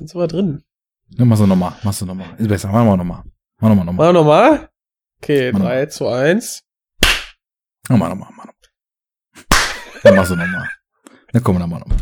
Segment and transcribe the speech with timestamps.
[0.00, 0.64] Dann sind wir drin.
[1.10, 2.34] Ja, machst du nochmal, machst du nochmal.
[2.38, 3.22] Ist besser, machen wir nochmal.
[3.60, 4.06] Mach nochmal, nochmal.
[4.06, 4.70] Mal nochmal.
[5.22, 5.66] Okay, Mach noch.
[5.66, 6.62] 3, 2, 1.
[7.90, 8.54] Mach mal nochmal, mach nochmal.
[10.02, 10.70] Dann machst du nochmal.
[11.32, 11.98] Dann komm, dann mach nochmal.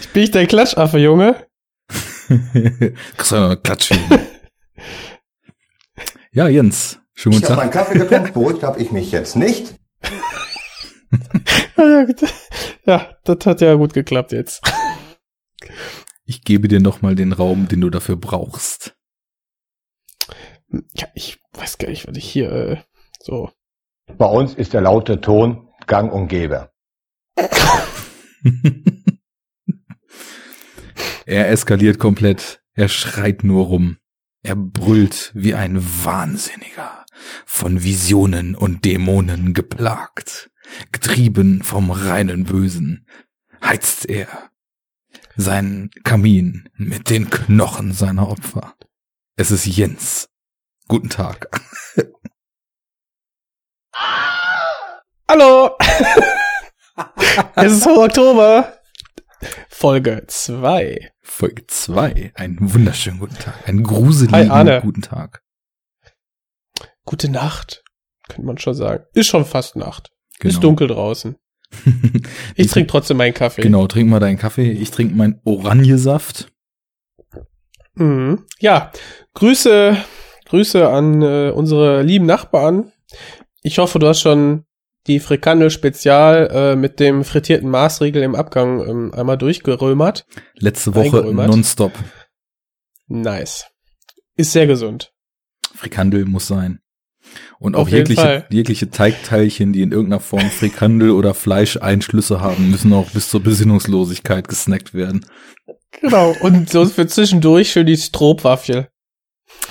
[0.00, 1.44] Ich bin ich dein Klatschaffe, Junge.
[2.28, 3.96] Kriegst du noch eine Klatsche.
[6.30, 7.00] ja, Jens.
[7.14, 7.74] Schönen Ich guten habe Tag.
[7.74, 9.74] meinen Kaffee getrunken, beruhigt habe ich mich jetzt nicht.
[11.76, 12.06] Ja,
[12.86, 14.60] ja, das hat ja gut geklappt jetzt.
[16.24, 18.96] Ich gebe dir nochmal den Raum, den du dafür brauchst.
[20.94, 22.76] Ja, ich weiß gar nicht, was ich hier äh,
[23.20, 23.50] so.
[24.18, 26.70] Bei uns ist der laute Ton gang und gäbe.
[31.26, 32.62] er eskaliert komplett.
[32.74, 33.98] Er schreit nur rum.
[34.42, 37.06] Er brüllt wie ein Wahnsinniger,
[37.46, 40.50] von Visionen und Dämonen geplagt.
[40.92, 43.06] Getrieben vom reinen Bösen
[43.62, 44.50] heizt er
[45.36, 48.74] seinen Kamin mit den Knochen seiner Opfer.
[49.36, 50.28] Es ist Jens.
[50.88, 51.48] Guten Tag.
[55.28, 55.76] Hallo!
[57.56, 58.78] es ist Oktober.
[59.68, 61.12] Folge 2.
[61.22, 62.32] Folge 2.
[62.34, 63.68] Einen wunderschönen guten Tag.
[63.68, 65.42] Einen gruseligen Hi, guten Tag.
[67.04, 67.82] Gute Nacht,
[68.28, 69.04] könnte man schon sagen.
[69.12, 70.10] Ist schon fast Nacht.
[70.38, 70.60] Ist Genau.
[70.60, 71.36] dunkel draußen.
[72.56, 73.62] Ich trinke trotzdem meinen Kaffee.
[73.62, 74.70] Genau, trink mal deinen Kaffee.
[74.70, 76.52] Ich trinke meinen Oranjesaft.
[77.94, 78.44] Mhm.
[78.58, 78.92] Ja,
[79.34, 79.96] Grüße,
[80.46, 82.92] Grüße an äh, unsere lieben Nachbarn.
[83.62, 84.64] Ich hoffe, du hast schon
[85.06, 90.26] die Frikandel Spezial äh, mit dem frittierten Maßriegel im Abgang ähm, einmal durchgerömert.
[90.54, 91.92] Letzte Woche nonstop.
[93.06, 93.66] Nice.
[94.36, 95.12] Ist sehr gesund.
[95.74, 96.80] Frikandel muss sein.
[97.58, 98.46] Und auch jegliche, Fall.
[98.50, 104.46] jegliche Teigteilchen, die in irgendeiner Form Frikandel oder Fleischeinschlüsse haben, müssen auch bis zur Besinnungslosigkeit
[104.48, 105.24] gesnackt werden.
[106.00, 106.34] Genau.
[106.40, 108.88] Und so für zwischendurch schön die Stroopwaffel.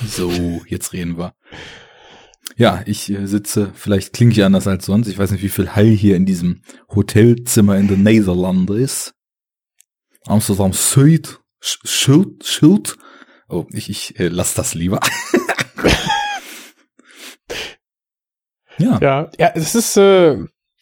[0.08, 1.34] So, jetzt reden wir.
[2.56, 5.08] Ja, ich äh, sitze, vielleicht klinge ich anders als sonst.
[5.08, 6.62] Ich weiß nicht, wie viel Hall hier in diesem
[6.94, 9.14] Hotelzimmer in den Niederlanden ist.
[10.26, 12.98] Amsterdam Süd, Sch- Schild, Schild.
[13.50, 15.00] Oh, ich, ich äh, lass das lieber.
[18.78, 20.38] ja, Ja, ja, es ist, äh,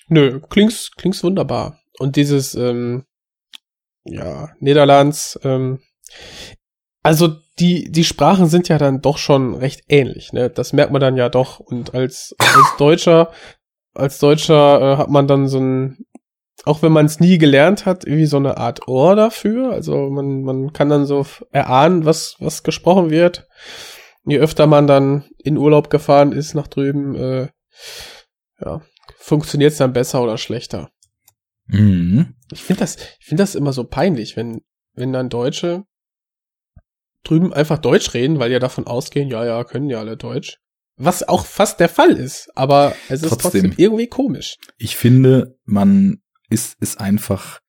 [0.08, 1.80] nö, klingt's, klingt's wunderbar.
[2.00, 3.06] Und dieses, ähm,
[4.04, 5.80] ja, Niederlands, ähm,
[7.04, 7.30] also
[7.60, 10.50] die, die Sprachen sind ja dann doch schon recht ähnlich, ne?
[10.50, 11.60] Das merkt man dann ja doch.
[11.60, 13.32] Und als, als Deutscher,
[13.94, 16.06] als Deutscher äh, hat man dann so ein,
[16.66, 19.72] auch wenn man es nie gelernt hat, irgendwie so eine Art Ohr dafür.
[19.72, 23.48] Also man, man kann dann so erahnen, was, was gesprochen wird.
[24.26, 27.48] Je öfter man dann in Urlaub gefahren ist nach drüben, äh,
[28.60, 28.82] ja,
[29.18, 30.92] funktioniert's dann besser oder schlechter.
[31.68, 32.36] mhm.
[32.52, 34.62] Ich finde das, ich finde das immer so peinlich, wenn,
[34.94, 35.86] wenn dann Deutsche
[37.24, 40.58] drüben einfach Deutsch reden, weil ja davon ausgehen, ja, ja, können ja alle Deutsch.
[40.98, 43.62] Was auch fast der Fall ist, aber es ist Trotzdem.
[43.64, 44.58] trotzdem, irgendwie komisch.
[44.78, 47.60] ich finde, man ist, ist einfach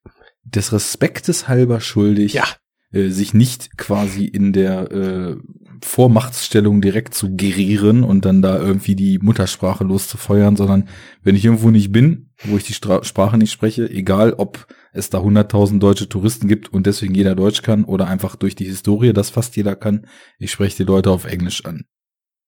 [0.45, 2.45] des Respektes halber schuldig, Ja.
[2.93, 5.37] äh, sich nicht quasi in der äh,
[5.85, 10.89] Vormachtsstellung direkt zu gerieren und dann da irgendwie die Muttersprache loszufeuern, sondern
[11.23, 15.11] wenn ich irgendwo nicht bin, wo ich die Stra Sprache nicht spreche, egal ob es
[15.11, 19.13] da 100.000 deutsche Touristen gibt und deswegen jeder Deutsch kann oder einfach durch die Historie,
[19.13, 20.07] dass fast jeder kann,
[20.39, 21.85] ich spreche die Leute auf Englisch an.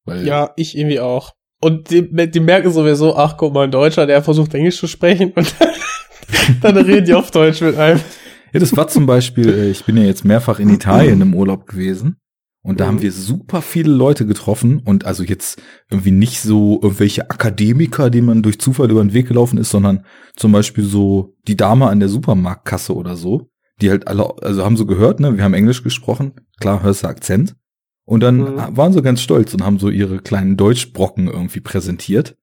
[0.04, 1.32] Weil, Ja, ich irgendwie auch.
[1.60, 5.32] Und die, die merken sowieso, ach, guck mal, ein Deutscher, der versucht Englisch zu sprechen
[5.34, 5.54] und
[6.62, 8.00] dann reden die auf Deutsch mit einem.
[8.52, 11.66] Ja, das war zum Beispiel, äh, ich bin ja jetzt mehrfach in Italien im Urlaub
[11.66, 12.18] gewesen
[12.64, 12.88] und da Mhm.
[12.88, 18.26] haben wir super viele Leute getroffen und also jetzt irgendwie nicht so irgendwelche Akademiker, denen
[18.26, 20.04] man durch Zufall über den Weg gelaufen ist, sondern
[20.34, 24.76] zum Beispiel so die Dame an der Supermarktkasse oder so, die halt alle, also haben
[24.76, 27.54] so gehört, ne, wir haben Englisch gesprochen, klar hörst du Akzent
[28.06, 28.76] und dann Mhm.
[28.76, 32.36] waren sie ganz stolz und haben so ihre kleinen Deutschbrocken irgendwie präsentiert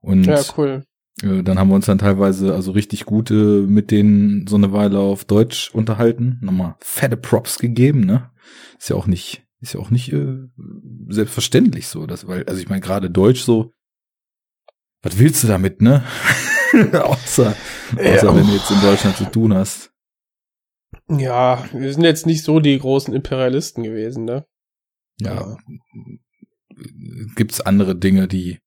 [0.00, 0.82] und Ja, cool.
[1.22, 4.72] äh, Dann haben wir uns dann teilweise also richtig gut äh, mit denen so eine
[4.72, 6.38] Weile auf Deutsch unterhalten.
[6.40, 8.30] Nochmal fette Props gegeben, ne?
[8.78, 10.38] Ist ja auch nicht, ist ja auch nicht äh,
[11.08, 13.72] selbstverständlich so, dass, weil, also ich meine gerade Deutsch so,
[15.02, 16.04] was willst du damit, ne?
[16.92, 17.54] außer,
[17.92, 18.34] außer Ja.
[18.36, 19.92] wenn du jetzt in Deutschland zu tun hast.
[21.08, 24.46] Ja, wir sind jetzt nicht so die großen Imperialisten gewesen, ne?
[25.20, 25.56] Ja,
[27.34, 28.58] gibt's andere Dinge, die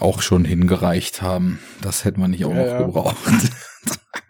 [0.00, 1.60] auch schon hingereicht haben.
[1.80, 2.78] Das hätte man nicht auch Ja, noch ja.
[2.86, 3.16] gebraucht.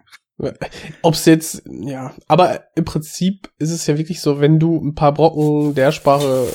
[1.02, 5.12] Ob's jetzt, ja, aber im Prinzip ist es ja wirklich so, wenn du ein paar
[5.12, 6.48] Brocken der Sprache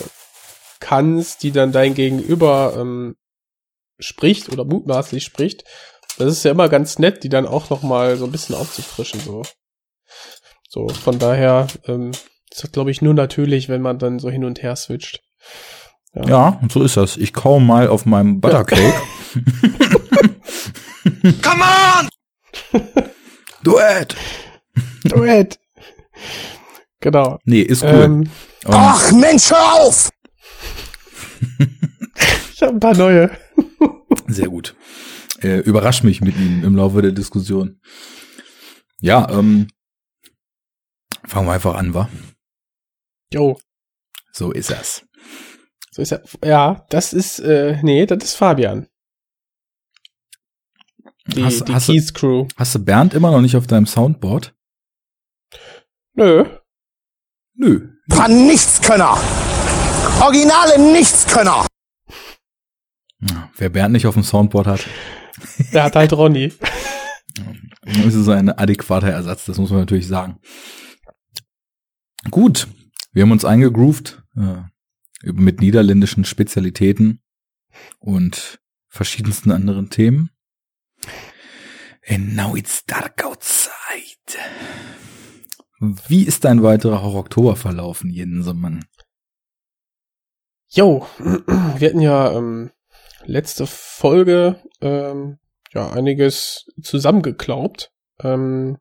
[0.79, 3.15] kannst, die dann dein Gegenüber ähm,
[3.99, 5.63] spricht oder mutmaßlich spricht,
[6.17, 9.19] das ist ja immer ganz nett, die dann auch noch mal so ein bisschen aufzufrischen,
[9.19, 9.43] so.
[10.69, 12.11] So, von daher ähm,
[12.51, 15.21] ist das, glaube ich, nur natürlich, wenn man dann so hin und her switcht.
[16.13, 17.17] Ja, ja und so ist das.
[17.17, 18.93] Ich kaum mal auf meinem Buttercake.
[21.41, 22.09] Come on!
[23.65, 24.15] Duett!
[25.05, 25.59] Duett!
[26.99, 27.39] Genau.
[27.45, 27.89] Nee, ist cool.
[27.89, 28.29] Ähm,
[28.65, 30.11] Ach, Mensch, hör auf!
[32.53, 33.31] ich habe ein paar neue.
[34.27, 34.75] Sehr gut.
[35.41, 37.81] Äh, überrasch mich mit Ihnen im Laufe der Diskussion.
[39.01, 39.67] Ja, ähm,
[41.25, 42.07] fangen wir einfach an, wa?
[43.33, 43.57] Jo.
[44.31, 45.03] So ist das.
[45.89, 46.21] So ist er.
[46.43, 48.87] Ja, das ist, äh, nee, das ist Fabian.
[51.27, 52.47] Die, hast, die hast Keys Crew.
[52.55, 54.53] Hast du Bernd immer noch nicht auf deinem Soundboard?
[56.13, 56.45] Nö.
[57.55, 57.89] Nö.
[58.09, 59.17] Paar Nichtskönner.
[60.21, 61.65] Originale Nichtskönner.
[63.21, 64.87] Ja, wer Bernd nicht auf dem Soundboard hat.
[65.73, 66.53] Der hat halt Ronny.
[67.85, 70.39] Das ist ein adäquater Ersatz, das muss man natürlich sagen.
[72.31, 72.67] Gut,
[73.11, 74.63] wir haben uns eingegroovt äh,
[75.31, 77.21] mit niederländischen Spezialitäten
[77.99, 80.31] und verschiedensten anderen Themen.
[82.07, 83.71] And now it's dark outside.
[85.79, 88.85] Wie ist dein weiterer Horror-Oktober verlaufen, Jensemann?
[90.69, 92.71] Jo, wir hatten ja ähm,
[93.23, 95.39] letzte Folge ähm,
[95.73, 97.91] ja einiges zusammengeklaubt.
[98.21, 98.77] Ähm,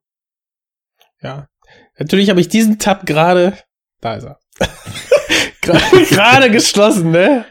[1.20, 1.48] ja,
[1.98, 3.58] natürlich habe ich diesen Tab gerade,
[4.00, 4.38] da ist er,
[5.62, 7.46] gerade geschlossen, ne?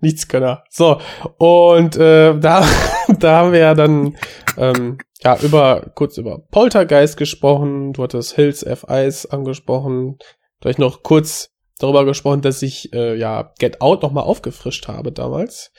[0.00, 0.64] Nichts Könner.
[0.70, 1.00] So,
[1.38, 2.66] und äh, da,
[3.08, 4.16] da haben wir ja dann
[4.58, 8.86] ähm, ja über kurz über Poltergeist gesprochen, du hattest Hills F.
[8.88, 10.18] Ice angesprochen,
[10.60, 15.72] vielleicht noch kurz darüber gesprochen, dass ich äh, ja Get Out nochmal aufgefrischt habe damals.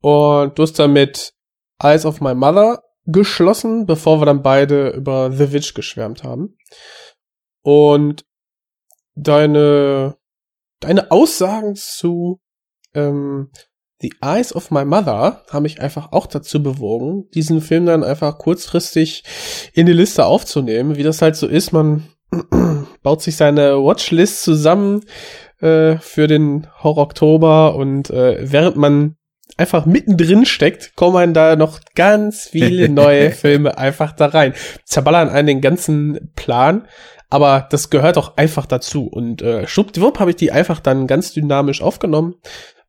[0.00, 1.32] Und du hast damit
[1.80, 6.56] Eyes of My Mother geschlossen, bevor wir dann beide über The Witch geschwärmt haben.
[7.62, 8.24] Und
[9.14, 10.16] deine,
[10.80, 12.40] deine Aussagen zu
[12.94, 13.50] ähm,
[14.00, 18.36] The Eyes of My Mother haben mich einfach auch dazu bewogen, diesen Film dann einfach
[18.38, 19.24] kurzfristig
[19.72, 21.72] in die Liste aufzunehmen, wie das halt so ist.
[21.72, 22.04] Man
[23.02, 25.04] baut sich seine Watchlist zusammen
[25.60, 29.16] äh, für den Horror Oktober und äh, während man
[29.56, 34.52] einfach mittendrin steckt, kommen da noch ganz viele neue Filme einfach da rein.
[34.84, 36.86] Zerballern einen den ganzen Plan,
[37.30, 39.06] aber das gehört auch einfach dazu.
[39.06, 42.34] Und äh, schwuppdiwupp habe ich die einfach dann ganz dynamisch aufgenommen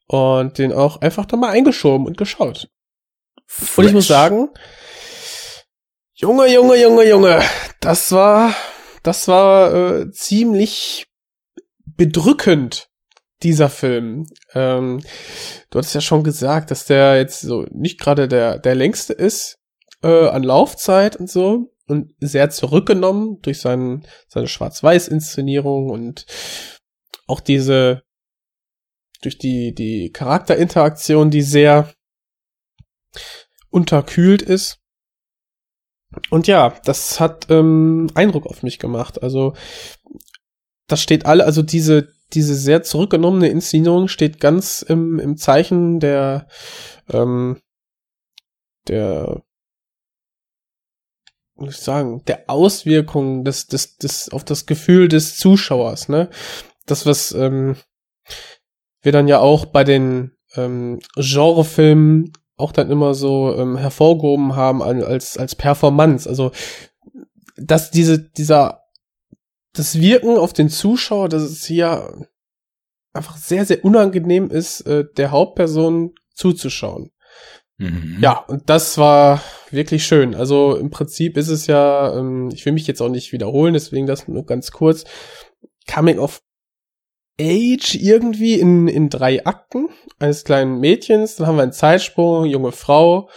[0.08, 2.70] und den auch einfach da mal eingeschoben und geschaut.
[3.46, 3.78] Fresh.
[3.78, 4.50] Und ich muss sagen,
[6.14, 7.42] Junge, Junge, Junge, Junge,
[7.80, 8.54] das war,
[9.04, 11.08] das war äh, ziemlich
[11.86, 12.90] bedrückend,
[13.44, 14.26] dieser Film.
[14.54, 15.02] Ähm,
[15.70, 19.60] du hattest ja schon gesagt, dass der jetzt so nicht gerade der, der längste ist
[20.04, 26.26] äh, an Laufzeit und so und sehr zurückgenommen durch seinen, seine Schwarz-Weiß-Inszenierung und
[27.28, 28.04] auch diese
[29.22, 31.92] durch die, die Charakterinteraktion, die sehr
[33.70, 34.80] unterkühlt ist.
[36.30, 39.22] Und ja, das hat ähm, Eindruck auf mich gemacht.
[39.22, 39.54] Also,
[40.88, 46.48] das steht alle, also diese, diese sehr zurückgenommene Inszenierung steht ganz im, im Zeichen der,
[47.10, 47.62] ähm,
[48.88, 49.44] der,
[51.56, 56.30] muss ich sagen, der Auswirkungen des, des, des, auf das Gefühl des Zuschauers, ne?
[56.86, 57.76] Das, was, ähm,
[59.08, 64.84] wir dann ja auch bei den ähm, Genrefilmen auch dann immer so ähm, hervorgehoben haben
[64.84, 66.28] als als Performance.
[66.28, 66.52] Also
[67.56, 68.84] dass diese dieser
[69.72, 72.28] das Wirken auf den Zuschauer, dass es hier
[73.14, 77.12] einfach sehr sehr unangenehm ist, äh, der Hauptperson zuzuschauen.
[77.78, 78.18] Mhm.
[78.20, 80.36] Ja, und das war wirklich schön.
[80.36, 84.06] Also im Prinzip ist es ja, ähm, ich will mich jetzt auch nicht wiederholen, deswegen
[84.06, 85.06] das nur ganz kurz.
[85.90, 86.42] Coming of
[87.40, 89.90] Age irgendwie in, in drei Akten
[90.20, 91.36] eines kleinen Mädchens.
[91.36, 93.30] Dann haben wir einen Zeitsprung, junge Frau.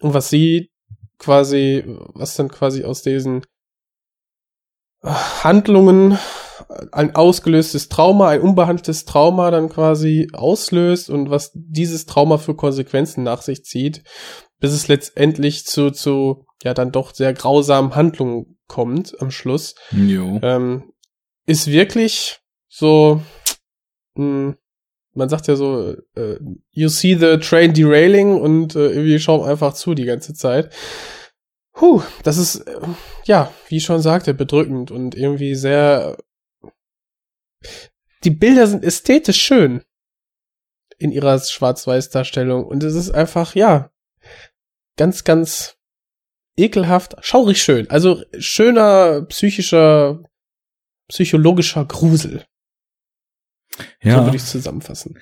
[0.00, 0.70] Und was sie
[1.18, 1.84] quasi,
[2.14, 3.44] was dann quasi aus diesen
[5.04, 6.18] Handlungen
[6.92, 13.22] ein ausgelöstes Trauma, ein unbehandeltes Trauma dann quasi auslöst und was dieses Trauma für Konsequenzen
[13.22, 14.02] nach sich zieht,
[14.60, 19.74] bis es letztendlich zu, zu ja dann doch sehr grausamen Handlungen kommt am Schluss.
[19.92, 20.38] Jo.
[20.42, 20.92] Ähm,
[21.46, 23.20] ist wirklich so,
[24.14, 24.56] mh, hm,
[25.14, 26.38] man sagt ja so, äh,
[26.70, 30.74] you see the train derailing und äh, irgendwie schauen einfach zu die ganze Zeit.
[31.72, 32.80] Puh, das ist, äh,
[33.24, 36.16] ja, wie ich schon sagte, bedrückend und irgendwie sehr.
[38.24, 39.82] Die Bilder sind ästhetisch schön
[40.98, 43.90] in ihrer Schwarz-Weiß-Darstellung und es ist einfach, ja,
[44.96, 45.76] ganz, ganz
[46.56, 47.90] ekelhaft, schaurig schön.
[47.90, 50.22] Also schöner psychischer
[51.08, 52.44] psychologischer Grusel.
[54.02, 54.18] Ja.
[54.18, 55.16] So würde ich es zusammenfassen.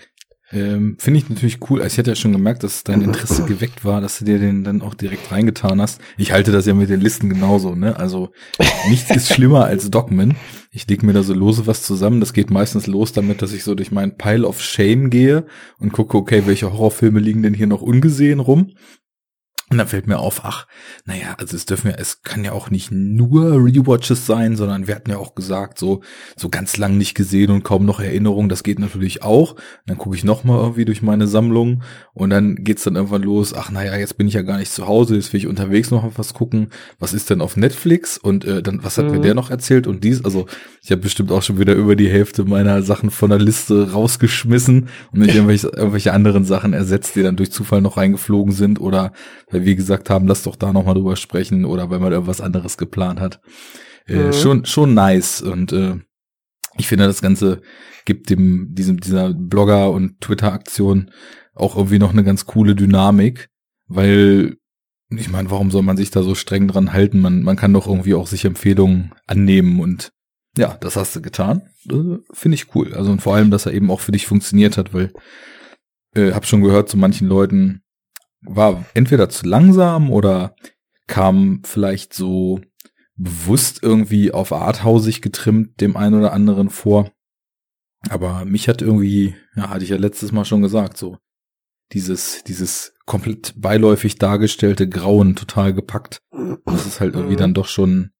[0.53, 1.81] Ähm, Finde ich natürlich cool.
[1.81, 4.65] Also ich hatte ja schon gemerkt, dass dein Interesse geweckt war, dass du dir den
[4.65, 6.01] dann auch direkt reingetan hast.
[6.19, 7.97] Ich halte das ja mit den Listen genauso, ne?
[7.97, 8.33] Also
[8.91, 10.37] nichts ist schlimmer als Dogmen.
[10.71, 12.21] Ich leg mir da so lose was zusammen.
[12.21, 15.47] Das geht meistens los damit, dass ich so durch meinen Pile of Shame gehe
[15.79, 18.73] und gucke, okay, welche Horrorfilme liegen denn hier noch ungesehen rum?
[19.73, 20.67] Und dann fällt mir auf, ach,
[21.07, 24.95] naja, also es dürfen ja, es kann ja auch nicht nur Rewatches sein, sondern wir
[24.95, 26.03] hatten ja auch gesagt, so,
[26.37, 29.53] so ganz lang nicht gesehen und kaum noch Erinnerung, das geht natürlich auch.
[29.53, 33.55] Und dann gucke ich nochmal irgendwie durch meine Sammlung und dann geht's dann irgendwann los,
[33.55, 36.07] ach naja, jetzt bin ich ja gar nicht zu Hause, jetzt will ich unterwegs noch
[36.17, 36.69] was gucken.
[36.99, 38.19] Was ist denn auf Netflix?
[38.19, 39.13] Und äh, dann, was hat Mhm.
[39.13, 39.87] mir der noch erzählt?
[39.87, 40.47] Und dies, also
[40.83, 44.89] ich habe bestimmt auch schon wieder über die Hälfte meiner Sachen von der Liste rausgeschmissen
[45.13, 49.13] und nicht irgendwelche, irgendwelche anderen Sachen ersetzt, die dann durch Zufall noch reingeflogen sind oder
[49.51, 52.77] weil wir gesagt haben, lass doch da nochmal drüber sprechen oder weil man irgendwas anderes
[52.77, 53.41] geplant hat.
[54.07, 54.33] Äh, Mhm.
[54.33, 55.97] Schon, schon nice und äh,
[56.79, 57.61] ich finde, das Ganze
[58.05, 61.11] gibt dem, diesem, dieser Blogger- und Twitter-Aktion
[61.55, 63.49] auch irgendwie noch eine ganz coole Dynamik,
[63.87, 64.57] weil
[65.11, 67.21] ich meine, warum soll man sich da so streng dran halten?
[67.21, 70.11] Man, man kann doch irgendwie auch sich Empfehlungen annehmen und
[70.57, 71.63] ja, das hast du getan.
[71.91, 72.95] Äh, Finde ich cool.
[72.95, 75.13] Also und vor allem, dass er eben auch für dich funktioniert hat, weil
[76.15, 77.83] äh, hab schon gehört, zu manchen Leuten
[78.45, 80.55] war entweder zu langsam oder
[81.07, 82.61] kam vielleicht so
[83.17, 87.13] bewusst irgendwie auf arthausig getrimmt dem einen oder anderen vor.
[88.09, 91.19] Aber mich hat irgendwie, ja, hatte ich ja letztes Mal schon gesagt, so
[91.93, 96.23] dieses, dieses komplett beiläufig dargestellte Grauen total gepackt.
[96.65, 97.39] Das ist halt irgendwie Mhm.
[97.39, 98.11] dann doch schon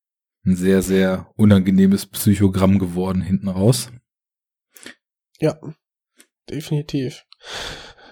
[0.45, 3.91] ein sehr, sehr unangenehmes Psychogramm geworden hinten raus.
[5.41, 5.59] Ja,
[6.51, 7.25] definitiv.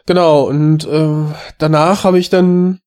[0.06, 1.24] Genau, und äh,
[1.58, 2.80] danach habe ich dann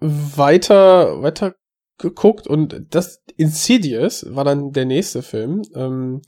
[0.00, 1.54] weiter, weiter
[1.98, 5.62] geguckt und das Insidious war dann der nächste Film.
[5.74, 6.22] Ähm,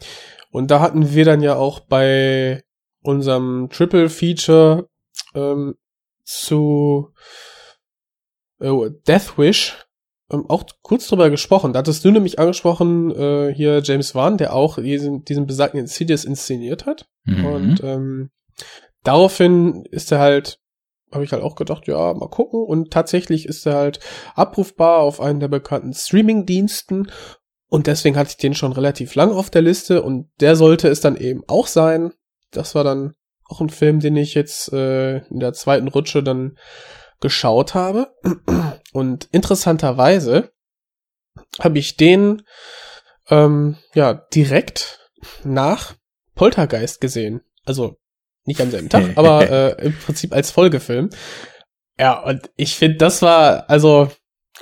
[0.51, 2.63] und da hatten wir dann ja auch bei
[3.03, 4.89] unserem Triple Feature
[5.35, 5.75] ähm,
[6.25, 7.13] zu
[8.61, 9.85] äh, Death Wish
[10.31, 11.73] ähm, auch kurz drüber gesprochen.
[11.73, 16.25] Da hattest du nämlich angesprochen, äh, hier James Wan, der auch diesen, diesen besagten Insidious
[16.25, 17.07] inszeniert hat.
[17.25, 17.45] Mhm.
[17.45, 18.31] Und ähm,
[19.05, 20.59] daraufhin ist er halt,
[21.13, 22.65] habe ich halt auch gedacht, ja, mal gucken.
[22.65, 24.01] Und tatsächlich ist er halt
[24.35, 27.11] abrufbar auf einen der bekannten Streaming-Diensten.
[27.69, 30.03] Und deswegen hatte ich den schon relativ lang auf der Liste.
[30.03, 32.13] Und der sollte es dann eben auch sein.
[32.51, 33.15] Das war dann
[33.47, 36.59] auch ein Film, den ich jetzt äh, in der zweiten Rutsche dann
[37.21, 38.15] geschaut habe.
[38.93, 40.51] Und interessanterweise
[41.61, 42.43] habe ich den
[43.29, 45.11] ähm, ja direkt
[45.43, 45.95] nach
[46.35, 47.43] Poltergeist gesehen.
[47.65, 47.97] Also
[48.45, 51.11] nicht am selben Tag, aber äh, im Prinzip als Folgefilm.
[51.99, 54.09] Ja, und ich finde, das war, also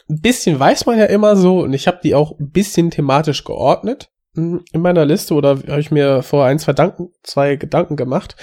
[0.08, 3.44] ein bisschen weiß man ja immer so und ich habe die auch ein bisschen thematisch
[3.44, 7.96] geordnet mm, in meiner Liste oder habe ich mir vor ein, zwei, Danken, zwei Gedanken
[7.96, 8.36] gemacht.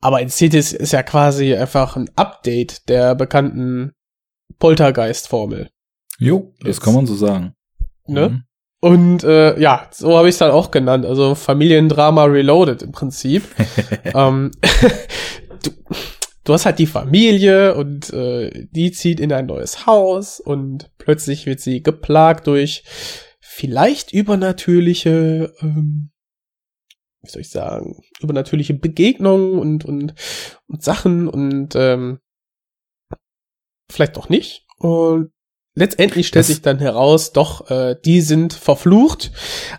[0.00, 3.92] Aber Insidious ist ja quasi einfach ein Update der bekannten
[4.58, 5.70] Poltergeist-Formel.
[6.18, 7.54] Jo, das Jetzt- kann man so sagen.
[8.06, 8.28] Ne?
[8.28, 8.44] Mhm.
[8.84, 11.06] Und äh, ja, so habe ich es dann auch genannt.
[11.06, 13.44] Also Familiendrama Reloaded im Prinzip.
[14.04, 14.50] ähm,
[15.62, 15.70] du,
[16.42, 21.46] du hast halt die Familie und äh, die zieht in ein neues Haus und plötzlich
[21.46, 22.82] wird sie geplagt durch
[23.40, 26.10] vielleicht übernatürliche, ähm,
[27.22, 30.14] wie soll ich sagen, übernatürliche Begegnungen und, und,
[30.66, 32.18] und Sachen und ähm,
[33.88, 34.66] vielleicht doch nicht.
[34.78, 35.31] Und
[35.74, 39.30] letztendlich stellt Das- sich dann heraus, doch, äh, die sind verflucht,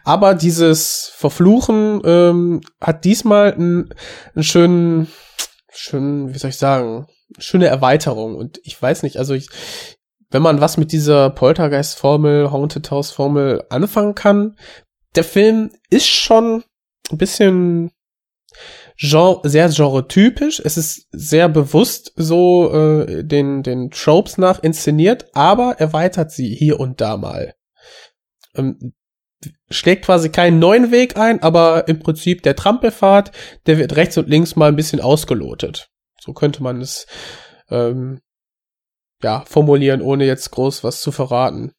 [0.03, 3.93] aber dieses Verfluchen ähm, hat diesmal einen,
[4.35, 5.07] einen schönen,
[5.71, 7.07] schönen, wie soll ich sagen,
[7.37, 8.35] schöne Erweiterung.
[8.35, 9.47] Und ich weiß nicht, also ich,
[10.29, 14.55] wenn man was mit dieser Poltergeist-Formel, Haunted House-Formel anfangen kann,
[15.15, 16.63] der Film ist schon
[17.11, 17.91] ein bisschen
[18.95, 20.61] genre, sehr genre-typisch.
[20.63, 26.79] Es ist sehr bewusst so äh, den, den Tropes nach inszeniert, aber erweitert sie hier
[26.79, 27.53] und da mal.
[28.55, 28.93] Ähm,
[29.69, 33.31] schlägt quasi keinen neuen Weg ein, aber im Prinzip der Trampelpfad,
[33.65, 35.89] der wird rechts und links mal ein bisschen ausgelotet.
[36.19, 37.05] So könnte man es
[37.69, 38.21] ähm,
[39.21, 41.73] ja formulieren, ohne jetzt groß was zu verraten.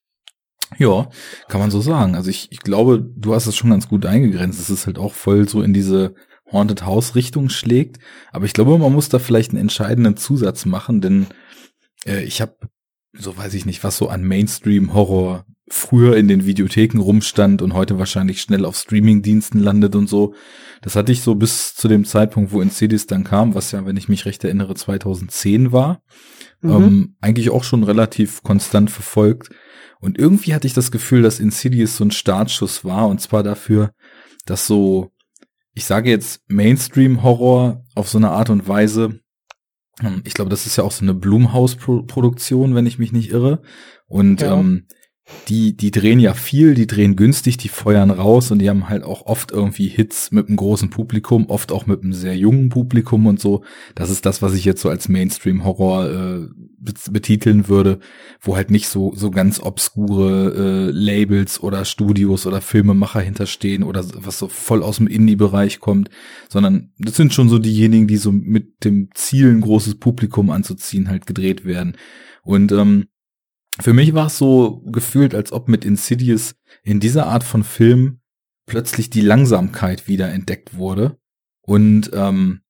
[0.79, 1.09] Ja,
[1.49, 2.17] kann man so sagen.
[2.17, 4.61] Also ich, ich glaube, du hast es schon ganz gut eingegrenzt.
[4.61, 6.15] Es ist halt auch voll so in diese
[6.53, 7.99] Haunted House Richtung schlägt.
[8.33, 11.27] Aber ich glaube, man muss da vielleicht einen entscheidenden Zusatz machen, denn
[12.07, 12.57] äh, ich habe,
[13.13, 17.73] so weiß ich nicht, was so an Mainstream Horror früher in den Videotheken rumstand und
[17.73, 20.35] heute wahrscheinlich schnell auf Streamingdiensten landet und so.
[20.83, 23.97] Das hatte ich so bis zu dem Zeitpunkt, wo Insidious dann kam, was ja, wenn
[23.97, 26.03] ich mich recht erinnere, 2010 war,
[26.61, 26.71] mhm.
[26.71, 29.51] ähm, eigentlich auch schon relativ konstant verfolgt.
[30.01, 33.93] Und irgendwie hatte ich das Gefühl, dass Insidious so ein Startschuss war und zwar dafür,
[34.45, 35.14] dass so,
[35.75, 39.21] ich sage jetzt Mainstream-Horror auf so eine Art und Weise,
[40.03, 43.63] ähm, ich glaube, das ist ja auch so eine Blumhouse-Produktion, wenn ich mich nicht irre.
[44.07, 44.59] Und ja.
[44.59, 44.87] ähm,
[45.49, 49.05] die, die drehen ja viel, die drehen günstig, die feuern raus und die haben halt
[49.05, 53.27] auch oft irgendwie Hits mit einem großen Publikum, oft auch mit einem sehr jungen Publikum
[53.27, 53.65] und so.
[53.95, 56.49] Das ist das, was ich jetzt so als Mainstream-Horror äh,
[57.11, 57.99] betiteln würde,
[58.41, 64.05] wo halt nicht so, so ganz obskure äh, Labels oder Studios oder Filmemacher hinterstehen oder
[64.15, 66.11] was so voll aus dem Indie-Bereich kommt,
[66.49, 71.09] sondern das sind schon so diejenigen, die so mit dem Ziel, ein großes Publikum anzuziehen,
[71.09, 71.97] halt gedreht werden.
[72.43, 73.07] Und ähm,
[73.81, 78.21] für mich war es so gefühlt, als ob mit Insidious in dieser Art von Film
[78.67, 81.19] plötzlich die Langsamkeit wieder entdeckt wurde.
[81.63, 82.61] Und ähm,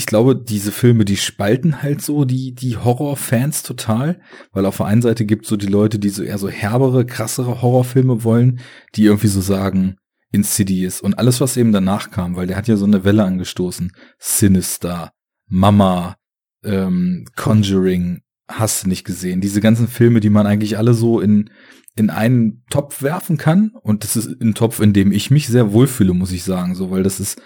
[0.00, 4.18] ich glaube, diese Filme, die spalten halt so die, die Horrorfans total,
[4.50, 7.60] weil auf der einen Seite gibt so die Leute, die so eher so herbere, krassere
[7.60, 8.60] Horrorfilme wollen,
[8.94, 9.96] die irgendwie so sagen,
[10.32, 13.92] Insidious und alles, was eben danach kam, weil der hat ja so eine Welle angestoßen.
[14.18, 15.10] Sinister,
[15.48, 16.16] Mama,
[16.64, 19.42] ähm, Conjuring, hast du nicht gesehen.
[19.42, 21.50] Diese ganzen Filme, die man eigentlich alle so in,
[21.94, 23.72] in einen Topf werfen kann.
[23.82, 26.90] Und das ist ein Topf, in dem ich mich sehr wohlfühle, muss ich sagen, so,
[26.90, 27.38] weil das ist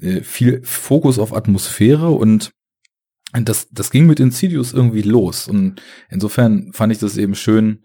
[0.00, 2.52] äh, viel Fokus auf Atmosphäre und
[3.32, 5.48] das, das ging mit Insidious irgendwie los.
[5.48, 7.82] Und insofern fand ich das eben schön,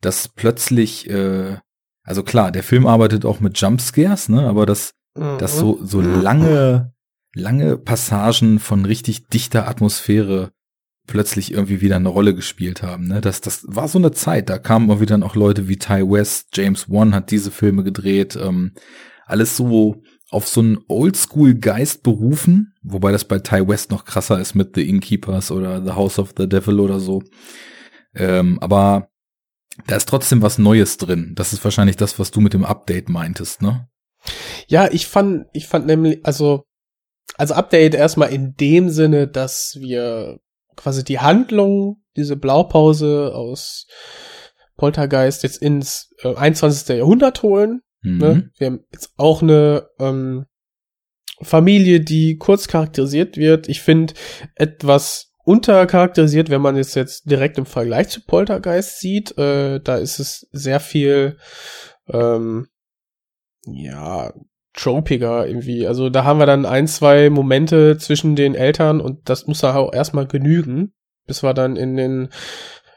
[0.00, 1.56] dass plötzlich, äh,
[2.02, 5.38] also klar, der Film arbeitet auch mit Jumpscares, ne, aber dass, mhm.
[5.38, 6.92] dass so, so lange,
[7.34, 10.52] lange Passagen von richtig dichter Atmosphäre
[11.06, 13.08] plötzlich irgendwie wieder eine Rolle gespielt haben.
[13.08, 13.20] Ne?
[13.20, 16.48] Das, das war so eine Zeit, da kamen auch wieder auch Leute wie Ty West,
[16.54, 18.72] James Wan hat diese Filme gedreht, ähm,
[19.26, 20.02] alles so
[20.34, 24.88] auf so einen Oldschool-Geist berufen, wobei das bei Ty West noch krasser ist mit The
[24.88, 27.22] Innkeepers oder The House of the Devil oder so.
[28.14, 29.08] Ähm, aber
[29.86, 31.32] da ist trotzdem was Neues drin.
[31.34, 33.88] Das ist wahrscheinlich das, was du mit dem Update meintest, ne?
[34.66, 36.64] Ja, ich fand, ich fand nämlich, also,
[37.36, 40.40] also Update erstmal in dem Sinne, dass wir
[40.76, 43.86] quasi die Handlung, diese Blaupause aus
[44.76, 46.96] Poltergeist jetzt ins äh, 21.
[46.96, 47.82] Jahrhundert holen.
[48.04, 48.18] Mhm.
[48.18, 48.50] Ne?
[48.58, 50.46] Wir haben jetzt auch eine ähm,
[51.42, 53.68] Familie, die kurz charakterisiert wird.
[53.68, 54.14] Ich finde
[54.54, 59.36] etwas untercharakterisiert, wenn man es jetzt direkt im Vergleich zu Poltergeist sieht.
[59.36, 61.38] Äh, da ist es sehr viel,
[62.08, 62.68] ähm,
[63.66, 64.32] ja,
[64.74, 65.86] tropiger irgendwie.
[65.86, 69.74] Also da haben wir dann ein, zwei Momente zwischen den Eltern und das muss da
[69.74, 70.92] auch erstmal genügen,
[71.26, 72.28] bis wir dann in den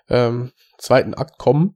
[0.10, 1.76] ähm, zweiten Akt kommen.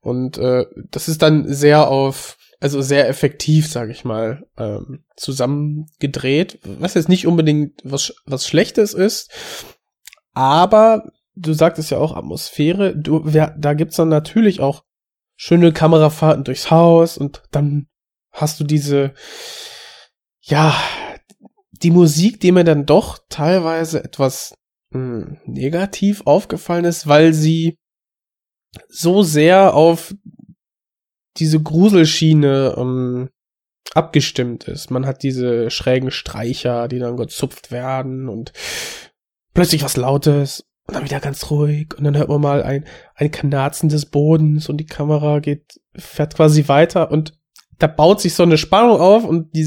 [0.00, 6.60] Und äh, das ist dann sehr auf, also sehr effektiv, sage ich mal, ähm, zusammengedreht,
[6.62, 9.30] was jetzt nicht unbedingt was, was Schlechtes ist,
[10.32, 14.84] aber du sagtest ja auch Atmosphäre, du, wer, da gibt's dann natürlich auch
[15.34, 17.88] schöne Kamerafahrten durchs Haus und dann
[18.30, 19.12] hast du diese,
[20.40, 20.74] ja,
[21.72, 24.54] die Musik, die mir dann doch teilweise etwas
[24.90, 27.78] mh, hm, negativ aufgefallen ist, weil sie
[28.88, 30.14] so sehr auf
[31.38, 33.30] diese Gruselschiene ähm,
[33.94, 34.90] abgestimmt ist.
[34.90, 38.52] Man hat diese schrägen Streicher, die dann gezupft werden und
[39.54, 43.30] plötzlich was Lautes und dann wieder ganz ruhig und dann hört man mal ein, ein
[43.30, 47.34] Knarzen des Bodens und die Kamera geht, fährt quasi weiter und
[47.78, 49.64] da baut sich so eine Spannung auf und die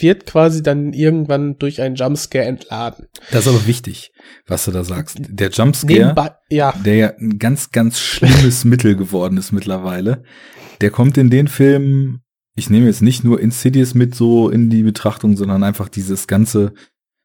[0.00, 3.06] wird quasi dann irgendwann durch einen Jumpscare entladen.
[3.32, 4.12] Das ist aber wichtig,
[4.46, 5.18] was du da sagst.
[5.20, 6.72] Der Jumpscare, Nebenbei, ja.
[6.84, 10.22] der ja ein ganz, ganz schlimmes Mittel geworden ist mittlerweile,
[10.80, 12.22] der kommt in den Filmen,
[12.54, 16.72] ich nehme jetzt nicht nur Insidious mit so in die Betrachtung, sondern einfach dieses ganze,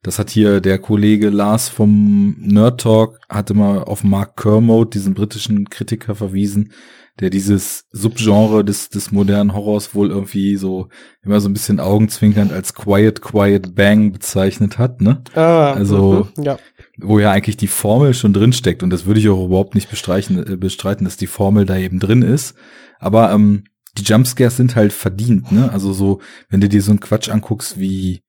[0.04, 5.14] das hat hier der Kollege Lars vom Nerd Talk, hatte mal auf Mark Kermode, diesen
[5.14, 6.72] britischen Kritiker, verwiesen,
[7.20, 10.90] der dieses Subgenre des, des modernen Horrors wohl irgendwie so
[11.24, 15.24] immer so ein bisschen augenzwinkernd als Quiet, Quiet Bang bezeichnet hat, ne?
[15.34, 16.60] Ah, also, mhm, ja.
[16.98, 19.90] wo ja eigentlich die Formel schon drin steckt und das würde ich auch überhaupt nicht
[19.90, 22.54] bestreiten, äh, bestreiten, dass die Formel da eben drin ist.
[23.00, 23.66] Aber ähm,
[23.98, 25.72] die Jumpscares sind halt verdient, ne?
[25.72, 28.22] Also so, wenn du dir so einen Quatsch anguckst wie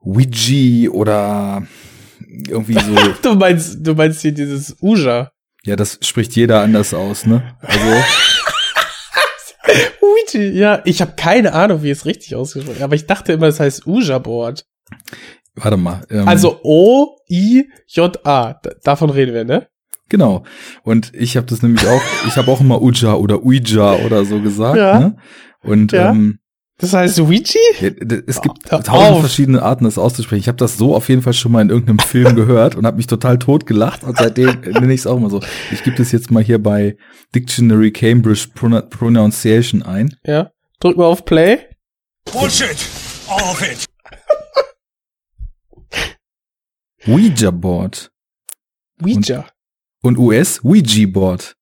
[0.00, 1.66] Ouija oder
[2.48, 2.94] irgendwie so.
[3.22, 5.32] du meinst, du meinst hier dieses Uja.
[5.64, 7.56] Ja, das spricht jeder anders aus, ne?
[7.60, 7.86] Also.
[10.00, 13.60] Ouija, ja, ich habe keine Ahnung, wie es richtig ausgesprochen aber ich dachte immer, es
[13.60, 14.66] heißt Uja-Board.
[15.54, 16.04] Warte mal.
[16.10, 19.68] Ähm, also O-I-J-A, davon reden wir, ne?
[20.08, 20.44] Genau.
[20.82, 24.40] Und ich habe das nämlich auch, ich habe auch immer Uja oder Uija oder so
[24.40, 24.76] gesagt.
[24.76, 24.98] Ja.
[25.00, 25.16] Ne?
[25.62, 26.10] Und Ja.
[26.10, 26.38] ähm,
[26.78, 27.58] Das heißt Luigi?
[28.26, 29.20] es gibt Hör tausend auf.
[29.20, 30.40] verschiedene Arten, das auszusprechen.
[30.40, 32.96] Ich habe das so auf jeden Fall schon mal in irgendeinem Film gehört und habe
[32.96, 35.40] mich total tot gelacht und seitdem nenne ich es auch immer so.
[35.72, 36.96] Ich gebe das jetzt mal hier bei
[37.34, 40.14] Dictionary Cambridge Pronunciation ein.
[40.24, 40.50] Ja.
[40.80, 41.60] Drück mal auf Play.
[42.30, 42.76] Bullshit.
[43.28, 43.86] All of it.
[47.06, 48.10] Ouija Board
[49.02, 49.46] Ouija.
[50.04, 51.56] Und US Ouija Board.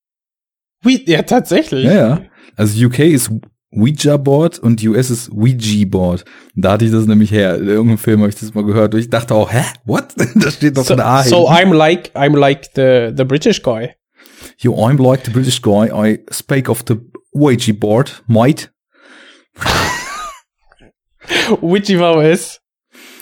[0.85, 0.99] Ouija.
[1.07, 1.85] Ja, tatsächlich.
[1.85, 2.23] Ja, ja.
[2.57, 3.31] Also UK ist
[3.71, 6.25] Ouija Board und US ist Ouija Board.
[6.55, 7.57] Und Da hatte ich das nämlich her.
[7.57, 9.63] In irgendeinem Film habe ich das mal gehört und ich dachte auch, hä?
[9.85, 10.09] What?
[10.35, 11.73] da steht doch So, ein A so hinten.
[11.73, 13.91] I'm like I'm like the the British guy.
[14.59, 15.89] You, I'm like the British guy.
[15.93, 16.97] I speak of the
[17.33, 18.71] Ouija board, mate.
[21.61, 22.61] Ouija war es.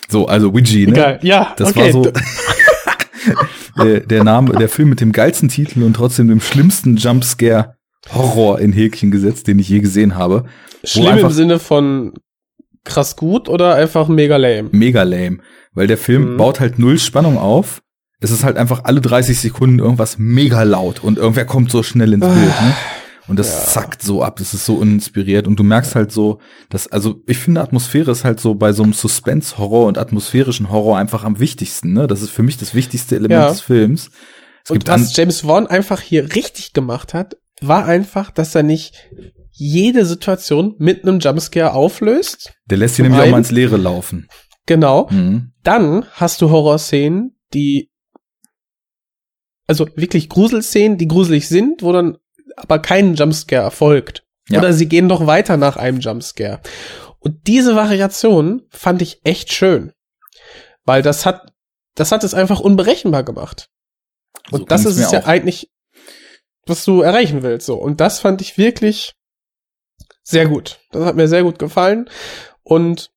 [0.09, 0.93] So, also Ouija, ne?
[0.93, 1.19] Geil.
[1.23, 1.93] Ja, Das okay.
[1.95, 2.11] war so
[3.77, 7.75] der, der Name, der Film mit dem geilsten Titel und trotzdem dem schlimmsten Jumpscare
[8.13, 10.45] Horror in Häkchen gesetzt, den ich je gesehen habe.
[10.85, 12.13] Schlimm im Sinne von
[12.85, 14.69] krass gut oder einfach mega lame?
[14.73, 15.39] Mega lame.
[15.75, 16.37] Weil der Film Mhm.
[16.39, 17.83] baut halt null Spannung auf.
[18.21, 22.13] Es ist halt einfach alle 30 Sekunden irgendwas mega laut und irgendwer kommt so schnell
[22.13, 22.75] ins Bild, ne?
[23.31, 23.65] Und das Ja.
[23.65, 27.39] zackt so ab, das ist so uninspiriert und du merkst halt so, dass, also ich
[27.39, 31.93] finde Atmosphäre ist halt so bei so einem Suspense-Horror und atmosphärischen Horror einfach am wichtigsten,
[31.93, 32.07] ne?
[32.09, 33.49] Das ist für mich das wichtigste Element Ja.
[33.49, 34.11] des Films.
[34.65, 38.95] Es Und was James Wan einfach hier richtig gemacht hat, war einfach, dass er nicht
[39.53, 42.53] jede Situation mit einem Jumpscare auflöst.
[42.67, 44.27] der lässt sie nämlich auch mal ins Leere laufen.
[44.67, 45.09] Genau.
[45.11, 45.53] Mhm.
[45.63, 47.91] Dann hast du Horrorszenen, die
[49.67, 52.19] also wirklich Gruselszenen, die gruselig sind, wo dann
[52.57, 54.25] aber kein Jumpscare erfolgt.
[54.49, 54.59] Ja.
[54.59, 56.61] Oder sie gehen doch weiter nach einem Jumpscare.
[57.19, 59.93] Und diese Variation fand ich echt schön.
[60.85, 61.53] Weil das hat,
[61.95, 63.69] das hat es einfach unberechenbar gemacht.
[64.51, 65.27] So Und das ging's ist es ja auch.
[65.27, 65.71] eigentlich,
[66.67, 67.77] was du erreichen willst, so.
[67.77, 69.15] Und das fand ich wirklich
[70.23, 70.81] sehr gut.
[70.91, 72.09] Das hat mir sehr gut gefallen.
[72.63, 73.11] Und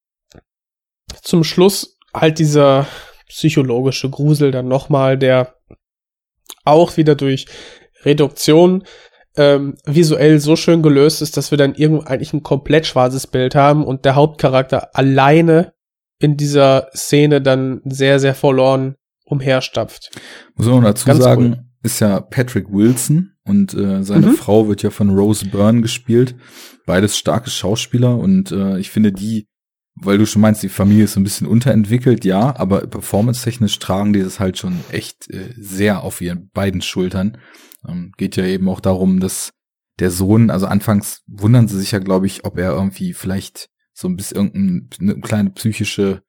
[1.22, 2.88] zum Schluss halt dieser
[3.28, 5.56] psychologische Grusel dann nochmal, der
[6.66, 7.46] auch wieder durch
[8.04, 8.84] Reduktion
[9.36, 13.56] ähm, visuell so schön gelöst ist, dass wir dann irgendwo eigentlich ein komplett schwarzes Bild
[13.56, 15.74] haben und der Hauptcharakter alleine
[16.20, 20.12] in dieser Szene dann sehr, sehr verloren umherstapft.
[20.56, 21.66] Muss man dazu Ganz sagen, cool.
[21.84, 24.36] ist ja Patrick Wilson und äh, seine Mhm.
[24.36, 26.36] Frau wird ja von Rose Byrne gespielt.
[26.86, 29.48] Beides starke Schauspieler und äh, ich finde die,
[29.96, 34.22] weil du schon meinst, die Familie ist ein bisschen unterentwickelt, ja, aber performance-technisch tragen die
[34.22, 37.38] das halt schon echt äh, sehr auf ihren beiden Schultern.
[37.88, 39.52] Ähm, geht ja eben auch darum, dass
[40.00, 44.08] der Sohn, also anfangs wundern sie sich ja, glaube ich, ob er irgendwie vielleicht so
[44.08, 46.22] ein bisschen irgendeine eine kleine psychische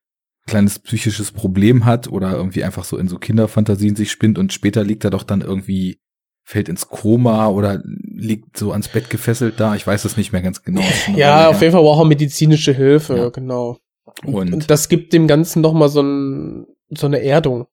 [0.47, 4.85] kleines psychisches Problem hat oder irgendwie einfach so in so Kinderfantasien sich spinnt und später
[4.85, 5.99] liegt er doch dann irgendwie
[6.47, 9.75] fällt ins Koma oder liegt so ans Bett gefesselt da.
[9.75, 10.83] Ich weiß es nicht mehr ganz genau.
[11.17, 13.29] Ja, auf jeden Fall braucht er medizinische Hilfe, Ja.
[13.31, 13.79] genau.
[14.27, 17.67] Und- Und das gibt dem Ganzen nochmal so, ein, so eine Erdung.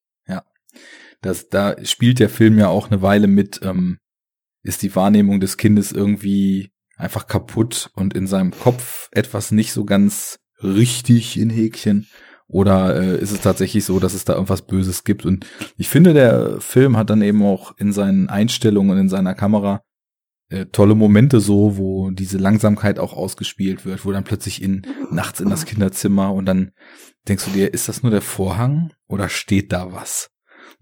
[1.21, 3.99] Das, da spielt der Film ja auch eine Weile mit, ähm,
[4.63, 9.85] ist die Wahrnehmung des Kindes irgendwie einfach kaputt und in seinem Kopf etwas nicht so
[9.85, 12.07] ganz richtig in Häkchen.
[12.47, 15.25] Oder äh, ist es tatsächlich so, dass es da irgendwas Böses gibt?
[15.25, 19.33] Und ich finde, der Film hat dann eben auch in seinen Einstellungen und in seiner
[19.33, 19.81] Kamera
[20.49, 25.39] äh, tolle Momente so, wo diese Langsamkeit auch ausgespielt wird, wo dann plötzlich in nachts
[25.39, 26.71] in das Kinderzimmer und dann
[27.27, 30.30] denkst du dir, ist das nur der Vorhang oder steht da was?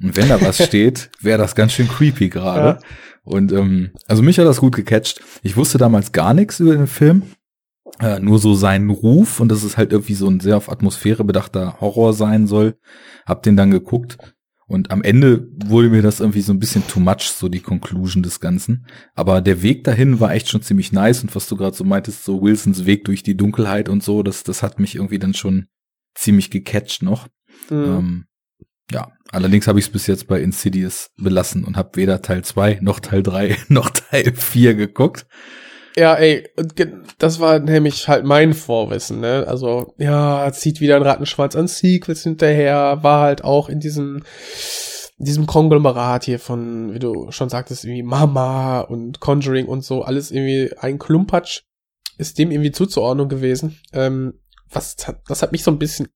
[0.02, 2.80] Und wenn da was steht, wäre das ganz schön creepy gerade.
[3.24, 5.22] Und ähm, also mich hat das gut gecatcht.
[5.44, 7.24] Ich wusste damals gar nichts über den Film.
[8.00, 11.24] Äh, nur so seinen Ruf und dass es halt irgendwie so ein sehr auf Atmosphäre
[11.24, 12.78] bedachter Horror sein soll.
[13.26, 14.18] Hab den dann geguckt
[14.70, 18.22] und am Ende wurde mir das irgendwie so ein bisschen too much, so die Conclusion
[18.22, 18.86] des Ganzen.
[19.16, 22.24] Aber der Weg dahin war echt schon ziemlich nice und was du gerade so meintest,
[22.24, 25.66] so Wilsons Weg durch die Dunkelheit und so, das, das hat mich irgendwie dann schon
[26.14, 27.28] ziemlich gecatcht noch.
[27.72, 27.84] Mhm.
[27.84, 28.26] Ähm,
[28.91, 32.80] ja, allerdings habe ich es bis jetzt bei Insidious belassen und habe weder Teil 2
[32.82, 35.28] noch Teil 3 noch Teil 4 geguckt.
[35.95, 36.47] Ja, ey,
[37.17, 39.45] das war nämlich halt mein Vorwissen, ne?
[39.47, 44.23] Also, ja, zieht wieder ein Rattenschwanz an Sequels hinterher, war halt auch in diesem,
[45.17, 50.04] in diesem Konglomerat hier von, wie du schon sagtest, irgendwie Mama und Conjuring und so,
[50.04, 51.63] alles irgendwie ein Klumpatsch,
[52.17, 53.80] ist dem irgendwie zuzuordnen gewesen.
[53.91, 54.95] Ähm, was,
[55.28, 56.08] das hat mich so ein bisschen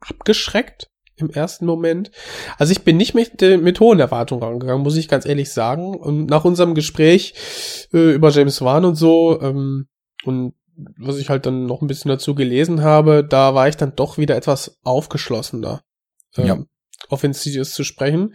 [0.00, 2.10] abgeschreckt im ersten Moment.
[2.58, 5.96] Also ich bin nicht mit, äh, mit hohen Erwartungen rangegangen, muss ich ganz ehrlich sagen.
[5.96, 7.34] Und nach unserem Gespräch
[7.92, 9.88] äh, über James Wan und so ähm,
[10.24, 10.54] und
[10.98, 14.18] was ich halt dann noch ein bisschen dazu gelesen habe, da war ich dann doch
[14.18, 15.82] wieder etwas aufgeschlossener,
[16.36, 16.58] ähm, Ja.
[17.08, 18.34] auf Insidious zu sprechen.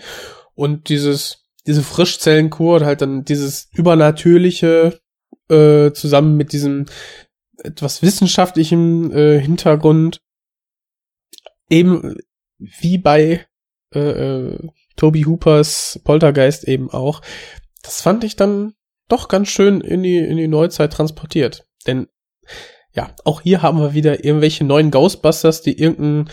[0.55, 4.99] Und dieses diese Frischzellenkur und halt dann dieses übernatürliche
[5.49, 6.85] äh, zusammen mit diesem
[7.63, 10.21] etwas wissenschaftlichen äh, Hintergrund
[11.69, 12.15] eben
[12.79, 13.45] wie bei
[13.93, 17.21] äh, äh, Toby Hoopers Poltergeist eben auch.
[17.83, 18.73] Das fand ich dann
[19.07, 22.07] doch ganz schön in die in die Neuzeit transportiert, denn
[22.93, 26.29] ja, auch hier haben wir wieder irgendwelche neuen Ghostbusters, die irgendeinen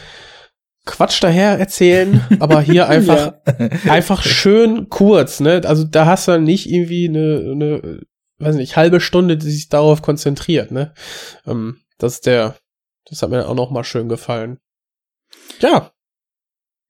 [0.85, 3.69] Quatsch daher erzählen, aber hier einfach, ja.
[3.91, 5.63] einfach schön kurz, ne?
[5.65, 8.01] Also da hast du nicht irgendwie eine, eine,
[8.39, 10.95] weiß nicht, halbe Stunde, die sich darauf konzentriert, ne?
[11.47, 12.57] Ähm, das ist der,
[13.09, 14.59] das hat mir auch noch mal schön gefallen.
[15.61, 15.93] Ja.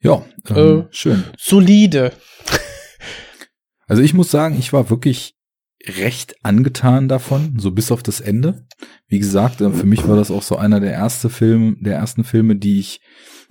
[0.00, 1.24] Ja, ähm, äh, schön.
[1.36, 2.12] Solide.
[3.88, 5.34] Also ich muss sagen, ich war wirklich
[5.86, 8.66] recht angetan davon, so bis auf das Ende.
[9.08, 12.22] Wie gesagt, äh, für mich war das auch so einer der erste Filme, der ersten
[12.22, 13.00] Filme, die ich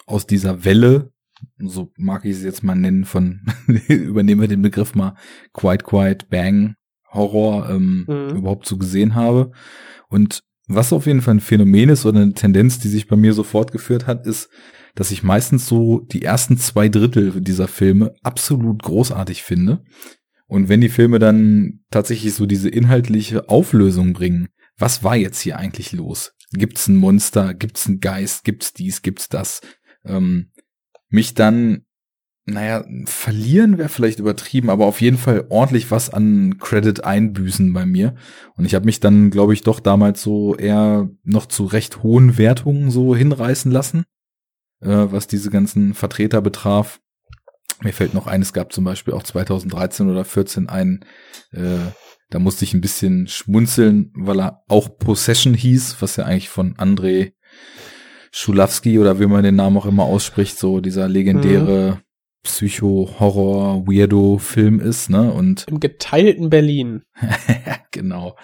[0.05, 1.11] aus dieser Welle,
[1.57, 3.41] so mag ich es jetzt mal nennen, von
[3.87, 5.15] übernehmen wir den Begriff mal
[5.53, 6.75] Quiet Quiet Bang
[7.11, 8.37] Horror ähm, mhm.
[8.37, 9.51] überhaupt so gesehen habe.
[10.07, 13.33] Und was auf jeden Fall ein Phänomen ist oder eine Tendenz, die sich bei mir
[13.33, 14.49] so fortgeführt hat, ist,
[14.97, 19.85] dass ich meistens so die ersten zwei Drittel dieser Filme absolut großartig finde.
[20.47, 25.57] Und wenn die Filme dann tatsächlich so diese inhaltliche Auflösung bringen, was war jetzt hier
[25.57, 26.33] eigentlich los?
[26.51, 27.53] Gibt's ein Monster?
[27.53, 28.43] Gibt's ein Geist?
[28.43, 29.01] Gibt's dies?
[29.01, 29.61] Gibt's das?
[30.07, 30.51] ähm,
[31.09, 31.83] mich dann,
[32.45, 37.85] naja, verlieren wäre vielleicht übertrieben, aber auf jeden Fall ordentlich was an Credit einbüßen bei
[37.85, 38.15] mir.
[38.55, 42.37] Und ich habe mich dann, glaube ich, doch damals so eher noch zu recht hohen
[42.37, 44.05] Wertungen so hinreißen lassen,
[44.81, 46.99] äh, was diese ganzen Vertreter betraf.
[47.81, 51.05] Mir fällt noch eines gab zum Beispiel auch 2013 oder 14 ein,
[51.51, 51.91] äh,
[52.29, 56.73] da musste ich ein bisschen schmunzeln, weil er auch Possession hieß, was ja eigentlich von
[56.75, 57.33] André
[58.31, 61.99] Schulawski oder wie man den Namen auch immer ausspricht, so dieser legendäre mhm.
[62.43, 65.31] Psycho-Horror-Weirdo-Film ist, ne?
[65.31, 67.03] Und im geteilten Berlin.
[67.91, 68.35] genau.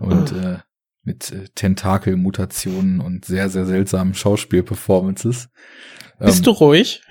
[0.00, 0.58] Und äh,
[1.02, 5.48] mit äh, Tentakel-Mutationen und sehr, sehr seltsamen Schauspiel-Performances.
[6.18, 7.02] Bist ähm, du ruhig?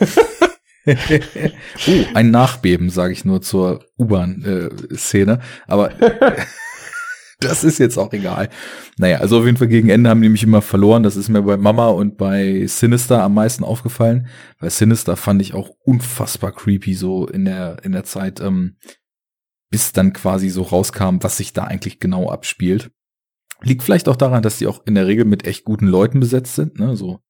[0.86, 5.32] oh, ein Nachbeben, sage ich nur zur U-Bahn-Szene.
[5.32, 5.92] Äh, Aber
[7.40, 8.48] das ist jetzt auch egal.
[8.96, 11.02] Naja, also auf jeden Fall gegen Ende haben die mich immer verloren.
[11.02, 14.28] Das ist mir bei Mama und bei Sinister am meisten aufgefallen.
[14.58, 18.76] Bei Sinister fand ich auch unfassbar creepy so in der, in der Zeit, ähm,
[19.70, 22.90] bis dann quasi so rauskam, was sich da eigentlich genau abspielt.
[23.62, 26.54] Liegt vielleicht auch daran, dass die auch in der Regel mit echt guten Leuten besetzt
[26.54, 27.20] sind, ne, so.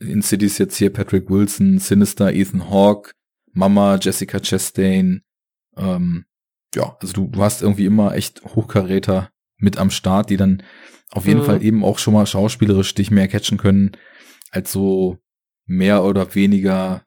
[0.00, 3.12] In Cities jetzt hier Patrick Wilson, Sinister, Ethan Hawke,
[3.52, 5.22] Mama, Jessica Chastain,
[5.76, 6.24] ähm,
[6.74, 10.62] ja, also du, du hast irgendwie immer echt Hochkaräter mit am Start, die dann
[11.10, 11.44] auf jeden mhm.
[11.44, 13.92] Fall eben auch schon mal schauspielerisch dich mehr catchen können,
[14.50, 15.18] als so
[15.66, 17.04] mehr oder weniger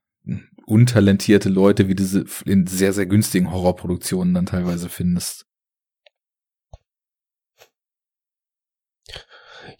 [0.65, 5.45] untalentierte Leute, wie diese in sehr, sehr günstigen Horrorproduktionen dann teilweise findest.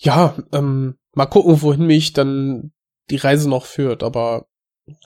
[0.02, 2.72] Ja, ähm, mal gucken, wohin mich dann
[3.10, 4.48] die Reise noch führt, aber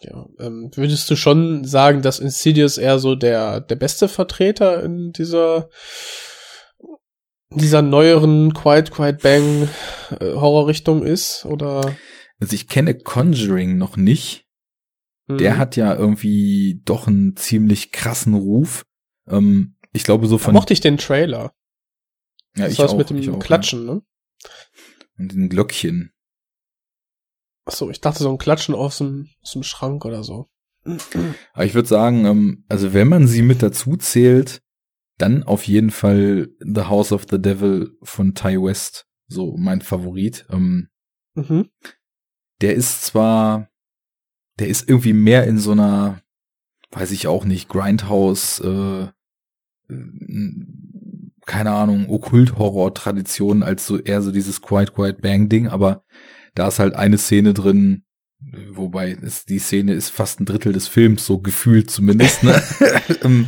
[0.01, 5.11] ja, ähm, würdest du schon sagen, dass Insidious eher so der, der beste Vertreter in
[5.11, 5.69] dieser,
[7.49, 9.67] dieser neueren Quiet Quiet Bang
[10.19, 11.95] äh, Horrorrichtung ist, oder?
[12.39, 14.45] Also ich kenne Conjuring noch nicht.
[15.27, 15.37] Mhm.
[15.39, 18.85] Der hat ja irgendwie doch einen ziemlich krassen Ruf.
[19.27, 20.53] Ähm, ich glaube so von.
[20.53, 21.53] Da mochte ich den Trailer.
[22.55, 23.93] Ja, das ich auch, mit dem auch, Klatschen, ja.
[23.95, 24.01] ne?
[25.17, 26.11] Und den Glöckchen.
[27.65, 30.49] Ach so, ich dachte so ein Klatschen aus dem, aus dem Schrank oder so.
[31.53, 34.61] Aber ich würde sagen, ähm, also wenn man sie mit dazu zählt,
[35.17, 40.45] dann auf jeden Fall The House of the Devil von Ty West, so mein Favorit.
[40.49, 40.89] Ähm,
[41.35, 41.69] mhm.
[42.61, 43.69] Der ist zwar,
[44.59, 46.21] der ist irgendwie mehr in so einer,
[46.91, 49.07] weiß ich auch nicht, Grindhouse, äh,
[51.45, 56.03] keine Ahnung, Okkult-Horror-Tradition als so eher so dieses Quiet Quiet Bang Ding, aber
[56.55, 58.03] da ist halt eine Szene drin,
[58.71, 62.61] wobei es, die Szene ist fast ein Drittel des Films, so gefühlt zumindest, ne?
[63.23, 63.47] Ähm,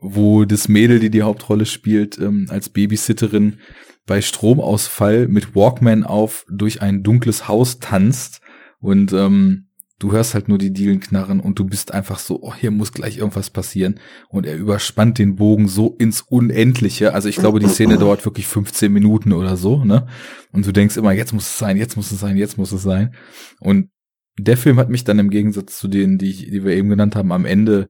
[0.00, 3.58] wo das Mädel, die die Hauptrolle spielt, ähm, als Babysitterin
[4.06, 8.40] bei Stromausfall mit Walkman auf durch ein dunkles Haus tanzt
[8.80, 9.68] und ähm,
[10.02, 12.92] du hörst halt nur die Dielen knarren und du bist einfach so, oh, hier muss
[12.92, 14.00] gleich irgendwas passieren.
[14.28, 17.14] Und er überspannt den Bogen so ins Unendliche.
[17.14, 20.08] Also ich glaube, die Szene dauert wirklich 15 Minuten oder so, ne?
[20.50, 22.82] Und du denkst immer, jetzt muss es sein, jetzt muss es sein, jetzt muss es
[22.82, 23.14] sein.
[23.60, 23.90] Und
[24.38, 27.14] der Film hat mich dann im Gegensatz zu denen, die, ich, die wir eben genannt
[27.14, 27.88] haben, am Ende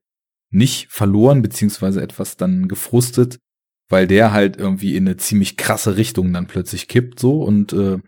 [0.51, 3.39] nicht verloren, beziehungsweise etwas dann gefrustet,
[3.89, 7.99] weil der halt irgendwie in eine ziemlich krasse Richtung dann plötzlich kippt, so und äh,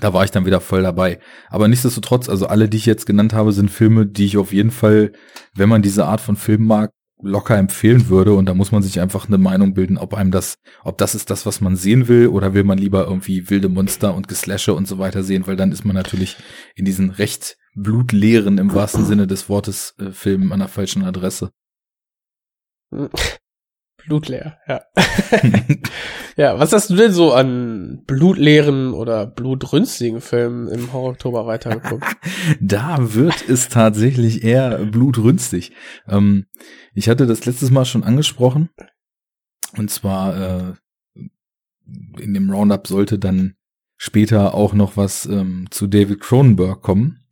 [0.00, 1.20] da war ich dann wieder voll dabei.
[1.48, 4.70] Aber nichtsdestotrotz, also alle, die ich jetzt genannt habe, sind Filme, die ich auf jeden
[4.70, 5.12] Fall,
[5.54, 6.90] wenn man diese Art von Film mag,
[7.22, 10.56] locker empfehlen würde und da muss man sich einfach eine Meinung bilden, ob einem das,
[10.82, 14.14] ob das ist das, was man sehen will oder will man lieber irgendwie wilde Monster
[14.14, 16.36] und Geslashe und so weiter sehen, weil dann ist man natürlich
[16.74, 21.50] in diesen recht blutleeren im wahrsten Sinne des Wortes äh, Filmen an der falschen Adresse.
[24.06, 24.82] Blutleer, ja.
[26.36, 32.04] ja, was hast du denn so an blutleeren oder blutrünstigen Filmen im Horror-Oktober weitergeguckt?
[32.60, 35.72] da wird es tatsächlich eher blutrünstig.
[36.06, 36.46] Ähm,
[36.94, 38.70] ich hatte das letztes Mal schon angesprochen.
[39.76, 40.72] Und zwar äh,
[42.20, 43.54] in dem Roundup sollte dann
[43.96, 47.23] später auch noch was ähm, zu David Cronenberg kommen.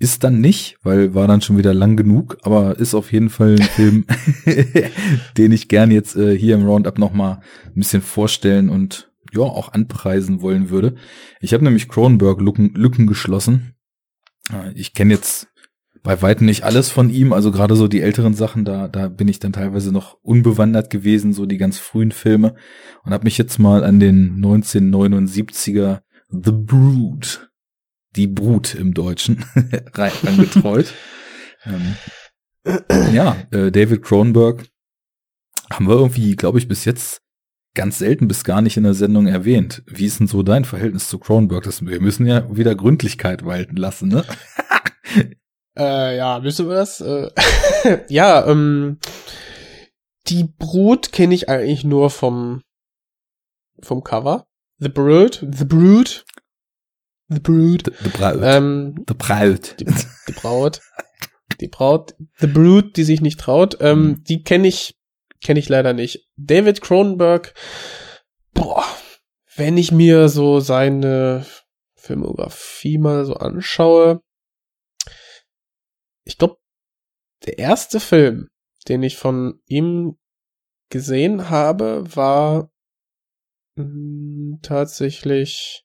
[0.00, 3.56] Ist dann nicht, weil war dann schon wieder lang genug, aber ist auf jeden Fall
[3.60, 4.06] ein Film,
[5.36, 9.74] den ich gern jetzt äh, hier im Roundup nochmal ein bisschen vorstellen und ja, auch
[9.74, 10.94] anpreisen wollen würde.
[11.42, 13.74] Ich habe nämlich Cronenberg Lücken, Lücken geschlossen.
[14.50, 15.48] Äh, ich kenne jetzt
[16.02, 19.28] bei weitem nicht alles von ihm, also gerade so die älteren Sachen, da, da bin
[19.28, 22.54] ich dann teilweise noch unbewandert gewesen, so die ganz frühen Filme
[23.04, 27.49] und habe mich jetzt mal an den 1979er The Brood
[28.16, 29.44] die Brut im Deutschen
[29.94, 30.92] angetreut.
[31.64, 31.96] ähm,
[33.12, 34.66] ja, äh, David Cronenberg
[35.72, 37.22] haben wir irgendwie, glaube ich, bis jetzt
[37.74, 39.82] ganz selten bis gar nicht in der Sendung erwähnt.
[39.86, 41.64] Wie ist denn so dein Verhältnis zu Cronenberg?
[41.64, 44.24] Das, wir müssen ja wieder Gründlichkeit walten lassen, ne?
[45.78, 47.00] äh, ja, müssen wir das?
[47.00, 47.30] Äh,
[48.08, 48.98] ja, ähm,
[50.26, 52.62] die Brut kenne ich eigentlich nur vom
[53.82, 54.46] vom Cover.
[54.78, 56.24] The Brood, The Brood.
[57.30, 57.84] The Brood.
[57.84, 58.38] The, the Braut.
[58.42, 59.76] Ähm, the Braut.
[59.78, 60.80] Die, die Braut.
[61.60, 62.14] Die Braut.
[62.38, 63.76] The Brood, die sich nicht traut.
[63.80, 64.24] Ähm, mhm.
[64.24, 64.98] Die kenne ich,
[65.40, 66.28] kenne ich leider nicht.
[66.36, 67.54] David Cronenberg.
[68.52, 68.84] Boah.
[69.54, 71.46] Wenn ich mir so seine
[71.94, 74.22] Filmografie mal so anschaue.
[76.24, 76.56] Ich glaube,
[77.46, 78.48] der erste Film,
[78.88, 80.18] den ich von ihm
[80.88, 82.70] gesehen habe, war
[83.76, 85.84] mh, hm, tatsächlich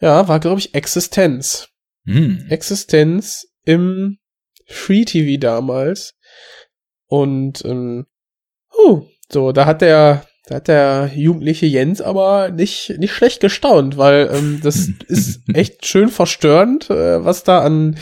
[0.00, 1.68] ja, war, glaube ich, Existenz.
[2.04, 2.46] Hm.
[2.48, 4.18] Existenz im
[4.66, 6.14] Free TV damals.
[7.06, 8.06] Und ähm,
[8.76, 13.96] uh, so, da hat der, da hat der jugendliche Jens aber nicht, nicht schlecht gestaunt,
[13.96, 17.96] weil ähm, das ist echt schön verstörend, äh, was da an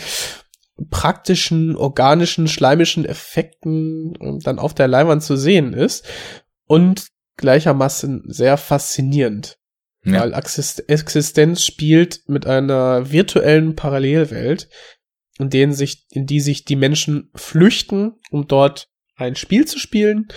[0.90, 6.04] praktischen, organischen, schleimischen Effekten äh, dann auf der Leinwand zu sehen ist.
[6.66, 9.58] Und gleichermaßen sehr faszinierend.
[10.04, 10.20] Ja.
[10.20, 14.68] Weil Existenz spielt mit einer virtuellen Parallelwelt,
[15.38, 20.28] in denen sich, in die sich die Menschen flüchten, um dort ein Spiel zu spielen.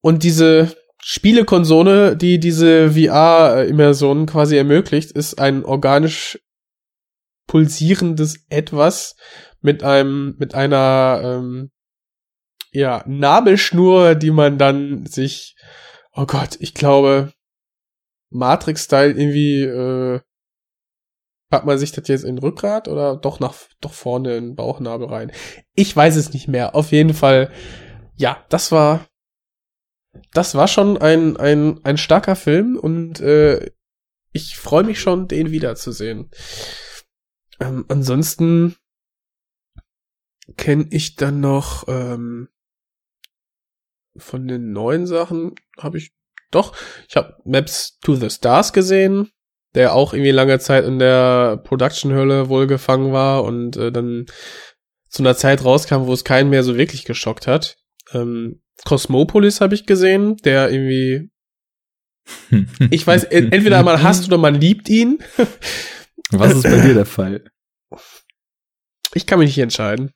[0.00, 6.38] Und diese Spielekonsole, die diese VR-Immersion quasi ermöglicht, ist ein organisch
[7.46, 9.16] pulsierendes Etwas
[9.60, 11.70] mit einem, mit einer, ähm,
[12.70, 15.56] ja, Nabelschnur, die man dann sich,
[16.12, 17.32] oh Gott, ich glaube,
[18.30, 20.20] Matrix-Style irgendwie, äh,
[21.50, 25.08] packt man sich das jetzt in Rückgrat oder doch nach, doch vorne in den Bauchnabel
[25.08, 25.32] rein?
[25.74, 26.74] Ich weiß es nicht mehr.
[26.74, 27.52] Auf jeden Fall,
[28.16, 29.06] ja, das war,
[30.32, 33.70] das war schon ein, ein, ein starker Film und äh,
[34.32, 36.30] ich freue mich schon, den wiederzusehen.
[37.58, 38.76] Ähm, ansonsten
[40.56, 42.48] kenne ich dann noch ähm,
[44.16, 46.12] von den neuen Sachen habe ich
[46.50, 46.74] doch,
[47.08, 49.30] ich habe Maps to the Stars gesehen,
[49.74, 54.26] der auch irgendwie lange Zeit in der Production-Hölle wohl gefangen war und äh, dann
[55.08, 57.76] zu einer Zeit rauskam, wo es keinen mehr so wirklich geschockt hat.
[58.12, 61.30] Ähm, Cosmopolis habe ich gesehen, der irgendwie
[62.90, 65.18] ich weiß, entweder man hasst oder man liebt ihn.
[66.30, 67.44] Was ist bei dir der Fall?
[69.14, 70.12] Ich kann mich nicht entscheiden.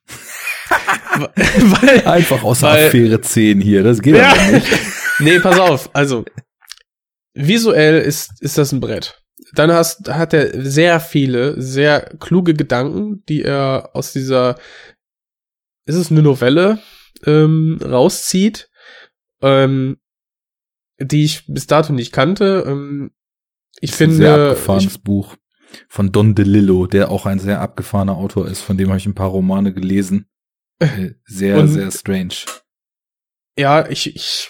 [0.69, 4.33] weil, Einfach aus weil, Affäre 10 hier, das geht ja.
[4.51, 4.67] nicht.
[5.19, 5.89] Nee, pass auf.
[5.93, 6.25] Also,
[7.33, 9.21] visuell ist, ist das ein Brett.
[9.53, 14.55] Dann hast, hat er sehr viele, sehr kluge Gedanken, die er aus dieser,
[15.85, 16.79] ist es eine Novelle,
[17.25, 18.69] ähm, rauszieht,
[19.41, 19.97] ähm,
[20.99, 22.63] die ich bis dato nicht kannte.
[22.65, 23.11] Ähm,
[23.79, 24.15] ich das finde.
[24.15, 25.35] Ein sehr abgefahrenes ich, Buch
[25.89, 29.15] von Don DeLillo, der auch ein sehr abgefahrener Autor ist, von dem habe ich ein
[29.15, 30.27] paar Romane gelesen.
[30.77, 32.35] Äh, sehr, Und, sehr strange.
[33.57, 34.49] Ja, ich, ich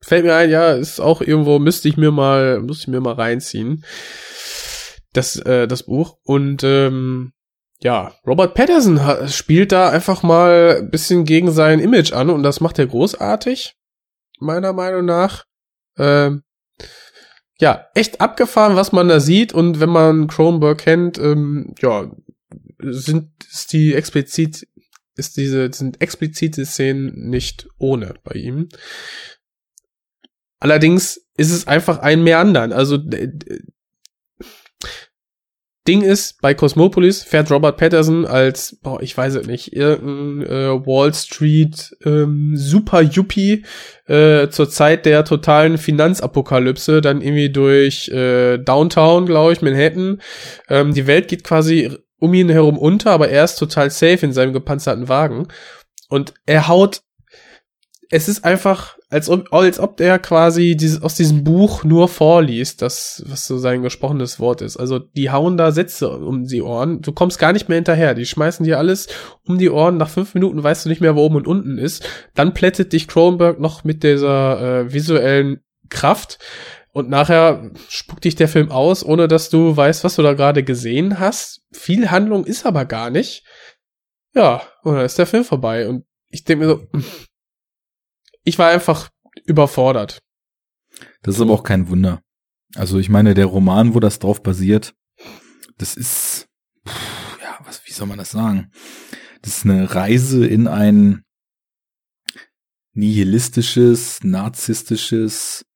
[0.00, 3.14] fällt mir ein, ja, ist auch irgendwo, müsste ich mir mal, müsste ich mir mal
[3.14, 3.84] reinziehen.
[5.12, 6.18] Das, äh, das Buch.
[6.24, 7.32] Und ähm,
[7.80, 12.60] ja, Robert Patterson spielt da einfach mal ein bisschen gegen sein Image an und das
[12.60, 13.74] macht er großartig,
[14.40, 15.44] meiner Meinung nach.
[15.98, 16.42] Ähm,
[17.58, 22.10] ja, echt abgefahren, was man da sieht und wenn man Cronenberg kennt, ähm, ja,
[22.78, 24.66] sind ist die explizit
[25.16, 28.68] ist diese, sind explizite Szenen nicht ohne bei ihm.
[30.60, 32.72] Allerdings ist es einfach ein Meandern.
[32.72, 32.98] Also
[35.86, 40.86] Ding ist, bei Cosmopolis fährt Robert Patterson als, boah, ich weiß es nicht, irgendein äh,
[40.86, 43.64] Wall Street ähm, Super Yuppie
[44.06, 50.20] äh, zur Zeit der totalen Finanzapokalypse dann irgendwie durch äh, Downtown, glaube ich, Manhattan.
[50.68, 54.32] Ähm, die Welt geht quasi um ihn herum unter, aber er ist total safe in
[54.32, 55.48] seinem gepanzerten Wagen.
[56.08, 57.02] Und er haut,
[58.10, 62.82] es ist einfach, als ob, als ob er quasi dieses, aus diesem Buch nur vorliest,
[62.82, 64.76] das, was so sein gesprochenes Wort ist.
[64.76, 67.02] Also die hauen da Sätze um die Ohren.
[67.02, 68.14] Du kommst gar nicht mehr hinterher.
[68.14, 69.06] Die schmeißen dir alles
[69.46, 69.96] um die Ohren.
[69.96, 72.04] Nach fünf Minuten weißt du nicht mehr, wo oben und unten ist.
[72.34, 76.40] Dann plättet dich Cronenberg noch mit dieser äh, visuellen Kraft.
[76.90, 80.64] Und nachher spuckt dich der Film aus, ohne dass du weißt, was du da gerade
[80.64, 81.60] gesehen hast.
[81.70, 83.44] Viel Handlung ist aber gar nicht.
[84.34, 85.86] Ja, und dann ist der Film vorbei.
[85.88, 87.00] Und ich denke mir so,
[88.46, 89.10] ich war einfach
[89.44, 90.22] überfordert.
[91.22, 92.22] Das ist aber auch kein Wunder.
[92.74, 94.94] Also ich meine, der Roman, wo das drauf basiert,
[95.78, 96.48] das ist,
[96.86, 98.70] ja, was, wie soll man das sagen?
[99.42, 101.24] Das ist eine Reise in ein
[102.92, 105.66] nihilistisches, narzisstisches,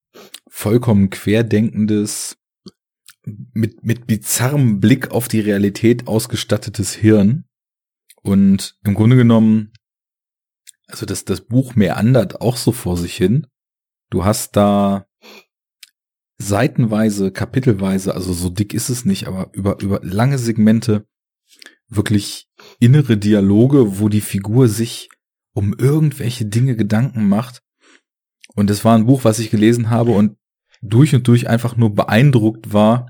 [0.49, 2.37] vollkommen querdenkendes,
[3.25, 7.45] mit, mit bizarrem Blick auf die Realität ausgestattetes Hirn.
[8.23, 9.73] Und im Grunde genommen
[10.91, 13.47] also das, das Buch meandert auch so vor sich hin.
[14.11, 15.07] Du hast da
[16.39, 21.07] seitenweise, kapitelweise, also so dick ist es nicht, aber über, über lange Segmente
[21.89, 25.11] wirklich innere Dialoge, wo die Figur sich
[25.53, 27.63] um irgendwelche Dinge Gedanken macht.
[28.55, 30.37] Und es war ein Buch, was ich gelesen habe und
[30.81, 33.09] durch und durch einfach nur beeindruckt war,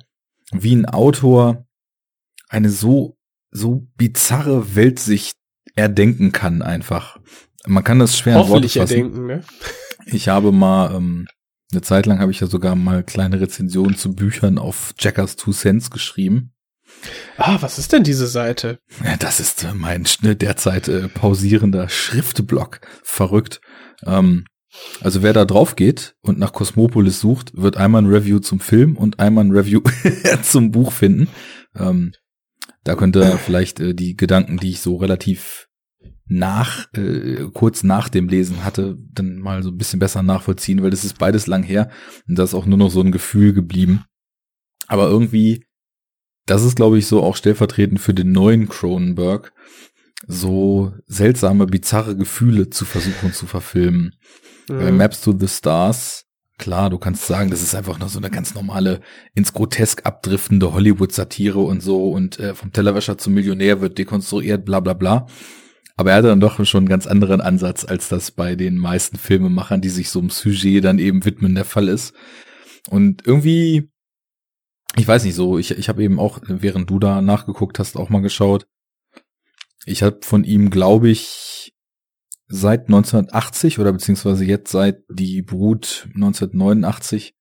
[0.52, 1.66] wie ein Autor
[2.48, 3.16] eine so,
[3.50, 5.36] so bizarre Weltsicht
[5.76, 7.20] erdenken kann einfach.
[7.66, 8.96] Man kann das schwer in Worte fassen.
[8.96, 9.44] Erdenken, ne?
[10.06, 11.26] Ich habe mal, ähm,
[11.72, 15.52] eine Zeit lang habe ich ja sogar mal kleine Rezensionen zu Büchern auf Jackers Two
[15.52, 16.52] Cents geschrieben.
[17.36, 18.78] Ah, was ist denn diese Seite?
[19.04, 22.80] Ja, das ist äh, mein derzeit äh, pausierender Schriftblock.
[23.02, 23.60] Verrückt.
[24.04, 24.44] Ähm,
[25.00, 28.96] also wer da drauf geht und nach Cosmopolis sucht, wird einmal ein Review zum Film
[28.96, 29.82] und einmal ein Review
[30.42, 31.28] zum Buch finden.
[31.76, 32.12] Ähm,
[32.84, 35.68] da könnte vielleicht äh, die Gedanken, die ich so relativ
[36.30, 40.90] nach, äh, kurz nach dem Lesen hatte, dann mal so ein bisschen besser nachvollziehen, weil
[40.90, 41.90] das ist beides lang her
[42.28, 44.04] und da ist auch nur noch so ein Gefühl geblieben.
[44.86, 45.64] Aber irgendwie,
[46.46, 49.52] das ist glaube ich so auch stellvertretend für den neuen Cronenberg,
[50.28, 54.14] so seltsame, bizarre Gefühle zu versuchen zu verfilmen.
[54.68, 54.78] Mhm.
[54.78, 56.26] Bei Maps to the Stars,
[56.58, 59.00] klar, du kannst sagen, das ist einfach nur so eine ganz normale,
[59.34, 64.78] ins Grotesk abdriftende Hollywood-Satire und so und äh, vom Tellerwäscher zum Millionär wird dekonstruiert, bla
[64.78, 65.26] bla bla.
[66.00, 69.18] Aber er hatte dann doch schon einen ganz anderen Ansatz, als das bei den meisten
[69.18, 72.14] Filmemachern, die sich so einem Sujet dann eben widmen, der Fall ist.
[72.88, 73.90] Und irgendwie,
[74.96, 78.08] ich weiß nicht so, ich, ich habe eben auch, während du da nachgeguckt hast, auch
[78.08, 78.66] mal geschaut.
[79.84, 81.74] Ich habe von ihm, glaube ich,
[82.48, 87.34] seit 1980 oder beziehungsweise jetzt seit Die Brut 1989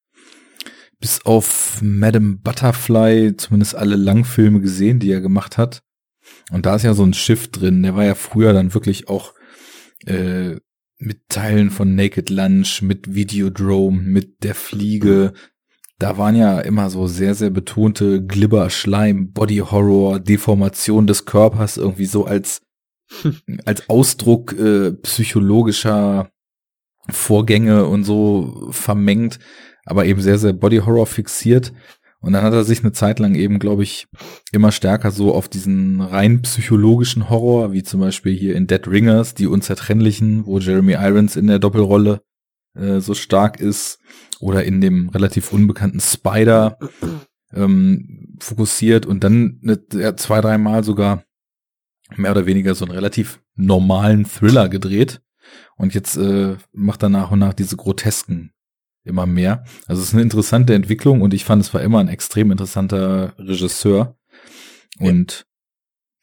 [0.99, 5.81] bis auf Madame Butterfly zumindest alle Langfilme gesehen, die er gemacht hat.
[6.51, 7.83] Und da ist ja so ein Schiff drin.
[7.83, 9.33] Der war ja früher dann wirklich auch
[10.05, 10.55] äh,
[10.97, 15.33] mit Teilen von Naked Lunch, mit Videodrome, mit der Fliege.
[15.97, 21.77] Da waren ja immer so sehr, sehr betonte Glibber, Schleim, Body Horror, Deformation des Körpers
[21.77, 22.61] irgendwie so als,
[23.65, 26.29] als Ausdruck äh, psychologischer
[27.09, 29.39] Vorgänge und so vermengt,
[29.85, 31.73] aber eben sehr, sehr Body Horror fixiert.
[32.21, 34.07] Und dann hat er sich eine Zeit lang eben, glaube ich,
[34.51, 39.35] immer stärker so auf diesen rein psychologischen Horror, wie zum Beispiel hier in Dead Ringers,
[39.35, 42.21] die Unzertrennlichen, wo Jeremy Irons in der Doppelrolle
[42.75, 43.99] äh, so stark ist,
[44.39, 46.77] oder in dem relativ unbekannten Spider
[47.53, 51.23] ähm, fokussiert und dann ne, ja, zwei, dreimal sogar
[52.15, 55.21] mehr oder weniger so einen relativ normalen Thriller gedreht.
[55.77, 58.51] Und jetzt äh, macht er nach und nach diese grotesken
[59.09, 59.65] immer mehr.
[59.87, 63.33] Also es ist eine interessante Entwicklung und ich fand, es war immer ein extrem interessanter
[63.37, 64.15] Regisseur.
[64.99, 65.45] Und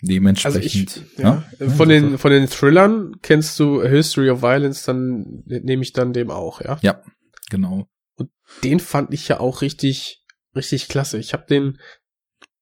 [0.02, 0.08] ja.
[0.08, 0.56] dementsprechend.
[0.56, 4.84] Also ich, ja, ja, von den, von den Thrillern kennst du A History of Violence,
[4.84, 6.78] dann nehme ich dann dem auch, ja?
[6.82, 7.02] Ja,
[7.50, 7.88] genau.
[8.16, 8.30] Und
[8.64, 10.24] den fand ich ja auch richtig,
[10.54, 11.18] richtig klasse.
[11.18, 11.78] Ich habe den,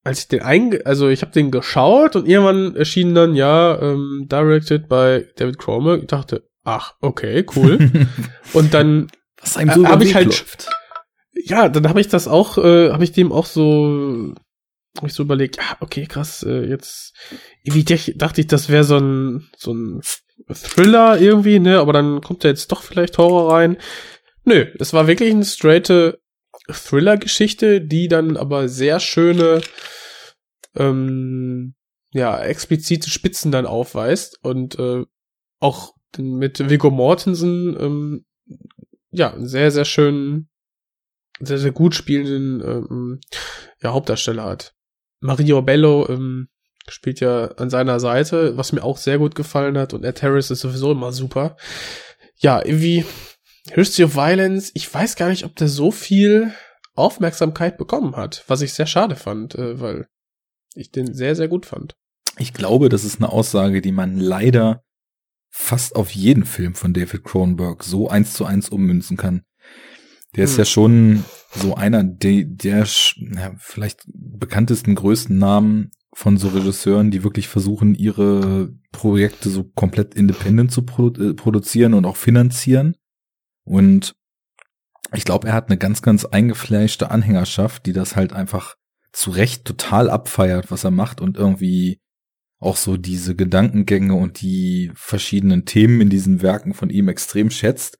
[0.04, 4.26] als ich den einge, also ich habe den geschaut und irgendwann erschien dann ja ähm,
[4.30, 5.98] directed by David Cromer.
[5.98, 7.90] Ich dachte, ach, okay, cool.
[8.52, 9.08] und dann
[9.45, 10.68] was einem so äh, ich halt, läuft.
[11.34, 14.34] Ja, dann habe ich das auch, äh, habe ich dem auch so
[14.97, 17.14] hab ich so überlegt, ah, okay, krass, äh, jetzt,
[17.64, 20.01] irgendwie dachte ich, das wäre so ein, so ein
[20.53, 23.76] Thriller irgendwie, ne, aber dann kommt da jetzt doch vielleicht Horror rein.
[24.45, 26.20] Nö, es war wirklich eine straighte
[26.70, 29.62] Thriller-Geschichte, die dann aber sehr schöne,
[30.76, 31.74] ähm,
[32.12, 35.05] ja, explizite Spitzen dann aufweist und äh,
[35.59, 38.24] auch mit Viggo Mortensen, ähm,
[39.14, 40.48] ja, sehr, sehr schönen,
[41.40, 43.20] sehr, sehr gut spielenden ähm,
[43.82, 44.74] ja, Hauptdarsteller hat.
[45.20, 46.48] Mario Bello ähm,
[46.88, 50.50] spielt ja an seiner Seite, was mir auch sehr gut gefallen hat und Ed Harris
[50.50, 51.56] ist sowieso immer super.
[52.36, 53.04] Ja, irgendwie
[53.72, 56.52] History of Violence, ich weiß gar nicht, ob der so viel
[56.94, 60.08] Aufmerksamkeit bekommen hat, was ich sehr schade fand, äh, weil
[60.74, 61.94] ich den sehr, sehr gut fand.
[62.36, 64.82] Ich glaube, das ist eine Aussage, die man leider
[65.57, 69.42] fast auf jeden Film von David Cronenberg so eins zu eins ummünzen kann.
[70.34, 70.59] Der ist hm.
[70.59, 71.24] ja schon
[71.55, 72.86] so einer der, der
[73.16, 80.14] ja, vielleicht bekanntesten, größten Namen von so Regisseuren, die wirklich versuchen, ihre Projekte so komplett
[80.14, 82.96] independent zu produ äh, produzieren und auch finanzieren.
[83.64, 84.12] Und
[85.14, 88.74] ich glaube, er hat eine ganz, ganz eingefleischte Anhängerschaft, die das halt einfach
[89.12, 92.00] zu Recht total abfeiert, was er macht und irgendwie
[92.64, 97.98] auch so diese Gedankengänge und die verschiedenen Themen in diesen Werken von ihm extrem schätzt.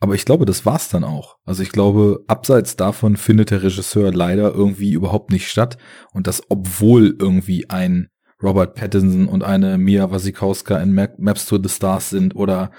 [0.00, 1.36] Aber ich glaube, das war's dann auch.
[1.44, 5.78] Also ich glaube, abseits davon findet der Regisseur leider irgendwie überhaupt nicht statt.
[6.12, 8.08] Und das, obwohl irgendwie ein
[8.42, 12.70] Robert Pattinson und eine Mia Wasikowska in Maps to the Stars sind oder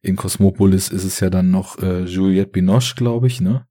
[0.00, 3.66] in Cosmopolis ist es ja dann noch äh, Juliette Binoche, glaube ich, ne?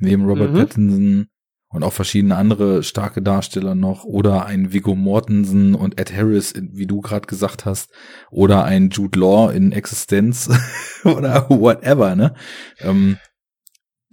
[0.00, 0.56] Neben Robert mhm.
[0.56, 1.26] Pattinson
[1.72, 6.86] und auch verschiedene andere starke Darsteller noch oder ein Viggo Mortensen und Ed Harris, wie
[6.86, 7.90] du gerade gesagt hast,
[8.30, 10.50] oder ein Jude Law in Existenz
[11.04, 12.34] oder whatever, ne?
[12.80, 13.16] Ähm,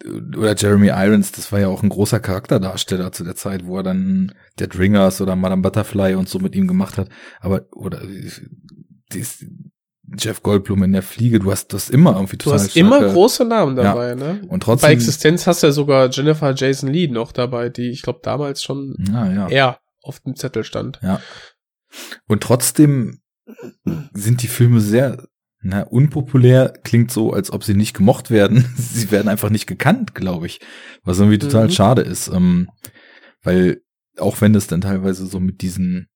[0.06, 3.84] oder Jeremy Irons, das war ja auch ein großer Charakterdarsteller zu der Zeit, wo er
[3.84, 7.10] dann Dead Ringers oder Madame Butterfly und so mit ihm gemacht hat.
[7.42, 8.00] Aber, oder,
[9.12, 9.26] die,
[10.18, 13.46] Jeff Goldblum in der Fliege, du hast das immer irgendwie total Du hast immer große
[13.46, 14.16] Namen dabei, ja.
[14.16, 14.42] ne?
[14.48, 14.88] Und trotzdem.
[14.88, 18.64] Bei Existenz hast du ja sogar Jennifer Jason Lee noch dabei, die ich glaube damals
[18.64, 19.48] schon ja, ja.
[19.50, 21.00] eher auf dem Zettel stand.
[21.04, 21.22] Ja.
[22.28, 23.22] Und trotzdem
[24.14, 25.28] sind die Filme sehr
[25.62, 28.66] na, unpopulär, klingt so, als ob sie nicht gemocht werden.
[28.78, 30.62] sie werden einfach nicht gekannt, glaube ich.
[31.04, 31.72] Was irgendwie total mhm.
[31.72, 32.30] schade ist.
[32.30, 32.70] Ähm,
[33.44, 33.82] weil
[34.18, 36.08] auch wenn das dann teilweise so mit diesen,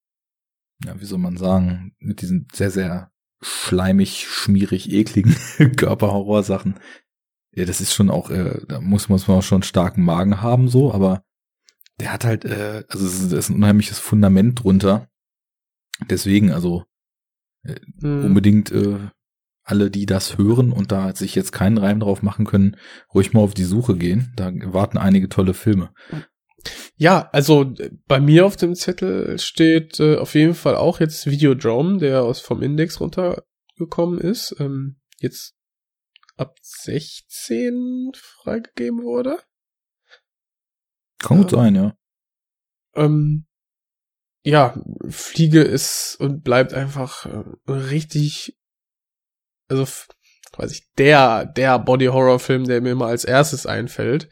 [0.86, 3.12] ja, wie soll man sagen, mit diesen sehr, sehr
[3.44, 5.36] schleimig, schmierig, ekligen
[5.78, 6.80] Körperhorror-Sachen.
[7.56, 10.68] Ja, das ist schon auch, äh, da muss man auch schon einen starken Magen haben,
[10.70, 11.24] so, aber
[12.00, 15.08] der hat halt, äh, also es ist, ist ein unheimliches Fundament drunter.
[16.10, 16.86] Deswegen, also
[17.64, 18.26] äh, mhm.
[18.26, 18.98] unbedingt äh,
[19.64, 22.76] alle, die das hören und da sich jetzt keinen Reim drauf machen können,
[23.14, 24.34] ruhig mal auf die Suche gehen.
[24.36, 25.94] Da warten einige tolle Filme.
[26.95, 27.74] Ja, also
[28.07, 32.39] bei mir auf dem Zettel steht äh, auf jeden Fall auch jetzt Videodrome, der aus
[32.39, 35.55] vom Index runtergekommen ist, ähm, jetzt
[36.38, 39.39] ab 16 freigegeben wurde.
[41.20, 41.97] Kann gut ähm, sein, ja.
[42.95, 43.45] Ähm,
[44.45, 44.78] ja,
[45.09, 48.57] Fliege ist und bleibt einfach äh, richtig,
[49.70, 49.88] also
[50.54, 54.30] quasi der, der Body-Horror-Film, der mir immer als erstes einfällt,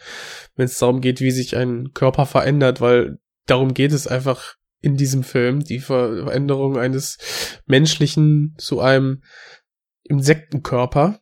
[0.55, 4.97] wenn es darum geht, wie sich ein Körper verändert, weil darum geht es einfach in
[4.97, 7.17] diesem Film, die Veränderung eines
[7.65, 9.23] menschlichen zu einem
[10.03, 11.19] Insektenkörper,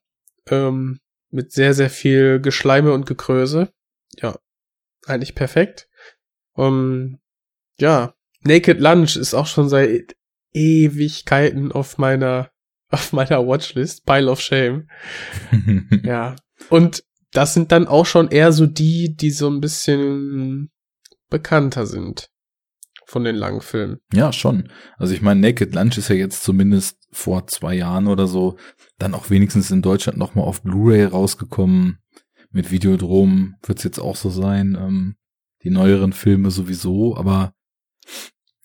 [0.50, 1.00] ähm,
[1.32, 3.72] mit sehr, sehr viel Geschleime und Gekröse.
[4.16, 4.38] Ja,
[5.06, 5.88] eigentlich perfekt.
[6.54, 7.20] Um,
[7.80, 10.16] ja, Naked Lunch ist auch schon seit
[10.54, 12.52] Ewigkeiten auf meiner
[12.90, 14.88] auf meiner Watchlist, Pile of Shame.
[16.04, 16.36] ja.
[16.70, 20.72] Und das sind dann auch schon eher so die, die so ein bisschen
[21.30, 22.30] bekannter sind
[23.06, 24.00] von den langen Filmen.
[24.14, 24.70] Ja, schon.
[24.98, 28.58] Also ich meine, Naked Lunch ist ja jetzt zumindest vor zwei Jahren oder so
[28.98, 32.00] dann auch wenigstens in Deutschland nochmal auf Blu-ray rausgekommen.
[32.52, 34.78] Mit Videodrom wird's jetzt auch so sein.
[34.80, 35.16] Ähm,
[35.64, 37.54] die neueren Filme sowieso, aber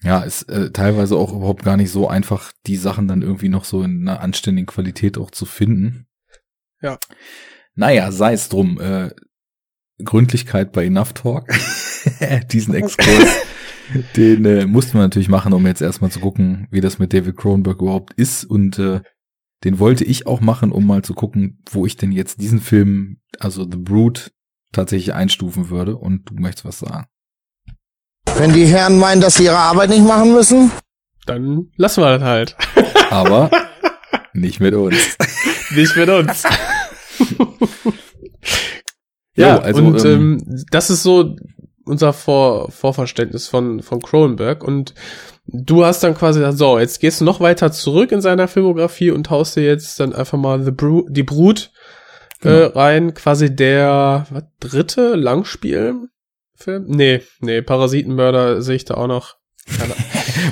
[0.05, 3.65] ja, ist äh, teilweise auch überhaupt gar nicht so einfach, die Sachen dann irgendwie noch
[3.65, 6.07] so in einer anständigen Qualität auch zu finden.
[6.83, 6.99] Ja.
[7.75, 8.79] Naja, sei es drum.
[8.79, 9.11] Äh,
[10.03, 11.49] Gründlichkeit bei Enough Talk.
[12.53, 13.37] Diesen Exkurs,
[14.17, 17.37] den äh, mussten wir natürlich machen, um jetzt erstmal zu gucken, wie das mit David
[17.37, 18.45] Cronenberg überhaupt ist.
[18.45, 19.01] Und äh,
[19.65, 23.21] den wollte ich auch machen, um mal zu gucken, wo ich denn jetzt diesen Film,
[23.39, 24.33] also The Brood,
[24.73, 25.97] tatsächlich einstufen würde.
[25.97, 27.07] Und du möchtest was sagen.
[28.37, 30.73] Wenn die Herren meinen, dass sie ihre Arbeit nicht machen müssen?
[31.27, 32.57] Dann lassen wir das halt.
[33.11, 33.51] Aber
[34.33, 35.17] nicht mit uns.
[35.75, 36.43] nicht mit uns.
[39.37, 41.37] ja, jo, also, und ähm, ähm, das ist so
[41.85, 44.95] unser Vor Vorverständnis von, von Cronenberg und
[45.47, 49.11] du hast dann quasi gesagt, so, jetzt gehst du noch weiter zurück in seiner Filmografie
[49.11, 51.71] und haust dir jetzt dann einfach mal The Bru die Brut
[52.43, 52.67] äh, Genau.
[52.79, 55.15] rein, quasi der was, dritte
[56.55, 56.85] Langspielfilm?
[56.89, 59.37] Nee, nee, Parasitenmörder sehe ich da auch noch.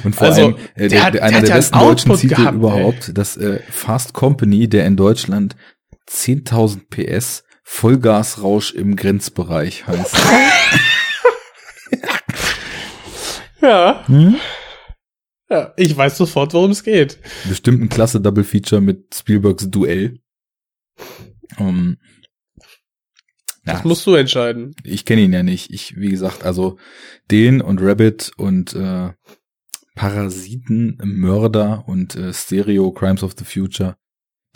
[0.05, 2.21] Und vor Also, allem der äh, der, der, der einer der einen besten deutschen Output
[2.21, 5.57] Titel gehabt, überhaupt, das äh, Fast Company, der in Deutschland
[6.09, 10.17] 10.000 PS Vollgasrausch im Grenzbereich heißt.
[13.61, 14.37] ja, Hm?
[15.49, 17.19] ja, ich weiß sofort, worum es geht.
[17.49, 20.19] Bestimmt ein klasse Double Feature mit Spielbergs Duell.
[21.59, 21.99] Um,
[23.65, 24.75] ja, Das musst du entscheiden.
[24.85, 25.71] ich kenne ihn ja nicht.
[25.73, 26.79] Ich, wie gesagt, also
[27.31, 29.11] den und Rabbit und äh,
[29.95, 33.97] Parasiten, Mörder und äh, Stereo Crimes of the Future,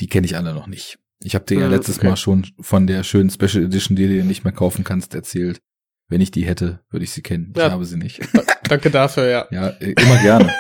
[0.01, 0.99] die kenne ich alle noch nicht.
[1.23, 2.09] Ich habe dir ja Hm, letztes okay.
[2.09, 5.61] Mal schon von der schönen Special Edition, die du dir nicht mehr kaufen kannst, erzählt.
[6.09, 7.53] Wenn ich die hätte, würde ich sie kennen.
[7.57, 7.71] Ich Ja.
[7.71, 8.21] habe sie nicht.
[8.69, 9.47] Danke dafür, ja.
[9.51, 10.55] Ja, äh, immer gerne.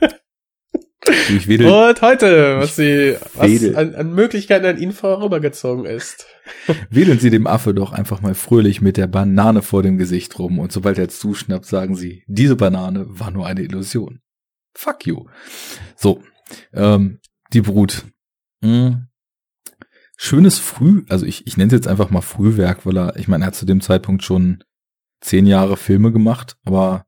[1.28, 6.26] Ich wedel, Und heute, was sie, was an, an Möglichkeiten an ihn vorübergezogen ist.
[6.90, 10.58] wedeln Sie dem Affe doch einfach mal fröhlich mit der Banane vor dem Gesicht rum
[10.58, 14.20] und sobald er zuschnappt, sagen Sie, diese Banane war nur eine Illusion.
[14.74, 15.26] Fuck you.
[15.96, 16.22] So,
[16.72, 17.18] ähm,
[17.52, 18.04] die Brut.
[18.62, 19.08] Hm.
[20.16, 23.44] Schönes Früh, also ich, ich nenne es jetzt einfach mal Frühwerk, weil er, ich meine,
[23.44, 24.62] er hat zu dem Zeitpunkt schon
[25.20, 27.06] zehn Jahre Filme gemacht, aber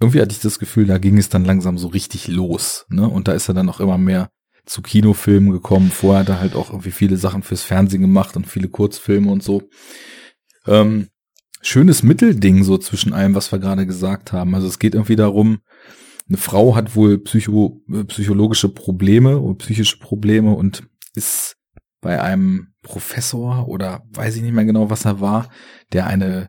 [0.00, 3.08] irgendwie hatte ich das Gefühl, da ging es dann langsam so richtig los, ne?
[3.08, 4.30] Und da ist er dann auch immer mehr
[4.66, 5.90] zu Kinofilmen gekommen.
[5.90, 9.42] Vorher hat er halt auch irgendwie viele Sachen fürs Fernsehen gemacht und viele Kurzfilme und
[9.42, 9.62] so.
[10.66, 11.08] Ähm,
[11.60, 14.54] schönes Mittelding so zwischen allem, was wir gerade gesagt haben.
[14.54, 15.60] Also es geht irgendwie darum,
[16.28, 20.84] eine Frau hat wohl psycho, äh, psychologische Probleme oder psychische Probleme und
[21.14, 21.56] ist
[22.00, 25.48] bei einem Professor oder weiß ich nicht mehr genau, was er war,
[25.92, 26.48] der eine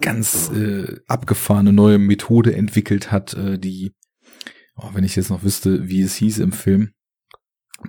[0.00, 3.94] ganz äh, abgefahrene neue Methode entwickelt hat, äh, die,
[4.76, 6.90] oh, wenn ich jetzt noch wüsste, wie es hieß im Film,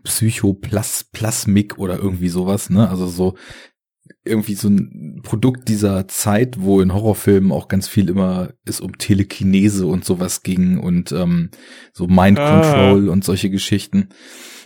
[0.03, 2.89] Psychoplasmik oder irgendwie sowas, ne?
[2.89, 3.35] Also so
[4.23, 8.97] irgendwie so ein Produkt dieser Zeit, wo in Horrorfilmen auch ganz viel immer es um
[8.97, 11.51] Telekinese und sowas ging und ähm,
[11.93, 12.61] so Mind Ah.
[12.61, 14.09] Control und solche Geschichten.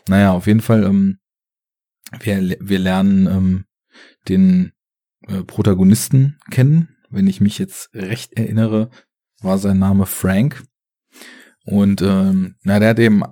[0.07, 1.19] Naja, auf jeden Fall, ähm,
[2.19, 3.65] wir, wir lernen ähm,
[4.28, 4.71] den
[5.28, 6.93] äh, Protagonisten kennen.
[7.14, 8.89] Wenn ich mich jetzt recht erinnere,
[9.41, 10.64] war sein Name Frank.
[11.66, 13.24] Und ähm, na, der hat eben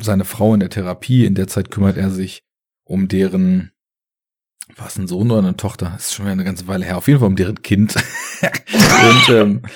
[0.00, 1.24] seine Frau in der Therapie.
[1.24, 2.44] In der Zeit kümmert er sich
[2.84, 3.72] um deren,
[4.76, 5.90] was ein Sohn oder eine Tochter?
[5.94, 6.98] Das ist schon wieder eine ganze Weile her.
[6.98, 7.94] Auf jeden Fall um deren Kind.
[8.42, 9.62] Und ähm,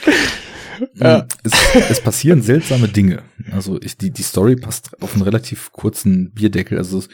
[0.95, 1.26] Ja.
[1.43, 1.53] es,
[1.91, 3.22] es passieren seltsame Dinge.
[3.51, 6.78] Also ich, die, die Story passt auf einen relativ kurzen Bierdeckel.
[6.78, 7.09] Also es,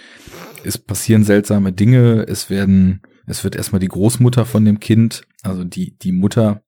[0.65, 2.27] es passieren seltsame Dinge.
[2.29, 6.65] Es werden, es wird erstmal die Großmutter von dem Kind, also die, die Mutter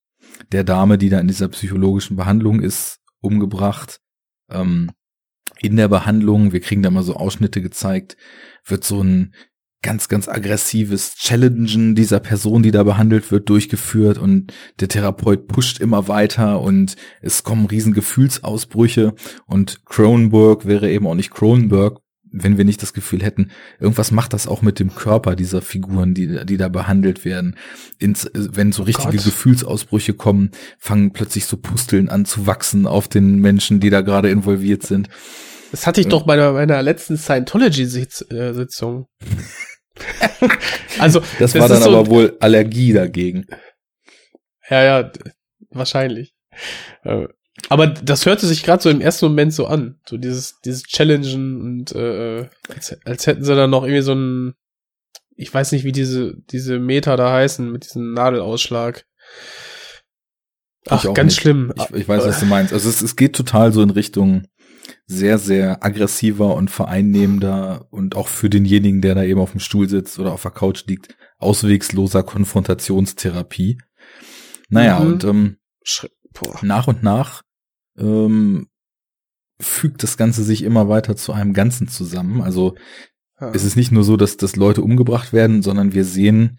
[0.53, 4.01] der Dame, die da in dieser psychologischen Behandlung ist, umgebracht.
[4.51, 4.91] Ähm,
[5.61, 8.17] in der Behandlung, wir kriegen da mal so Ausschnitte gezeigt,
[8.65, 9.35] wird so ein
[9.83, 15.81] ganz, ganz aggressives Challengen dieser Person, die da behandelt wird, durchgeführt und der Therapeut pusht
[15.81, 19.15] immer weiter und es kommen riesen Gefühlsausbrüche
[19.47, 22.01] und Cronenberg wäre eben auch nicht Cronenberg,
[22.43, 26.15] wenn wir nicht das Gefühl hätten, irgendwas macht das auch mit dem Körper dieser Figuren,
[26.15, 27.57] die, die da behandelt werden.
[27.99, 29.25] Ins, wenn so richtige Gott.
[29.25, 34.31] Gefühlsausbrüche kommen, fangen plötzlich so Pusteln an zu wachsen auf den Menschen, die da gerade
[34.31, 35.09] involviert sind.
[35.71, 39.07] Das hatte ich doch bei meiner letzten Scientology-Sitzung.
[40.99, 43.47] also, Das, war dann ist so, aber wohl Allergie dagegen.
[44.69, 45.13] Ja, ja,
[45.71, 46.35] wahrscheinlich.
[47.05, 47.27] Äh,
[47.69, 49.99] Aber das hörte sich gerade so im ersten Moment so an.
[50.07, 54.55] So dieses, dieses Challengen und äh, als, als hätten sie dann noch irgendwie so ein,
[55.37, 59.05] ich weiß nicht, wie diese, diese Meter da heißen, mit diesem Nadelausschlag.
[60.89, 61.41] Ach, ganz nicht.
[61.41, 61.73] schlimm.
[61.77, 62.73] Ich, ich weiß, was du meinst.
[62.73, 64.47] Also es, es geht total so in Richtung
[65.07, 69.89] sehr, sehr aggressiver und vereinnehmender und auch für denjenigen, der da eben auf dem Stuhl
[69.89, 73.79] sitzt oder auf der Couch liegt, auswegsloser Konfrontationstherapie.
[74.69, 75.07] Naja, Mhm.
[75.07, 75.57] und ähm,
[76.33, 76.59] Boah.
[76.63, 77.43] nach und nach
[77.99, 78.69] ähm,
[79.61, 82.43] fügt das Ganze sich immer weiter zu einem Ganzen zusammen.
[82.43, 82.75] Also
[83.41, 83.51] Ja.
[83.53, 86.59] es ist nicht nur so, dass, dass Leute umgebracht werden, sondern wir sehen,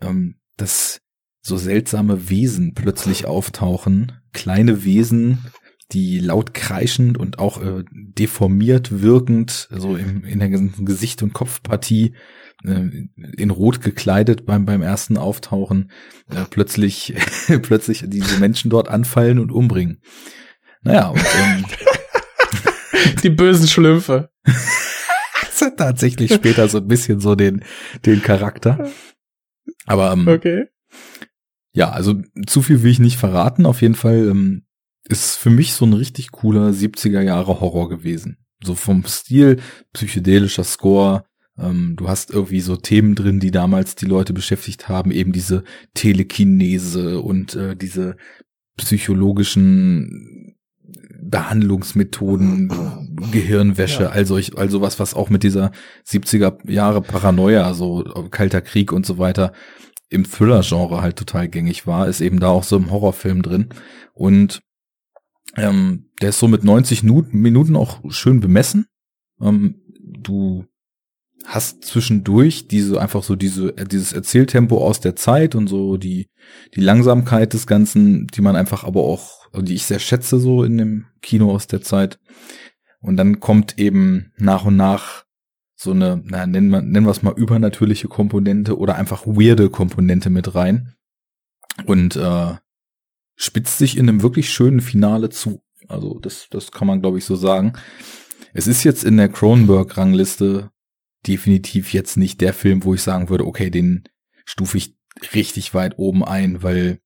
[0.00, 1.00] ähm, dass
[1.40, 4.12] so seltsame Wesen plötzlich auftauchen.
[4.32, 5.38] Kleine Wesen,
[5.92, 11.34] die laut kreischend und auch äh, deformiert wirkend, so im, in der ganzen Gesicht- und
[11.34, 12.14] Kopfpartie,
[12.64, 12.88] äh,
[13.36, 15.90] in Rot gekleidet beim, beim ersten Auftauchen,
[16.30, 17.14] äh, plötzlich,
[17.62, 20.00] plötzlich diese Menschen dort anfallen und umbringen.
[20.84, 21.64] Naja, und ähm,
[23.22, 24.30] Die bösen Schlümpfe.
[24.44, 27.64] das hat tatsächlich später so ein bisschen so den,
[28.06, 28.90] den Charakter.
[29.86, 30.66] Aber ähm, Okay.
[31.72, 33.66] Ja, also zu viel will ich nicht verraten.
[33.66, 34.64] Auf jeden Fall ähm,
[35.08, 38.38] ist für mich so ein richtig cooler 70er Jahre Horror gewesen.
[38.62, 39.60] So vom Stil,
[39.92, 41.24] psychedelischer Score.
[41.58, 45.64] Ähm, du hast irgendwie so Themen drin, die damals die Leute beschäftigt haben, eben diese
[45.94, 48.16] Telekinese und äh, diese
[48.76, 50.43] psychologischen
[51.34, 52.70] Behandlungsmethoden,
[53.32, 54.08] Gehirnwäsche, Ja.
[54.10, 55.72] also ich, also was, was auch mit dieser
[56.06, 59.52] 70er Jahre Paranoia, so Kalter Krieg und so weiter
[60.10, 63.68] im Thriller-Genre halt total gängig war, ist eben da auch so im Horrorfilm drin.
[64.12, 64.60] Und
[65.56, 68.86] ähm, der ist so mit 90 Nu- Minuten auch schön bemessen.
[69.40, 70.66] Ähm, du
[71.46, 76.28] hast zwischendurch diese einfach so diese dieses Erzähltempo aus der Zeit und so die
[76.74, 80.64] die Langsamkeit des Ganzen, die man einfach aber auch, also die ich sehr schätze so
[80.64, 82.18] in dem Kino aus der Zeit.
[83.00, 85.24] Und dann kommt eben nach und nach
[85.76, 90.30] so eine, na, nennen wir, nennen wir es mal übernatürliche Komponente oder einfach weirde Komponente
[90.30, 90.94] mit rein.
[91.86, 92.54] Und äh,
[93.36, 95.62] spitzt sich in einem wirklich schönen Finale zu.
[95.88, 97.74] Also das, das kann man, glaube ich, so sagen.
[98.52, 100.70] Es ist jetzt in der Cronenberg-Rangliste
[101.26, 104.04] definitiv jetzt nicht der Film, wo ich sagen würde, okay, den
[104.44, 104.96] stufe ich
[105.34, 107.00] richtig weit oben ein, weil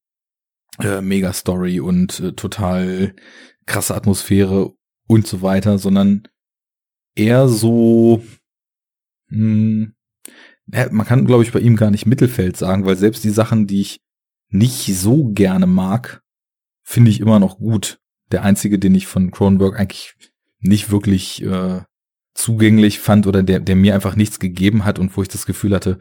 [0.81, 3.15] äh, mega Story und äh, total
[3.65, 4.73] krasse Atmosphäre
[5.07, 6.23] und so weiter, sondern
[7.15, 8.23] eher so,
[9.29, 9.91] mh,
[10.71, 13.67] ja, man kann, glaube ich, bei ihm gar nicht Mittelfeld sagen, weil selbst die Sachen,
[13.67, 14.01] die ich
[14.49, 16.21] nicht so gerne mag,
[16.83, 17.99] finde ich immer noch gut.
[18.31, 20.15] Der einzige, den ich von Cronenberg eigentlich
[20.59, 21.81] nicht wirklich äh,
[22.33, 25.73] zugänglich fand oder der, der mir einfach nichts gegeben hat und wo ich das Gefühl
[25.73, 25.99] hatte,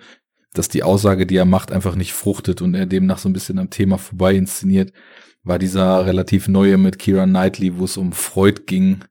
[0.54, 3.58] dass die Aussage, die er macht, einfach nicht fruchtet und er demnach so ein bisschen
[3.58, 4.92] am Thema vorbei inszeniert,
[5.42, 9.04] war dieser relativ neue mit Kira Knightley, wo es um Freud ging,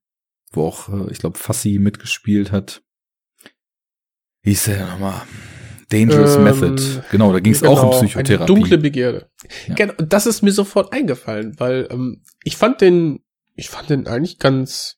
[0.51, 2.81] wo auch, äh, ich glaube, Fassi mitgespielt hat.
[4.41, 5.21] Wie hieß der nochmal?
[5.89, 7.03] Dangerous Ähm, Method.
[7.11, 8.53] Genau, da ging es auch um Genau, Psychotherapie.
[8.53, 9.29] Dunkle Begierde.
[9.67, 9.75] Ja.
[9.75, 13.19] Genau, das ist mir sofort eingefallen, weil ähm, ich fand den,
[13.55, 14.97] ich fand den eigentlich ganz,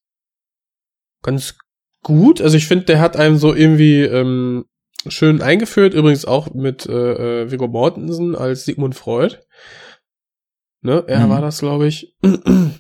[1.22, 1.58] ganz
[2.02, 2.42] gut.
[2.42, 4.66] Also ich finde, der hat einem so irgendwie ähm,
[5.08, 5.94] schön eingeführt.
[5.94, 9.38] Übrigens auch mit äh, äh, Viggo Mortensen als Sigmund Freud.
[10.82, 11.30] Ne, er Mhm.
[11.30, 12.16] war das, glaube ich.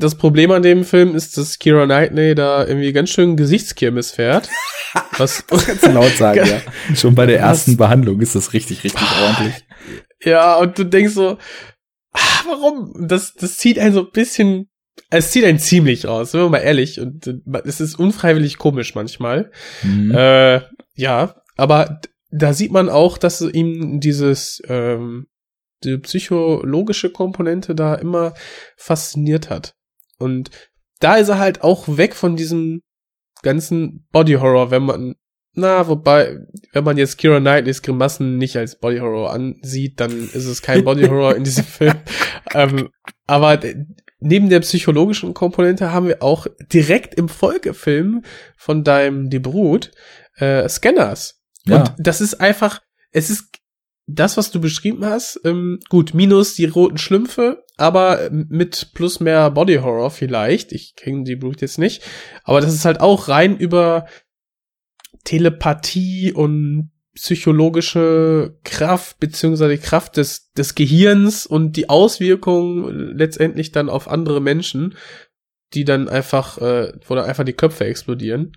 [0.00, 4.48] Das Problem an dem Film ist, dass Kira Knightley da irgendwie ganz schön Gesichtskirmes fährt.
[5.18, 6.60] Was, Kannst du laut sagen, ja.
[6.94, 7.48] Schon bei der Was?
[7.48, 9.54] ersten Behandlung ist das richtig, richtig ordentlich.
[10.22, 11.36] Ja, und du denkst so,
[12.12, 12.94] ah, warum?
[13.08, 14.68] Das, das zieht einen so ein bisschen,
[15.10, 17.00] es zieht einen ziemlich raus, sind wir mal ehrlich.
[17.00, 17.34] Und äh,
[17.64, 19.50] es ist unfreiwillig komisch manchmal.
[19.82, 20.12] Mhm.
[20.14, 20.60] Äh,
[20.94, 22.00] ja, aber
[22.30, 25.26] da sieht man auch, dass ihm dieses, ähm,
[25.84, 28.32] die psychologische Komponente da immer
[28.76, 29.74] fasziniert hat.
[30.18, 30.50] Und
[31.00, 32.82] da ist er halt auch weg von diesem
[33.42, 35.14] ganzen Body Horror, wenn man,
[35.52, 36.38] na, wobei,
[36.72, 40.84] wenn man jetzt Kira Knightleys Grimassen nicht als Body Horror ansieht, dann ist es kein
[40.84, 41.94] Body Horror in diesem Film.
[42.54, 42.88] Ähm,
[43.26, 43.60] aber
[44.20, 48.22] neben der psychologischen Komponente haben wir auch direkt im Folgefilm
[48.56, 49.92] von deinem Debrut
[50.36, 51.37] äh, Scanners.
[51.68, 51.80] Ja.
[51.80, 53.48] Und das ist einfach, es ist
[54.06, 59.20] das, was du beschrieben hast, ähm, gut, minus die roten Schlümpfe, aber ähm, mit plus
[59.20, 60.72] mehr Body Horror vielleicht.
[60.72, 62.02] Ich kenne die Brute jetzt nicht.
[62.42, 64.06] Aber das ist halt auch rein über
[65.24, 73.90] Telepathie und psychologische Kraft, beziehungsweise die Kraft des, des Gehirns und die Auswirkungen letztendlich dann
[73.90, 74.96] auf andere Menschen,
[75.74, 78.52] die dann einfach, äh, wo dann einfach die Köpfe explodieren.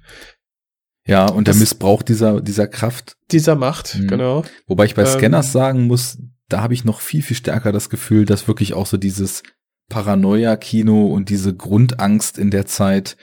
[1.07, 3.17] Ja, und der Das- Missbrauch dieser, dieser Kraft.
[3.31, 4.07] Dieser Macht, Mhm.
[4.07, 4.43] genau.
[4.67, 6.17] Wobei ich bei Ähm, Scanners sagen muss,
[6.49, 9.41] da habe ich noch viel, viel stärker das Gefühl, dass wirklich auch so dieses
[9.89, 13.17] Paranoia-Kino und diese Grundangst in der Zeit,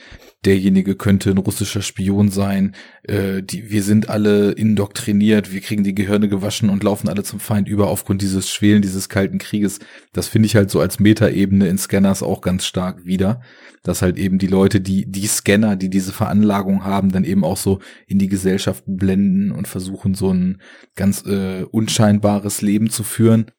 [0.45, 5.95] derjenige könnte ein russischer Spion sein, äh, die, wir sind alle indoktriniert, wir kriegen die
[5.95, 9.81] Gehirne gewaschen und laufen alle zum Feind über aufgrund dieses Schwelen dieses kalten Krieges.
[10.13, 13.41] Das finde ich halt so als Metaebene in Scanners auch ganz stark wieder,
[13.83, 17.57] dass halt eben die Leute, die, die Scanner, die diese Veranlagung haben, dann eben auch
[17.57, 20.61] so in die Gesellschaft blenden und versuchen so ein
[20.95, 23.51] ganz äh, unscheinbares Leben zu führen.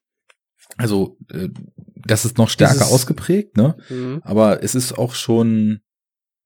[0.78, 1.50] Also äh,
[1.96, 3.76] das ist noch stärker Dieses- ausgeprägt, ne?
[3.90, 4.22] Mhm.
[4.24, 5.80] Aber es ist auch schon,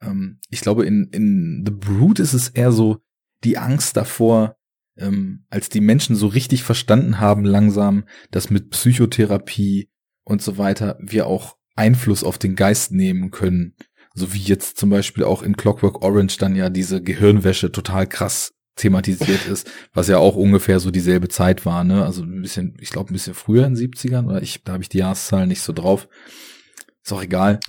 [0.01, 2.99] ähm, ich glaube, in, in The Brood ist es eher so
[3.43, 4.55] die Angst davor,
[4.97, 9.89] ähm, als die Menschen so richtig verstanden haben langsam, dass mit Psychotherapie
[10.24, 13.76] und so weiter wir auch Einfluss auf den Geist nehmen können.
[14.13, 18.53] So wie jetzt zum Beispiel auch in Clockwork Orange dann ja diese Gehirnwäsche total krass
[18.76, 22.03] thematisiert ist, was ja auch ungefähr so dieselbe Zeit war, ne?
[22.03, 24.84] Also ein bisschen, ich glaube ein bisschen früher in den 70ern, oder ich, da habe
[24.84, 26.07] ich die Jahreszahlen nicht so drauf.
[27.03, 27.59] Ist auch egal.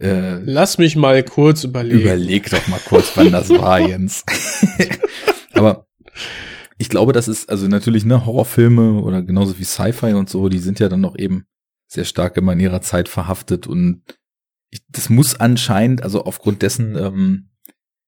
[0.00, 2.00] Äh, Lass mich mal kurz überlegen.
[2.00, 4.24] Überleg doch mal kurz, wann das war, Jens.
[5.52, 5.86] Aber
[6.76, 10.58] ich glaube, das ist, also natürlich, ne, Horrorfilme oder genauso wie Sci-Fi und so, die
[10.58, 11.46] sind ja dann noch eben
[11.94, 14.02] sehr stark immer in ihrer Zeit verhaftet und
[14.70, 17.50] ich, das muss anscheinend, also aufgrund dessen, ähm,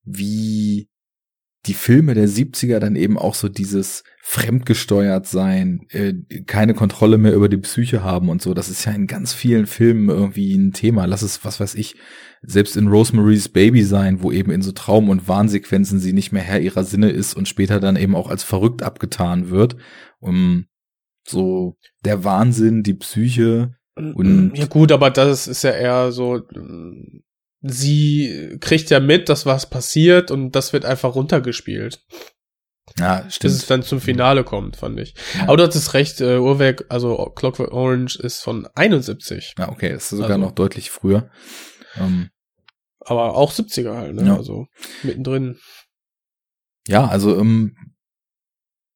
[0.02, 0.88] wie
[1.66, 6.14] die Filme der 70er dann eben auch so dieses fremdgesteuert sein, äh,
[6.46, 8.54] keine Kontrolle mehr über die Psyche haben und so.
[8.54, 11.06] Das ist ja in ganz vielen Filmen irgendwie ein Thema.
[11.06, 11.96] Lass es, was weiß ich,
[12.42, 16.42] selbst in Rosemary's Baby sein, wo eben in so Traum- und Warnsequenzen sie nicht mehr
[16.42, 19.76] Herr ihrer Sinne ist und später dann eben auch als verrückt abgetan wird.
[20.18, 20.66] Um
[21.28, 26.42] so der Wahnsinn, die Psyche und ja gut, aber das ist ja eher so,
[27.62, 32.04] sie kriegt ja mit, dass was passiert und das wird einfach runtergespielt.
[32.98, 33.42] ja, stimmt.
[33.42, 35.14] Bis es dann zum Finale kommt, fand ich.
[35.42, 39.54] Aber du hattest recht, äh, Uhrwerk, also Clockwork Orange ist von 71.
[39.58, 41.30] ja, okay, das ist sogar Also- noch deutlich früher.
[41.96, 42.28] Ähm,
[43.00, 44.26] Aber auch 70er halt, ne?
[44.26, 44.36] Ja.
[44.36, 44.66] Also
[45.02, 45.58] mittendrin.
[46.86, 47.76] Ja, also ähm,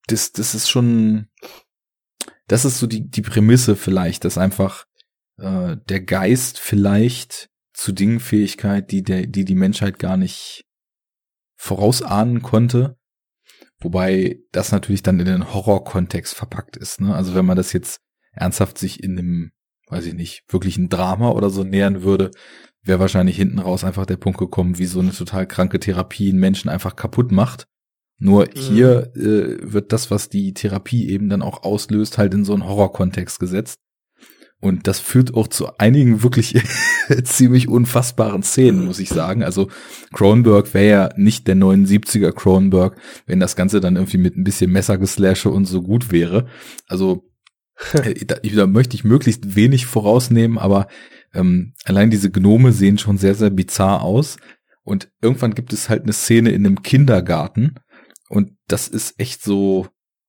[0.09, 1.29] das, das ist schon,
[2.51, 4.85] das ist so die, die Prämisse vielleicht, dass einfach
[5.39, 10.65] äh, der Geist vielleicht zu Dingenfähigkeit, die der, die die Menschheit gar nicht
[11.57, 12.99] vorausahnen konnte,
[13.79, 17.01] wobei das natürlich dann in den Horrorkontext verpackt ist.
[17.01, 17.15] Ne?
[17.15, 18.01] Also wenn man das jetzt
[18.33, 19.53] ernsthaft sich in einem,
[19.87, 22.33] weiß ich nicht, wirklich ein Drama oder so nähern würde,
[22.83, 26.41] wäre wahrscheinlich hinten raus einfach der Punkt gekommen, wie so eine total kranke Therapie einen
[26.41, 27.69] Menschen einfach kaputt macht.
[28.23, 32.53] Nur hier äh, wird das, was die Therapie eben dann auch auslöst, halt in so
[32.53, 33.81] einen Horrorkontext gesetzt.
[34.61, 36.55] Und das führt auch zu einigen wirklich
[37.25, 39.43] ziemlich unfassbaren Szenen, muss ich sagen.
[39.43, 39.69] Also
[40.13, 44.71] Cronenberg wäre ja nicht der 79er Cronenberg, wenn das Ganze dann irgendwie mit ein bisschen
[44.71, 46.47] Messergeslashe und so gut wäre.
[46.87, 47.25] Also
[47.95, 50.89] äh, da, da möchte ich möglichst wenig vorausnehmen, aber
[51.33, 54.37] ähm, allein diese Gnome sehen schon sehr, sehr bizarr aus.
[54.83, 57.77] Und irgendwann gibt es halt eine Szene in einem Kindergarten.
[58.31, 59.89] Und das ist echt so,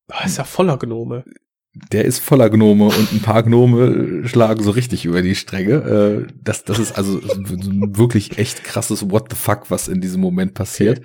[0.09, 1.23] Ah, ist ja voller Gnome.
[1.91, 5.75] der ist voller Gnome und ein paar Gnome schlagen so richtig über die Stränge.
[6.27, 10.53] Äh, das, das ist also wirklich echt krasses What the fuck, was in diesem Moment
[10.53, 11.01] passiert.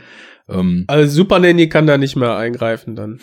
[0.49, 3.21] Ähm, Also Super Nanny kann da nicht mehr eingreifen dann.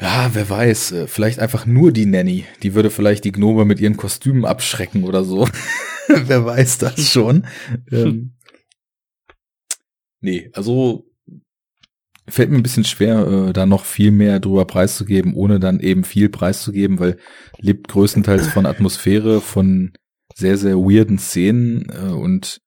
[0.00, 2.44] ja, wer weiß, äh, vielleicht einfach nur die Nanny.
[2.62, 5.48] Die würde vielleicht die Gnome mit ihren Kostümen abschrecken oder so.
[6.06, 7.46] wer weiß das schon.
[7.90, 8.34] Ähm,
[10.20, 11.09] nee, also
[12.30, 16.04] fällt mir ein bisschen schwer, äh, da noch viel mehr drüber preiszugeben, ohne dann eben
[16.04, 17.18] viel preiszugeben, weil
[17.58, 19.92] lebt größtenteils von Atmosphäre, von
[20.34, 22.60] sehr, sehr weirden Szenen äh, und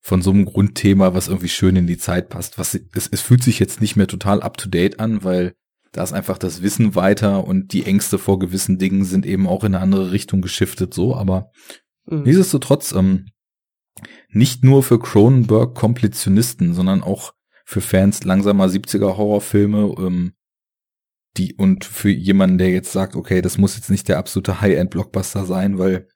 [0.00, 2.58] von so einem Grundthema, was irgendwie schön in die Zeit passt.
[2.58, 5.54] Was es, es fühlt sich jetzt nicht mehr total up to date an, weil
[5.92, 9.64] da ist einfach das Wissen weiter und die Ängste vor gewissen Dingen sind eben auch
[9.64, 11.50] in eine andere Richtung geschiftet, so, aber
[12.06, 12.22] Mhm.
[12.22, 13.26] Nichtsdestotrotz, ähm,
[14.28, 17.33] nicht nur für Cronenberg-Kompletionisten, sondern auch
[17.64, 20.32] für Fans langsamer 70er Horrorfilme, ähm,
[21.36, 25.44] die und für jemanden, der jetzt sagt, okay, das muss jetzt nicht der absolute High-End-Blockbuster
[25.44, 26.06] sein, weil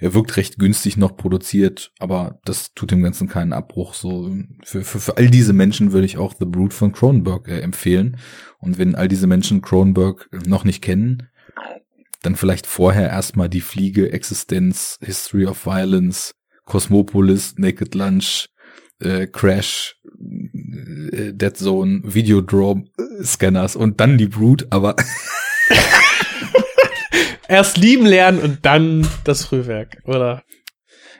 [0.00, 3.94] er wirkt recht günstig noch produziert, aber das tut dem Ganzen keinen Abbruch.
[3.94, 4.32] So
[4.62, 8.16] für, für, für all diese Menschen würde ich auch The Brood von Cronenberg äh, empfehlen.
[8.58, 11.28] Und wenn all diese Menschen Cronenberg noch nicht kennen,
[12.22, 16.32] dann vielleicht vorher erstmal die Fliege, Existenz, History of Violence,
[16.64, 18.48] Cosmopolis, Naked Lunch,
[19.00, 19.96] äh, Crash,
[21.12, 24.96] äh, Dead Zone, Videodrome, äh, Scanners und dann die Brood, aber
[27.48, 30.42] Erst lieben lernen und dann das Frühwerk, oder?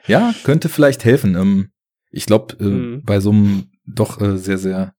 [0.07, 1.35] ja, könnte vielleicht helfen.
[1.37, 1.70] Ähm,
[2.11, 3.03] ich glaube, äh, Mhm.
[3.05, 4.95] bei so einem doch äh, sehr, sehr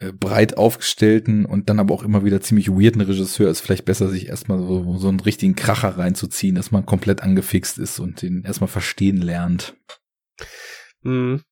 [0.00, 4.08] äh, breit aufgestellten und dann aber auch immer wieder ziemlich weirden Regisseur ist vielleicht besser,
[4.08, 8.42] sich erstmal so, so einen richtigen Kracher reinzuziehen, dass man komplett angefixt ist und den
[8.44, 9.74] erstmal verstehen lernt.
[11.02, 11.42] Mhm.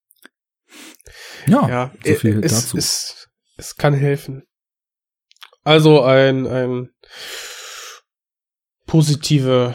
[1.47, 2.77] Ja, Ja, so viel es, dazu.
[2.79, 4.45] Es, es kann helfen.
[5.65, 6.91] Also ein, ein
[8.87, 9.75] positive,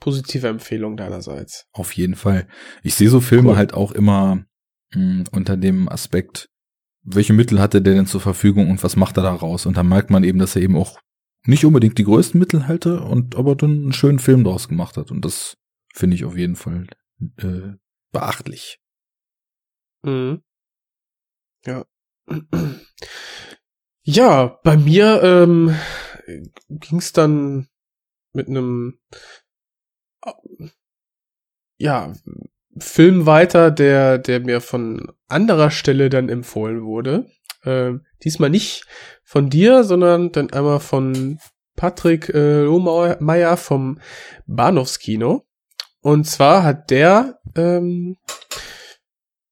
[0.00, 1.66] positive Empfehlung deinerseits.
[1.72, 2.48] Auf jeden Fall.
[2.82, 3.56] Ich sehe so Filme Cool.
[3.56, 4.44] halt auch immer
[4.94, 6.48] mh, unter dem Aspekt,
[7.02, 9.66] welche Mittel hat er denn zur Verfügung und was macht er daraus?
[9.66, 10.98] Und dann merkt man eben, dass er eben auch
[11.46, 15.10] nicht unbedingt die größten Mittel hatte und aber dann einen schönen Film draus gemacht hat.
[15.10, 15.56] Und das
[15.92, 16.86] finde ich auf jeden Fall
[17.36, 17.74] äh,
[18.10, 18.78] beachtlich.
[20.04, 20.42] Mhm.
[21.66, 21.84] Ja.
[24.02, 25.74] Ja, bei mir ähm,
[26.68, 27.68] ging's dann
[28.34, 28.98] mit einem
[31.78, 32.12] ja
[32.78, 37.30] Film weiter, der der mir von anderer Stelle dann empfohlen wurde.
[37.64, 38.84] Ähm, diesmal nicht
[39.22, 41.38] von dir, sondern dann einmal von
[41.76, 44.00] Patrick äh, Lohmeier vom
[44.46, 45.46] Bahnhofskino.
[46.00, 48.18] Und zwar hat der ähm,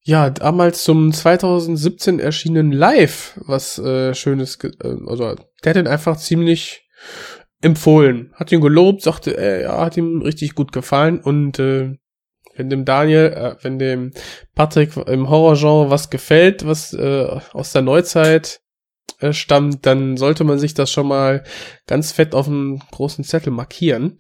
[0.04, 5.86] ja, damals zum 2017 erschienenen Live was äh, Schönes, ge- äh, also der hat ihn
[5.86, 6.88] einfach ziemlich
[7.60, 11.92] empfohlen, hat ihn gelobt, sagte, äh, ja, hat ihm richtig gut gefallen und äh,
[12.56, 14.10] wenn dem Daniel, äh, wenn dem
[14.54, 18.60] Patrick im Horrorgenre was gefällt, was äh, aus der Neuzeit
[19.20, 21.44] äh, stammt, dann sollte man sich das schon mal
[21.86, 24.18] ganz fett auf einen großen Zettel markieren.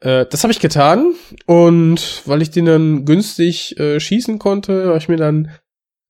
[0.00, 1.14] Äh, das habe ich getan
[1.46, 5.50] und weil ich den dann günstig äh, schießen konnte, habe ich mir dann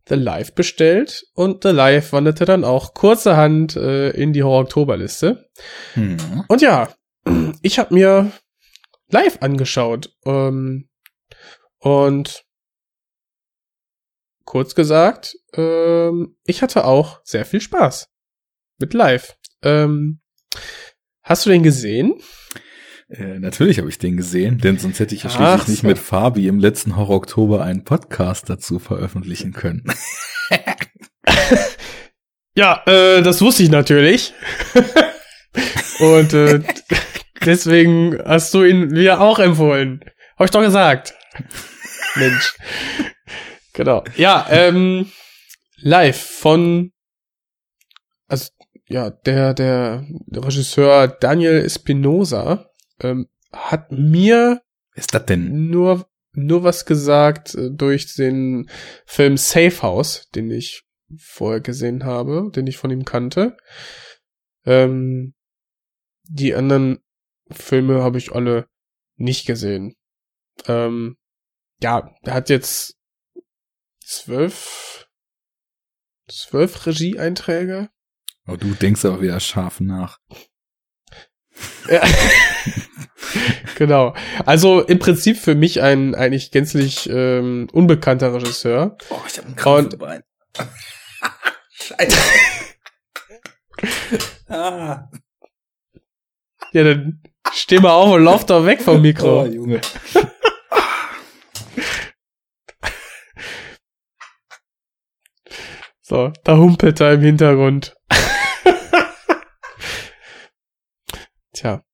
[0.08, 5.50] The Live bestellt und The Live wanderte dann auch kurzerhand äh, in die Horror-Oktober-Liste.
[5.94, 6.44] Hm.
[6.48, 6.88] Und ja,
[7.62, 8.32] ich habe mir
[9.10, 10.14] live angeschaut.
[10.24, 10.88] Ähm,
[11.78, 12.44] und
[14.44, 18.08] kurz gesagt, ähm, ich hatte auch sehr viel Spaß
[18.78, 19.36] mit live.
[19.62, 20.20] Ähm,
[21.22, 22.20] hast du den gesehen?
[23.08, 25.86] Äh, natürlich habe ich den gesehen, denn sonst hätte ich ja schließlich nicht so.
[25.86, 29.84] mit Fabi im letzten Horror Oktober einen Podcast dazu veröffentlichen können.
[32.58, 34.34] Ja, äh, das wusste ich natürlich.
[36.00, 36.60] Und äh,
[37.44, 40.00] deswegen hast du ihn mir auch empfohlen.
[40.36, 41.14] Hab ich doch gesagt.
[42.16, 42.56] Mensch.
[43.74, 44.02] Genau.
[44.16, 45.12] Ja, ähm,
[45.76, 46.90] live von
[48.26, 48.50] also
[48.88, 52.67] ja, der der Regisseur Daniel Espinosa
[53.00, 54.62] ähm, hat mir
[54.94, 55.68] ist das denn?
[55.68, 58.68] nur nur was gesagt äh, durch den
[59.06, 60.84] Film Safe House, den ich
[61.16, 63.56] vorher gesehen habe, den ich von ihm kannte.
[64.64, 65.34] Ähm,
[66.24, 66.98] die anderen
[67.50, 68.68] Filme habe ich alle
[69.16, 69.96] nicht gesehen.
[70.66, 71.16] Ähm,
[71.80, 72.98] ja, er hat jetzt
[74.00, 75.08] zwölf
[76.28, 77.88] zwölf Regieeinträge.
[78.46, 80.18] Oh, du denkst aber wieder scharf nach.
[81.90, 82.02] Ja.
[83.76, 84.14] genau.
[84.44, 88.96] Also im Prinzip für mich ein eigentlich gänzlich ähm, unbekannter Regisseur.
[89.10, 90.22] Oh, ich habe einen Krampf im Bein.
[91.70, 92.18] Scheiße.
[94.48, 95.08] ah.
[96.72, 99.42] Ja, dann steh mal auf und lauf doch weg vom Mikro.
[99.42, 99.80] Oh, Junge.
[106.08, 107.94] So, da humpelt er im Hintergrund.
[111.58, 111.84] Tja.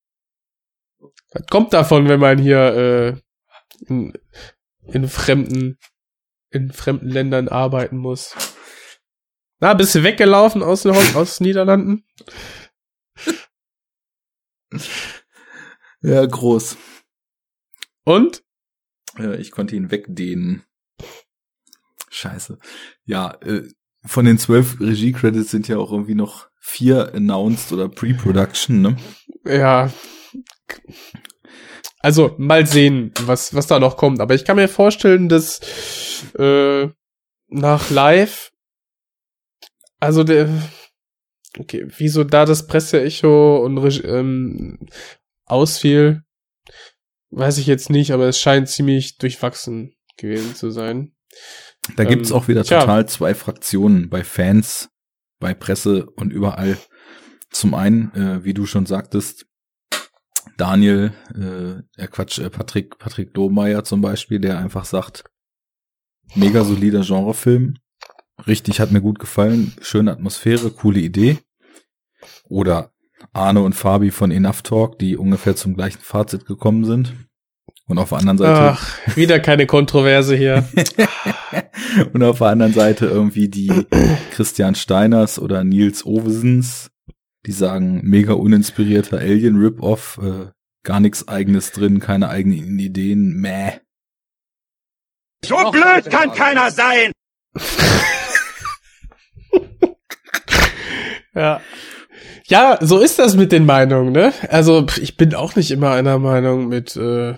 [1.33, 4.13] Was kommt davon, wenn man hier äh, in,
[4.83, 5.79] in fremden
[6.51, 8.37] in fremden Ländern arbeiten muss?
[9.61, 12.05] Na, bist du weggelaufen aus den, aus den Niederlanden?
[16.03, 16.77] Ja, groß.
[18.05, 18.45] Und?
[19.17, 20.67] Äh, ich konnte ihn wegdehnen.
[22.11, 22.59] Scheiße.
[23.07, 23.67] Ja, äh,
[24.05, 28.97] von den zwölf Regie-Credits sind ja auch irgendwie noch vier announced oder Pre-Production, ne?
[29.45, 29.93] Ja.
[32.01, 34.21] Also, mal sehen, was, was da noch kommt.
[34.21, 35.61] Aber ich kann mir vorstellen, dass
[36.39, 36.89] äh,
[37.49, 38.53] nach live,
[40.01, 40.51] also der,
[41.59, 44.87] okay, wieso da das Presseecho und ähm,
[45.47, 46.23] ausfiel,
[47.31, 51.15] weiß ich jetzt nicht, aber es scheint ziemlich durchwachsen gewesen zu sein.
[51.97, 52.81] Da gibt's Ähm, auch wieder tja.
[52.81, 54.91] total zwei Fraktionen bei Fans,
[55.39, 56.79] bei Presse und überall.
[57.51, 59.47] Zum einen, äh, wie du schon sagtest,
[60.57, 65.25] Daniel, äh, äh Quatsch, äh, Patrick, Patrick Lohmeier zum Beispiel, der einfach sagt,
[66.35, 67.77] mega solider Genrefilm,
[68.47, 71.39] richtig, hat mir gut gefallen, schöne Atmosphäre, coole Idee.
[72.45, 72.93] Oder
[73.33, 77.15] Arne und Fabi von Enough Talk, die ungefähr zum gleichen Fazit gekommen sind.
[77.87, 80.67] Und auf der anderen Seite Ach, wieder keine Kontroverse hier.
[82.15, 83.87] und auf der anderen Seite irgendwie die
[84.31, 86.91] Christian Steiners oder Nils Ovesens,
[87.45, 90.47] die sagen, mega uninspirierter Alien-Rip-Off, äh,
[90.83, 93.73] gar nichts eigenes drin, keine eigenen Ideen, meh.
[95.45, 97.13] So blöd kann keiner sein!
[101.35, 101.61] Ja.
[102.47, 104.33] Ja, so ist das mit den Meinungen, ne?
[104.49, 107.35] Also, ich bin auch nicht immer einer Meinung mit äh,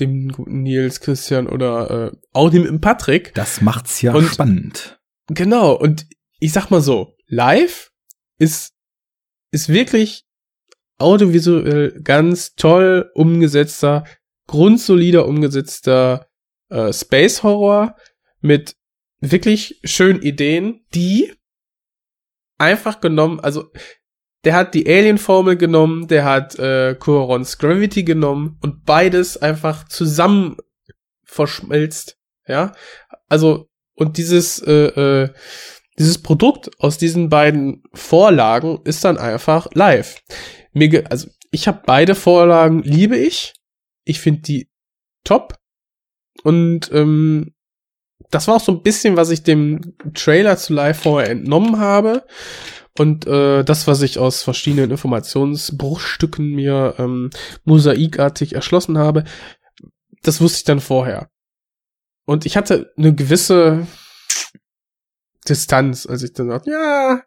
[0.00, 3.34] dem guten Nils, Christian oder äh, auch dem Patrick.
[3.34, 4.98] Das macht's ja Und- spannend.
[5.28, 6.06] Genau, und
[6.40, 7.90] ich sag mal so, live
[8.38, 8.74] ist,
[9.52, 10.24] ist wirklich
[10.98, 14.04] audiovisuell ganz toll umgesetzter,
[14.48, 16.28] grundsolider umgesetzter
[16.70, 17.96] äh, Space Horror
[18.40, 18.76] mit
[19.20, 21.32] wirklich schönen Ideen, die
[22.58, 23.70] einfach genommen, also
[24.44, 30.56] der hat die Alien-Formel genommen, der hat äh, Cuarons Gravity genommen und beides einfach zusammen
[31.24, 32.72] verschmelzt, ja.
[33.28, 35.30] Also und dieses äh, äh,
[35.98, 40.22] dieses Produkt aus diesen beiden Vorlagen ist dann einfach live.
[40.72, 43.54] Mir also ich habe beide Vorlagen liebe ich.
[44.04, 44.70] Ich finde die
[45.24, 45.58] top
[46.42, 47.54] und ähm,
[48.30, 52.24] das war auch so ein bisschen, was ich dem Trailer zu Live vorher entnommen habe.
[52.98, 57.30] Und äh, das, was ich aus verschiedenen Informationsbruchstücken mir ähm,
[57.64, 59.24] mosaikartig erschlossen habe,
[60.22, 61.30] das wusste ich dann vorher.
[62.26, 63.86] Und ich hatte eine gewisse
[65.48, 67.22] Distanz, als ich dann sagte, ja,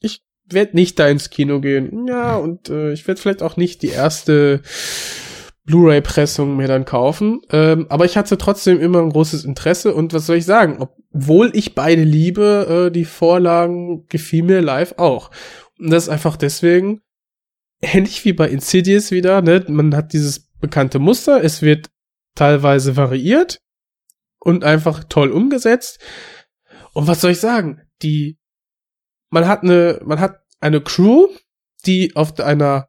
[0.00, 2.06] ich werde nicht da ins Kino gehen.
[2.08, 4.62] Ja, und äh, ich werde vielleicht auch nicht die erste
[5.64, 7.40] Blu-ray-Pressung mir dann kaufen.
[7.50, 10.86] Ähm, aber ich hatte trotzdem immer ein großes Interesse und was soll ich sagen?
[11.14, 15.30] Obwohl ich beide liebe, äh, die Vorlagen gefiel mir live auch.
[15.78, 17.02] Und das ist einfach deswegen
[17.80, 19.64] ähnlich wie bei Insidious wieder, ne?
[19.68, 21.90] Man hat dieses bekannte Muster, es wird
[22.34, 23.60] teilweise variiert
[24.38, 25.98] und einfach toll umgesetzt.
[26.94, 27.82] Und was soll ich sagen?
[28.02, 28.38] Die,
[29.30, 31.28] man hat eine, man hat eine Crew,
[31.84, 32.88] die auf einer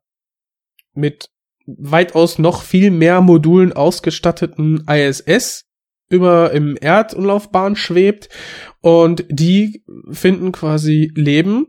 [0.93, 1.29] mit
[1.65, 5.65] weitaus noch viel mehr Modulen ausgestatteten ISS
[6.13, 8.29] über im Erdumlaufbahn schwebt
[8.81, 11.67] und die finden quasi Leben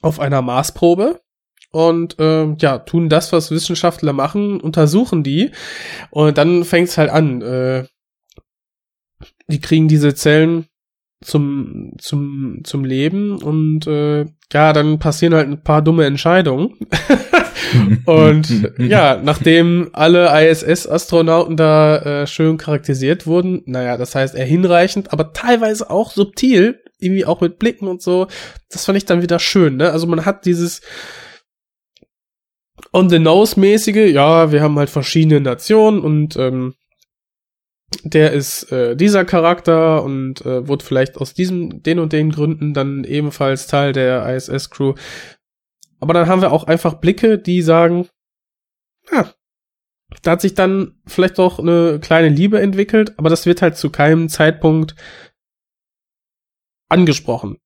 [0.00, 1.20] auf einer Marsprobe
[1.70, 5.50] und äh, ja tun das, was Wissenschaftler machen, untersuchen die
[6.10, 7.42] und dann fängt's halt an.
[7.42, 7.86] Äh,
[9.48, 10.66] die kriegen diese Zellen
[11.22, 16.76] zum zum zum Leben und äh, ja dann passieren halt ein paar dumme Entscheidungen
[18.06, 25.12] und ja nachdem alle ISS-Astronauten da äh, schön charakterisiert wurden naja das heißt eher hinreichend
[25.12, 28.26] aber teilweise auch subtil irgendwie auch mit Blicken und so
[28.70, 30.80] das fand ich dann wieder schön ne also man hat dieses
[32.92, 36.74] on the nose mäßige ja wir haben halt verschiedene Nationen und ähm,
[38.04, 42.74] der ist äh, dieser Charakter und äh, wurde vielleicht aus diesem, den und den Gründen
[42.74, 44.94] dann ebenfalls Teil der ISS-Crew.
[46.00, 48.08] Aber dann haben wir auch einfach Blicke, die sagen,
[49.10, 49.32] ja,
[50.22, 53.90] da hat sich dann vielleicht auch eine kleine Liebe entwickelt, aber das wird halt zu
[53.90, 54.94] keinem Zeitpunkt
[56.88, 57.58] angesprochen.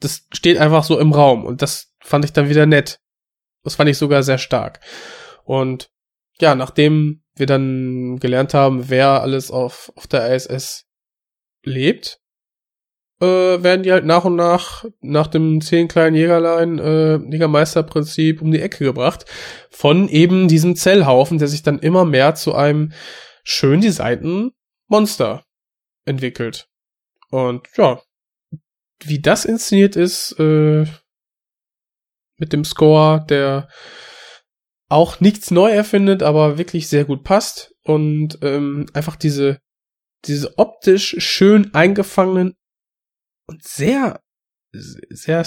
[0.00, 3.00] Das steht einfach so im Raum und das fand ich dann wieder nett.
[3.62, 4.80] Das fand ich sogar sehr stark.
[5.44, 5.90] Und
[6.40, 10.86] ja, nachdem wir dann gelernt haben, wer alles auf, auf der ISS
[11.64, 12.20] lebt,
[13.24, 18.50] äh, werden die halt nach und nach, nach dem zehn kleinen Jägerlein, äh, Jägermeisterprinzip um
[18.52, 19.24] die Ecke gebracht,
[19.70, 22.92] von eben diesem Zellhaufen, der sich dann immer mehr zu einem
[23.42, 24.52] schön designten
[24.88, 25.44] Monster
[26.04, 26.68] entwickelt.
[27.30, 28.00] Und ja,
[29.02, 30.84] wie das inszeniert ist, äh,
[32.36, 33.68] mit dem Score, der
[34.88, 39.58] auch nichts neu erfindet, aber wirklich sehr gut passt und ähm, einfach diese
[40.26, 42.56] diese optisch schön eingefangenen
[43.46, 44.20] und sehr
[44.72, 45.46] sehr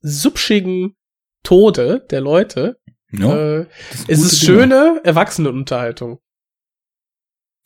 [0.00, 0.96] subschigen
[1.42, 2.78] Tode der Leute.
[3.10, 3.66] Ja, äh,
[4.08, 6.18] es ist schöne Erwachsenenunterhaltung.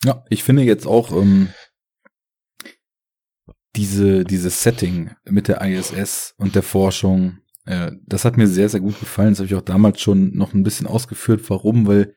[0.03, 1.49] Ja, ich finde jetzt auch ähm,
[3.75, 7.39] diese dieses Setting mit der ISS und der Forschung
[7.69, 9.29] äh, das hat mir sehr, sehr gut gefallen.
[9.29, 11.47] Das habe ich auch damals schon noch ein bisschen ausgeführt.
[11.49, 11.85] Warum?
[11.85, 12.15] Weil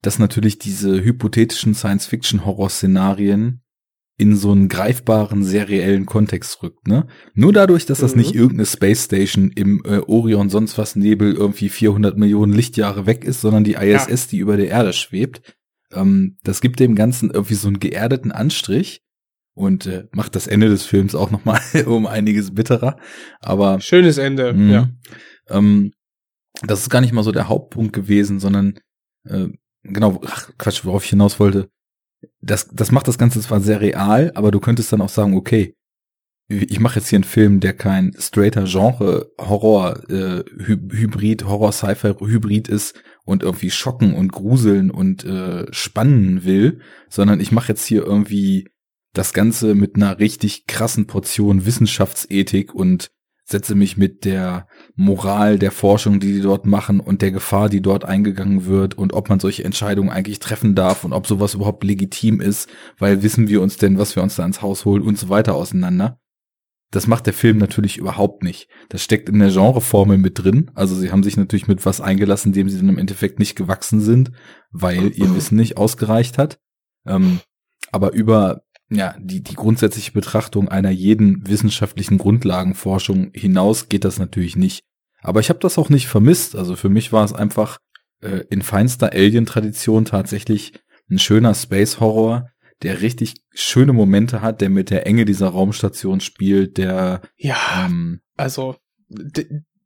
[0.00, 3.62] das natürlich diese hypothetischen Science-Fiction-Horror-Szenarien
[4.20, 7.06] in so einen greifbaren, sehr reellen Kontext rückt, ne?
[7.34, 8.20] Nur dadurch, dass das mhm.
[8.20, 13.24] nicht irgendeine Space Station im äh, Orion sonst was Nebel irgendwie 400 Millionen Lichtjahre weg
[13.24, 14.30] ist, sondern die ISS, ja.
[14.30, 15.56] die über der Erde schwebt.
[15.92, 19.00] Ähm, das gibt dem Ganzen irgendwie so einen geerdeten Anstrich
[19.54, 22.98] und äh, macht das Ende des Films auch noch mal um einiges bitterer.
[23.40, 24.90] Aber schönes Ende, mh, ja.
[25.48, 25.92] Ähm,
[26.62, 28.78] das ist gar nicht mal so der Hauptpunkt gewesen, sondern
[29.24, 29.48] äh,
[29.82, 31.70] genau, ach, Quatsch, worauf ich hinaus wollte.
[32.42, 35.74] Das, das macht das Ganze zwar sehr real, aber du könntest dann auch sagen, okay,
[36.50, 42.14] ich mache jetzt hier einen Film, der kein straighter Genre Horror äh, Hybrid Horror Sci-Fi
[42.18, 47.86] Hybrid ist und irgendwie schocken und gruseln und äh, spannen will, sondern ich mache jetzt
[47.86, 48.68] hier irgendwie
[49.12, 53.10] das Ganze mit einer richtig krassen Portion Wissenschaftsethik und
[53.50, 57.82] setze mich mit der Moral der Forschung, die die dort machen und der Gefahr, die
[57.82, 61.84] dort eingegangen wird und ob man solche Entscheidungen eigentlich treffen darf und ob sowas überhaupt
[61.84, 62.68] legitim ist,
[62.98, 65.54] weil wissen wir uns denn, was wir uns da ins Haus holen und so weiter
[65.54, 66.18] auseinander.
[66.92, 68.68] Das macht der Film natürlich überhaupt nicht.
[68.88, 70.72] Das steckt in der Genreformel mit drin.
[70.74, 74.00] Also sie haben sich natürlich mit was eingelassen, dem sie dann im Endeffekt nicht gewachsen
[74.00, 74.32] sind,
[74.72, 76.58] weil ihr Wissen nicht ausgereicht hat.
[77.06, 77.40] Ähm,
[77.92, 84.56] aber über ja, die, die grundsätzliche Betrachtung einer jeden wissenschaftlichen Grundlagenforschung hinaus geht das natürlich
[84.56, 84.82] nicht.
[85.22, 86.56] Aber ich habe das auch nicht vermisst.
[86.56, 87.78] Also für mich war es einfach
[88.20, 90.72] äh, in feinster Alien-Tradition tatsächlich
[91.08, 92.50] ein schöner Space-Horror,
[92.82, 98.20] der richtig schöne Momente hat, der mit der Enge dieser Raumstation spielt, der ja, ähm,
[98.36, 98.76] also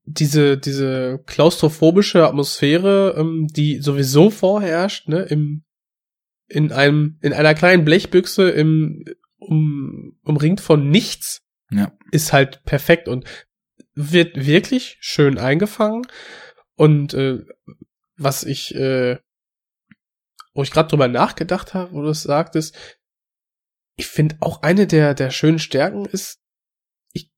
[0.06, 5.63] diese diese klaustrophobische Atmosphäre, ähm, die sowieso vorherrscht, ne, im
[6.48, 9.04] in einem, in einer kleinen Blechbüchse im,
[9.36, 11.92] um, umringt von nichts, ja.
[12.12, 13.24] ist halt perfekt und
[13.94, 16.06] wird wirklich schön eingefangen.
[16.76, 17.44] Und äh,
[18.16, 19.18] was ich, äh,
[20.52, 22.76] wo ich gerade drüber nachgedacht habe, wo du es sagtest,
[23.96, 26.40] ich finde auch eine der, der schönen Stärken ist,
[27.12, 27.30] ich,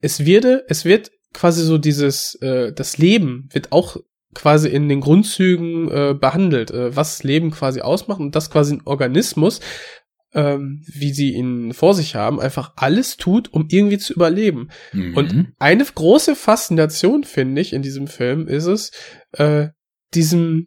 [0.00, 3.96] es werde, es wird quasi so dieses, äh, das Leben wird auch
[4.34, 8.82] quasi in den Grundzügen äh, behandelt, äh, was Leben quasi ausmacht und das quasi ein
[8.84, 9.60] Organismus,
[10.34, 14.70] ähm, wie sie ihn vor sich haben, einfach alles tut, um irgendwie zu überleben.
[14.92, 15.16] Mhm.
[15.16, 18.90] Und eine große Faszination, finde ich, in diesem Film ist es,
[19.32, 19.68] äh,
[20.14, 20.66] diesem,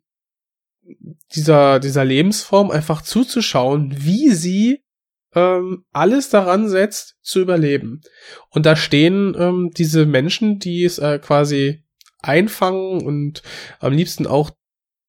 [1.36, 4.84] dieser, dieser Lebensform einfach zuzuschauen, wie sie
[5.36, 8.02] ähm, alles daran setzt, zu überleben.
[8.50, 11.84] Und da stehen ähm, diese Menschen, die es äh, quasi
[12.20, 13.44] einfangen und
[13.80, 14.52] am liebsten auch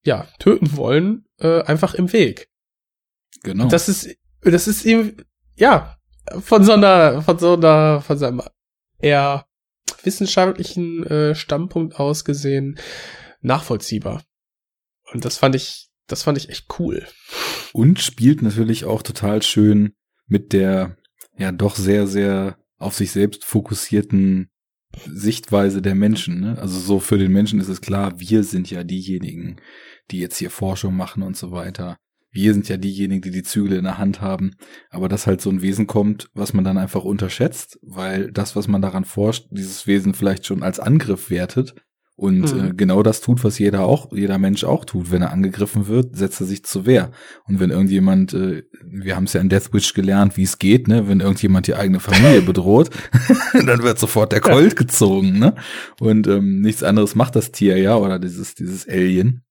[0.05, 2.49] ja töten wollen, äh, einfach im Weg.
[3.43, 3.65] genau.
[3.65, 5.17] Und das ist das ist ihm
[5.57, 5.97] ja
[6.41, 8.43] von so einer von so einer von seinem
[8.99, 9.47] eher
[10.03, 12.79] wissenschaftlichen äh, Standpunkt aus gesehen
[13.41, 14.23] nachvollziehbar.
[15.13, 17.07] Und das fand ich das fand ich echt cool.
[17.73, 19.95] Und spielt natürlich auch total schön
[20.27, 20.97] mit der
[21.37, 24.51] ja doch sehr, sehr auf sich selbst fokussierten
[25.07, 26.41] Sichtweise der Menschen.
[26.41, 26.59] Ne?
[26.59, 29.57] Also so für den Menschen ist es klar, wir sind ja diejenigen,
[30.11, 31.97] die jetzt hier Forschung machen und so weiter.
[32.31, 34.53] Wir sind ja diejenigen, die die Zügel in der Hand haben.
[34.91, 38.69] Aber dass halt so ein Wesen kommt, was man dann einfach unterschätzt, weil das, was
[38.69, 41.75] man daran forscht, dieses Wesen vielleicht schon als Angriff wertet
[42.19, 42.65] und Mhm.
[42.65, 45.13] äh, genau das tut, was jeder auch, jeder Mensch auch tut.
[45.13, 47.13] Wenn er angegriffen wird, setzt er sich zur Wehr.
[47.47, 50.89] Und wenn irgendjemand, äh, wir haben es ja in Death Wish gelernt, wie es geht,
[50.89, 52.91] ne, wenn irgendjemand die eigene Familie bedroht,
[53.53, 55.55] dann wird sofort der Colt gezogen, ne?
[56.01, 59.45] Und ähm, nichts anderes macht das Tier ja oder dieses dieses Alien.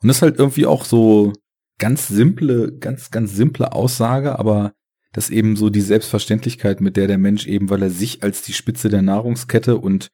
[0.00, 1.32] Und das ist halt irgendwie auch so
[1.78, 4.74] ganz simple, ganz ganz simple Aussage, aber
[5.12, 8.52] das eben so die Selbstverständlichkeit, mit der der Mensch eben, weil er sich als die
[8.52, 10.08] Spitze der Nahrungskette und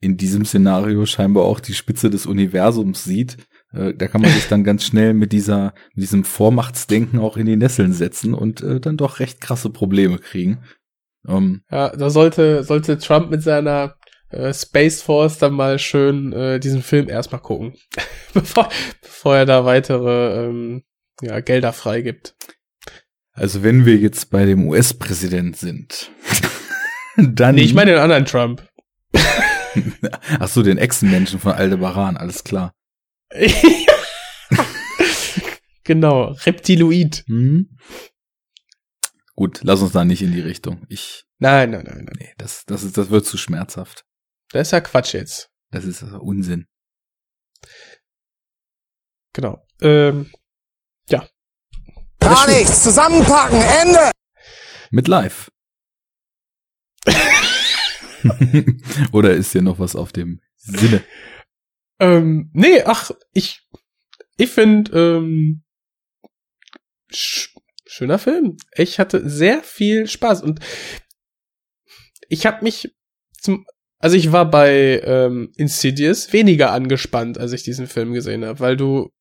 [0.00, 3.38] in diesem Szenario scheinbar auch die Spitze des Universums sieht,
[3.72, 7.46] äh, da kann man sich dann ganz schnell mit dieser, mit diesem Vormachtsdenken auch in
[7.46, 10.62] die Nesseln setzen und äh, dann doch recht krasse Probleme kriegen.
[11.26, 13.96] Ähm, Ja, da sollte sollte Trump mit seiner
[14.30, 17.74] äh, Space Force dann mal schön äh, diesen Film erstmal gucken,
[18.34, 18.68] bevor
[19.02, 20.82] bevor er da weitere ähm,
[21.22, 22.34] ja, Gelder freigibt.
[23.32, 26.10] also wenn wir jetzt bei dem US-Präsident sind,
[27.16, 27.54] dann.
[27.56, 28.62] Nee, ich meine den anderen Trump.
[30.40, 32.72] Ach so, den Echsenmenschen von Aldebaran, alles klar.
[35.84, 37.24] genau, Reptiloid.
[37.26, 37.76] Hm?
[39.34, 40.86] Gut, lass uns da nicht in die Richtung.
[40.88, 42.16] Ich, Nein, nein, nein, nein.
[42.18, 44.04] nee, das, das ist, das wird zu schmerzhaft.
[44.50, 45.50] Das ist ja Quatsch jetzt.
[45.70, 46.66] Das ist also Unsinn.
[49.34, 49.66] Genau.
[49.82, 50.30] Ähm,
[52.26, 52.82] Gar nichts.
[52.82, 53.60] Zusammenpacken.
[53.60, 54.10] Ende.
[54.90, 55.50] Mit live.
[59.12, 61.02] Oder ist hier noch was auf dem Sinne?
[62.00, 63.62] ähm, nee, ach, ich,
[64.36, 65.62] ich finde, ähm,
[67.10, 67.54] sch
[67.88, 68.56] schöner Film.
[68.74, 70.60] Ich hatte sehr viel Spaß und
[72.28, 72.94] ich habe mich
[73.40, 73.64] zum,
[73.98, 78.76] also ich war bei ähm, Insidious weniger angespannt, als ich diesen Film gesehen habe, weil
[78.76, 79.12] du,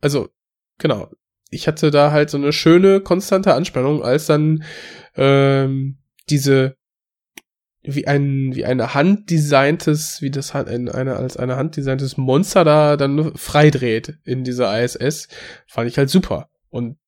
[0.00, 0.28] also
[0.78, 1.10] genau,
[1.50, 4.64] ich hatte da halt so eine schöne konstante Anspannung, als dann
[5.14, 6.75] ähm, diese
[7.86, 12.96] wie ein wie eine handdesigntes, wie das hat ein, eine als eine handdesigntes Monster da
[12.96, 15.28] dann freidreht in dieser ISS,
[15.66, 16.48] fand ich halt super.
[16.68, 16.98] Und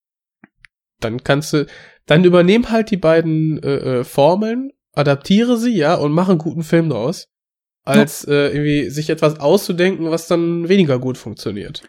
[1.00, 1.66] dann kannst du,
[2.06, 6.62] dann übernehmen halt die beiden äh, äh, Formeln, adaptiere sie, ja, und mach einen guten
[6.62, 7.28] Film draus,
[7.84, 11.82] als äh, irgendwie sich etwas auszudenken, was dann weniger gut funktioniert.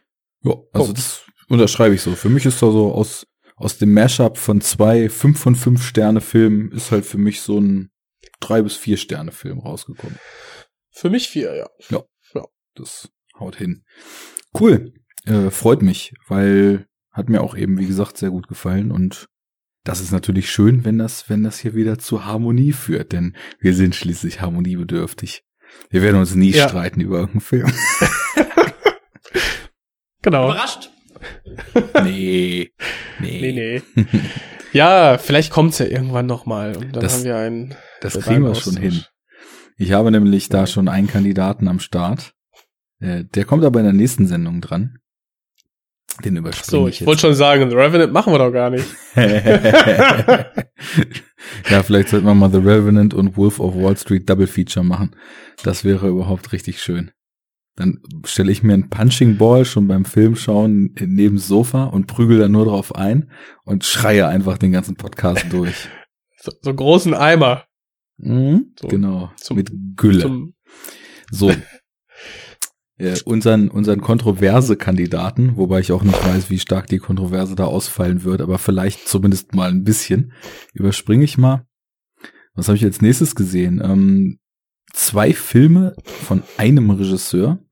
[0.43, 0.97] Ja, also Punkt.
[0.97, 2.11] das unterschreibe ich so.
[2.11, 3.25] Für mich ist da so aus,
[3.55, 7.59] aus dem Mashup von zwei 5 von 5 Sterne Filmen ist halt für mich so
[7.59, 7.89] ein
[8.39, 10.17] drei bis vier Sterne Film rausgekommen.
[10.91, 12.01] Für mich vier, ja.
[12.75, 13.83] Das haut hin.
[14.57, 14.93] Cool.
[15.25, 19.27] Äh, freut mich, weil hat mir auch eben, wie gesagt, sehr gut gefallen und
[19.83, 23.73] das ist natürlich schön, wenn das, wenn das hier wieder zu Harmonie führt, denn wir
[23.73, 25.43] sind schließlich harmoniebedürftig.
[25.89, 26.67] Wir werden uns nie Ja.
[26.69, 27.71] streiten über irgendeinen Film.
[30.21, 30.49] Genau.
[30.51, 30.89] Überrascht?
[32.03, 32.71] nee.
[33.19, 33.41] Nee.
[33.41, 34.09] Nee, nee.
[34.73, 38.43] ja, vielleicht kommt's ja irgendwann noch mal und dann Das- haben wir einen Das kriegen
[38.43, 39.03] wir schon hin.
[39.77, 42.33] Ich habe nämlich da schon einen Kandidaten am Start.
[42.99, 44.97] Äh, Der kommt aber in der nächsten Sendung dran.
[46.25, 48.85] Den überspringe So, ich ich wollte schon sagen, The Revenant machen wir doch gar nicht.
[51.69, 55.15] ja, vielleicht sollten wir mal The Revenant und Wolf of Wall Street Double Feature machen.
[55.63, 57.11] Das wäre überhaupt richtig schön.
[57.75, 62.07] Dann stelle ich mir einen Punching Ball schon beim Film schauen neben das Sofa und
[62.07, 63.31] prügel da nur drauf ein
[63.63, 65.87] und schreie einfach den ganzen Podcast durch.
[66.41, 67.63] So, so großen Eimer.
[68.19, 69.31] Mhm, So, genau.
[69.37, 70.21] zum- Mit Gülle.
[70.21, 70.53] Zum,
[71.31, 71.51] So.
[72.97, 77.63] Äh, unseren, unseren kontroverse Kandidaten, wobei ich auch nicht weiß, wie stark die Kontroverse da
[77.63, 80.33] ausfallen wird, aber vielleicht zumindest mal ein bisschen,
[80.73, 81.65] überspringe ich mal.
[82.55, 83.79] Was habe ich als nächstes gesehen?
[83.81, 84.39] Ähm,
[84.91, 87.63] zwei Filme von einem Regisseur,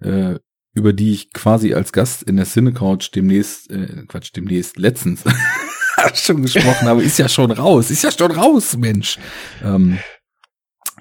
[0.00, 0.38] äh,
[0.74, 5.24] über die ich quasi als Gast in der Cinecouch demnächst, äh, Quatsch, demnächst, letztens
[6.14, 9.18] schon gesprochen habe, ist ja schon raus, ist ja schon raus, Mensch.
[9.62, 9.98] Ähm,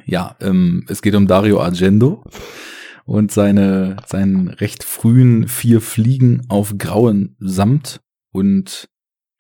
[0.06, 2.24] ja, ähm, es geht um Dario Argento
[3.06, 8.02] und seine, seinen recht frühen vier Fliegen auf grauen Samt
[8.32, 8.90] und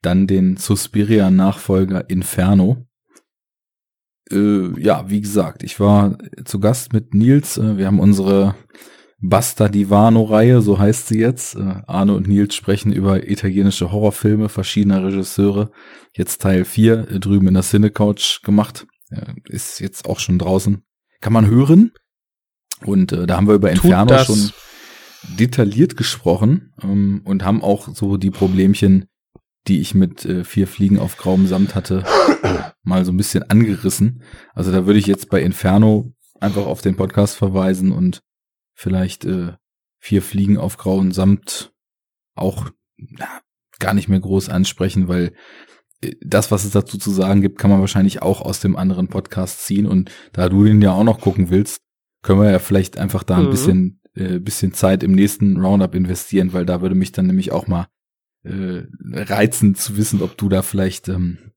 [0.01, 2.85] dann den Suspiria-Nachfolger Inferno.
[4.31, 7.57] Äh, ja, wie gesagt, ich war zu Gast mit Nils.
[7.57, 8.55] Äh, wir haben unsere
[9.27, 11.55] Basta Divano-Reihe, so heißt sie jetzt.
[11.55, 15.71] Äh, Arne und Nils sprechen über italienische Horrorfilme verschiedener Regisseure.
[16.13, 18.87] Jetzt Teil 4 äh, drüben in der Cinecouch gemacht.
[19.47, 20.83] Ist jetzt auch schon draußen.
[21.21, 21.91] Kann man hören.
[22.83, 24.27] Und äh, da haben wir über tut Inferno das.
[24.27, 24.51] schon
[25.37, 29.05] detailliert gesprochen ähm, und haben auch so die Problemchen,
[29.67, 32.03] die ich mit äh, vier Fliegen auf grauem Samt hatte,
[32.83, 34.21] mal so ein bisschen angerissen.
[34.53, 38.21] Also da würde ich jetzt bei Inferno einfach auf den Podcast verweisen und
[38.75, 39.53] vielleicht äh,
[39.99, 41.73] vier Fliegen auf grauen Samt
[42.35, 43.41] auch na,
[43.79, 45.33] gar nicht mehr groß ansprechen, weil
[46.01, 49.07] äh, das, was es dazu zu sagen gibt, kann man wahrscheinlich auch aus dem anderen
[49.07, 49.87] Podcast ziehen.
[49.87, 51.81] Und da du ihn ja auch noch gucken willst,
[52.21, 53.49] können wir ja vielleicht einfach da ein Mhm.
[53.49, 57.67] bisschen, äh, bisschen Zeit im nächsten Roundup investieren, weil da würde mich dann nämlich auch
[57.67, 57.87] mal
[58.43, 61.51] äh, reizen zu wissen, ob du da vielleicht ähm,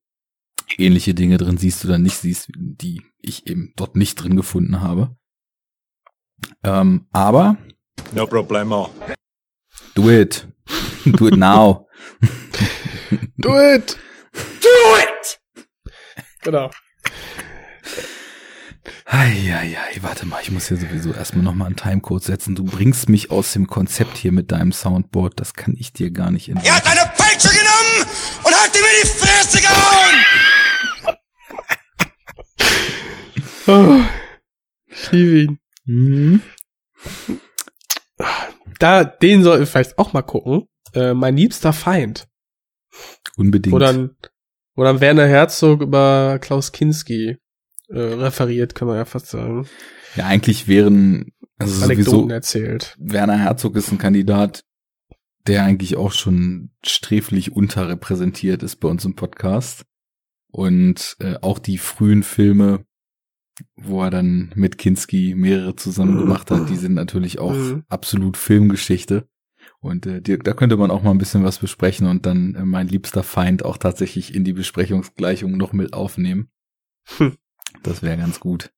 [0.78, 5.14] ähnliche Dinge drin siehst oder nicht siehst, die ich eben dort nicht drin gefunden habe.
[6.64, 7.56] Ähm, aber
[8.14, 8.90] No problemo.
[9.94, 10.46] do it.
[11.04, 11.86] do it now.
[13.38, 13.96] Do it!
[14.34, 15.40] Do it!
[16.42, 16.70] Genau.
[19.06, 22.54] Eieiei, warte mal, ich muss hier sowieso erstmal nochmal einen Timecode setzen.
[22.54, 25.38] Du bringst mich aus dem Konzept hier mit deinem Soundboard.
[25.40, 26.76] Das kann ich dir gar nicht Er entdecken.
[26.76, 28.10] hat eine Peitsche genommen
[28.44, 30.24] und hat ihm in die Fresse gehauen!
[33.66, 34.02] Oh,
[34.86, 35.58] ich liebe ihn.
[35.88, 36.42] Hm?
[38.78, 40.68] Da, den sollten wir vielleicht auch mal gucken.
[40.94, 42.28] Äh, mein liebster Feind.
[43.36, 43.74] Unbedingt.
[43.74, 44.16] Wo dann,
[44.74, 47.38] wo dann Werner Herzog über Klaus Kinski
[47.88, 49.66] äh, referiert, kann man ja fast sagen.
[50.14, 52.96] ja, eigentlich wären, also Anekdoten sowieso, erzählt.
[52.98, 54.64] Werner Herzog ist ein Kandidat,
[55.46, 59.86] der eigentlich auch schon sträflich unterrepräsentiert ist bei uns im Podcast.
[60.50, 62.84] Und äh, auch die frühen Filme,
[63.76, 67.84] wo er dann mit Kinski mehrere zusammen gemacht hat, die sind natürlich auch Mhm.
[67.88, 69.28] absolut Filmgeschichte.
[69.80, 72.64] Und äh, die, da könnte man auch mal ein bisschen was besprechen und dann äh,
[72.64, 76.50] mein liebster Feind auch tatsächlich in die Besprechungsgleichung noch mit aufnehmen.
[77.18, 77.36] Hm.
[77.82, 78.70] Das wäre ganz gut.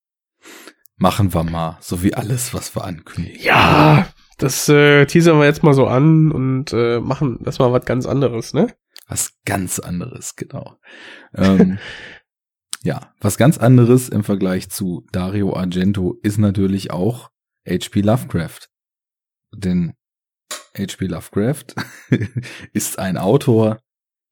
[0.97, 3.41] Machen wir mal, so wie alles, was wir ankündigen.
[3.43, 7.87] Ja, das äh, teasern wir jetzt mal so an und äh, machen das mal was
[7.87, 8.75] ganz anderes, ne?
[9.09, 10.77] Was ganz anderes, genau.
[11.35, 11.79] ähm,
[12.83, 17.31] ja, was ganz anderes im Vergleich zu Dario Argento ist natürlich auch
[17.69, 18.01] H.P.
[18.01, 18.69] Lovecraft.
[19.53, 19.95] Denn
[20.77, 21.07] H.P.
[21.07, 21.75] Lovecraft
[22.73, 23.81] ist ein Autor,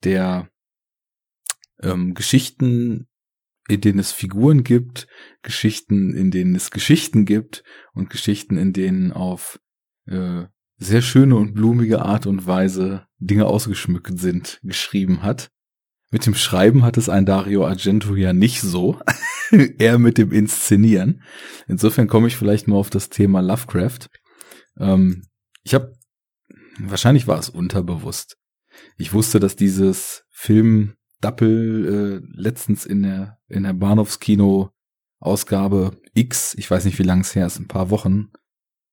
[0.03, 0.49] der
[1.81, 3.07] ähm, Geschichten,
[3.67, 5.07] in denen es Figuren gibt,
[5.41, 7.63] Geschichten, in denen es Geschichten gibt
[7.93, 9.59] und Geschichten, in denen auf
[10.07, 10.45] äh,
[10.77, 15.51] sehr schöne und blumige Art und Weise Dinge ausgeschmückt sind, geschrieben hat.
[16.11, 18.99] Mit dem Schreiben hat es ein Dario Argento ja nicht so,
[19.77, 21.21] eher mit dem Inszenieren.
[21.67, 24.09] Insofern komme ich vielleicht mal auf das Thema Lovecraft.
[24.79, 25.27] Ähm,
[25.63, 25.93] ich habe,
[26.79, 28.37] wahrscheinlich war es unterbewusst.
[28.97, 34.71] Ich wusste, dass dieses Film Doppel äh, letztens in der in der Bahnhofskino
[35.19, 38.31] Ausgabe X, ich weiß nicht wie lange es her ist, ein paar Wochen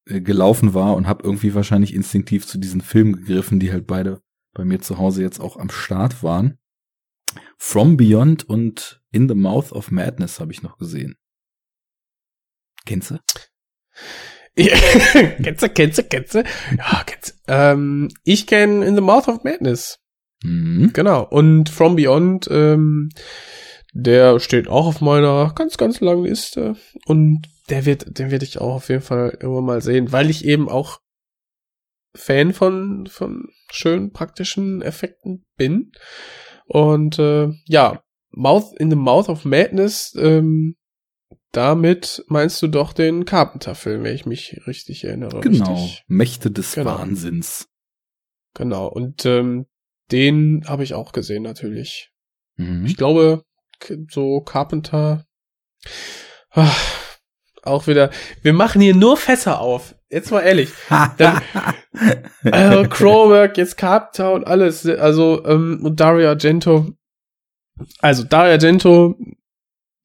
[0.06, 4.20] äh, gelaufen war und habe irgendwie wahrscheinlich instinktiv zu diesen Filmen gegriffen, die halt beide
[4.52, 6.58] bei mir zu Hause jetzt auch am Start waren.
[7.58, 11.16] From Beyond und In the Mouth of Madness habe ich noch gesehen.
[12.84, 13.18] Kennst du?
[14.56, 16.44] kennst du, kennst du, kennst du?
[16.76, 17.34] Ja, kennst du.
[17.48, 19.98] Ähm, ich kenne In the Mouth of Madness.
[20.42, 20.92] Mhm.
[20.92, 21.24] Genau.
[21.24, 23.10] Und From Beyond, ähm,
[23.92, 26.76] der steht auch auf meiner ganz, ganz langen Liste.
[27.06, 30.44] Und der wird, den werde ich auch auf jeden Fall irgendwann mal sehen, weil ich
[30.44, 31.00] eben auch
[32.14, 35.92] Fan von, von schönen praktischen Effekten bin.
[36.66, 40.76] Und äh, ja, Mouth in the Mouth of Madness, ähm,
[41.52, 45.40] damit meinst du doch den Carpenter-Film, wenn ich mich richtig erinnere.
[45.40, 45.72] Genau.
[45.74, 46.04] Richtig?
[46.06, 46.98] Mächte des Genau.
[46.98, 47.68] Wahnsinns.
[48.54, 48.88] Genau.
[48.88, 49.66] Und ähm,
[50.12, 52.10] den habe ich auch gesehen natürlich.
[52.56, 52.84] Mhm.
[52.84, 53.44] Ich glaube,
[54.10, 55.24] so Carpenter
[56.50, 56.74] Ah,
[57.62, 58.10] auch wieder,
[58.42, 59.94] wir machen hier nur Fässer auf.
[60.10, 60.70] Jetzt mal ehrlich.
[61.18, 61.42] Dann,
[62.44, 64.86] äh, Crowberg, jetzt Carpenter und alles.
[64.86, 66.92] Also, ähm, und Dario Argento.
[68.00, 69.16] Also, Dario Argento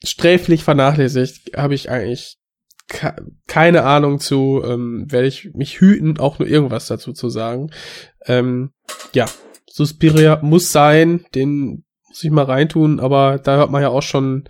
[0.03, 2.38] sträflich vernachlässigt, habe ich eigentlich
[3.48, 7.72] keine Ahnung zu, ähm, werde ich mich hüten, auch nur irgendwas dazu zu sagen.
[8.26, 8.72] Ähm,
[9.14, 9.26] ja,
[9.69, 14.49] Suspiria muss sein, den muss ich mal reintun, aber da hört man ja auch schon,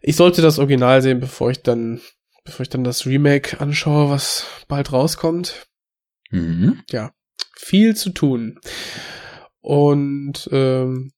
[0.00, 2.00] ich sollte das Original sehen, bevor ich dann,
[2.46, 5.66] bevor ich dann das Remake anschaue, was bald rauskommt.
[6.30, 6.82] Mhm.
[6.90, 7.12] Ja,
[7.58, 8.58] viel zu tun.
[9.60, 11.12] Und ähm,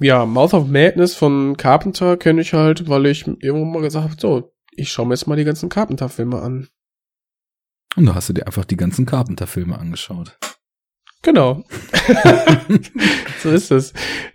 [0.00, 4.20] ja, Mouth of Madness von Carpenter kenne ich halt, weil ich irgendwann mal gesagt habe,
[4.20, 6.68] so, ich schaue mir jetzt mal die ganzen Carpenter-Filme an.
[7.96, 10.38] Und da hast du dir einfach die ganzen Carpenter-Filme angeschaut.
[11.22, 11.64] Genau.
[13.42, 13.92] so ist es.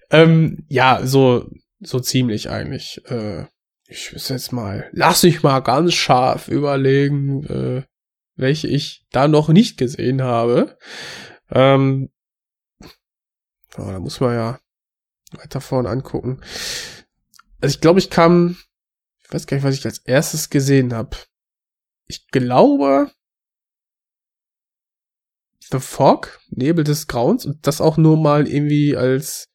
[0.10, 1.50] Ähm, ja, so,
[1.80, 3.02] so ziemlich eigentlich.
[3.06, 3.46] Äh,
[3.90, 7.84] ich muss jetzt mal, lass mich mal ganz scharf überlegen, äh,
[8.36, 10.78] welche ich da noch nicht gesehen habe.
[11.49, 12.11] Ähm,
[12.84, 12.88] oh,
[13.78, 14.60] da muss man ja
[15.32, 16.40] weiter vorne angucken.
[17.61, 18.57] Also ich glaube, ich kam,
[19.24, 21.18] ich weiß gar nicht, was ich als erstes gesehen habe.
[22.06, 23.11] Ich glaube
[25.72, 29.49] The Fog, Nebel des Grauens und das auch nur mal irgendwie als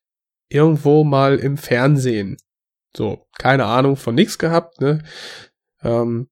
[0.49, 2.37] irgendwo mal im Fernsehen.
[2.97, 5.03] So, keine Ahnung von nix gehabt, ne?
[5.83, 6.29] Ähm,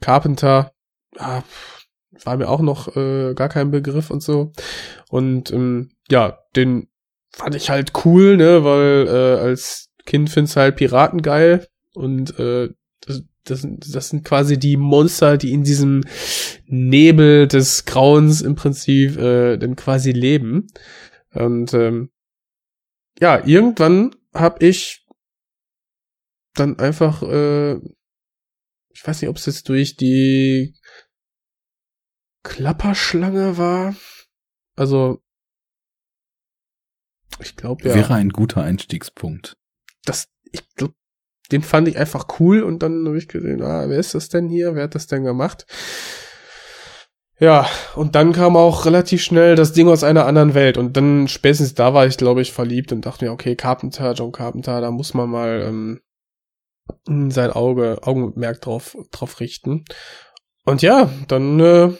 [0.00, 0.72] Carpenter,
[1.18, 1.42] ah,
[2.24, 4.52] war mir auch noch äh, gar kein Begriff und so.
[5.08, 6.88] Und ähm, ja, den
[7.30, 12.70] fand ich halt cool, ne, weil äh, als Kind findest halt Piraten geil und äh,
[13.00, 16.02] das, das, das sind quasi die Monster, die in diesem
[16.66, 20.68] Nebel des Grauens im Prinzip äh, dann quasi leben.
[21.32, 22.10] Und ähm,
[23.20, 25.03] ja, irgendwann hab ich
[26.54, 27.74] dann einfach, äh,
[28.90, 30.74] ich weiß nicht, ob es jetzt durch die
[32.42, 33.94] Klapperschlange war.
[34.76, 35.22] Also
[37.40, 37.94] ich glaube ja.
[37.94, 39.56] Wäre ein guter Einstiegspunkt.
[40.04, 40.94] Das, ich glaube,
[41.50, 44.48] den fand ich einfach cool und dann habe ich gesehen, ah, wer ist das denn
[44.48, 44.74] hier?
[44.74, 45.66] Wer hat das denn gemacht?
[47.40, 47.66] Ja,
[47.96, 51.74] und dann kam auch relativ schnell das Ding aus einer anderen Welt und dann spätestens
[51.74, 55.14] da war ich, glaube ich, verliebt und dachte mir, okay, Carpenter, John Carpenter, da muss
[55.14, 56.00] man mal ähm,
[57.06, 59.84] sein Auge, Augenmerk drauf, drauf richten.
[60.64, 61.92] Und ja, dann äh,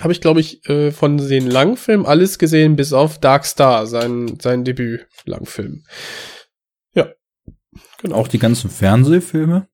[0.00, 4.38] habe ich, glaube ich, äh, von den Langfilmen alles gesehen, bis auf Dark Star, sein,
[4.40, 5.84] sein Debüt-Langfilm.
[6.94, 7.12] Ja.
[7.98, 8.16] Genau.
[8.16, 9.68] Auch die ganzen Fernsehfilme?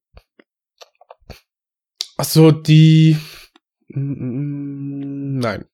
[2.16, 3.16] Ach so, die.
[3.89, 5.65] Nein.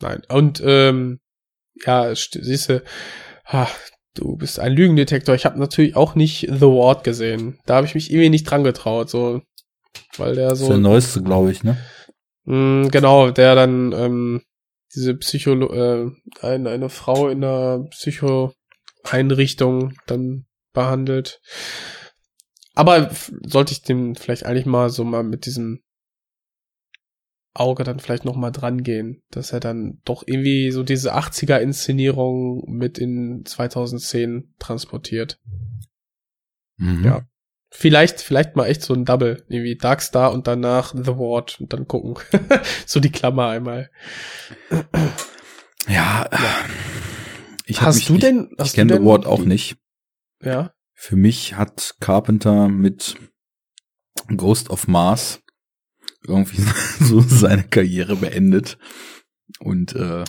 [0.00, 0.22] Nein.
[0.28, 1.20] Und, ähm,
[1.84, 2.82] ja, siehst du,
[3.46, 3.68] ha,
[4.18, 5.34] du bist ein Lügendetektor.
[5.34, 7.58] Ich habe natürlich auch nicht The Ward gesehen.
[7.66, 9.42] Da habe ich mich irgendwie nicht dran getraut, so.
[10.16, 10.62] Weil der so.
[10.62, 11.76] Das ist der neueste, glaube ich, ne?
[12.44, 14.42] Mm, genau, der dann ähm,
[14.94, 21.40] diese Psycholo äh, eine, eine Frau in einer Psycho-Einrichtung dann behandelt.
[22.74, 23.10] Aber
[23.46, 25.80] sollte ich dem vielleicht eigentlich mal so mal mit diesem
[27.58, 31.58] Auge dann vielleicht noch mal dran gehen, dass er dann doch irgendwie so diese 80er
[31.58, 35.40] Inszenierung mit in 2010 transportiert.
[36.76, 37.04] Mhm.
[37.04, 37.22] Ja.
[37.70, 41.86] Vielleicht, vielleicht mal echt so ein Double, irgendwie Darkstar und danach The Ward und dann
[41.86, 42.14] gucken.
[42.86, 43.90] so die Klammer einmal.
[45.86, 46.28] Ja.
[46.32, 46.64] ja.
[47.66, 48.50] Ich hast mich, du denn?
[48.58, 49.76] Ich, ich kenne The Ward auch nicht.
[50.42, 50.72] Ja.
[50.94, 53.16] Für mich hat Carpenter mit
[54.34, 55.42] Ghost of Mars
[56.26, 56.62] irgendwie
[57.00, 58.78] so seine Karriere beendet.
[59.60, 60.24] Und äh,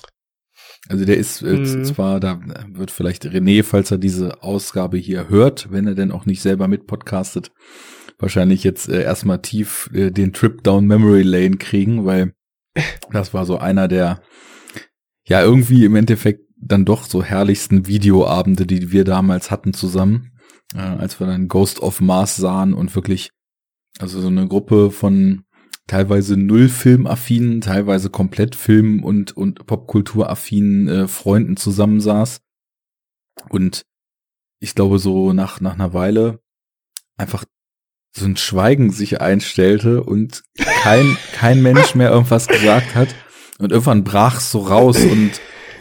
[0.88, 1.84] also der ist äh, mhm.
[1.84, 2.40] zwar, da
[2.70, 6.68] wird vielleicht René, falls er diese Ausgabe hier hört, wenn er denn auch nicht selber
[6.68, 7.52] mit podcastet,
[8.18, 12.34] wahrscheinlich jetzt äh, erstmal tief äh, den Trip down Memory Lane kriegen, weil
[13.12, 14.22] das war so einer der
[15.26, 20.32] ja irgendwie im Endeffekt dann doch so herrlichsten Videoabende, die wir damals hatten zusammen,
[20.76, 23.32] äh, als wir dann Ghost of Mars sahen und wirklich
[24.00, 25.44] also so eine Gruppe von
[25.90, 32.42] teilweise null filmaffinen, teilweise komplett Film- und, und Popkulturaffinen äh, Freunden zusammensaß.
[33.50, 33.86] Und
[34.60, 36.40] ich glaube, so nach, nach einer Weile
[37.18, 37.44] einfach
[38.16, 43.16] so ein Schweigen sich einstellte und kein, kein Mensch mehr irgendwas gesagt hat.
[43.58, 45.32] Und irgendwann brach es so raus und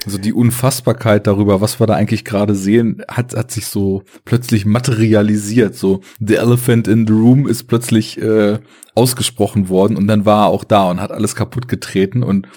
[0.09, 4.65] also die Unfassbarkeit darüber, was wir da eigentlich gerade sehen, hat, hat sich so plötzlich
[4.65, 5.75] materialisiert.
[5.75, 8.59] So, The Elephant in the Room ist plötzlich äh,
[8.95, 12.49] ausgesprochen worden und dann war er auch da und hat alles kaputt getreten und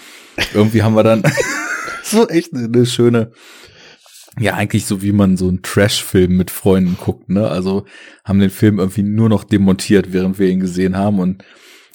[0.53, 1.23] irgendwie haben wir dann
[2.03, 3.33] so echt eine, eine schöne
[4.39, 7.49] ja eigentlich so wie man so einen Trash-Film mit Freunden guckt, ne?
[7.49, 7.85] Also
[8.23, 11.43] haben den Film irgendwie nur noch demontiert, während wir ihn gesehen haben und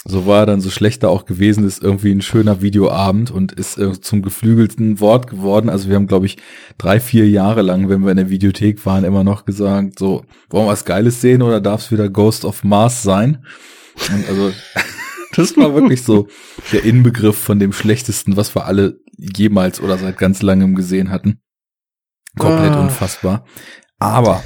[0.08, 3.76] so war er dann so schlechter auch gewesen, ist irgendwie ein schöner Videoabend und ist
[3.76, 5.68] äh, zum geflügelten Wort geworden.
[5.68, 6.36] Also wir haben, glaube ich,
[6.78, 10.66] drei, vier Jahre lang, wenn wir in der Videothek waren, immer noch gesagt, so, wollen
[10.66, 13.44] wir was Geiles sehen oder darf es wieder Ghost of Mars sein?
[14.12, 14.52] Und also
[15.34, 16.28] das war wirklich so
[16.72, 21.40] der Inbegriff von dem Schlechtesten, was wir alle jemals oder seit ganz langem gesehen hatten.
[22.38, 22.82] Komplett Ah.
[22.82, 23.44] unfassbar.
[23.98, 24.44] Aber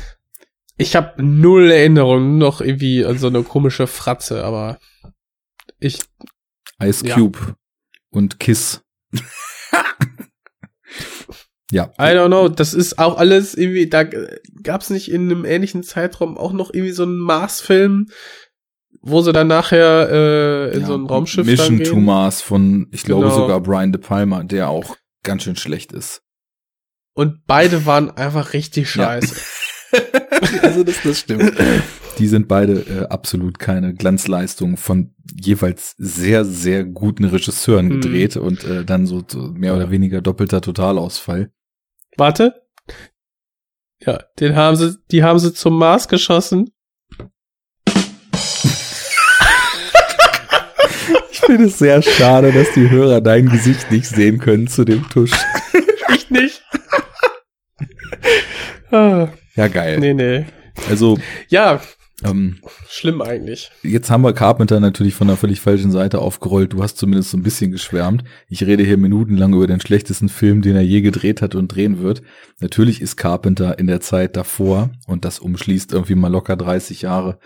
[0.78, 4.78] Ich habe null Erinnerung, nur noch irgendwie an so eine komische Fratze, aber
[5.81, 6.01] ich,
[6.82, 7.15] Ice Ja.
[7.15, 7.57] Cube
[8.11, 8.82] und Kiss.
[11.73, 11.85] ja.
[11.98, 14.05] I don't know, das ist auch alles irgendwie, da
[14.62, 18.09] gab's nicht in einem ähnlichen Zeitraum auch noch irgendwie so einen Mars-Film,
[19.02, 21.86] wo sie dann nachher äh, in Ja, so ein Raumschiff Mission gehen.
[21.86, 23.35] to Mars von, ich glaube Genau.
[23.36, 26.23] sogar Brian De Palma, der auch ganz schön schlecht ist.
[27.15, 29.05] Und beide waren einfach richtig Ja.
[29.20, 29.36] scheiße.
[30.62, 31.52] also das, das stimmt.
[32.18, 38.00] Die sind beide äh, absolut keine Glanzleistungen von jeweils sehr, sehr guten Regisseuren Hm.
[38.00, 41.50] gedreht und äh, dann so, so mehr oder weniger doppelter Totalausfall.
[42.16, 42.62] Warte.
[44.04, 46.70] Ja, den haben sie, die haben sie zum Mars geschossen.
[51.32, 55.08] Ich finde es sehr schade, dass die Hörer dein Gesicht nicht sehen können zu dem
[55.08, 55.32] Tusch.
[56.14, 56.62] Ich nicht.
[58.90, 59.98] ah, Ja, geil.
[60.00, 60.46] nee, nee.
[60.88, 61.18] Also,
[61.48, 61.80] Ja,
[62.24, 63.70] ähm, schlimm eigentlich.
[63.82, 66.72] Jetzt haben wir Carpenter natürlich von der völlig falschen Seite aufgerollt.
[66.72, 68.24] Du hast zumindest so ein bisschen geschwärmt.
[68.48, 72.01] Ich rede hier minutenlang über den schlechtesten Film, den er je gedreht hat und drehen
[72.01, 72.22] wird.
[72.60, 77.38] Natürlich ist Carpenter in der Zeit davor, und das umschließt irgendwie mal locker 30 Jahre,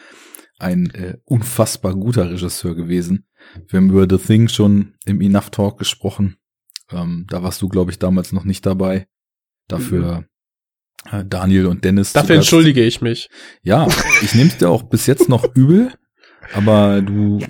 [0.58, 3.26] ein äh, unfassbar guter Regisseur gewesen.
[3.68, 6.36] Wir haben über The Thing schon im Enough Talk gesprochen.
[6.90, 9.06] Ähm, da warst du, glaube ich, damals noch nicht dabei.
[9.68, 10.22] Dafür äh,
[11.26, 12.12] Daniel und Dennis.
[12.12, 13.28] Dafür entschuldige ich mich.
[13.62, 13.86] Ja,
[14.22, 15.92] ich nehme es dir auch bis jetzt noch übel,
[16.52, 17.38] aber du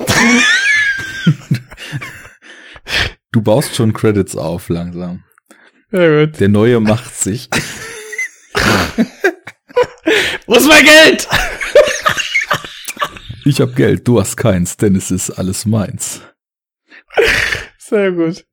[3.33, 5.25] du baust schon Credits auf langsam.
[5.93, 6.41] Ja, gut.
[6.41, 7.49] Der neue macht sich.
[10.47, 11.29] Wo ist mein Geld?
[13.47, 16.23] Ich hab Geld, du hast keins, denn es ist alles meins.
[17.79, 18.45] Sehr gut.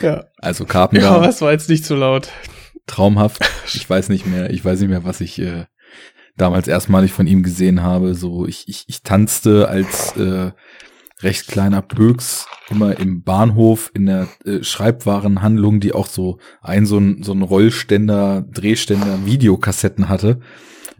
[0.00, 0.24] Ja.
[0.38, 2.28] Also Ja, Carpenter, was war jetzt nicht zu laut?
[2.90, 3.48] Traumhaft.
[3.72, 5.66] Ich weiß nicht mehr, ich weiß nicht mehr, was ich äh,
[6.36, 8.14] damals erstmalig von ihm gesehen habe.
[8.14, 10.50] So, ich, ich, ich tanzte als äh,
[11.22, 16.98] recht kleiner Pöks immer im Bahnhof in der äh, Schreibwarenhandlung, die auch so ein so
[16.98, 20.40] ein, so ein Rollständer, Drehständer, Videokassetten hatte.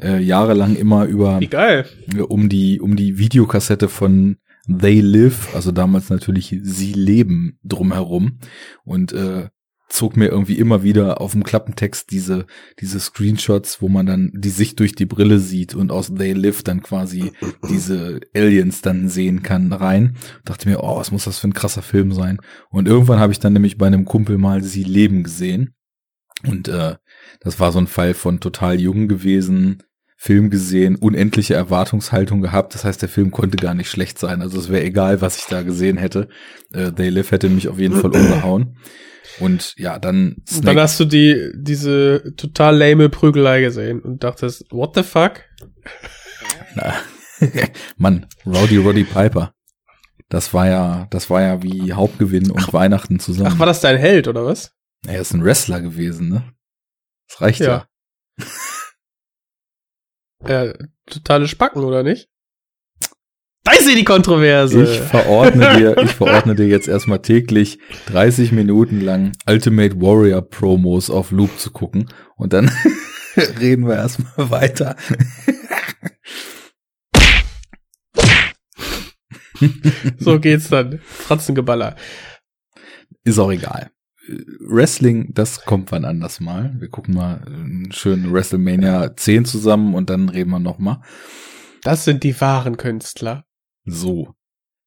[0.01, 1.87] Äh, jahrelang immer über geil.
[2.15, 4.37] äh, um die um die Videokassette von
[4.67, 8.39] They Live, also damals natürlich Sie leben drumherum
[8.85, 9.49] und äh,
[9.91, 12.47] zog mir irgendwie immer wieder auf dem Klappentext diese
[12.81, 16.63] diese Screenshots, wo man dann die Sicht durch die Brille sieht und aus They Live
[16.63, 17.33] dann quasi
[17.69, 20.17] diese Aliens dann sehen kann rein.
[20.45, 22.39] Dachte mir, oh, was muss das für ein krasser Film sein?
[22.71, 25.75] Und irgendwann habe ich dann nämlich bei einem Kumpel mal Sie leben gesehen
[26.47, 26.97] und äh,
[27.41, 29.83] das war so ein Fall von total jung gewesen,
[30.17, 32.75] Film gesehen, unendliche Erwartungshaltung gehabt.
[32.75, 34.43] Das heißt, der Film konnte gar nicht schlecht sein.
[34.43, 36.29] Also es wäre egal, was ich da gesehen hätte.
[36.73, 38.77] Äh, They Live hätte mich auf jeden Fall umgehauen.
[39.39, 40.65] Und ja, dann Und Snack.
[40.65, 45.45] dann hast du die, diese total lame Prügelei gesehen und dachtest, what the fuck?
[46.75, 46.95] Na,
[47.97, 49.55] Mann, Rowdy Roddy Piper.
[50.29, 53.51] Das war ja, das war ja wie Hauptgewinn und Weihnachten zusammen.
[53.55, 54.73] Ach, war das dein Held, oder was?
[55.07, 56.53] er ist ein Wrestler gewesen, ne?
[57.29, 57.87] Das reicht ja.
[58.39, 58.47] Ja.
[60.67, 60.73] Ja,
[61.07, 62.30] totale Spacken, oder nicht?
[63.65, 64.83] Da ist sie die Kontroverse.
[64.85, 71.11] Ich verordne dir, ich verordne dir jetzt erstmal täglich 30 Minuten lang Ultimate Warrior Promos
[71.11, 72.71] auf Loop zu gucken und dann
[73.61, 74.97] reden wir erstmal weiter.
[80.19, 81.01] so geht's dann.
[81.05, 81.97] Fratzengeballer.
[83.25, 83.91] Ist auch egal.
[84.61, 86.75] Wrestling, das kommt wann anders mal.
[86.79, 91.03] Wir gucken mal einen schönen WrestleMania 10 zusammen und dann reden wir nochmal.
[91.83, 93.45] Das sind die wahren Künstler.
[93.85, 94.35] So.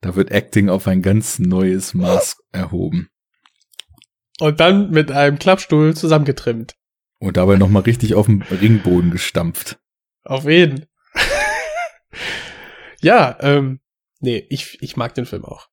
[0.01, 3.09] Da wird Acting auf ein ganz neues Maß erhoben.
[4.39, 6.75] Und dann mit einem Klappstuhl zusammengetrimmt.
[7.19, 9.79] Und dabei nochmal richtig auf dem Ringboden gestampft.
[10.25, 10.85] Auf jeden.
[13.01, 13.79] ja, ähm,
[14.19, 15.69] nee, ich, ich mag den Film auch.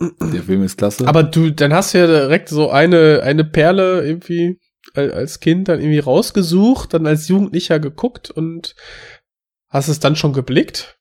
[0.00, 1.08] Der Film ist klasse.
[1.08, 4.60] Aber du, dann hast du ja direkt so eine, eine Perle irgendwie
[4.94, 8.76] al- als Kind dann irgendwie rausgesucht, dann als Jugendlicher geguckt und
[9.68, 10.97] hast es dann schon geblickt?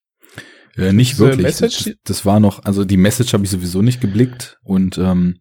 [0.77, 1.43] Äh, nicht wirklich.
[1.43, 5.39] Message- Das, das war noch, also die Message habe ich sowieso nicht geblickt und ähm,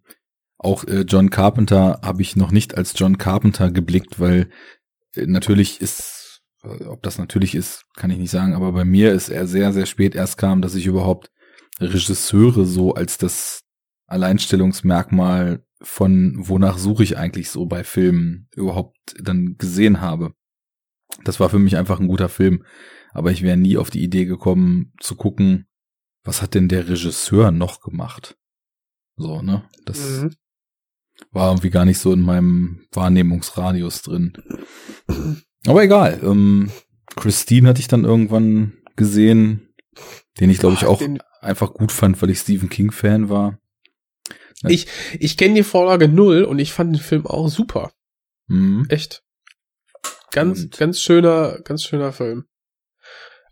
[0.58, 4.48] auch äh, John Carpenter habe ich noch nicht als John Carpenter geblickt, weil
[5.14, 9.12] äh, natürlich ist, äh, ob das natürlich ist, kann ich nicht sagen, aber bei mir
[9.12, 11.30] ist er sehr, sehr spät erst kam, dass ich überhaupt
[11.78, 13.60] Regisseure so als das
[14.06, 20.32] Alleinstellungsmerkmal von wonach suche ich eigentlich so bei Filmen überhaupt dann gesehen habe.
[21.24, 22.64] Das war für mich einfach ein guter Film,
[23.16, 25.66] aber ich wäre nie auf die Idee gekommen zu gucken,
[26.22, 28.36] was hat denn der Regisseur noch gemacht?
[29.16, 29.64] So, ne?
[29.86, 30.34] Das mhm.
[31.30, 34.34] war irgendwie gar nicht so in meinem Wahrnehmungsradius drin.
[35.66, 36.20] Aber egal.
[36.22, 36.70] Ähm,
[37.16, 39.72] Christine hatte ich dann irgendwann gesehen,
[40.38, 41.00] den ich glaube ich auch
[41.40, 43.58] einfach gut fand, weil ich Stephen King Fan war.
[44.68, 44.88] Ich,
[45.18, 47.92] ich kenne die Vorlage null und ich fand den Film auch super.
[48.48, 48.84] Mhm.
[48.90, 49.22] Echt.
[50.32, 50.76] Ganz, und.
[50.76, 52.44] ganz schöner, ganz schöner Film.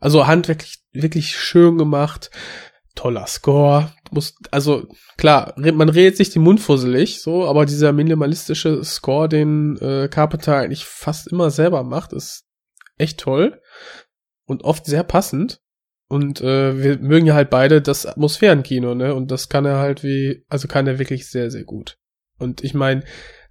[0.04, 2.30] Also handwerklich, wirklich schön gemacht.
[2.94, 3.90] Toller Score.
[4.10, 4.86] Muss, also,
[5.16, 10.58] klar, man redet sich den Mund fusselig, so, aber dieser minimalistische Score, den äh, Carpenter
[10.58, 12.44] eigentlich fast immer selber macht, ist
[12.98, 13.62] echt toll.
[14.44, 15.62] Und oft sehr passend.
[16.06, 19.14] Und äh, wir mögen ja halt beide das Atmosphärenkino, ne?
[19.14, 21.96] Und das kann er halt wie, also kann er wirklich sehr, sehr gut.
[22.38, 23.04] Und ich meine,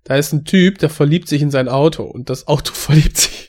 [0.04, 3.43] da ist ein Typ, der verliebt sich in sein Auto und das Auto verliebt sich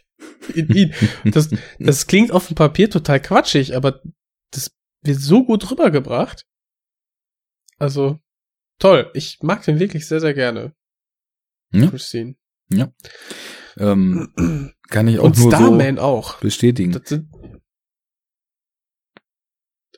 [0.51, 0.95] in ihn.
[1.25, 4.03] Das, das klingt auf dem Papier total quatschig, aber
[4.51, 4.71] das
[5.03, 6.47] wird so gut rübergebracht.
[7.79, 8.19] Also,
[8.79, 9.11] toll.
[9.15, 10.75] Ich mag den wirklich sehr, sehr gerne.
[11.73, 11.89] Ja.
[11.89, 12.37] Christine.
[12.71, 12.93] Ja.
[13.77, 16.39] Ähm, kann ich auch und nur Starman so auch.
[16.41, 16.93] bestätigen.
[16.93, 17.29] Das sind,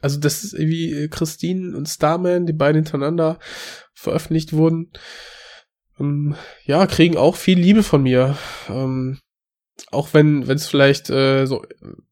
[0.01, 3.39] also das ist irgendwie äh, Christine und Starman, die beiden hintereinander
[3.95, 4.93] veröffentlicht wurden.
[5.99, 8.39] Ähm, ja, kriegen auch viel Liebe von mir.
[8.69, 9.19] Ähm,
[9.91, 11.65] auch wenn wenn es vielleicht äh, so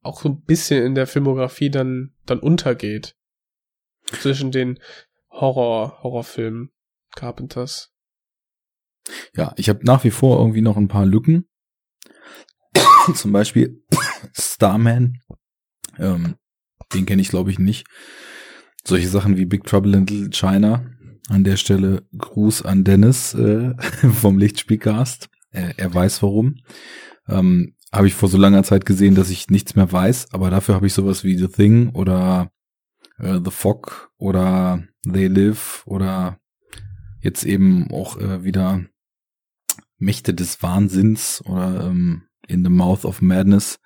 [0.03, 3.16] auch so ein bisschen in der Filmografie dann dann untergeht
[4.20, 4.78] zwischen den
[5.31, 6.70] Horror Horrorfilmen
[7.15, 7.93] Carpenters.
[9.36, 11.47] Ja, ich habe nach wie vor irgendwie noch ein paar Lücken.
[13.15, 13.82] Zum Beispiel
[14.32, 15.20] Starman.
[15.99, 16.36] Ähm,
[16.93, 17.86] den kenne ich, glaube ich, nicht.
[18.85, 20.86] Solche Sachen wie Big Trouble in Little China.
[21.28, 23.74] An der Stelle Gruß an Dennis äh,
[24.12, 25.28] vom Lichtspielcast.
[25.51, 26.57] Er, er weiß warum.
[27.29, 30.75] Ähm, habe ich vor so langer Zeit gesehen, dass ich nichts mehr weiß, aber dafür
[30.75, 32.51] habe ich sowas wie The Thing oder
[33.19, 36.39] äh, The Fog oder They Live oder
[37.21, 38.85] jetzt eben auch äh, wieder
[39.99, 43.79] Mächte des Wahnsinns oder ähm, In the Mouth of Madness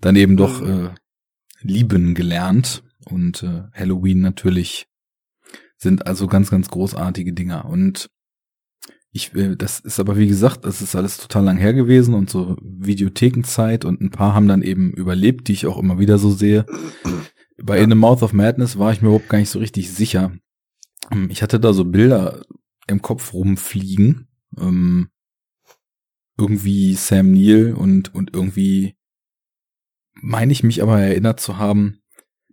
[0.00, 0.86] dann eben doch mhm.
[0.86, 0.90] äh,
[1.60, 4.86] lieben gelernt und äh, Halloween natürlich
[5.76, 8.10] sind also ganz, ganz großartige Dinger und
[9.12, 12.30] ich, äh, das ist aber wie gesagt, das ist alles total lang her gewesen und
[12.30, 16.30] so Videothekenzeit und ein paar haben dann eben überlebt, die ich auch immer wieder so
[16.30, 16.66] sehe.
[17.62, 17.84] Bei ja.
[17.84, 20.32] In the Mouth of Madness war ich mir überhaupt gar nicht so richtig sicher.
[21.10, 22.42] Ähm, ich hatte da so Bilder
[22.86, 24.28] im Kopf rumfliegen.
[24.58, 25.08] Ähm,
[26.38, 28.94] irgendwie Sam Neill und, und irgendwie
[30.14, 32.00] meine ich mich aber erinnert zu haben,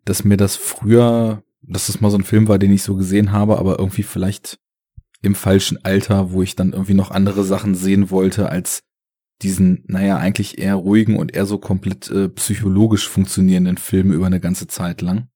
[0.04, 3.32] dass mir das früher, dass es mal so ein Film war, den ich so gesehen
[3.32, 4.60] habe, aber irgendwie vielleicht
[5.22, 8.84] im falschen Alter, wo ich dann irgendwie noch andere Sachen sehen wollte als
[9.42, 14.40] diesen, naja, eigentlich eher ruhigen und eher so komplett äh, psychologisch funktionierenden Film über eine
[14.40, 15.30] ganze Zeit lang.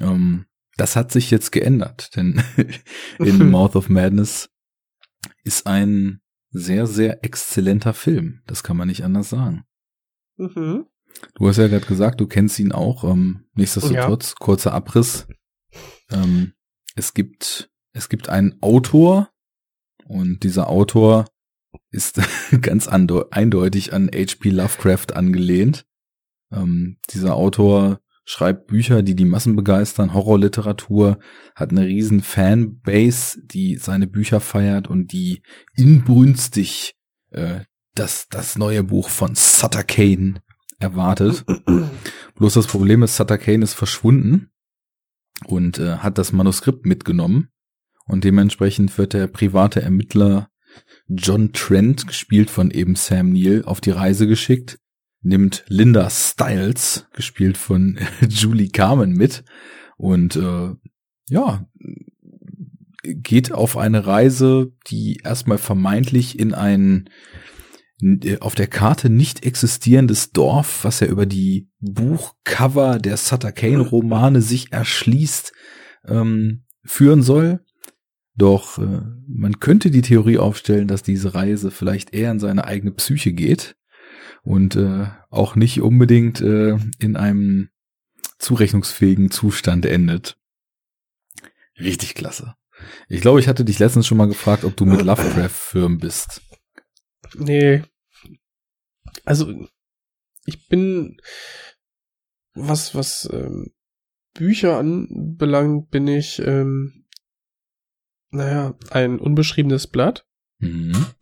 [0.00, 0.46] Ähm,
[0.76, 2.42] das hat sich jetzt geändert, denn
[3.18, 4.50] in The Mouth of Madness
[5.44, 6.20] ist ein
[6.50, 8.42] sehr, sehr exzellenter Film.
[8.46, 9.64] Das kann man nicht anders sagen.
[10.36, 10.86] Mhm.
[11.34, 13.04] Du hast ja gerade gesagt, du kennst ihn auch.
[13.04, 14.34] Ähm, nichtsdestotrotz, ja.
[14.38, 15.26] kurzer Abriss.
[16.10, 16.52] Ähm,
[16.94, 19.30] es gibt, es gibt einen Autor
[20.06, 21.26] und dieser Autor
[21.90, 22.20] ist
[22.60, 24.50] ganz eindeutig an H.P.
[24.50, 25.86] Lovecraft angelehnt.
[26.50, 31.18] Ähm, dieser Autor schreibt Bücher, die die Massen begeistern, Horrorliteratur,
[31.54, 35.42] hat eine riesen Fanbase, die seine Bücher feiert und die
[35.74, 36.94] inbrünstig
[37.30, 37.60] äh,
[37.94, 40.42] das, das neue Buch von Sutter Kane
[40.78, 41.44] erwartet.
[42.36, 44.50] Bloß das Problem ist, Sutter Kane ist verschwunden
[45.46, 47.51] und äh, hat das Manuskript mitgenommen.
[48.12, 50.50] Und dementsprechend wird der private Ermittler
[51.08, 54.78] John Trent, gespielt von eben Sam Neill, auf die Reise geschickt,
[55.22, 57.98] nimmt Linda Stiles, gespielt von
[58.28, 59.44] Julie Carmen, mit
[59.96, 60.74] und äh,
[61.30, 61.66] ja,
[63.02, 67.08] geht auf eine Reise, die erstmal vermeintlich in ein
[68.02, 73.80] äh, auf der Karte nicht existierendes Dorf, was ja über die Buchcover der Sutter Kane
[73.80, 75.54] Romane sich erschließt,
[76.06, 77.64] ähm, führen soll.
[78.34, 82.92] Doch äh, man könnte die Theorie aufstellen, dass diese Reise vielleicht eher in seine eigene
[82.92, 83.76] Psyche geht
[84.42, 87.68] und äh, auch nicht unbedingt äh, in einem
[88.38, 90.38] zurechnungsfähigen Zustand endet.
[91.78, 92.54] Richtig klasse.
[93.08, 96.42] Ich glaube, ich hatte dich letztens schon mal gefragt, ob du mit Lovecraft firm bist.
[97.34, 97.82] Nee,
[99.24, 99.52] also
[100.44, 101.18] ich bin,
[102.54, 103.72] was, was ähm,
[104.34, 107.01] Bücher anbelangt, bin ich, ähm,
[108.32, 110.26] naja, ein unbeschriebenes Blatt.
[110.58, 111.06] Mhm.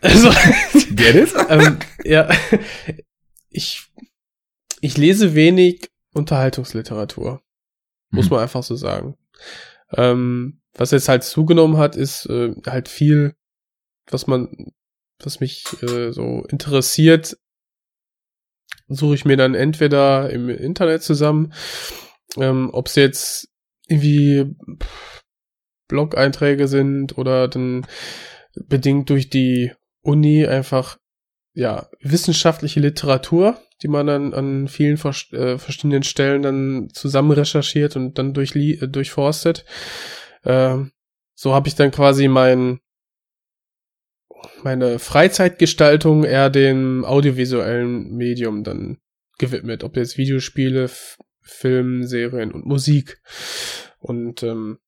[0.00, 0.30] Also,
[0.94, 1.32] Get it?
[1.48, 2.28] ähm, ja,
[3.48, 3.86] ich,
[4.82, 7.42] ich lese wenig Unterhaltungsliteratur.
[8.10, 8.30] Muss Mhm.
[8.32, 9.16] man einfach so sagen.
[9.96, 13.34] Ähm, was jetzt halt zugenommen hat, ist äh, halt viel,
[14.10, 14.72] was man,
[15.22, 17.38] was mich äh, so interessiert,
[18.88, 21.54] suche ich mir dann entweder im Internet zusammen,
[22.36, 23.48] ähm, ob es jetzt
[23.88, 24.54] irgendwie
[25.88, 27.86] Blog-Einträge sind oder dann
[28.54, 30.98] bedingt durch die Uni einfach
[31.54, 38.18] ja wissenschaftliche Literatur, die man dann an vielen äh, verschiedenen Stellen dann zusammen recherchiert und
[38.18, 39.64] dann durchli äh, durchforstet.
[40.44, 40.92] Ähm,
[41.34, 42.80] so habe ich dann quasi mein
[44.62, 48.98] meine Freizeitgestaltung eher dem audiovisuellen Medium dann
[49.38, 50.90] gewidmet, ob jetzt Videospiele,
[51.44, 53.20] Film, Serien und Musik.
[53.98, 54.78] Und ähm,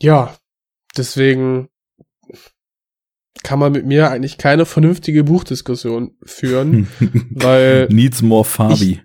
[0.00, 0.36] ja,
[0.96, 1.68] deswegen
[3.42, 6.88] kann man mit mir eigentlich keine vernünftige Buchdiskussion führen,
[7.30, 9.02] weil Needs more Fabi.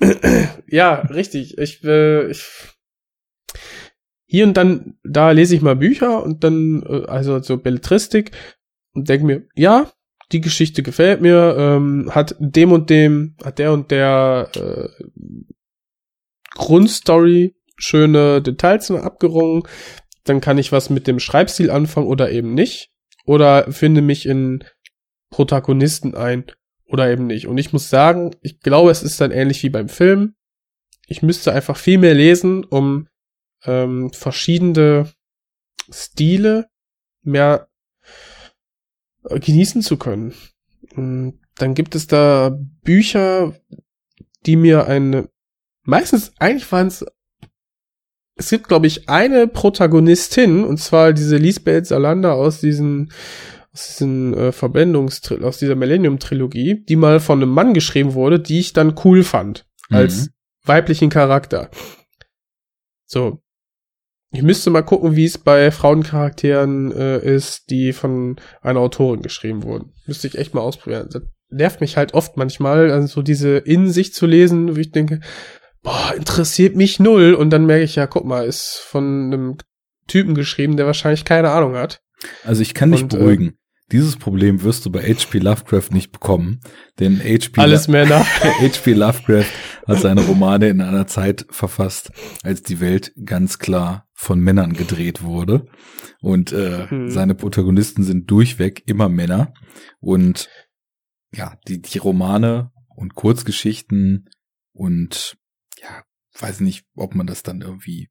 [0.66, 1.58] ja, richtig.
[1.58, 2.44] Ich, äh, ich
[4.26, 8.32] hier und dann, da lese ich mal Bücher und dann, äh, also so Belletristik
[8.92, 9.92] und denke mir, ja,
[10.34, 14.88] die Geschichte gefällt mir, ähm, hat dem und dem, hat der und der äh,
[16.54, 19.62] Grundstory schöne Details abgerungen,
[20.24, 22.90] dann kann ich was mit dem Schreibstil anfangen oder eben nicht.
[23.26, 24.64] Oder finde mich in
[25.30, 26.44] Protagonisten ein
[26.86, 27.46] oder eben nicht.
[27.46, 30.34] Und ich muss sagen, ich glaube, es ist dann ähnlich wie beim Film.
[31.06, 33.08] Ich müsste einfach viel mehr lesen, um
[33.64, 35.10] ähm, verschiedene
[35.90, 36.66] Stile
[37.22, 37.68] mehr
[39.28, 40.34] genießen zu können.
[40.96, 43.54] Und dann gibt es da Bücher,
[44.46, 45.28] die mir eine,
[45.82, 47.04] meistens, eigentlich waren es,
[48.36, 53.12] es gibt, glaube ich, eine Protagonistin, und zwar diese Lisbeth Salander aus diesen,
[53.72, 58.58] aus diesen äh, Verbindungstri aus dieser Millennium-Trilogie, die mal von einem Mann geschrieben wurde, die
[58.58, 60.30] ich dann cool fand, als Mhm.
[60.64, 61.70] weiblichen Charakter.
[63.06, 63.40] So.
[64.34, 69.62] Ich müsste mal gucken, wie es bei Frauencharakteren äh, ist, die von einer Autorin geschrieben
[69.62, 69.92] wurden.
[70.06, 71.08] Müsste ich echt mal ausprobieren.
[71.12, 75.20] Das nervt mich halt oft manchmal, also so diese Innensicht zu lesen, wo ich denke,
[75.84, 77.34] boah, interessiert mich null.
[77.34, 79.56] Und dann merke ich, ja, guck mal, ist von einem
[80.08, 82.00] Typen geschrieben, der wahrscheinlich keine Ahnung hat.
[82.44, 83.56] Also ich kann dich Und, äh, beruhigen.
[83.94, 85.38] Dieses Problem wirst du bei H.P.
[85.38, 86.58] Lovecraft nicht bekommen,
[86.98, 87.60] denn H.P.
[87.60, 88.24] Alles Männer.
[88.24, 88.92] H.P.
[88.92, 89.46] Lovecraft
[89.86, 92.10] hat seine Romane in einer Zeit verfasst,
[92.42, 95.66] als die Welt ganz klar von Männern gedreht wurde.
[96.20, 97.08] Und äh, Hm.
[97.08, 99.54] seine Protagonisten sind durchweg immer Männer.
[100.00, 100.48] Und
[101.32, 104.28] ja, die, die Romane und Kurzgeschichten
[104.72, 105.36] und
[105.80, 106.02] ja,
[106.40, 108.08] weiß nicht, ob man das dann irgendwie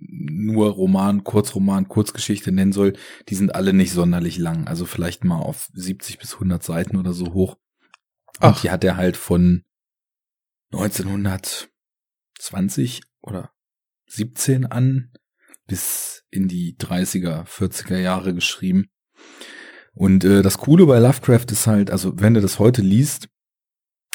[0.00, 2.94] nur Roman, Kurzroman, Kurzgeschichte nennen soll,
[3.28, 4.66] die sind alle nicht sonderlich lang.
[4.66, 7.56] Also vielleicht mal auf 70 bis 100 Seiten oder so hoch.
[8.40, 8.60] Und Ach.
[8.60, 9.64] die hat er halt von
[10.72, 13.50] 1920 oder
[14.06, 15.12] 17 an
[15.66, 18.86] bis in die 30er, 40er Jahre geschrieben.
[19.92, 23.28] Und äh, das Coole bei Lovecraft ist halt, also wenn du das heute liest,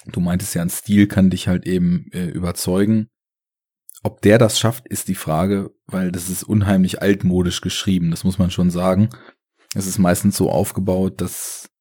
[0.06, 3.10] du meintest ja, ein Stil kann dich halt eben äh, überzeugen.
[4.06, 8.38] Ob der das schafft, ist die Frage, weil das ist unheimlich altmodisch geschrieben, das muss
[8.38, 9.10] man schon sagen.
[9.74, 11.72] Es ist meistens so aufgebaut, dass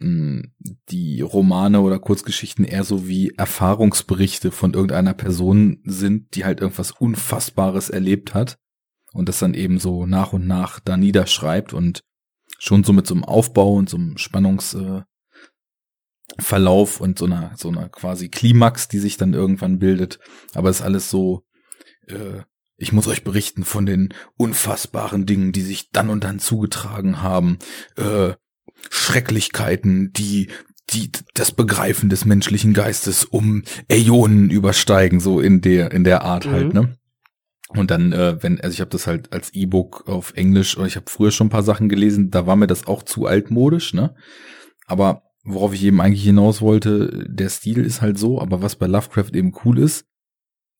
[0.00, 0.48] mh,
[0.88, 6.90] die Romane oder Kurzgeschichten eher so wie Erfahrungsberichte von irgendeiner Person sind, die halt irgendwas
[6.90, 8.58] Unfassbares erlebt hat
[9.12, 12.02] und das dann eben so nach und nach da niederschreibt und
[12.58, 15.06] schon so mit so einem Aufbau und so einem Spannungsverlauf
[16.98, 20.18] äh, und so einer so einer quasi Klimax, die sich dann irgendwann bildet.
[20.54, 21.44] Aber es ist alles so,
[22.08, 22.42] äh,
[22.76, 27.58] ich muss euch berichten von den unfassbaren Dingen, die sich dann und dann zugetragen haben,
[27.96, 28.34] äh,
[28.90, 30.48] Schrecklichkeiten, die
[30.90, 36.46] die das Begreifen des menschlichen Geistes um Äonen übersteigen, so in der in der Art
[36.46, 36.50] Mhm.
[36.50, 36.98] halt, ne?
[37.70, 40.96] Und dann, äh, wenn, also ich habe das halt als E-Book auf Englisch, oder ich
[40.96, 44.14] habe früher schon ein paar Sachen gelesen, da war mir das auch zu altmodisch, ne?
[44.86, 48.86] Aber worauf ich eben eigentlich hinaus wollte, der Stil ist halt so, aber was bei
[48.86, 50.06] Lovecraft eben cool ist,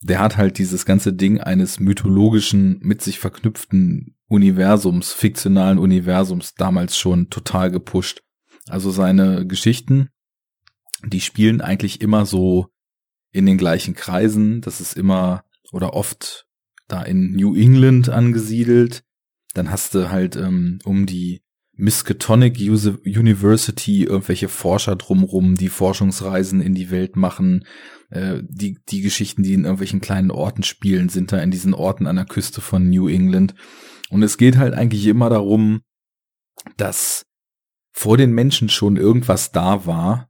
[0.00, 6.96] der hat halt dieses ganze Ding eines mythologischen, mit sich verknüpften Universums, fiktionalen Universums damals
[6.96, 8.22] schon total gepusht.
[8.68, 10.10] Also seine Geschichten,
[11.04, 12.68] die spielen eigentlich immer so
[13.32, 14.60] in den gleichen Kreisen.
[14.60, 16.46] Das ist immer oder oft
[16.86, 19.04] da in New England angesiedelt.
[19.54, 21.42] Dann hast du halt ähm, um die
[21.72, 27.64] Miskatonic University irgendwelche Forscher drumrum, die Forschungsreisen in die Welt machen.
[28.10, 32.06] Äh, die, die Geschichten, die in irgendwelchen kleinen Orten spielen, sind da in diesen Orten
[32.06, 33.54] an der Küste von New England.
[34.10, 35.82] Und es geht halt eigentlich immer darum,
[36.76, 37.26] dass
[37.92, 40.28] vor den Menschen schon irgendwas da war.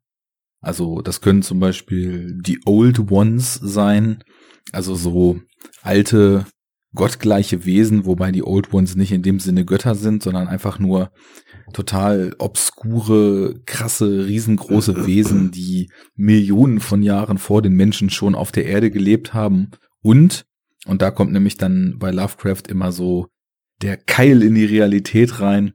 [0.60, 4.24] Also das können zum Beispiel die Old Ones sein,
[4.72, 5.40] also so
[5.82, 6.46] alte
[6.94, 11.12] gottgleiche Wesen, wobei die Old Ones nicht in dem Sinne Götter sind, sondern einfach nur
[11.72, 18.66] total obskure, krasse, riesengroße Wesen, die Millionen von Jahren vor den Menschen schon auf der
[18.66, 19.70] Erde gelebt haben.
[20.02, 20.46] Und,
[20.86, 23.28] und da kommt nämlich dann bei Lovecraft immer so
[23.82, 25.72] der Keil in die Realität rein,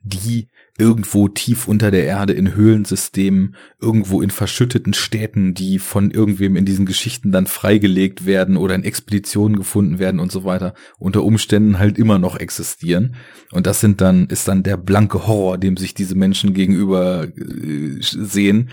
[0.00, 6.56] die irgendwo tief unter der Erde in Höhlensystemen, irgendwo in verschütteten Städten, die von irgendwem
[6.56, 11.22] in diesen Geschichten dann freigelegt werden oder in Expeditionen gefunden werden und so weiter, unter
[11.22, 13.16] Umständen halt immer noch existieren.
[13.52, 17.98] Und das sind dann, ist dann der blanke Horror, dem sich diese Menschen gegenüber äh,
[18.00, 18.70] sehen.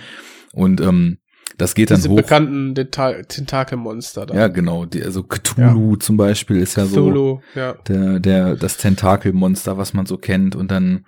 [0.51, 1.17] Und ähm,
[1.57, 2.15] das geht dann Diese hoch.
[2.15, 4.33] bekannten Tentakelmonster da.
[4.33, 4.85] Ja, genau.
[4.85, 7.73] Die, also Cthulhu zum Beispiel ist ja so Cthulhu, ja.
[7.87, 10.55] der, der, das Tentakelmonster, was man so kennt.
[10.55, 11.05] Und dann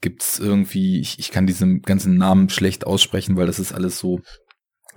[0.00, 4.20] gibt's irgendwie, ich, ich kann diesen ganzen Namen schlecht aussprechen, weil das ist alles so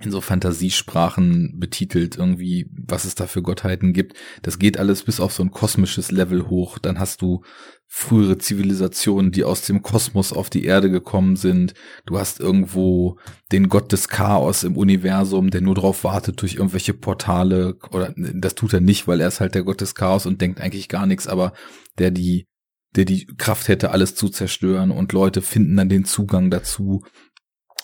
[0.00, 4.16] in so Fantasiesprachen betitelt, irgendwie, was es da für Gottheiten gibt.
[4.42, 6.78] Das geht alles bis auf so ein kosmisches Level hoch.
[6.78, 7.42] Dann hast du
[7.86, 11.74] frühere Zivilisationen, die aus dem Kosmos auf die Erde gekommen sind.
[12.06, 13.18] Du hast irgendwo
[13.52, 17.76] den Gott des Chaos im Universum, der nur darauf wartet durch irgendwelche Portale.
[17.90, 20.60] Oder das tut er nicht, weil er ist halt der Gott des Chaos und denkt
[20.60, 21.52] eigentlich gar nichts, aber
[21.98, 22.46] der die
[22.96, 27.04] der die Kraft hätte, alles zu zerstören und Leute finden dann den Zugang dazu.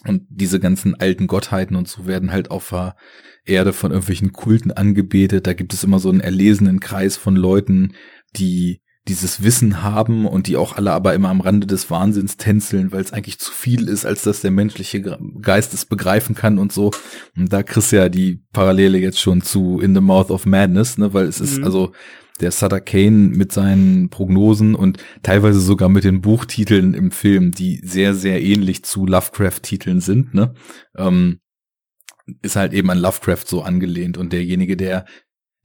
[0.04, 2.96] Und diese ganzen alten Gottheiten und so werden halt auf der
[3.44, 5.46] Erde von irgendwelchen Kulten angebetet.
[5.46, 7.94] Da gibt es immer so einen erlesenen Kreis von Leuten,
[8.36, 12.90] die dieses Wissen haben und die auch alle aber immer am Rande des Wahnsinns tänzeln,
[12.90, 16.58] weil es eigentlich zu viel ist, als dass der menschliche Ge- Geist es begreifen kann
[16.58, 16.90] und so.
[17.36, 20.98] Und da kriegst du ja die Parallele jetzt schon zu In the Mouth of Madness,
[20.98, 21.64] ne, weil es ist Mhm.
[21.64, 21.92] also
[22.40, 27.80] der Sutter Kane mit seinen Prognosen und teilweise sogar mit den Buchtiteln im Film, die
[27.82, 30.54] sehr, sehr ähnlich zu Lovecraft-Titeln sind, ne?
[30.96, 31.40] Ähm,
[32.42, 35.04] ist halt eben an Lovecraft so angelehnt und derjenige, der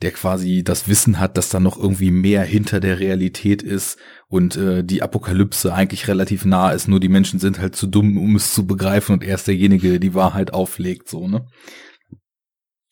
[0.02, 4.58] der quasi das Wissen hat, dass da noch irgendwie mehr hinter der Realität ist und
[4.58, 8.36] äh, die Apokalypse eigentlich relativ nah ist, nur die Menschen sind halt zu dumm, um
[8.36, 11.46] es zu begreifen und er ist derjenige, der die Wahrheit auflegt, so, ne?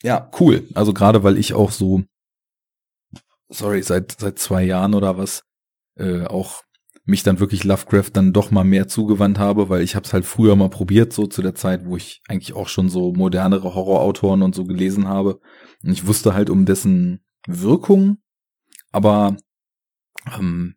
[0.03, 0.67] Ja, cool.
[0.75, 2.03] Also gerade weil ich auch so,
[3.49, 5.43] sorry, seit seit zwei Jahren oder was,
[5.95, 6.63] äh, auch
[7.05, 10.25] mich dann wirklich Lovecraft dann doch mal mehr zugewandt habe, weil ich habe es halt
[10.25, 14.43] früher mal probiert, so zu der Zeit, wo ich eigentlich auch schon so modernere Horrorautoren
[14.43, 15.39] und so gelesen habe.
[15.83, 18.19] Und ich wusste halt um dessen Wirkung,
[18.91, 19.37] aber
[20.37, 20.75] ähm,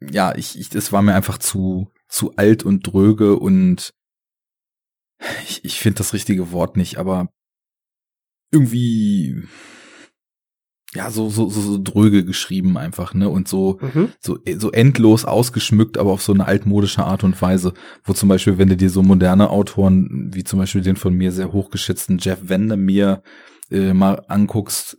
[0.00, 3.94] ja, ich, ich, es war mir einfach zu zu alt und dröge und
[5.44, 7.28] ich, ich finde das richtige Wort nicht, aber
[8.50, 9.46] irgendwie
[10.94, 13.28] ja so so so, so dröge geschrieben einfach ne?
[13.28, 14.08] Und so Mhm.
[14.20, 17.74] so so endlos ausgeschmückt, aber auf so eine altmodische Art und Weise,
[18.04, 21.30] wo zum Beispiel, wenn du dir so moderne Autoren wie zum Beispiel den von mir
[21.32, 23.22] sehr hochgeschätzten Jeff Vandermeer
[23.70, 24.96] äh, mal anguckst,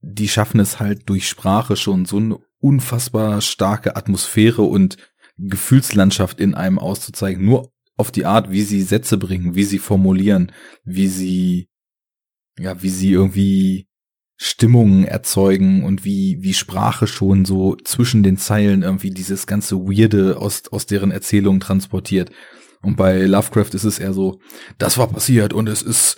[0.00, 4.96] die schaffen es halt durch Sprache schon so eine unfassbar starke Atmosphäre und
[5.38, 10.52] Gefühlslandschaft in einem auszuzeigen, nur auf die Art, wie sie Sätze bringen, wie sie formulieren,
[10.84, 11.68] wie sie
[12.58, 13.86] ja, wie sie irgendwie
[14.36, 20.38] Stimmungen erzeugen und wie, wie Sprache schon so zwischen den Zeilen irgendwie dieses ganze Weirde
[20.38, 22.30] aus, aus deren Erzählungen transportiert.
[22.82, 24.40] Und bei Lovecraft ist es eher so,
[24.78, 26.16] das war passiert und es ist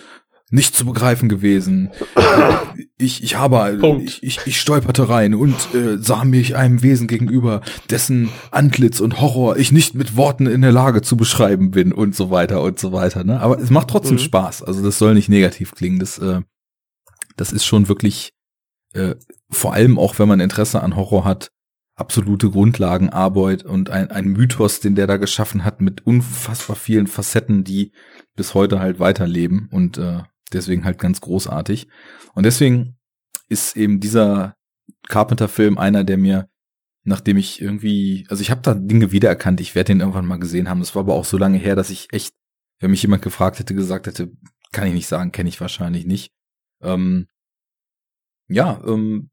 [0.51, 1.91] nicht zu begreifen gewesen.
[2.97, 4.03] Ich, ich habe, Punkt.
[4.03, 9.19] ich, ich, ich stolperte rein und äh, sah mich einem Wesen gegenüber, dessen Antlitz und
[9.21, 12.79] Horror ich nicht mit Worten in der Lage zu beschreiben bin und so weiter und
[12.79, 13.23] so weiter.
[13.23, 13.39] Ne?
[13.41, 14.19] Aber es macht trotzdem Mhm.
[14.21, 14.63] Spaß.
[14.63, 15.99] Also das soll nicht negativ klingen.
[15.99, 16.41] Das, äh,
[17.35, 18.31] das ist schon wirklich,
[18.93, 19.15] äh,
[19.49, 21.51] vor allem auch wenn man Interesse an Horror hat,
[21.95, 27.63] absolute Grundlagenarbeit und ein, ein Mythos, den der da geschaffen hat mit unfassbar vielen Facetten,
[27.63, 27.93] die
[28.35, 31.87] bis heute halt weiterleben und äh, deswegen halt ganz großartig.
[32.33, 32.97] Und deswegen
[33.47, 34.55] ist eben dieser
[35.07, 36.49] Carpenter-Film einer, der mir,
[37.03, 40.69] nachdem ich irgendwie, also ich habe da Dinge wiedererkannt, ich werde den irgendwann mal gesehen
[40.69, 40.79] haben.
[40.79, 42.33] Das war aber auch so lange her, dass ich echt,
[42.79, 44.31] wenn mich jemand gefragt hätte, gesagt hätte,
[44.73, 46.33] kann ich nicht sagen, kenne ich wahrscheinlich nicht.
[46.81, 47.27] Ähm,
[48.47, 49.29] ja, ähm,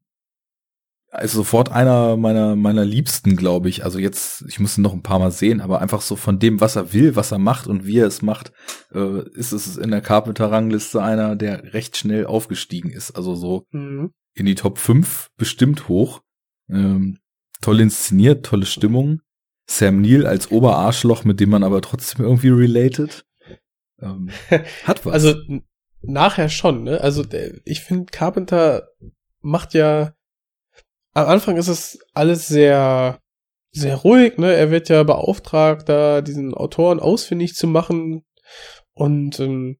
[1.09, 3.83] also sofort einer meiner meiner Liebsten, glaube ich.
[3.83, 6.59] Also jetzt, ich muss ihn noch ein paar Mal sehen, aber einfach so von dem,
[6.59, 8.51] was er will, was er macht und wie er es macht,
[8.93, 13.11] äh, ist es in der Carpenter-Rangliste einer, der recht schnell aufgestiegen ist.
[13.11, 14.11] Also so Mhm.
[14.33, 16.21] in die Top 5 bestimmt hoch.
[16.67, 17.19] Ähm,
[17.61, 19.21] toll inszeniert, tolle Stimmung.
[19.69, 23.23] Sam Neill als Oberarschloch, mit dem man aber trotzdem irgendwie related.
[24.01, 24.29] Ähm,
[24.85, 25.13] hat was.
[25.13, 25.35] Also
[26.03, 27.01] nachher schon, ne?
[27.01, 28.89] Also der, ich finde, Carpenter
[29.41, 30.13] macht ja
[31.13, 33.19] am Anfang ist es alles sehr
[33.71, 34.53] sehr ruhig, ne?
[34.53, 38.23] Er wird ja beauftragt, da diesen Autoren ausfindig zu machen
[38.93, 39.77] und ähm,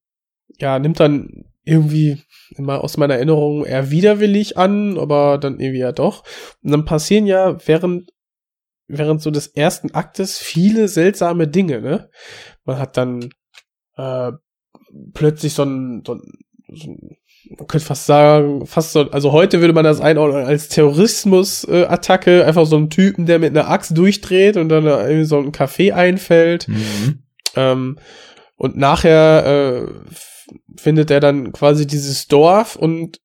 [0.60, 2.22] ja, nimmt dann irgendwie
[2.56, 6.24] immer aus meiner Erinnerung eher widerwillig an, aber dann irgendwie ja doch.
[6.62, 8.12] Und dann passieren ja während
[8.88, 12.10] während so des ersten Aktes viele seltsame Dinge, ne?
[12.66, 13.30] Man hat dann
[13.96, 14.32] äh,
[15.14, 16.22] plötzlich so ein, so ein,
[16.68, 17.18] so ein
[17.50, 22.66] man könnte fast sagen, fast so, also heute würde man das einordnen als Terrorismus-Attacke, einfach
[22.66, 26.68] so ein Typen, der mit einer Axt durchdreht und dann irgendwie so ein Café einfällt.
[26.68, 27.24] Mhm.
[27.56, 28.00] Ähm,
[28.56, 30.12] und nachher äh,
[30.78, 33.20] findet er dann quasi dieses Dorf und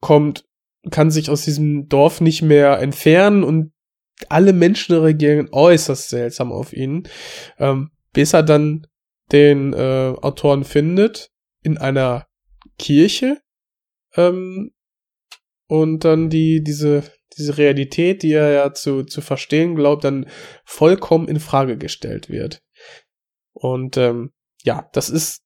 [0.00, 0.44] kommt,
[0.90, 3.72] kann sich aus diesem Dorf nicht mehr entfernen und
[4.28, 7.08] alle Menschen reagieren äußerst seltsam auf ihn,
[7.58, 8.86] ähm, bis er dann
[9.30, 11.30] den äh, Autoren findet
[11.62, 12.26] in einer
[12.78, 13.40] Kirche
[14.16, 14.72] ähm,
[15.68, 17.04] und dann die diese
[17.38, 20.26] diese Realität, die er ja zu zu verstehen glaubt, dann
[20.64, 22.60] vollkommen in Frage gestellt wird.
[23.52, 24.32] Und ähm,
[24.64, 25.42] ja, das ist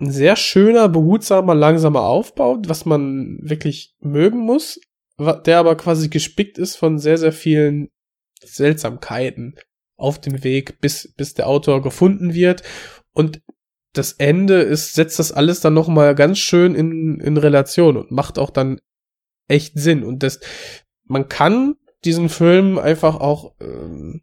[0.00, 4.80] ein sehr schöner, behutsamer, langsamer Aufbau, was man wirklich mögen muss,
[5.18, 7.90] der aber quasi gespickt ist von sehr, sehr vielen
[8.42, 9.56] Seltsamkeiten
[9.96, 12.62] auf dem Weg, bis, bis der Autor gefunden wird.
[13.12, 13.42] Und
[13.92, 18.38] das Ende ist, setzt das alles dann nochmal ganz schön in, in Relation und macht
[18.38, 18.80] auch dann
[19.48, 20.04] echt Sinn.
[20.04, 20.40] Und das,
[21.04, 21.74] man kann
[22.04, 24.22] diesen Film einfach auch, ähm,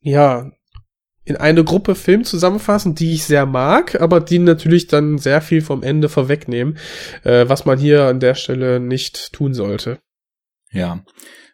[0.00, 0.50] ja,
[1.24, 5.60] in eine Gruppe Film zusammenfassen, die ich sehr mag, aber die natürlich dann sehr viel
[5.60, 6.78] vom Ende vorwegnehmen,
[7.22, 10.00] äh, was man hier an der Stelle nicht tun sollte.
[10.72, 11.04] Ja,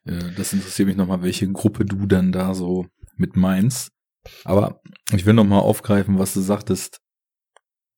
[0.04, 2.86] äh, das interessiert mich nochmal, welche Gruppe du dann da so
[3.16, 3.90] mit meinst.
[4.44, 4.80] Aber
[5.12, 7.00] ich will nochmal aufgreifen, was du sagtest.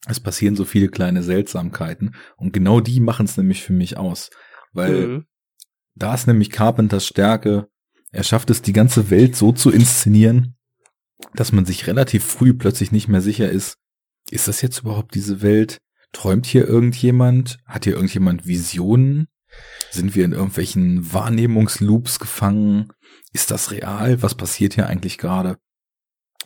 [0.09, 4.31] Es passieren so viele kleine Seltsamkeiten und genau die machen es nämlich für mich aus.
[4.73, 5.27] Weil Mhm.
[5.95, 7.69] da ist nämlich Carpenters Stärke.
[8.13, 10.57] Er schafft es, die ganze Welt so zu inszenieren,
[11.35, 13.79] dass man sich relativ früh plötzlich nicht mehr sicher ist,
[14.31, 15.79] ist das jetzt überhaupt diese Welt?
[16.13, 17.59] Träumt hier irgendjemand?
[17.65, 19.29] Hat hier irgendjemand Visionen?
[19.91, 22.93] Sind wir in irgendwelchen Wahrnehmungsloops gefangen?
[23.33, 24.23] Ist das real?
[24.23, 25.59] Was passiert hier eigentlich gerade?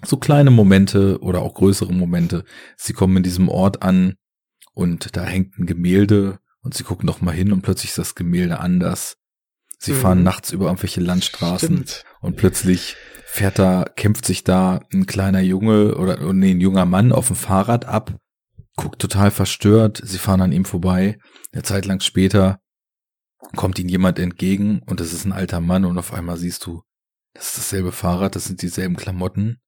[0.04, 2.44] So kleine Momente oder auch größere Momente.
[2.76, 4.14] Sie kommen in diesem Ort an
[4.72, 8.14] und da hängt ein Gemälde und sie gucken doch mal hin und plötzlich ist das
[8.14, 9.16] Gemälde anders.
[9.78, 9.96] Sie Mhm.
[9.96, 12.04] fahren nachts über irgendwelche Landstraßen Stimmt.
[12.20, 12.96] und plötzlich
[13.26, 17.28] fährt da, kämpft sich da ein kleiner Junge oder oh nee, ein junger Mann auf
[17.28, 18.16] dem Fahrrad ab,
[18.76, 21.18] guckt total verstört, sie fahren an ihm vorbei.
[21.52, 22.58] Eine Zeit lang später
[23.56, 26.82] kommt ihnen jemand entgegen und das ist ein alter Mann und auf einmal siehst du,
[27.34, 29.60] das ist dasselbe Fahrrad, das sind dieselben Klamotten.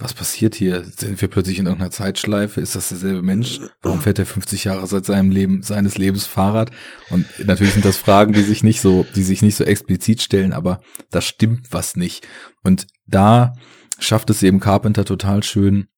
[0.00, 0.84] Was passiert hier?
[0.84, 2.60] Sind wir plötzlich in irgendeiner Zeitschleife?
[2.60, 3.60] Ist das derselbe Mensch?
[3.82, 6.70] Warum fährt er 50 Jahre seit seinem Leben, seines Lebens Fahrrad?
[7.10, 10.52] Und natürlich sind das Fragen, die sich nicht so, die sich nicht so explizit stellen,
[10.52, 10.80] aber
[11.10, 12.28] da stimmt was nicht.
[12.62, 13.54] Und da
[13.98, 15.88] schafft es eben Carpenter total schön,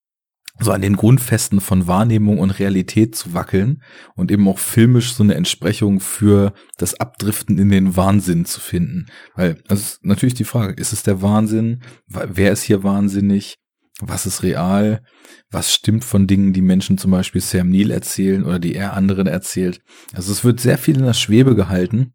[0.59, 3.83] so an den Grundfesten von Wahrnehmung und Realität zu wackeln
[4.15, 9.07] und eben auch filmisch so eine Entsprechung für das Abdriften in den Wahnsinn zu finden.
[9.35, 11.83] Weil, das ist natürlich die Frage, ist es der Wahnsinn?
[12.07, 13.59] Wer ist hier wahnsinnig?
[14.01, 15.03] Was ist real?
[15.51, 19.27] Was stimmt von Dingen, die Menschen zum Beispiel Sam Neill erzählen oder die er anderen
[19.27, 19.81] erzählt?
[20.13, 22.15] Also es wird sehr viel in der Schwebe gehalten,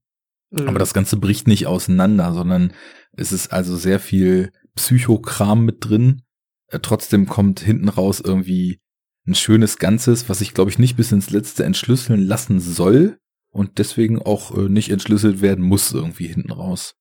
[0.52, 0.68] Mhm.
[0.70, 2.74] aber das Ganze bricht nicht auseinander, sondern
[3.14, 6.22] es ist also sehr viel Psychokram mit drin.
[6.68, 8.80] Äh, Trotzdem kommt hinten raus irgendwie
[9.28, 13.18] ein schönes Ganzes, was ich glaube ich nicht bis ins Letzte entschlüsseln lassen soll
[13.50, 16.96] und deswegen auch äh, nicht entschlüsselt werden muss irgendwie hinten raus.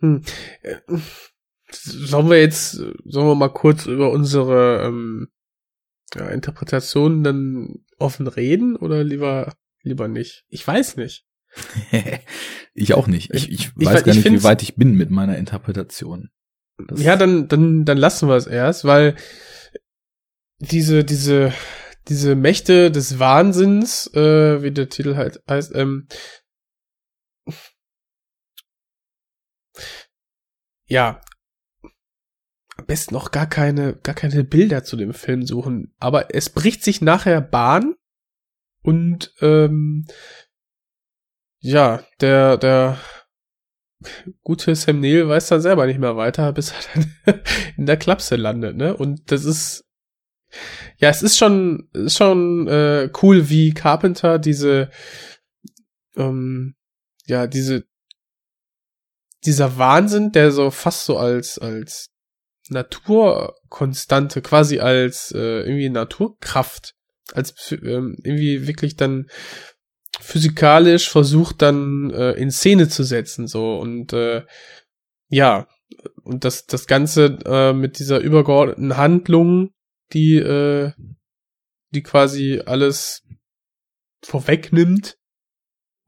[0.00, 0.22] Hm.
[1.72, 5.28] Sollen wir jetzt, sollen wir mal kurz über unsere ähm,
[6.14, 10.44] ja, Interpretationen dann offen reden oder lieber lieber nicht?
[10.48, 11.24] Ich weiß nicht.
[12.74, 13.32] ich auch nicht.
[13.34, 16.30] Ich, Ich- ich, weiß ich gar nicht, wie weit ich bin mit meiner Interpretation.
[16.86, 19.16] Das- Ja, dann dann dann lassen wir es erst, weil
[20.58, 21.52] diese diese
[22.08, 26.08] diese Mächte des Wahnsinns, äh, wie der Titel halt heißt, ähm,
[30.86, 31.20] ja,
[32.90, 35.94] besten noch gar keine, gar keine Bilder zu dem Film suchen.
[36.00, 37.94] Aber es bricht sich nachher Bahn
[38.82, 40.06] und ähm,
[41.60, 42.98] ja, der, der
[44.42, 46.78] gute Sam Neill weiß dann selber nicht mehr weiter, bis er
[47.24, 47.40] dann
[47.76, 48.96] in der Klapse landet, ne?
[48.96, 49.84] Und das ist
[50.96, 54.90] ja, es ist schon, ist schon äh, cool, wie Carpenter diese
[56.16, 56.74] ähm,
[57.26, 57.84] ja, diese
[59.44, 62.10] dieser Wahnsinn, der so fast so als, als
[62.70, 66.94] Naturkonstante, quasi als äh, irgendwie Naturkraft,
[67.32, 69.26] als ähm, irgendwie wirklich dann
[70.20, 73.78] physikalisch versucht dann äh, in Szene zu setzen, so.
[73.78, 74.44] Und äh,
[75.28, 75.68] ja,
[76.22, 79.70] und das, das Ganze äh, mit dieser übergeordneten Handlung,
[80.12, 80.92] die, äh,
[81.90, 83.22] die quasi alles
[84.22, 85.18] vorwegnimmt,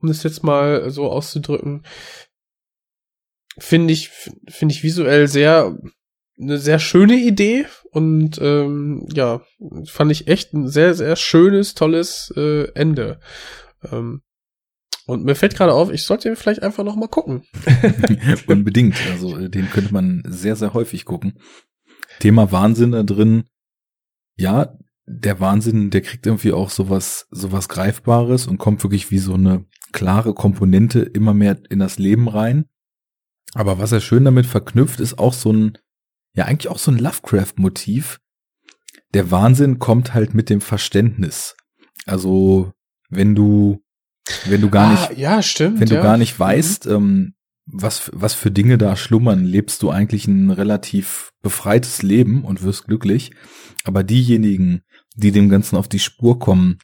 [0.01, 1.85] um das jetzt mal so auszudrücken,
[3.59, 5.77] finde ich, finde ich visuell sehr,
[6.43, 9.43] eine sehr schöne Idee und ähm, ja,
[9.87, 13.21] fand ich echt ein sehr, sehr schönes, tolles äh, Ende.
[13.91, 14.23] Ähm,
[15.07, 17.43] und mir fällt gerade auf, ich sollte vielleicht einfach noch mal gucken.
[18.47, 18.97] Unbedingt.
[19.11, 21.39] Also äh, den könnte man sehr, sehr häufig gucken.
[22.21, 23.45] Thema Wahnsinn da drin.
[24.37, 29.35] Ja, der Wahnsinn, der kriegt irgendwie auch sowas, sowas Greifbares und kommt wirklich wie so
[29.35, 32.67] eine klare Komponente immer mehr in das Leben rein.
[33.55, 35.79] Aber was er schön damit verknüpft, ist auch so ein,
[36.35, 38.21] ja eigentlich auch so ein Lovecraft-Motiv.
[39.15, 41.55] Der Wahnsinn kommt halt mit dem Verständnis.
[42.07, 42.73] Also
[43.11, 43.83] wenn du
[44.47, 45.81] wenn du gar Ah, nicht, ja, stimmt.
[45.81, 46.03] wenn du ja.
[46.03, 47.35] gar nicht weißt, ähm,
[47.67, 52.87] was, was für Dinge da schlummern, lebst du eigentlich ein relativ befreites Leben und wirst
[52.87, 53.33] glücklich.
[53.85, 54.83] Aber diejenigen,
[55.17, 56.79] die dem Ganzen auf die Spur kommen,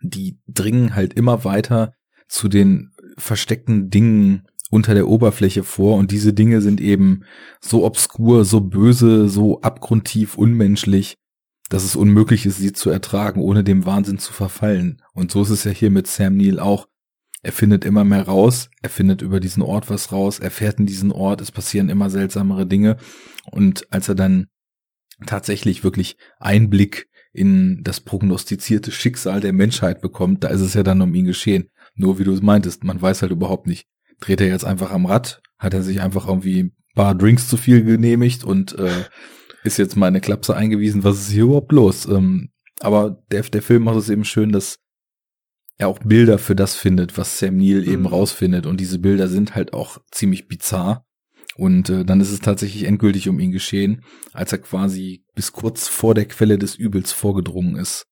[0.00, 1.94] die dringen halt immer weiter
[2.28, 7.24] zu den versteckten Dingen unter der Oberfläche vor und diese Dinge sind eben
[7.60, 11.16] so obskur, so böse, so abgrundtief unmenschlich,
[11.68, 15.02] dass es unmöglich ist, sie zu ertragen, ohne dem Wahnsinn zu verfallen.
[15.12, 16.86] Und so ist es ja hier mit Sam Neill auch.
[17.42, 20.86] Er findet immer mehr raus, er findet über diesen Ort was raus, er fährt in
[20.86, 22.96] diesen Ort, es passieren immer seltsamere Dinge.
[23.50, 24.48] Und als er dann
[25.26, 31.00] tatsächlich wirklich Einblick in das prognostizierte Schicksal der Menschheit bekommt, da ist es ja dann
[31.00, 31.68] um ihn geschehen.
[31.94, 33.86] Nur wie du es meintest, man weiß halt überhaupt nicht,
[34.20, 37.56] dreht er jetzt einfach am Rad, hat er sich einfach irgendwie ein paar Drinks zu
[37.56, 39.04] viel genehmigt und äh,
[39.64, 42.06] ist jetzt mal eine Klapse eingewiesen, was ist hier überhaupt los?
[42.06, 42.50] Ähm,
[42.80, 44.78] aber der, der Film macht es eben schön, dass
[45.78, 48.06] er auch Bilder für das findet, was Sam Neill eben Mhm.
[48.06, 48.66] rausfindet.
[48.66, 51.04] Und diese Bilder sind halt auch ziemlich bizarr.
[51.56, 55.88] Und äh, dann ist es tatsächlich endgültig um ihn geschehen, als er quasi bis kurz
[55.88, 58.06] vor der Quelle des Übels vorgedrungen ist.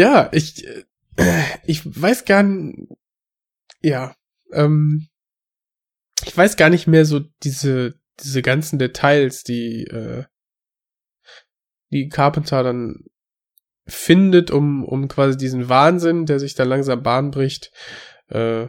[0.00, 2.88] Ja, ich, äh, ich weiß gar nicht,
[3.82, 4.16] ja,
[4.50, 5.08] ähm,
[6.24, 10.24] ich weiß gar nicht mehr so diese, diese ganzen Details, die, äh,
[11.90, 13.04] die Carpenter dann
[13.86, 17.70] findet, um, um quasi diesen Wahnsinn, der sich dann langsam Bahn bricht,
[18.28, 18.68] äh,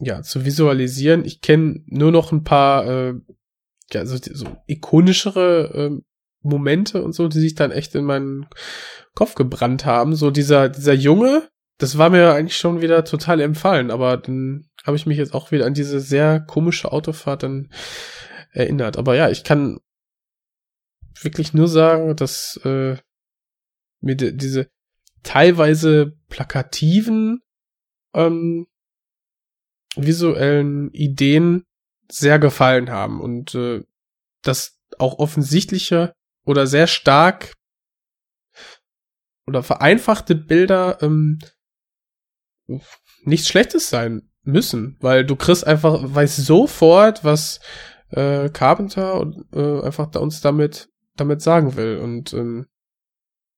[0.00, 1.24] ja, zu visualisieren.
[1.24, 3.14] Ich kenne nur noch ein paar, äh,
[3.92, 6.02] ja, so, so ikonischere äh,
[6.42, 8.48] Momente und so, die sich dann echt in meinen
[9.16, 10.14] Kopf gebrannt haben.
[10.14, 11.48] So dieser, dieser Junge,
[11.78, 15.50] das war mir eigentlich schon wieder total empfallen, aber dann habe ich mich jetzt auch
[15.50, 17.70] wieder an diese sehr komische Autofahrt dann
[18.52, 18.96] erinnert.
[18.96, 19.80] Aber ja, ich kann
[21.20, 22.96] wirklich nur sagen, dass äh,
[24.00, 24.68] mir die, diese
[25.22, 27.42] teilweise plakativen
[28.14, 28.66] ähm,
[29.96, 31.64] visuellen Ideen
[32.08, 33.82] sehr gefallen haben und äh,
[34.42, 36.14] das auch offensichtliche
[36.44, 37.55] oder sehr stark
[39.46, 41.38] oder vereinfachte Bilder ähm,
[43.22, 47.60] nichts Schlechtes sein müssen, weil du kriegst einfach, weißt sofort, was
[48.10, 52.66] äh, Carpenter und, äh, einfach da uns damit damit sagen will und ähm,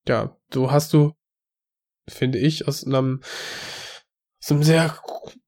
[0.06, 1.12] ja, du hast du,
[2.08, 3.20] finde ich, aus einem
[4.40, 4.96] aus einem sehr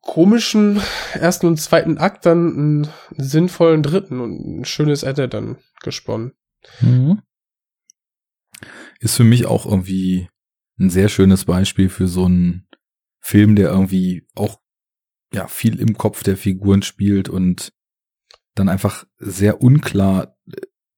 [0.01, 0.81] komischen
[1.15, 6.33] ersten und zweiten Akt dann einen sinnvollen dritten und ein schönes Ende dann gesponnen.
[6.81, 7.23] Mhm.
[9.01, 10.29] Ist für mich auch irgendwie
[10.79, 12.69] ein sehr schönes Beispiel für so einen
[13.21, 14.61] Film, der irgendwie auch
[15.33, 17.73] ja viel im Kopf der Figuren spielt und
[18.55, 20.37] dann einfach sehr unklar,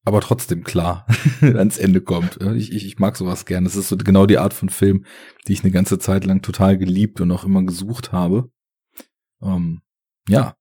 [0.05, 1.07] aber trotzdem klar
[1.41, 2.41] ans Ende kommt.
[2.57, 3.65] Ich, ich, ich mag sowas gern.
[3.65, 5.05] Das ist so genau die Art von Film,
[5.47, 8.51] die ich eine ganze Zeit lang total geliebt und auch immer gesucht habe.
[9.43, 9.83] Ähm,
[10.29, 10.57] ja,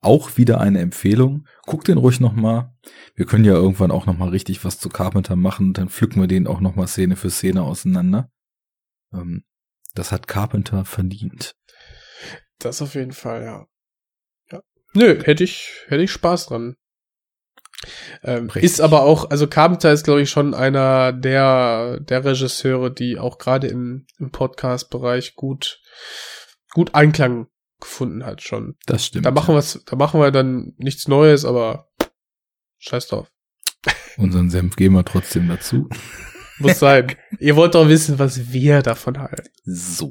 [0.00, 1.46] auch wieder eine Empfehlung.
[1.62, 2.74] Guck den ruhig noch mal.
[3.14, 5.72] Wir können ja irgendwann auch noch mal richtig was zu Carpenter machen.
[5.72, 8.30] Dann pflücken wir den auch noch mal Szene für Szene auseinander.
[9.12, 9.44] Ähm,
[9.94, 11.56] das hat Carpenter verdient.
[12.58, 13.66] Das auf jeden Fall, ja.
[14.52, 14.62] ja.
[14.94, 16.76] Nö, hätte ich, hätte ich Spaß dran.
[18.22, 23.18] Ähm, ist aber auch, also Carpenter ist, glaube ich, schon einer der, der Regisseure, die
[23.18, 25.80] auch gerade im, im Podcast-Bereich gut,
[26.72, 27.48] gut Einklang
[27.80, 28.76] gefunden hat schon.
[28.86, 29.26] Das stimmt.
[29.26, 31.88] Da machen wir da machen wir dann nichts Neues, aber
[32.78, 33.30] scheiß drauf.
[34.16, 35.88] Unseren Senf geben wir trotzdem dazu.
[36.58, 37.14] Muss sein.
[37.38, 39.50] Ihr wollt doch wissen, was wir davon halten.
[39.64, 40.10] So.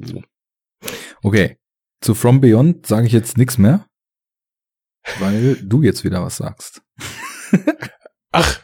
[1.22, 1.58] Okay.
[2.00, 3.86] Zu From Beyond sage ich jetzt nichts mehr,
[5.18, 6.82] weil du jetzt wieder was sagst.
[8.32, 8.60] Ach,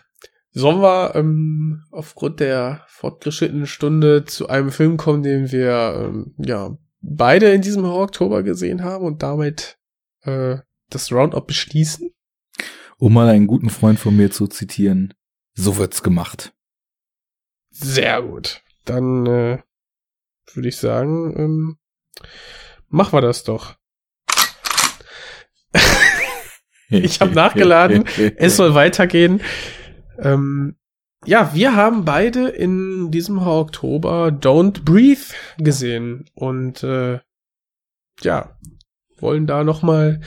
[0.50, 6.76] sollen wir ähm, aufgrund der fortgeschrittenen Stunde zu einem Film kommen, den wir ähm, ja
[7.02, 9.78] beide in diesem Oktober gesehen haben und damit
[10.22, 10.58] äh,
[10.88, 12.10] das Roundup beschließen?
[12.98, 15.12] Um mal einen guten Freund von mir zu zitieren,
[15.54, 16.54] so wird's gemacht.
[17.70, 18.62] Sehr gut.
[18.84, 19.58] Dann äh,
[20.54, 21.78] würde ich sagen, ähm,
[22.88, 23.76] machen wir das doch.
[26.88, 28.04] ich habe nachgeladen.
[28.36, 29.40] es soll weitergehen.
[30.18, 30.76] Ähm,
[31.24, 37.20] ja, wir haben beide in diesem Oktober Don't Breathe gesehen und äh,
[38.20, 38.58] ja,
[39.18, 40.20] wollen da noch mal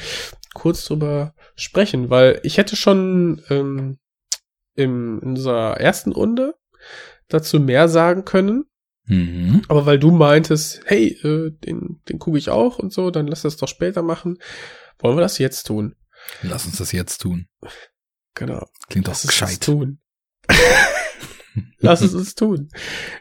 [0.54, 3.98] kurz drüber sprechen, weil ich hätte schon ähm,
[4.76, 6.56] im, in unserer ersten Runde
[7.28, 8.66] dazu mehr sagen können,
[9.08, 9.62] Mhm.
[9.68, 13.44] aber weil du meintest, hey, äh, den, den gucke ich auch und so, dann lass
[13.44, 14.40] das doch später machen,
[14.98, 15.96] wollen wir das jetzt tun.
[16.42, 17.48] Lass uns das jetzt tun.
[18.34, 18.66] Genau.
[18.90, 19.62] Klingt doch gescheit.
[19.62, 20.00] tun.
[21.80, 22.70] Lass es uns tun.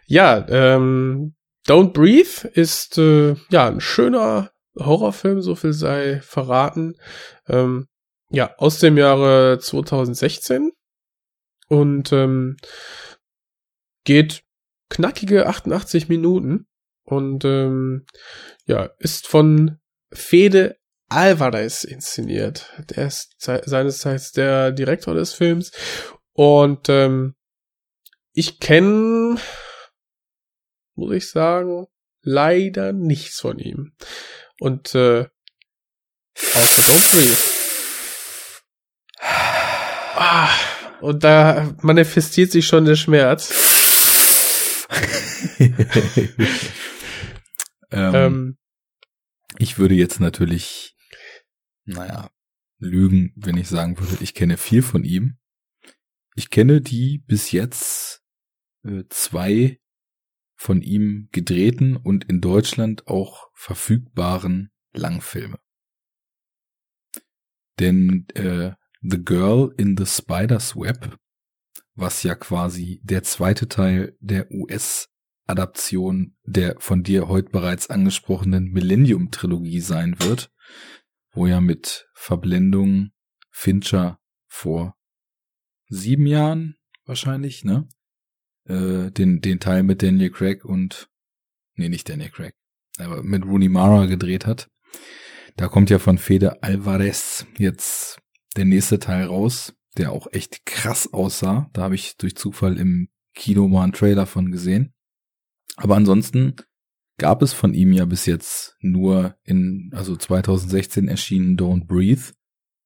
[0.06, 1.34] Ja, ähm,
[1.66, 6.96] Don't Breathe ist äh, ja ein schöner Horrorfilm, so viel sei verraten.
[7.48, 7.86] Ähm,
[8.30, 10.72] ja, aus dem Jahre 2016
[11.68, 12.56] und ähm,
[14.04, 14.42] geht
[14.90, 16.66] knackige 88 Minuten
[17.04, 18.06] und ähm,
[18.66, 19.78] ja, ist von
[20.12, 20.76] Fede
[21.08, 22.72] Alvarez inszeniert.
[22.90, 25.70] Der ist seines Zeichens der Direktor des Films
[26.34, 27.34] und ähm,
[28.32, 29.36] ich kenne,
[30.94, 31.86] muss ich sagen,
[32.22, 33.94] leider nichts von ihm.
[34.60, 35.28] Und äh,
[36.36, 37.38] außer Don't Breathe.
[40.16, 40.48] Ah,
[41.00, 43.52] und da manifestiert sich schon der Schmerz.
[47.90, 48.58] ähm, Ähm,
[49.58, 50.96] ich würde jetzt natürlich,
[51.84, 52.30] naja,
[52.78, 55.38] lügen, wenn ich sagen würde, ich kenne viel von ihm.
[56.34, 58.22] Ich kenne die bis jetzt
[58.84, 59.80] äh, zwei
[60.56, 65.58] von ihm gedrehten und in Deutschland auch verfügbaren Langfilme.
[67.78, 71.18] Denn äh, The Girl in the Spider's Web,
[71.94, 79.80] was ja quasi der zweite Teil der US-Adaption der von dir heute bereits angesprochenen Millennium-Trilogie
[79.80, 80.50] sein wird,
[81.32, 83.10] wo ja mit Verblendung
[83.50, 84.96] Fincher vor
[85.94, 87.88] sieben Jahren wahrscheinlich, ne?
[88.66, 91.08] Äh, den, den Teil mit Daniel Craig und,
[91.74, 92.54] nee, nicht Daniel Craig,
[92.98, 94.70] aber mit Rooney Mara gedreht hat.
[95.56, 98.20] Da kommt ja von Fede Alvarez jetzt
[98.56, 101.70] der nächste Teil raus, der auch echt krass aussah.
[101.72, 104.92] Da habe ich durch Zufall im Kino mal einen Trailer von gesehen.
[105.76, 106.56] Aber ansonsten
[107.18, 112.32] gab es von ihm ja bis jetzt nur in, also 2016 erschienen Don't Breathe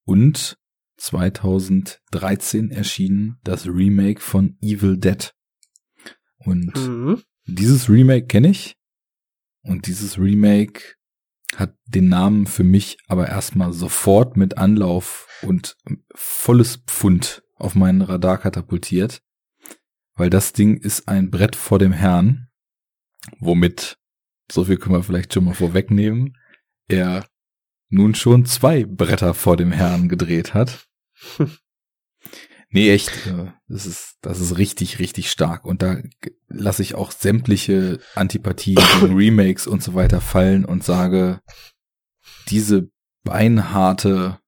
[0.05, 0.59] und
[0.99, 5.33] 2013 erschienen das Remake von Evil Dead.
[6.39, 7.23] Und mhm.
[7.47, 8.77] dieses Remake kenne ich.
[9.63, 10.95] Und dieses Remake
[11.57, 15.77] hat den Namen für mich aber erstmal sofort mit Anlauf und
[16.15, 19.23] volles Pfund auf meinen Radar katapultiert.
[20.15, 22.49] Weil das Ding ist ein Brett vor dem Herrn,
[23.39, 23.99] womit,
[24.51, 26.37] so viel können wir vielleicht schon mal vorwegnehmen,
[26.89, 27.25] er
[27.89, 30.88] nun schon zwei Bretter vor dem Herrn gedreht hat.
[32.71, 35.65] Nee, echt, äh, das ist, das ist richtig, richtig stark.
[35.65, 36.03] Und da
[36.49, 41.41] lasse ich auch sämtliche Antipathien gegen Remakes und so weiter fallen und sage,
[42.49, 42.91] diese
[43.25, 44.39] beinharte,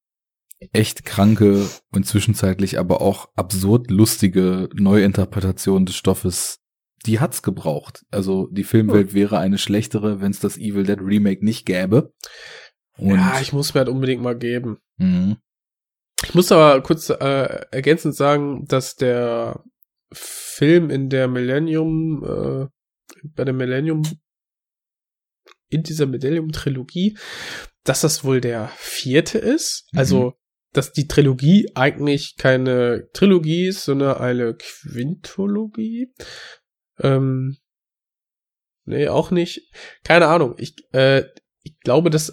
[0.72, 6.59] echt kranke und zwischenzeitlich aber auch absurd lustige Neuinterpretation des Stoffes,
[7.06, 8.05] die hat's gebraucht.
[8.10, 12.12] Also die Filmwelt wäre eine schlechtere, wenn es das Evil Dead Remake nicht gäbe.
[12.98, 14.76] Und ja, ich muss mir halt unbedingt mal geben.
[14.98, 15.38] Mhm.
[16.24, 19.64] Ich muss aber kurz äh, ergänzend sagen, dass der
[20.12, 22.66] Film in der Millennium, äh,
[23.34, 24.02] bei der Millennium,
[25.68, 27.16] in dieser Millennium-Trilogie,
[27.84, 29.88] dass das wohl der vierte ist.
[29.92, 29.98] Mhm.
[29.98, 30.34] Also,
[30.72, 36.12] dass die Trilogie eigentlich keine Trilogie ist, sondern eine Quintologie.
[36.98, 37.56] Ähm,
[38.84, 39.72] nee, auch nicht.
[40.05, 40.55] Keine Ahnung.
[40.59, 41.24] Ich, äh,
[41.62, 42.32] ich glaube, dass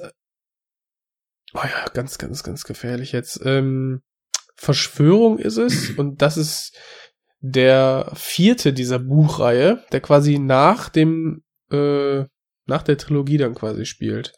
[1.58, 3.42] Oh ja, ganz, ganz, ganz gefährlich jetzt.
[3.44, 4.02] Ähm,
[4.56, 6.78] Verschwörung ist es und das ist
[7.40, 12.26] der vierte dieser Buchreihe, der quasi nach dem, äh,
[12.66, 14.34] nach der Trilogie dann quasi spielt.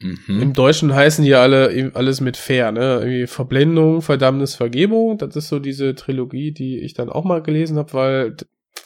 [0.00, 0.42] Mhm.
[0.42, 2.98] Im Deutschen heißen die alle eben alles mit fair, ne?
[3.00, 5.16] Irgendwie Verblendung, Verdammnis, Vergebung.
[5.16, 8.36] Das ist so diese Trilogie, die ich dann auch mal gelesen habe, weil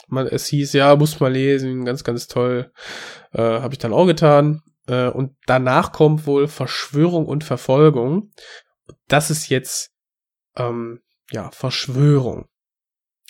[0.07, 2.71] man es hieß, ja, muss mal lesen, ganz, ganz toll.
[3.33, 4.61] Äh, habe ich dann auch getan.
[4.87, 8.31] Äh, und danach kommt wohl Verschwörung und Verfolgung.
[9.07, 9.91] Das ist jetzt
[10.55, 11.01] ähm,
[11.31, 12.47] ja Verschwörung,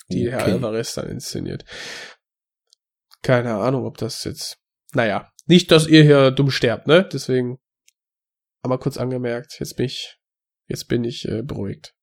[0.09, 0.51] die Herr Okay.
[0.51, 1.65] Alvarez dann inszeniert.
[3.21, 4.57] Keine Ahnung, ob das jetzt.
[4.93, 7.07] Naja, nicht, dass ihr hier dumm sterbt, ne?
[7.11, 7.59] Deswegen
[8.63, 10.19] aber kurz angemerkt, jetzt bin ich,
[10.67, 11.95] jetzt bin ich äh, beruhigt.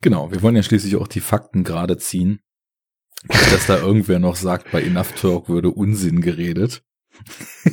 [0.00, 2.40] Genau, wir wollen ja schließlich auch die Fakten gerade ziehen.
[3.28, 6.82] Dass da irgendwer noch sagt, bei Enough Talk würde Unsinn geredet.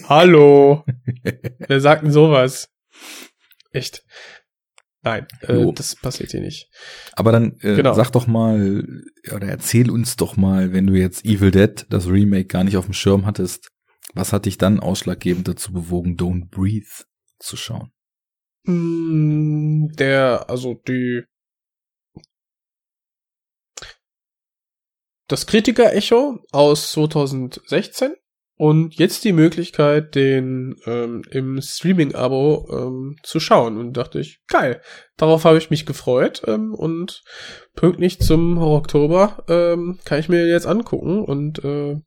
[0.07, 0.83] Hallo!
[1.67, 2.69] Wer sagt denn sowas?
[3.71, 4.03] Echt?
[5.01, 6.69] Nein, äh, das passiert hier nicht.
[7.13, 7.93] Aber dann äh, Genau.
[7.93, 8.83] sag doch mal,
[9.33, 12.85] oder erzähl uns doch mal, wenn du jetzt Evil Dead, das Remake, gar nicht auf
[12.85, 13.69] dem Schirm hattest,
[14.13, 17.05] was hat dich dann ausschlaggebend dazu bewogen, Don't Breathe
[17.39, 17.91] zu schauen?
[18.65, 21.23] Mm, Der, also die
[25.27, 28.15] das Kritiker-Echo aus 2016
[28.59, 33.77] und jetzt die Möglichkeit, den ähm, im Streaming-Abo ähm, zu schauen.
[33.77, 34.81] Und dachte ich, geil,
[35.15, 37.23] darauf habe ich mich gefreut ähm, und
[37.73, 42.01] pünktlich zum Oktober ähm, kann ich mir jetzt angucken und äh,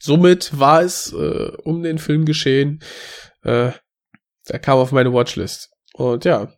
[0.00, 2.80] somit war es äh, um den Film geschehen.
[3.44, 3.70] Äh,
[4.48, 5.70] der kam auf meine Watchlist.
[5.94, 6.52] Und ja,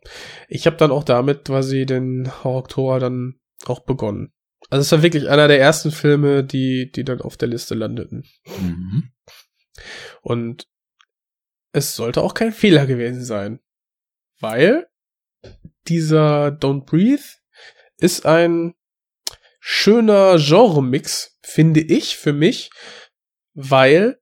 [0.47, 3.35] ich habe dann auch damit quasi den Oktober dann
[3.67, 4.33] auch begonnen.
[4.71, 8.23] Also es war wirklich einer der ersten Filme, die, die dann auf der Liste landeten.
[8.45, 9.11] Mhm.
[10.21, 10.67] Und
[11.73, 13.59] es sollte auch kein Fehler gewesen sein.
[14.39, 14.87] Weil
[15.89, 17.23] dieser Don't Breathe
[17.97, 18.73] ist ein
[19.59, 22.69] schöner Genre-Mix, finde ich, für mich,
[23.53, 24.21] weil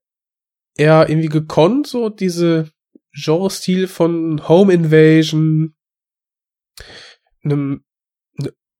[0.76, 2.72] er irgendwie gekonnt so diese
[3.12, 5.76] Genre-Stil von Home Invasion,
[7.44, 7.84] einem, einem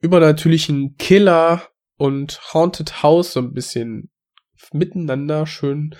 [0.01, 4.11] übernatürlichen Killer und Haunted House so ein bisschen
[4.73, 5.95] miteinander schön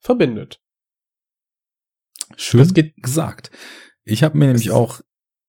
[0.00, 0.60] verbindet.
[2.36, 3.50] Schön Das geht- gesagt.
[4.04, 5.00] Ich habe mir nämlich auch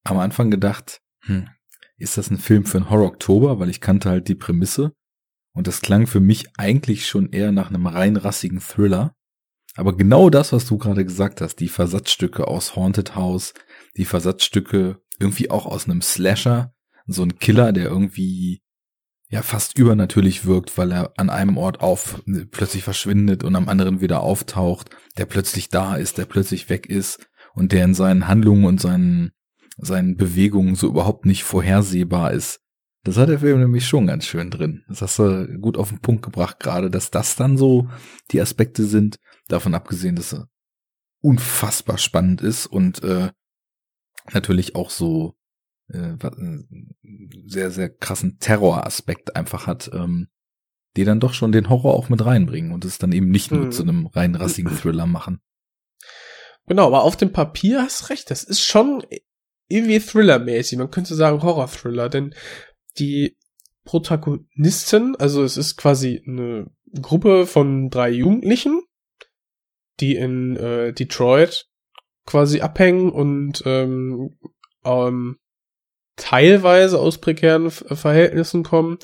[0.03, 1.49] am Anfang gedacht, hm,
[1.97, 3.59] ist das ein Film für einen Horror-Oktober?
[3.59, 4.93] Weil ich kannte halt die Prämisse.
[5.53, 9.15] Und das klang für mich eigentlich schon eher nach einem rein rassigen Thriller.
[9.75, 13.53] Aber genau das, was du gerade gesagt hast, die Versatzstücke aus Haunted House,
[13.97, 16.73] die Versatzstücke irgendwie auch aus einem Slasher,
[17.05, 18.61] so ein Killer, der irgendwie
[19.29, 22.21] ja fast übernatürlich wirkt, weil er an einem Ort auf
[22.51, 27.27] plötzlich verschwindet und am anderen wieder auftaucht, der plötzlich da ist, der plötzlich weg ist
[27.53, 29.31] und der in seinen Handlungen und seinen
[29.77, 32.61] seinen Bewegungen so überhaupt nicht vorhersehbar ist.
[33.03, 34.83] Das hat der Film nämlich schon ganz schön drin.
[34.87, 37.89] Das hast du gut auf den Punkt gebracht gerade, dass das dann so
[38.31, 40.47] die Aspekte sind, davon abgesehen, dass er
[41.21, 43.31] unfassbar spannend ist und äh,
[44.33, 45.35] natürlich auch so
[45.87, 46.63] wa- äh,
[47.45, 50.27] sehr, sehr krassen Terroraspekt einfach hat, ähm,
[50.97, 53.65] die dann doch schon den Horror auch mit reinbringen und es dann eben nicht nur
[53.65, 53.71] Mhm.
[53.71, 55.41] zu einem rein rassigen Thriller machen.
[56.67, 59.03] Genau, aber auf dem Papier hast recht, das ist schon
[59.67, 60.77] irgendwie Thriller-mäßig.
[60.77, 62.33] Man könnte sagen Horror-Thriller, denn
[62.97, 63.37] die
[63.83, 66.71] Protagonisten, also es ist quasi eine
[67.01, 68.81] Gruppe von drei Jugendlichen,
[69.99, 71.67] die in äh, Detroit
[72.25, 74.37] quasi abhängen und ähm,
[74.83, 75.37] ähm,
[76.15, 78.97] teilweise aus prekären Verhältnissen kommen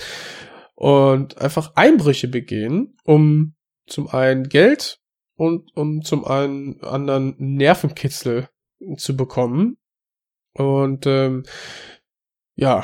[0.76, 3.56] und einfach Einbrüche begehen, um
[3.88, 5.00] zum einen Geld
[5.36, 8.50] und um zum einen anderen Nervenkitzel
[8.98, 9.78] zu bekommen.
[10.54, 11.44] Und ähm,
[12.56, 12.84] ja,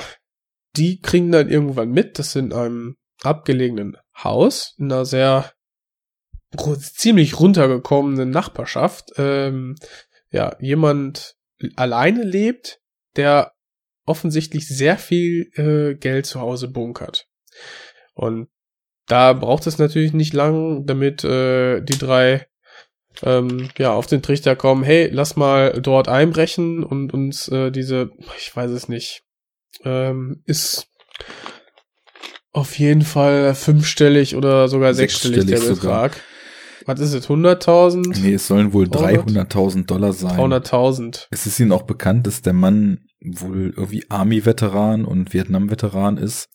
[0.75, 5.51] die kriegen dann irgendwann mit, dass in einem abgelegenen Haus, in einer sehr
[6.79, 9.75] ziemlich runtergekommenen Nachbarschaft, ähm,
[10.31, 11.35] ja, jemand
[11.75, 12.79] alleine lebt,
[13.15, 13.53] der
[14.07, 17.27] offensichtlich sehr viel äh, Geld zu Hause bunkert.
[18.13, 18.47] Und
[19.05, 22.47] da braucht es natürlich nicht lang, damit äh, die drei
[23.23, 28.11] ähm, ja auf den Trichter kommen, hey, lass mal dort einbrechen und uns äh, diese,
[28.37, 29.23] ich weiß es nicht,
[29.83, 30.87] ähm, ist
[32.51, 36.09] auf jeden Fall fünfstellig oder sogar sechsstellig, der Sechsstellig sogar.
[36.09, 36.23] Betrag.
[36.85, 38.21] Was ist es, 100.000?
[38.21, 39.51] Nee, es sollen wohl 300?
[39.51, 40.39] 300.000 Dollar sein.
[40.39, 41.27] 300.000.
[41.31, 46.49] Es ist ihnen auch bekannt, dass der Mann wohl irgendwie Army-Veteran und Vietnam-Veteran ist.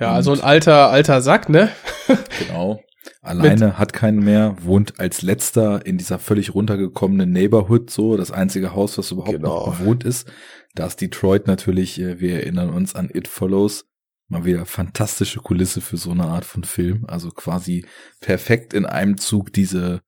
[0.00, 1.70] Ja, Und- also ein alter, alter Sack, ne?
[2.38, 2.80] Genau.
[3.22, 8.74] Alleine hat keinen mehr, wohnt als letzter in dieser völlig runtergekommenen Neighborhood, so das einzige
[8.74, 9.66] Haus, was überhaupt Genau.
[9.66, 10.30] noch bewohnt ist.
[10.74, 13.84] Da ist Detroit natürlich, äh, wir erinnern uns an It Follows,
[14.28, 17.04] mal wieder fantastische Kulisse für so eine Art von Film.
[17.08, 17.86] Also quasi
[18.20, 20.00] perfekt in einem Zug diese,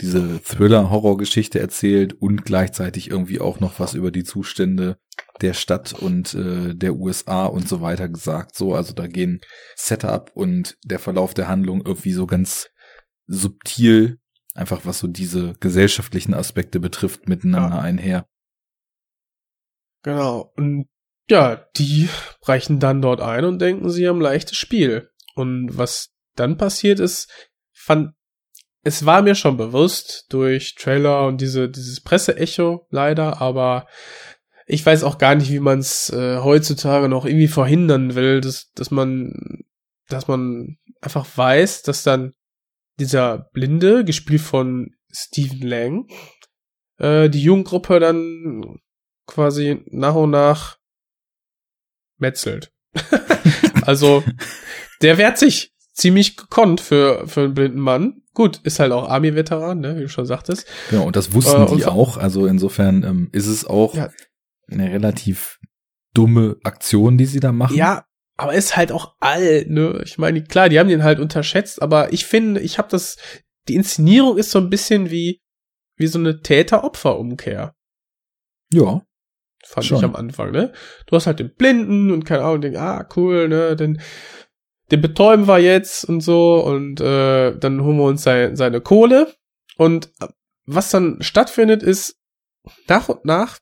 [0.00, 4.98] diese Thriller-Horror-Geschichte erzählt und gleichzeitig irgendwie auch noch was über die Zustände
[5.40, 8.54] der Stadt und äh, der USA und so weiter gesagt.
[8.54, 9.40] So, also da gehen
[9.76, 12.70] Setup und der Verlauf der Handlung irgendwie so ganz
[13.26, 14.18] subtil,
[14.54, 17.82] einfach was so diese gesellschaftlichen Aspekte betrifft, miteinander ja.
[17.82, 18.26] einher.
[20.02, 20.52] Genau.
[20.56, 20.88] Und
[21.28, 22.08] ja, die
[22.40, 25.10] brechen dann dort ein und denken, sie haben leichtes Spiel.
[25.34, 27.30] Und was dann passiert ist,
[27.72, 28.14] fand,
[28.88, 33.86] es war mir schon bewusst durch Trailer und diese, dieses Presseecho leider, aber
[34.66, 38.72] ich weiß auch gar nicht, wie man es äh, heutzutage noch irgendwie verhindern will, dass,
[38.72, 39.62] dass man,
[40.08, 42.32] dass man einfach weiß, dass dann
[42.98, 46.08] dieser Blinde, gespielt von Stephen Lang,
[46.96, 48.80] äh, die Jugendgruppe dann
[49.26, 50.78] quasi nach und nach
[52.16, 52.72] metzelt.
[53.82, 54.24] also,
[55.02, 58.22] der wehrt sich ziemlich gekonnt für, für einen blinden Mann.
[58.38, 60.64] Gut, ist halt auch Army-Veteran, ne, wie du schon sagtest.
[60.92, 62.18] Ja, und das wussten äh, die auch.
[62.18, 64.10] Also insofern ähm, ist es auch ja.
[64.70, 65.58] eine relativ
[66.14, 67.76] dumme Aktion, die sie da machen.
[67.76, 68.04] Ja,
[68.36, 70.02] aber ist halt auch all, ne?
[70.04, 73.16] Ich meine, klar, die haben den halt unterschätzt, aber ich finde, ich habe das,
[73.66, 75.40] die Inszenierung ist so ein bisschen wie,
[75.96, 77.74] wie so eine Täter-Opfer-Umkehr.
[78.72, 79.02] Ja.
[79.66, 79.98] Fand schon.
[79.98, 80.72] ich am Anfang, ne?
[81.06, 83.74] Du hast halt den Blinden und keine Ahnung, denk, ah, cool, ne?
[83.74, 84.00] Den,
[84.90, 89.34] den betäuben wir jetzt und so und äh, dann holen wir uns sein, seine Kohle.
[89.76, 90.28] Und äh,
[90.66, 92.18] was dann stattfindet, ist
[92.86, 93.58] nach und nach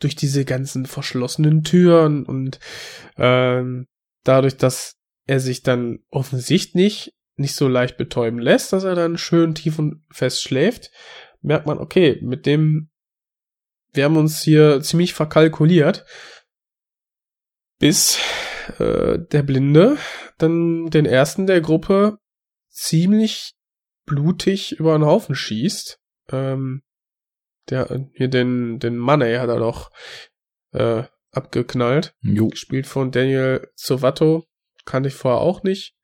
[0.00, 2.58] durch diese ganzen verschlossenen Türen und
[3.16, 3.86] ähm,
[4.24, 4.96] dadurch, dass
[5.26, 10.02] er sich dann offensichtlich nicht so leicht betäuben lässt, dass er dann schön tief und
[10.10, 10.90] fest schläft,
[11.42, 12.90] merkt man, okay, mit dem,
[13.92, 16.04] wir haben uns hier ziemlich verkalkuliert,
[17.78, 18.18] bis
[18.78, 19.96] äh, der Blinde
[20.38, 22.18] dann den ersten der Gruppe
[22.68, 23.54] ziemlich
[24.06, 25.98] blutig über den Haufen schießt.
[26.30, 26.82] Ähm,
[27.68, 29.90] der hier den den Money hat er doch
[30.72, 32.14] äh, abgeknallt.
[32.20, 32.48] Jo.
[32.48, 34.44] Gespielt von Daniel Zovato.
[34.84, 35.94] Kannte ich vorher auch nicht.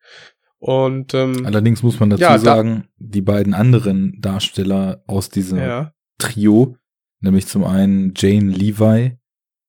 [0.58, 5.58] Und ähm, allerdings muss man dazu ja, sagen, da, die beiden anderen Darsteller aus diesem
[5.58, 5.92] ja.
[6.18, 6.76] Trio,
[7.20, 9.18] nämlich zum einen Jane Levi,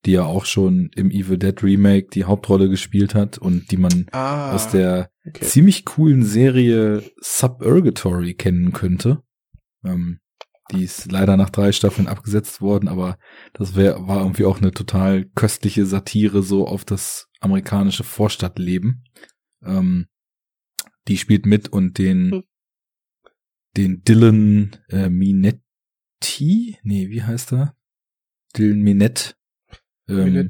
[0.08, 4.08] die ja auch schon im Evil Dead Remake die Hauptrolle gespielt hat und die man
[4.12, 5.46] ah, aus der okay.
[5.46, 9.22] ziemlich coolen Serie Suburgatory kennen könnte.
[9.84, 10.20] Ähm,
[10.72, 13.18] die ist leider nach drei Staffeln abgesetzt worden, aber
[13.54, 19.04] das wär, war irgendwie auch eine total köstliche Satire so auf das amerikanische Vorstadtleben.
[19.62, 20.08] Ähm,
[21.10, 22.44] die spielt mit und den, hm.
[23.76, 27.76] den Dylan äh, Minetti, nee, wie heißt er?
[28.58, 29.37] Dylan Minette.
[30.08, 30.50] Ähm.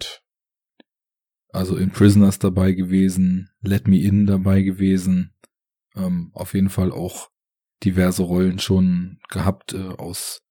[1.49, 5.33] Also in Prisoners dabei gewesen, Let Me In dabei gewesen.
[5.95, 7.31] Ähm, auf jeden Fall auch
[7.83, 10.41] diverse Rollen schon gehabt äh, aus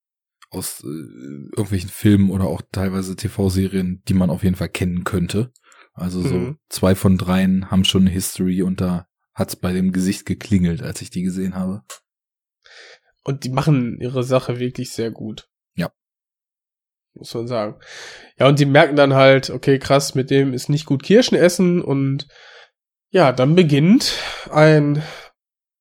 [0.51, 5.53] aus äh, irgendwelchen Filmen oder auch teilweise TV-Serien, die man auf jeden Fall kennen könnte.
[5.93, 6.59] Also so mhm.
[6.69, 11.03] zwei von dreien haben schon eine History und da hat's bei dem Gesicht geklingelt, als
[11.03, 11.83] ich die gesehen habe.
[13.25, 15.49] Und die machen ihre Sache wirklich sehr gut.
[17.17, 17.77] Muss man sagen.
[18.39, 21.83] Ja, und die merken dann halt, okay, krass, mit dem ist nicht gut Kirschen essen
[21.83, 22.29] und
[23.11, 24.13] ja, dann beginnt
[24.51, 25.03] ein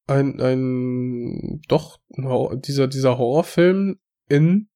[0.07, 4.69] ein, ein, doch, dieser, dieser Horrorfilm in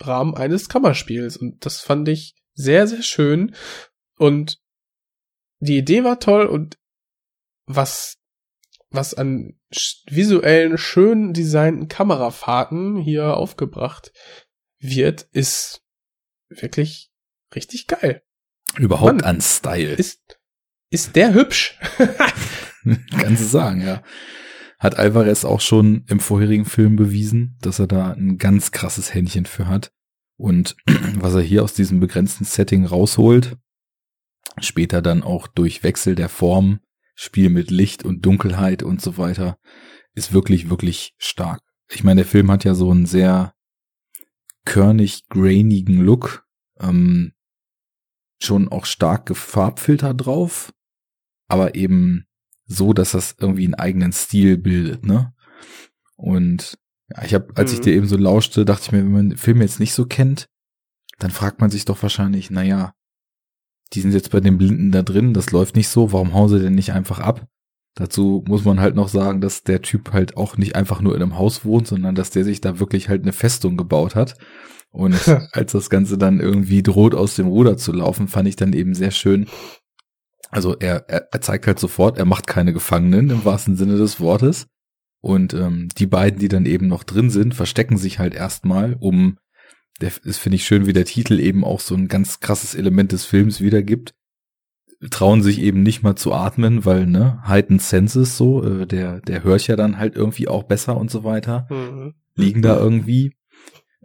[0.00, 1.36] Rahmen eines Kammerspiels.
[1.36, 3.54] Und das fand ich sehr, sehr schön.
[4.16, 4.60] Und
[5.58, 6.78] die Idee war toll und
[7.66, 8.18] was,
[8.90, 9.58] was an
[10.08, 14.12] visuellen, schön designten Kamerafahrten hier aufgebracht
[14.78, 15.82] wird, ist
[16.48, 17.10] wirklich
[17.54, 18.22] richtig geil.
[18.78, 19.94] Überhaupt Mann, an Style.
[19.94, 20.38] Ist,
[20.90, 21.78] ist der hübsch?
[23.10, 24.02] Kannst du sagen, ja
[24.84, 29.46] hat Alvarez auch schon im vorherigen Film bewiesen, dass er da ein ganz krasses Händchen
[29.46, 29.92] für hat.
[30.36, 30.76] Und
[31.16, 33.56] was er hier aus diesem begrenzten Setting rausholt,
[34.58, 36.80] später dann auch durch Wechsel der Form,
[37.14, 39.56] Spiel mit Licht und Dunkelheit und so weiter,
[40.14, 41.62] ist wirklich, wirklich stark.
[41.90, 43.53] Ich meine, der Film hat ja so einen sehr
[44.64, 46.46] körnig, grainigen Look,
[46.80, 47.32] ähm,
[48.42, 50.72] schon auch starke Farbfilter drauf,
[51.48, 52.26] aber eben
[52.66, 55.34] so, dass das irgendwie einen eigenen Stil bildet, ne?
[56.16, 56.78] Und
[57.08, 57.74] ja, ich habe, als mhm.
[57.74, 60.06] ich dir eben so lauschte, dachte ich mir, wenn man den Film jetzt nicht so
[60.06, 60.48] kennt,
[61.18, 62.94] dann fragt man sich doch wahrscheinlich, na ja,
[63.92, 66.60] die sind jetzt bei den Blinden da drin, das läuft nicht so, warum hauen sie
[66.60, 67.46] denn nicht einfach ab?
[67.94, 71.22] Dazu muss man halt noch sagen, dass der Typ halt auch nicht einfach nur in
[71.22, 74.36] einem Haus wohnt, sondern dass der sich da wirklich halt eine Festung gebaut hat.
[74.90, 75.14] Und
[75.52, 78.94] als das Ganze dann irgendwie droht aus dem Ruder zu laufen, fand ich dann eben
[78.94, 79.46] sehr schön,
[80.54, 84.20] also er, er, er zeigt halt sofort, er macht keine Gefangenen im wahrsten Sinne des
[84.20, 84.68] Wortes.
[85.20, 89.38] Und ähm, die beiden, die dann eben noch drin sind, verstecken sich halt erstmal, um,
[89.98, 93.24] das finde ich schön, wie der Titel eben auch so ein ganz krasses Element des
[93.24, 94.14] Films wiedergibt,
[95.10, 99.44] trauen sich eben nicht mal zu atmen, weil, ne, heightened senses so, äh, der, der
[99.44, 102.14] hört ja dann halt irgendwie auch besser und so weiter, Mhm.
[102.36, 103.34] liegen da irgendwie.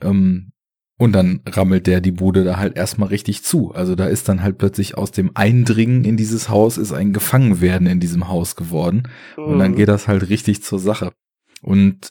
[0.01, 0.51] Ähm,
[0.97, 3.71] und dann rammelt der die Bude da halt erstmal richtig zu.
[3.73, 7.87] Also da ist dann halt plötzlich aus dem Eindringen in dieses Haus ist ein Gefangenwerden
[7.87, 9.03] in diesem Haus geworden.
[9.37, 9.75] Und dann Mhm.
[9.77, 11.13] geht das halt richtig zur Sache.
[11.61, 12.09] Und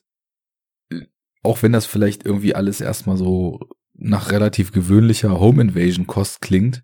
[0.91, 1.03] äh,
[1.43, 3.61] auch wenn das vielleicht irgendwie alles erstmal so
[3.93, 6.83] nach relativ gewöhnlicher Home Invasion Kost klingt,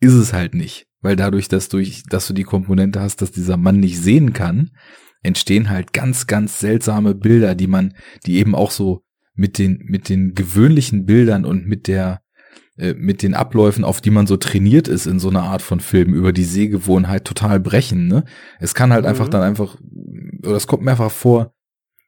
[0.00, 0.86] ist es halt nicht.
[1.04, 4.70] Weil dadurch, dass, durch, dass du die Komponente hast, dass dieser Mann nicht sehen kann,
[5.22, 7.92] entstehen halt ganz, ganz seltsame Bilder, die man,
[8.24, 9.02] die eben auch so
[9.34, 12.22] mit den, mit den gewöhnlichen Bildern und mit der,
[12.78, 15.80] äh, mit den Abläufen, auf die man so trainiert ist in so einer Art von
[15.80, 18.24] Film, über die Sehgewohnheit total brechen, ne?
[18.58, 19.32] Es kann halt einfach Mhm.
[19.32, 19.76] dann einfach,
[20.42, 21.52] oder es kommt mir einfach vor,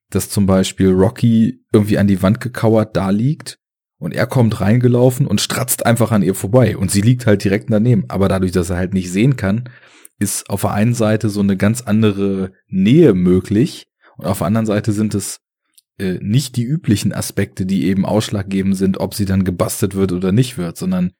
[0.08, 3.58] dass zum Beispiel Rocky irgendwie an die Wand gekauert da liegt
[3.98, 7.70] und er kommt reingelaufen und stratzt einfach an ihr vorbei und sie liegt halt direkt
[7.70, 8.04] daneben.
[8.08, 9.68] Aber dadurch, dass er halt nicht sehen kann,
[10.18, 13.86] ist auf der einen Seite so eine ganz andere Nähe möglich
[14.16, 15.40] und auf der anderen Seite sind es
[15.98, 20.32] äh, nicht die üblichen Aspekte, die eben ausschlaggebend sind, ob sie dann gebastelt wird oder
[20.32, 21.12] nicht wird, sondern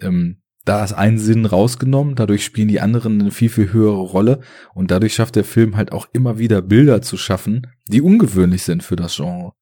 [0.00, 4.40] ähm, da ist ein Sinn rausgenommen, dadurch spielen die anderen eine viel, viel höhere Rolle
[4.72, 8.82] und dadurch schafft der Film halt auch immer wieder Bilder zu schaffen, die ungewöhnlich sind
[8.82, 9.52] für das Genre.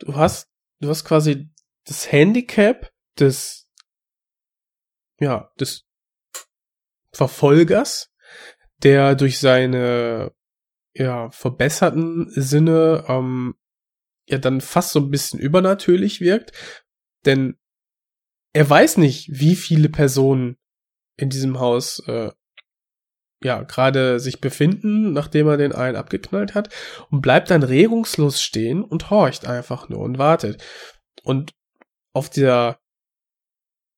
[0.00, 0.48] du hast,
[0.80, 1.48] du hast quasi
[1.86, 3.68] das Handicap des,
[5.18, 5.84] ja, des
[7.12, 8.12] Verfolgers,
[8.82, 10.32] der durch seine,
[10.94, 13.54] ja, verbesserten Sinne, ähm,
[14.28, 16.52] ja, dann fast so ein bisschen übernatürlich wirkt,
[17.24, 17.56] denn
[18.52, 20.56] er weiß nicht, wie viele Personen
[21.16, 22.30] in diesem Haus, äh,
[23.42, 26.74] ja, gerade sich befinden, nachdem er den einen abgeknallt hat
[27.10, 30.62] und bleibt dann regungslos stehen und horcht einfach nur und wartet.
[31.22, 31.54] Und
[32.16, 32.78] auf der,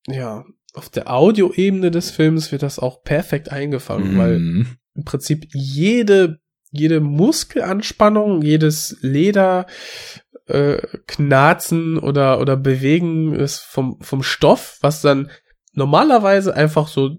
[0.07, 0.43] ja,
[0.73, 4.77] auf der Audioebene des Films wird das auch perfekt eingefangen, weil Mhm.
[4.93, 6.39] im Prinzip jede,
[6.71, 9.65] jede Muskelanspannung, jedes Leder,
[10.47, 10.77] äh,
[11.07, 15.31] Knarzen oder, oder Bewegen ist vom, vom Stoff, was dann
[15.73, 17.17] normalerweise einfach so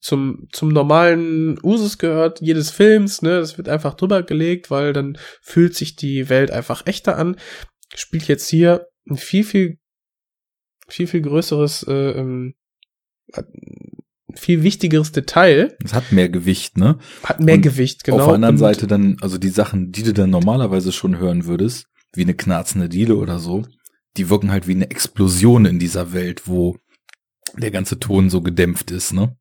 [0.00, 5.18] zum, zum normalen Usus gehört, jedes Films, ne, das wird einfach drüber gelegt, weil dann
[5.42, 7.36] fühlt sich die Welt einfach echter an.
[7.94, 9.78] Spielt jetzt hier ein viel, viel,
[10.90, 12.54] viel, viel größeres, äh, ähm,
[14.34, 16.98] viel wichtigeres Detail, Es hat mehr Gewicht, ne?
[17.24, 18.18] hat mehr Und Gewicht, genau.
[18.18, 21.46] Auf der anderen und- Seite dann, also die Sachen, die du dann normalerweise schon hören
[21.46, 23.64] würdest, wie eine knarzende Diele oder so,
[24.16, 26.76] die wirken halt wie eine Explosion in dieser Welt, wo
[27.56, 29.36] der ganze Ton so gedämpft ist, ne?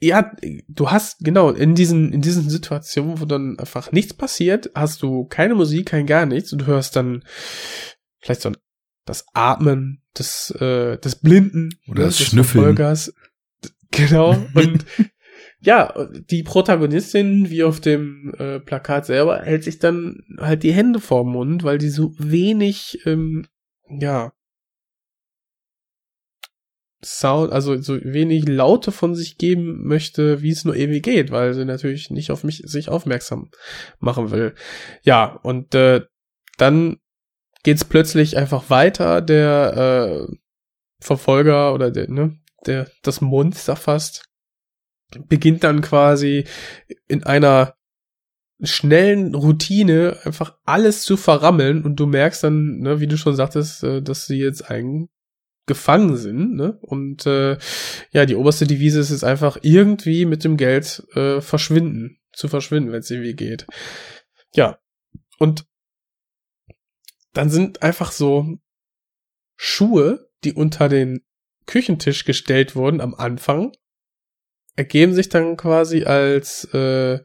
[0.00, 0.32] ja,
[0.66, 5.26] du hast, genau, in diesen, in diesen Situationen, wo dann einfach nichts passiert, hast du
[5.26, 7.22] keine Musik, kein gar nichts und du hörst dann
[8.20, 8.56] vielleicht so ein,
[9.04, 12.64] das Atmen des, äh, des Blinden Oder das des Schnüffeln.
[12.64, 13.14] Verfolgers.
[13.90, 14.30] Genau.
[14.54, 14.84] Und
[15.60, 15.94] ja,
[16.30, 21.30] die Protagonistin, wie auf dem äh, Plakat selber, hält sich dann halt die Hände vorm
[21.32, 23.46] Mund, weil die so wenig, ähm,
[23.88, 24.32] ja,
[27.04, 31.52] Sound, also so wenig Laute von sich geben möchte, wie es nur irgendwie geht, weil
[31.52, 33.50] sie natürlich nicht auf mich sich aufmerksam
[33.98, 34.54] machen will.
[35.02, 36.02] Ja, und äh,
[36.58, 36.98] dann
[37.62, 39.20] geht's plötzlich einfach weiter.
[39.20, 40.34] Der äh,
[41.00, 44.24] Verfolger oder der, ne, der das Monster fast
[45.28, 46.44] beginnt dann quasi
[47.06, 47.74] in einer
[48.62, 53.82] schnellen Routine einfach alles zu verrammeln und du merkst dann, ne, wie du schon sagtest,
[53.82, 55.08] äh, dass sie jetzt einen
[55.66, 56.78] gefangen sind, ne?
[56.80, 57.56] Und äh,
[58.10, 62.92] ja, die oberste Devise ist es einfach irgendwie mit dem Geld äh, verschwinden, zu verschwinden,
[62.92, 63.66] wenn es irgendwie geht.
[64.54, 64.78] Ja.
[65.38, 65.64] Und
[67.32, 68.58] dann sind einfach so
[69.56, 71.22] Schuhe, die unter den
[71.66, 73.72] Küchentisch gestellt wurden am Anfang,
[74.76, 77.20] ergeben sich dann quasi als äh,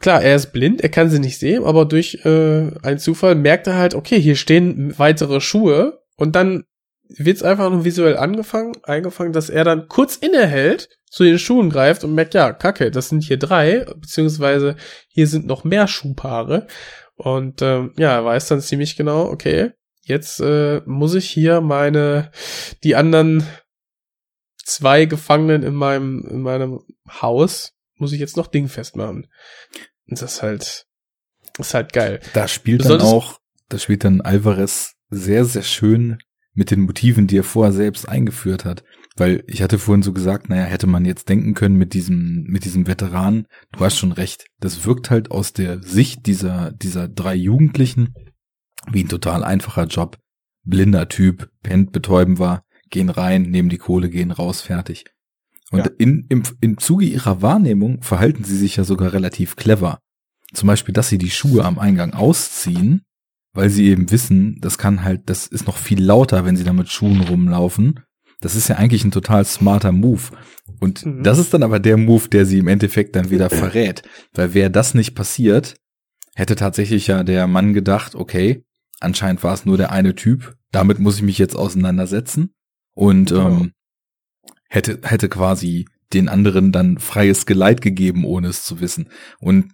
[0.00, 3.66] klar, er ist blind, er kann sie nicht sehen, aber durch äh, einen Zufall merkt
[3.66, 6.64] er halt, okay, hier stehen weitere Schuhe und dann
[7.08, 12.04] wird's einfach nur visuell angefangen, eingefangen, dass er dann kurz innehält, zu den Schuhen greift
[12.04, 14.76] und merkt, ja, kacke, das sind hier drei, beziehungsweise
[15.08, 16.66] hier sind noch mehr Schuhpaare.
[17.22, 19.70] Und ähm, ja, er weiß dann ziemlich genau, okay,
[20.02, 22.32] jetzt äh, muss ich hier meine,
[22.82, 23.46] die anderen
[24.64, 29.28] zwei Gefangenen in meinem, in meinem Haus, muss ich jetzt noch dingfest machen.
[30.08, 30.86] Und das ist halt,
[31.58, 32.18] ist halt geil.
[32.32, 33.38] Da spielt Du dann auch,
[33.68, 36.18] da spielt dann Alvarez sehr, sehr schön
[36.54, 38.82] mit den Motiven, die er vorher selbst eingeführt hat.
[39.22, 42.64] Weil ich hatte vorhin so gesagt, naja, hätte man jetzt denken können mit diesem, mit
[42.64, 44.46] diesem Veteran, du hast schon recht.
[44.58, 48.14] Das wirkt halt aus der Sicht dieser, dieser drei Jugendlichen
[48.90, 50.18] wie ein total einfacher Job.
[50.64, 55.04] Blinder Typ, pennt, betäuben war, gehen rein, nehmen die Kohle, gehen raus, fertig.
[55.70, 55.90] Und Ja.
[55.98, 60.00] in, im, im Zuge ihrer Wahrnehmung verhalten sie sich ja sogar relativ clever.
[60.52, 63.02] Zum Beispiel, dass sie die Schuhe am Eingang ausziehen,
[63.52, 66.72] weil sie eben wissen, das kann halt, das ist noch viel lauter, wenn sie da
[66.72, 68.00] mit Schuhen rumlaufen.
[68.42, 70.20] Das ist ja eigentlich ein total smarter Move.
[70.80, 71.22] Und Mhm.
[71.22, 74.02] das ist dann aber der Move, der sie im Endeffekt dann wieder verrät.
[74.34, 75.76] Weil wäre das nicht passiert,
[76.34, 78.64] hätte tatsächlich ja der Mann gedacht, okay,
[79.00, 82.52] anscheinend war es nur der eine Typ, damit muss ich mich jetzt auseinandersetzen.
[82.94, 83.48] Und Genau.
[83.48, 83.72] ähm,
[84.68, 89.08] hätte, hätte quasi den anderen dann freies Geleit gegeben, ohne es zu wissen.
[89.40, 89.72] Und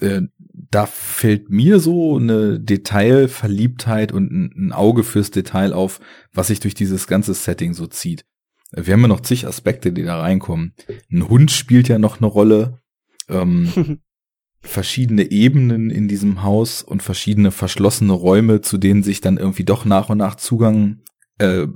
[0.00, 0.22] äh,
[0.70, 6.00] da fällt mir so eine Detailverliebtheit und ein, Auge fürs Detail auf,
[6.32, 8.24] was sich durch dieses ganze Setting so zieht.
[8.72, 10.74] Wir haben ja noch zig Aspekte, die da reinkommen.
[11.10, 12.80] Ein Hund spielt ja noch eine Rolle.
[13.28, 14.00] Ähm,
[14.60, 19.84] verschiedene Ebenen in diesem Haus und verschiedene verschlossene Räume, zu denen sich dann irgendwie doch
[19.84, 21.00] nach und nach Zugang
[21.38, 21.66] äh,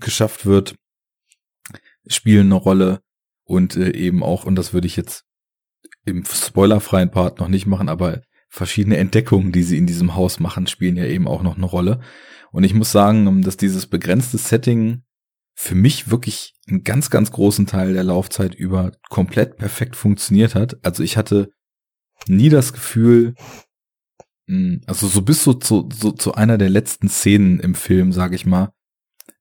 [0.00, 0.74] geschafft wird,
[2.06, 3.00] spielen eine Rolle
[3.44, 5.27] und äh, eben auch, und das würde ich jetzt
[6.08, 10.66] im spoilerfreien Part noch nicht machen, aber verschiedene Entdeckungen, die sie in diesem Haus machen,
[10.66, 12.00] spielen ja eben auch noch eine Rolle.
[12.50, 15.02] Und ich muss sagen, dass dieses begrenzte Setting
[15.54, 20.76] für mich wirklich einen ganz, ganz großen Teil der Laufzeit über komplett perfekt funktioniert hat.
[20.84, 21.50] Also ich hatte
[22.26, 23.34] nie das Gefühl,
[24.46, 28.36] mh, also so bis so zu, so zu einer der letzten Szenen im Film, sage
[28.36, 28.70] ich mal,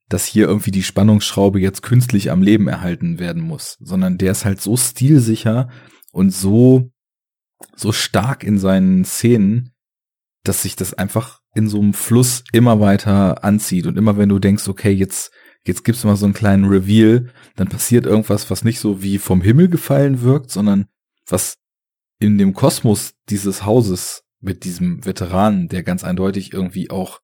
[0.09, 4.45] dass hier irgendwie die Spannungsschraube jetzt künstlich am Leben erhalten werden muss, sondern der ist
[4.45, 5.69] halt so stilsicher
[6.17, 6.91] und so
[7.75, 9.71] so stark in seinen Szenen,
[10.43, 13.85] dass sich das einfach in so einem Fluss immer weiter anzieht.
[13.85, 15.31] Und immer wenn du denkst, okay, jetzt
[15.63, 19.41] jetzt gibt's mal so einen kleinen Reveal, dann passiert irgendwas, was nicht so wie vom
[19.41, 20.87] Himmel gefallen wirkt, sondern
[21.27, 21.57] was
[22.19, 27.19] in dem Kosmos dieses Hauses mit diesem Veteranen, der ganz eindeutig irgendwie auch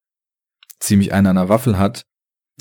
[0.78, 2.04] ziemlich einen an der Waffel hat,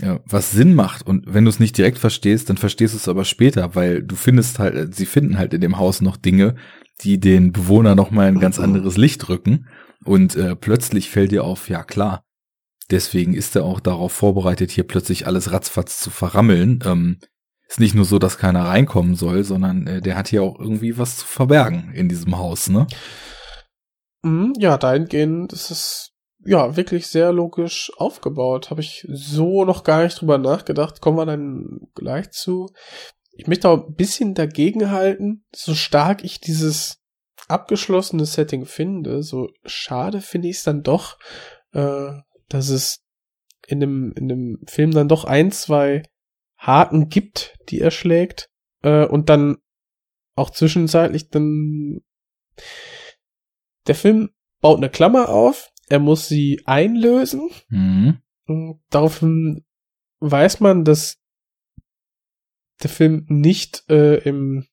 [0.01, 1.05] ja, was Sinn macht.
[1.05, 4.15] Und wenn du es nicht direkt verstehst, dann verstehst du es aber später, weil du
[4.15, 6.55] findest halt, sie finden halt in dem Haus noch Dinge,
[7.01, 9.67] die den Bewohner noch mal ein ganz anderes Licht rücken.
[10.03, 12.23] Und äh, plötzlich fällt dir auf, ja klar,
[12.91, 16.79] deswegen ist er auch darauf vorbereitet, hier plötzlich alles ratzfatz zu verrammeln.
[16.85, 17.19] Ähm,
[17.67, 20.97] ist nicht nur so, dass keiner reinkommen soll, sondern äh, der hat hier auch irgendwie
[20.97, 22.87] was zu verbergen in diesem Haus, ne?
[24.23, 26.12] Mhm, ja, dahingehend ist es
[26.45, 28.69] ja wirklich sehr logisch aufgebaut.
[28.69, 31.01] Habe ich so noch gar nicht drüber nachgedacht.
[31.01, 32.69] Kommen wir dann gleich zu.
[33.31, 37.03] Ich möchte auch ein bisschen dagegen halten, so stark ich dieses
[37.47, 41.17] abgeschlossene Setting finde, so schade finde ich es dann doch,
[41.71, 42.11] äh,
[42.49, 43.03] dass es
[43.67, 46.03] in dem, in dem Film dann doch ein, zwei
[46.57, 48.49] Haken gibt, die er schlägt,
[48.81, 49.57] äh, und dann
[50.35, 52.01] auch zwischenzeitlich dann
[53.87, 54.29] der Film
[54.61, 57.51] baut eine Klammer auf, er muss sie einlösen.
[57.69, 58.17] Mhm.
[58.47, 59.63] Und Daraufhin
[60.21, 61.19] weiß man, dass
[62.81, 64.65] der Film nicht äh, im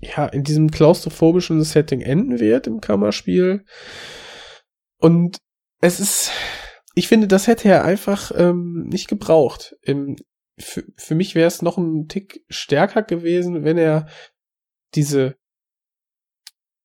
[0.00, 3.64] ja in diesem klaustrophobischen Setting enden wird im Kammerspiel.
[4.98, 5.38] Und
[5.80, 6.30] es ist,
[6.94, 9.76] ich finde, das hätte er einfach ähm, nicht gebraucht.
[9.80, 10.16] Im,
[10.58, 14.08] für, für mich wäre es noch ein Tick stärker gewesen, wenn er
[14.94, 15.36] diese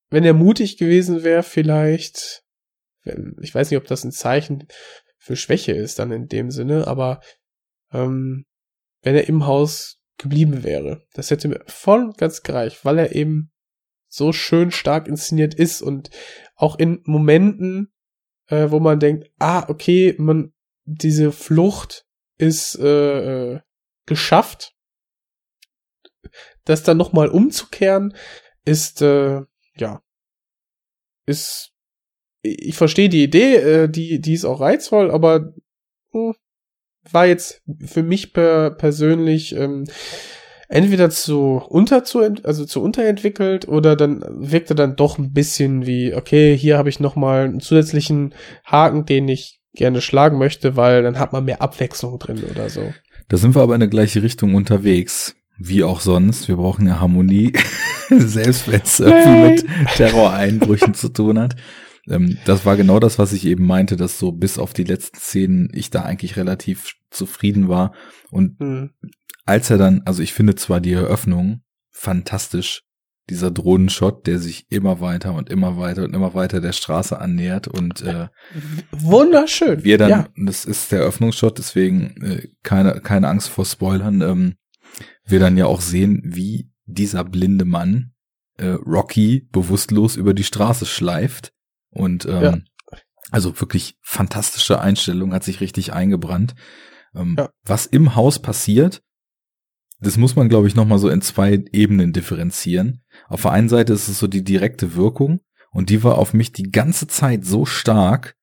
[0.09, 2.43] wenn er mutig gewesen wäre, vielleicht,
[3.03, 4.67] wenn, ich weiß nicht, ob das ein Zeichen
[5.17, 7.21] für Schwäche ist dann in dem Sinne, aber
[7.91, 8.45] ähm,
[9.01, 13.15] wenn er im Haus geblieben wäre, das hätte mir voll und ganz gereicht, weil er
[13.15, 13.51] eben
[14.07, 16.09] so schön stark inszeniert ist und
[16.55, 17.93] auch in Momenten,
[18.47, 20.53] äh, wo man denkt, ah, okay, man,
[20.85, 22.05] diese Flucht
[22.37, 23.59] ist äh, äh,
[24.05, 24.73] geschafft,
[26.63, 28.15] das dann nochmal umzukehren,
[28.65, 29.41] ist äh,
[29.81, 30.01] ja,
[31.25, 31.71] ist,
[32.41, 35.53] ich verstehe die Idee, äh, die, die ist auch reizvoll, aber
[36.13, 36.33] mh,
[37.11, 39.85] war jetzt für mich per, persönlich ähm,
[40.69, 46.13] entweder zu unter zu, also zu unterentwickelt oder dann wirkte dann doch ein bisschen wie,
[46.13, 48.33] okay, hier habe ich noch mal einen zusätzlichen
[48.65, 52.93] Haken, den ich gerne schlagen möchte, weil dann hat man mehr Abwechslung drin oder so.
[53.29, 55.35] Da sind wir aber in der gleiche Richtung unterwegs.
[55.59, 56.47] Wie auch sonst.
[56.47, 57.53] Wir brauchen ja Harmonie.
[58.09, 61.55] Selbst wenn es irgendwie mit Terroreinbrüchen zu tun hat.
[62.09, 65.17] Ähm, das war genau das, was ich eben meinte, dass so bis auf die letzten
[65.17, 67.93] Szenen ich da eigentlich relativ zufrieden war.
[68.31, 68.91] Und Hm.
[69.45, 71.61] als er dann, also ich finde zwar die Eröffnung
[71.91, 72.83] fantastisch,
[73.29, 77.67] dieser Drohnenshot, der sich immer weiter und immer weiter und immer weiter der Straße annähert
[77.67, 78.27] und äh,
[78.91, 79.83] Wunderschön.
[79.83, 80.27] wir dann, ja.
[80.37, 84.55] das ist der Öffnungsshot, deswegen äh, keine, keine Angst vor Spoilern, ähm,
[85.27, 88.13] wir dann ja auch sehen, wie dieser blinde Mann
[88.57, 91.53] äh, Rocky bewusstlos über die Straße schleift
[91.91, 92.57] und ähm, Ja.
[93.31, 96.55] also wirklich fantastische Einstellung, hat sich richtig eingebrannt.
[97.13, 97.49] Ähm, Ja.
[97.63, 99.01] Was im Haus passiert,
[99.99, 103.03] das muss man, glaube ich, nochmal so in zwei Ebenen differenzieren.
[103.27, 105.41] Auf der einen Seite ist es so die direkte Wirkung
[105.71, 108.35] und die war auf mich die ganze Zeit so stark,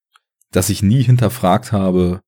[0.50, 2.20] dass ich nie hinterfragt habe,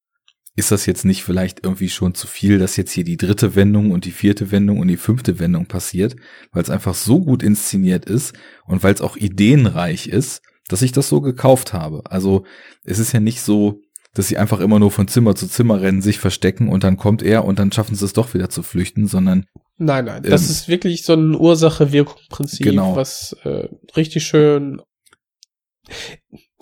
[0.56, 3.90] ist das jetzt nicht vielleicht irgendwie schon zu viel, dass jetzt hier die dritte Wendung
[3.92, 6.16] und die vierte Wendung und die fünfte Wendung passiert,
[6.50, 10.92] weil es einfach so gut inszeniert ist und weil es auch ideenreich ist, dass ich
[10.92, 12.02] das so gekauft habe.
[12.10, 12.44] Also
[12.84, 13.80] es ist ja nicht so,
[14.14, 17.22] dass sie einfach immer nur von Zimmer zu Zimmer rennen, sich verstecken und dann kommt
[17.22, 19.44] er und dann schaffen sie es doch wieder zu flüchten, sondern
[19.78, 20.22] Nein, nein.
[20.22, 22.96] Das Ähm, ist wirklich so ein Ursache-Wirkung-Prinzip, Genau.
[22.96, 24.80] was äh, richtig schön.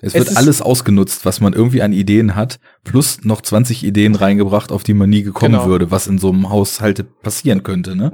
[0.00, 4.14] Es Es wird alles ausgenutzt, was man irgendwie an Ideen hat, plus noch 20 Ideen
[4.14, 5.66] reingebracht, auf die man nie gekommen Genau.
[5.66, 8.12] würde, was in so einem Haushalt passieren könnte, ne?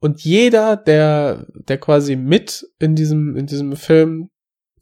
[0.00, 4.30] Und jeder, der, der quasi mit in diesem, in diesem Film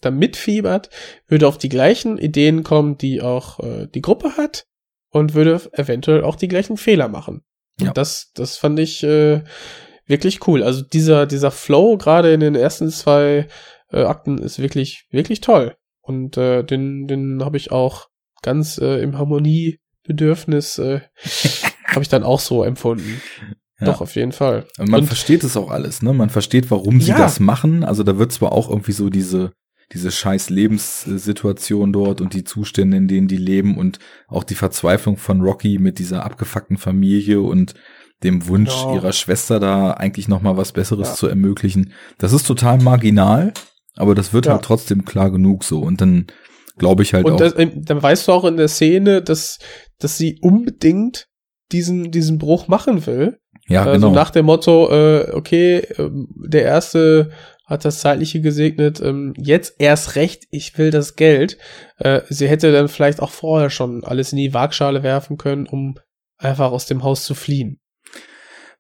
[0.01, 0.89] da mitfiebert,
[1.29, 4.65] würde auf die gleichen Ideen kommen, die auch äh, die Gruppe hat
[5.11, 7.43] und würde eventuell auch die gleichen Fehler machen.
[7.79, 7.93] Und Ja.
[7.93, 9.43] das, das fand ich äh,
[10.07, 10.63] wirklich cool.
[10.63, 13.47] Also dieser, dieser Flow gerade in den ersten zwei
[13.93, 15.77] äh, Akten ist wirklich, wirklich toll.
[16.03, 18.09] Und äh, den, den habe ich auch
[18.43, 21.01] ganz äh, im Harmoniebedürfnis äh,
[21.87, 23.21] habe ich dann auch so empfunden.
[23.81, 23.87] Ja.
[23.87, 24.67] Doch, auf jeden Fall.
[24.79, 26.13] Man Und- versteht es auch alles, ne?
[26.13, 27.19] Man versteht, warum sie Ja.
[27.19, 27.83] das machen.
[27.85, 29.53] Also da wird zwar auch irgendwie so diese,
[29.93, 33.99] diese scheiß Lebenssituation dort und die Zustände, in denen die leben und
[34.29, 37.75] auch die Verzweiflung von Rocky mit dieser abgefuckten Familie und
[38.23, 38.95] dem Wunsch Ja.
[38.95, 41.15] ihrer Schwester da eigentlich noch mal was Besseres Ja.
[41.15, 41.93] zu ermöglichen.
[42.19, 43.55] Das ist total marginal,
[43.97, 44.53] aber das wird Ja.
[44.53, 45.81] halt trotzdem klar genug so.
[45.81, 46.27] Und dann
[46.79, 47.39] glaube ich halt Und auch.
[47.39, 49.59] das, ähm, dann weißt du auch in der Szene, dass,
[49.99, 51.27] dass sie unbedingt
[51.73, 53.39] diesen, diesen Bruch machen will.
[53.69, 54.15] ja, also genau.
[54.19, 57.31] nach dem Motto, äh, okay, ähm, der erste
[57.67, 61.57] hat das Zeitliche gesegnet, ähm, jetzt erst recht, ich will das Geld.
[61.99, 65.95] Äh, sie hätte dann vielleicht auch vorher schon alles in die Waagschale werfen können, um
[66.37, 67.79] einfach aus dem Haus zu fliehen.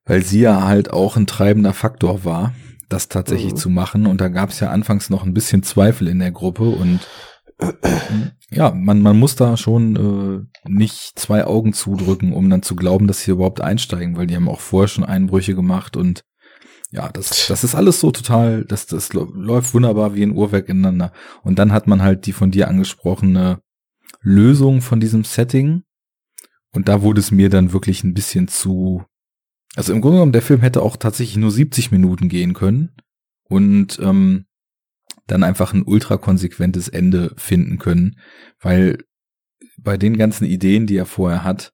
[0.04, 2.52] weil sie ja halt auch ein treibender Faktor war,
[2.90, 3.56] das tatsächlich Mhm.
[3.56, 4.06] zu machen.
[4.06, 7.00] Und da gab es ja anfangs noch ein bisschen Zweifel in der Gruppe und
[8.50, 9.96] ja, man, man muss da schon
[10.64, 14.36] äh, nicht zwei Augen zudrücken, um dann zu glauben, dass sie überhaupt einsteigen, weil die
[14.36, 16.24] haben auch vorher schon Einbrüche gemacht und
[16.90, 21.12] ja, das, das ist alles so total, das, das läuft wunderbar wie ein Uhrwerk ineinander.
[21.42, 23.60] Und dann hat man halt die von dir angesprochene
[24.22, 25.82] Lösung von diesem Setting.
[26.72, 29.04] Und da wurde es mir dann wirklich ein bisschen zu,
[29.76, 32.90] also im Grunde genommen, der Film hätte auch tatsächlich nur 70 Minuten gehen können
[33.48, 34.46] und ähm,
[35.26, 38.18] dann einfach ein ultra konsequentes Ende finden können,
[38.60, 38.98] weil
[39.78, 41.72] bei den ganzen Ideen, die er vorher hat,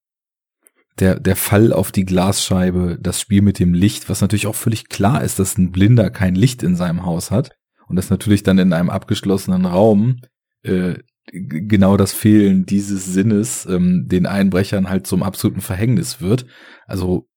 [0.98, 4.88] der, der Fall auf die Glasscheibe, das Spiel mit dem Licht, was natürlich auch völlig
[4.88, 7.56] klar ist, dass ein Blinder kein Licht in seinem Haus hat
[7.88, 10.20] und das natürlich dann in einem abgeschlossenen Raum
[10.62, 10.94] äh,
[11.32, 16.46] genau das Fehlen dieses Sinnes ähm, den Einbrechern halt zum absoluten Verhängnis wird.
[16.86, 17.28] Also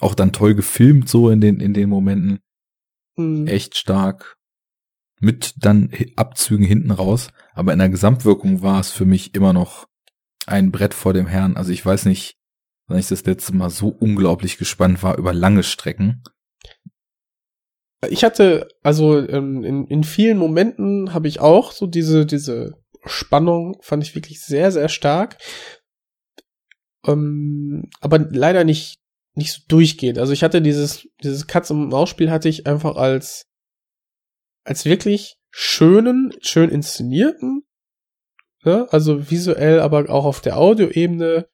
[0.00, 2.40] auch dann toll gefilmt so in den in den Momenten
[3.16, 3.46] Mhm.
[3.46, 4.36] echt stark
[5.20, 9.86] mit dann Abzügen hinten raus, aber in der Gesamtwirkung war es für mich immer noch
[10.46, 11.56] ein Brett vor dem Herrn.
[11.56, 12.36] Also ich weiß nicht,
[12.88, 16.22] wann ich das letzte Mal so unglaublich gespannt war über lange Strecken.
[18.10, 22.74] Ich hatte, also ähm, in, in vielen Momenten habe ich auch so diese, diese
[23.06, 25.38] Spannung, fand ich wirklich sehr, sehr stark.
[27.06, 28.98] Ähm, aber leider nicht,
[29.34, 30.18] nicht so durchgehend.
[30.18, 33.46] Also ich hatte dieses, dieses Katz- und Maus-Spiel hatte ich einfach als,
[34.64, 37.64] als wirklich schönen, schön inszenierten,
[38.64, 38.86] ne?
[38.90, 41.48] also visuell, aber auch auf der Audioebene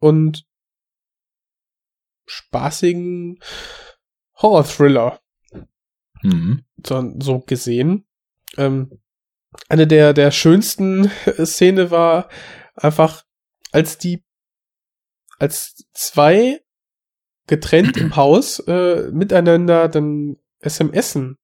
[0.00, 0.44] und
[2.26, 3.40] spaßigen
[4.36, 5.20] Horror-Thriller
[6.22, 6.64] Mhm.
[6.84, 8.06] so, so gesehen.
[8.56, 9.00] Ähm,
[9.68, 11.10] eine der, der schönsten
[11.44, 12.28] Szene war
[12.74, 13.24] einfach,
[13.72, 14.24] als die,
[15.38, 16.60] als zwei
[17.46, 21.36] getrennt im Haus äh, miteinander dann SMSen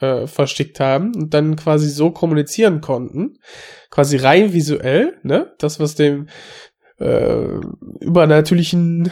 [0.00, 3.38] äh, versteckt haben und dann quasi so kommunizieren konnten,
[3.90, 6.28] quasi rein visuell, ne, das was dem
[6.98, 7.58] äh,
[8.00, 9.10] übernatürlichen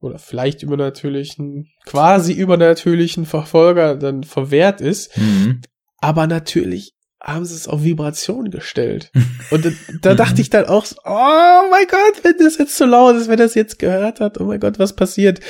[0.00, 5.62] oder vielleicht übernatürlichen, quasi übernatürlichen Verfolger dann verwehrt ist, Mhm.
[5.98, 9.10] aber natürlich haben sie es auf Vibration gestellt.
[9.50, 12.84] Und da, da dachte ich dann auch, so, oh mein Gott, wenn das jetzt so
[12.84, 15.40] laut ist, wenn das jetzt gehört hat, oh mein Gott, was passiert?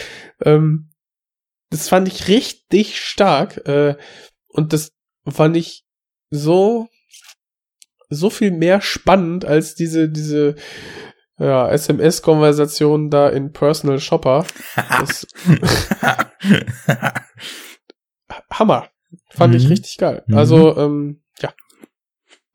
[0.43, 0.91] Ähm,
[1.71, 3.67] das fand ich richtig stark.
[3.69, 3.97] Äh,
[4.49, 4.93] und das
[5.29, 5.85] fand ich
[6.31, 6.89] so,
[8.09, 10.55] so viel mehr spannend als diese, diese,
[11.39, 14.47] ja, SMS-Konversation da in Personal Shopper.
[18.51, 18.89] Hammer.
[19.31, 19.69] Fand ich Mhm.
[19.71, 20.23] richtig geil.
[20.27, 20.37] Mhm.
[20.37, 21.28] Also, ähm, ja.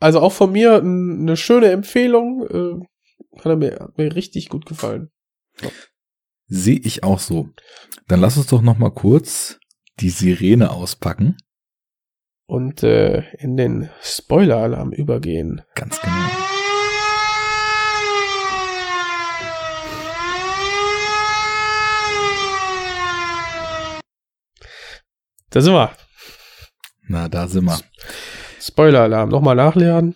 [0.03, 2.45] Also auch von mir eine schöne Empfehlung.
[2.49, 5.11] Äh, hat er mir, hat mir richtig gut gefallen.
[6.47, 7.51] Sehe ich auch so.
[8.09, 9.59] Dann lass uns doch noch mal kurz
[10.01, 11.37] die Sirene auspacken.
[12.47, 15.61] Und äh, in den Spoiler-Alarm übergehen.
[15.73, 16.27] Ganz genau.
[25.49, 25.95] Da sind wir.
[27.07, 27.79] Na, da sind wir.
[28.63, 29.29] Spoiler-Alarm.
[29.29, 30.15] Nochmal nachladen.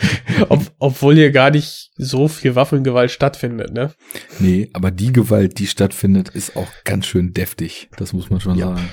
[0.49, 3.93] Ob, obwohl hier gar nicht so viel Waffengewalt stattfindet, ne?
[4.39, 7.89] nee, aber die Gewalt, die stattfindet, ist auch ganz schön deftig.
[7.97, 8.75] Das muss man schon Ja.
[8.75, 8.89] sagen.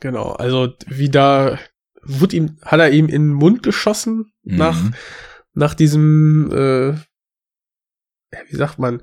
[0.00, 0.32] Genau.
[0.32, 1.58] Also wie da
[2.02, 4.94] wurde ihm, hat er ihm in den Mund geschossen nach Mhm.
[5.54, 6.94] nach diesem, äh,
[8.50, 9.02] wie sagt man,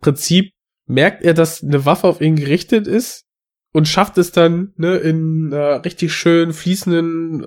[0.00, 0.52] Prinzip
[0.86, 3.24] merkt er, dass eine Waffe auf ihn gerichtet ist
[3.72, 7.46] und schafft es dann, ne, in einer richtig schön fließenden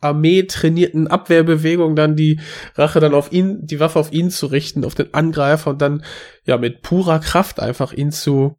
[0.00, 2.40] Armee trainierten Abwehrbewegung dann die
[2.74, 6.04] Rache dann auf ihn, die Waffe auf ihn zu richten, auf den Angreifer und dann
[6.44, 8.58] ja mit purer Kraft einfach ihn zu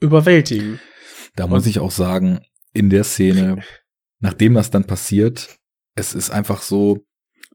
[0.00, 0.80] überwältigen.
[1.36, 2.40] Da muss Und- ich auch sagen,
[2.72, 3.62] in der Szene,
[4.20, 5.56] nachdem das dann passiert,
[5.96, 7.04] es ist einfach so,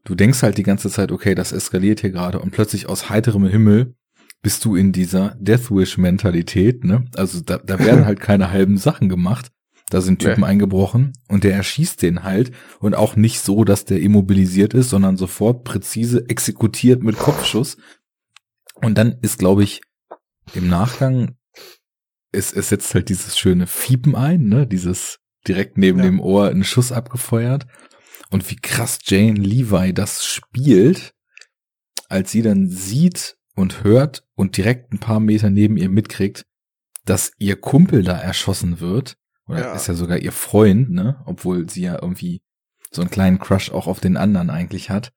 [0.04, 3.46] du denkst halt die ganze Zeit, okay, das eskaliert hier gerade und plötzlich aus heiterem
[3.46, 3.94] Himmel
[4.46, 7.04] bist du in dieser Deathwish-Mentalität, ne?
[7.16, 9.50] Also da, da werden halt keine halben Sachen gemacht.
[9.90, 10.46] Da sind Typen Nee.
[10.46, 15.16] eingebrochen und der erschießt den halt und auch nicht so, dass der immobilisiert ist, sondern
[15.16, 17.76] sofort präzise exekutiert mit Kopfschuss.
[18.76, 19.80] Und dann ist, glaube ich,
[20.54, 21.34] im Nachgang
[22.30, 24.64] es, es setzt halt dieses schöne Fiepen ein, ne?
[24.64, 25.18] Dieses
[25.48, 26.04] direkt neben Ja.
[26.04, 27.66] dem Ohr einen Schuss abgefeuert.
[28.30, 31.14] Und wie krass Jane Levi das spielt,
[32.08, 36.44] als sie dann sieht und hört und direkt ein paar Meter neben ihr mitkriegt,
[37.04, 39.16] dass ihr Kumpel da erschossen wird.
[39.48, 39.74] Oder Ja.
[39.74, 41.22] ist ja sogar ihr Freund, ne?
[41.26, 42.42] Obwohl sie ja irgendwie
[42.90, 45.12] so einen kleinen Crush auch auf den anderen eigentlich hat.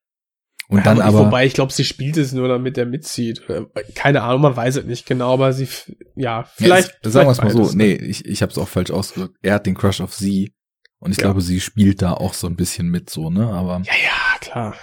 [0.68, 1.26] Und dann Ja, aber.
[1.26, 3.50] Wobei, ich glaube, sie spielt es nur, damit er mitzieht.
[3.50, 5.68] Oder- Keine Ahnung, man weiß es nicht genau, aber sie,
[6.16, 6.90] ja, vielleicht.
[6.90, 7.76] Ja, es- sagen wir es mal so, ne?
[7.76, 9.36] nee, ich, ich habe es auch falsch ausgedrückt.
[9.42, 10.54] Er hat den Crush auf sie
[11.00, 11.24] und ich Ja.
[11.24, 13.48] glaube, sie spielt da auch so ein bisschen mit so, ne?
[13.52, 14.76] Aber Ja, ja, klar.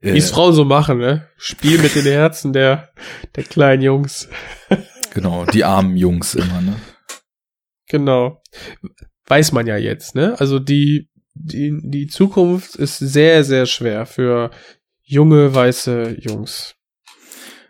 [0.00, 1.28] Äh, Wie es Frauen so machen, ne?
[1.36, 2.90] Spiel mit den Herzen der,
[3.36, 4.28] der kleinen Jungs.
[5.12, 6.76] genau, die armen Jungs immer, ne?
[7.88, 8.42] Genau.
[9.26, 10.38] Weiß man ja jetzt, ne?
[10.38, 14.50] Also die, die, die Zukunft ist sehr, sehr schwer für
[15.02, 16.76] junge, weiße Jungs.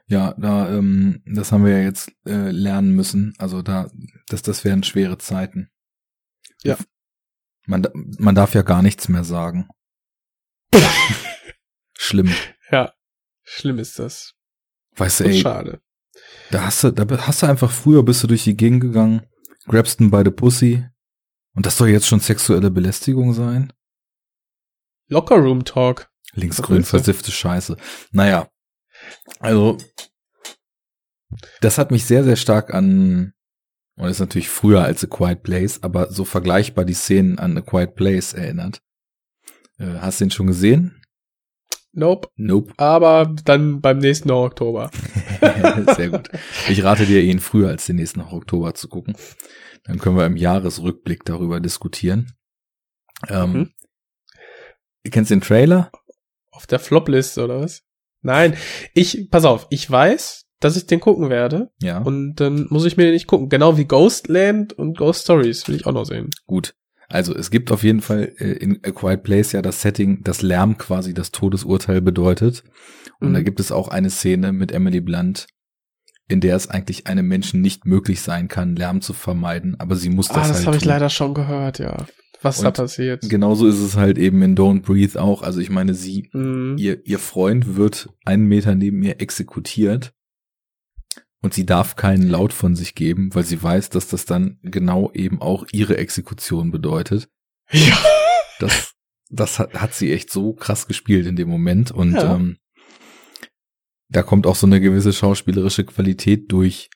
[0.07, 3.35] Ja, da, ähm, das haben wir ja jetzt äh, lernen müssen.
[3.39, 3.91] Also da,
[4.29, 5.71] das, das wären schwere Zeiten.
[6.63, 6.77] Ja.
[7.67, 7.87] Man,
[8.19, 9.69] man darf ja gar nichts mehr sagen.
[12.03, 12.35] Schlimm.
[12.73, 12.95] Ja.
[13.43, 14.35] Schlimm ist das.
[14.97, 15.83] Weißt du, ey, schade.
[16.51, 19.27] da hast du, da hast du einfach früher bist du durch die Gegend gegangen,
[19.67, 20.87] grabst ihn bei der Pussy
[21.55, 23.73] und das soll jetzt schon sexuelle Belästigung sein?
[25.09, 26.11] Locker Room Talk.
[26.33, 27.77] Linksgrün versiffte Scheiße.
[28.13, 28.49] Naja,
[29.39, 29.77] also
[31.61, 33.35] das hat mich sehr, sehr stark an,
[33.97, 37.61] und ist natürlich früher als A Quiet Place, aber so vergleichbar die Szenen an A
[37.61, 38.81] Quiet Place erinnert.
[39.79, 41.00] Äh, hast du den schon gesehen?
[41.93, 42.29] Nope.
[42.37, 42.73] Nope.
[42.77, 44.91] Aber dann beim nächsten Oktober.
[45.97, 46.29] sehr gut.
[46.69, 49.17] Ich rate dir, ihn früher als den nächsten Oktober zu gucken.
[49.85, 52.33] Dann können wir im Jahresrückblick darüber diskutieren.
[53.29, 53.71] Ähm, Mhm.
[55.03, 55.91] Du kennst den Trailer?
[56.51, 57.83] Auf der Flopliste oder was?
[58.23, 58.55] Nein,
[58.93, 61.99] ich, pass auf, ich weiß, dass ich den gucken werde Ja.
[62.03, 63.49] und dann muss ich mir den nicht gucken.
[63.49, 66.29] Genau wie Ghostland und Ghost Stories will ich auch noch sehen.
[66.47, 66.75] Gut.
[67.11, 70.43] Also es gibt auf jeden Fall äh, in A Quiet Place ja das Setting, das
[70.43, 72.63] Lärm quasi das Todesurteil bedeutet.
[73.21, 73.35] Und Mhm.
[73.35, 75.47] da gibt es auch eine Szene mit Emily Blunt,
[76.29, 80.09] in der es eigentlich einem Menschen nicht möglich sein kann, Lärm zu vermeiden, aber sie
[80.11, 82.07] muss das ah, das halt habe ich leider schon gehört, ja.
[82.43, 83.29] Was da Und passiert.
[83.29, 85.43] Genauso ist es halt eben in Don't Breathe auch.
[85.43, 86.77] Also ich meine, sie, Mhm.
[86.79, 90.15] ihr, ihr Freund wird einen Meter neben ihr exekutiert
[91.43, 95.11] und sie darf keinen Laut von sich geben, weil sie weiß, dass das dann genau
[95.13, 97.29] eben auch ihre Exekution bedeutet.
[97.71, 97.99] Ja.
[98.59, 98.95] Das,
[99.31, 102.35] das hat, hat sie echt so krass gespielt in dem Moment und Ja.
[102.37, 102.59] ähm,
[104.09, 106.91] da kommt auch so eine gewisse schauspielerische Qualität durch,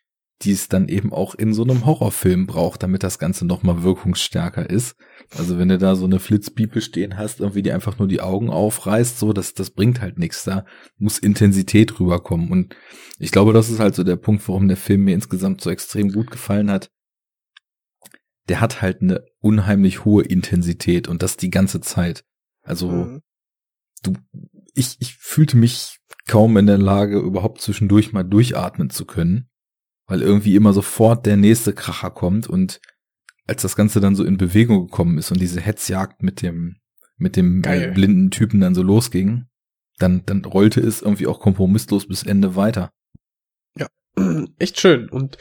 [0.45, 4.69] die es dann eben auch in so einem Horrorfilm braucht, damit das Ganze nochmal wirkungsstärker
[4.69, 4.97] ist.
[5.37, 8.51] Also wenn du da so eine Flitzpiepe stehen hast, irgendwie die einfach nur die Augen
[8.51, 10.45] aufreißt, so, das, das bringt halt nichts.
[10.45, 10.67] Da
[10.99, 12.51] muss Intensität rüberkommen.
[12.51, 12.77] Und
[13.19, 16.13] ich glaube, das ist halt so der Punkt, warum der Film mir insgesamt so extrem
[16.13, 16.91] gut gefallen hat.
[18.49, 22.25] Der hat halt eine unheimlich hohe Intensität und das die ganze Zeit.
[22.63, 23.23] Also, mhm.
[24.03, 24.13] du,
[24.75, 29.49] ich, ich fühlte mich kaum in der Lage, überhaupt zwischendurch mal durchatmen zu können,
[30.07, 32.81] weil irgendwie immer sofort der nächste Kracher kommt und
[33.47, 36.77] als das Ganze dann so in Bewegung gekommen ist und diese Hetzjagd mit dem,
[37.17, 39.47] mit dem äh, blinden Typen dann so losging,
[39.99, 42.91] dann, dann rollte es irgendwie auch kompromisslos bis Ende weiter.
[43.79, 43.87] Ja,
[44.59, 45.11] echt schön.
[45.11, 45.37] Und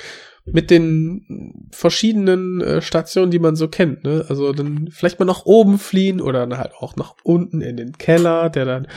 [0.45, 4.25] mit den verschiedenen äh, Stationen, die man so kennt, ne?
[4.27, 7.93] Also dann vielleicht mal nach oben fliehen oder dann halt auch nach unten in den
[7.93, 8.87] Keller, der dann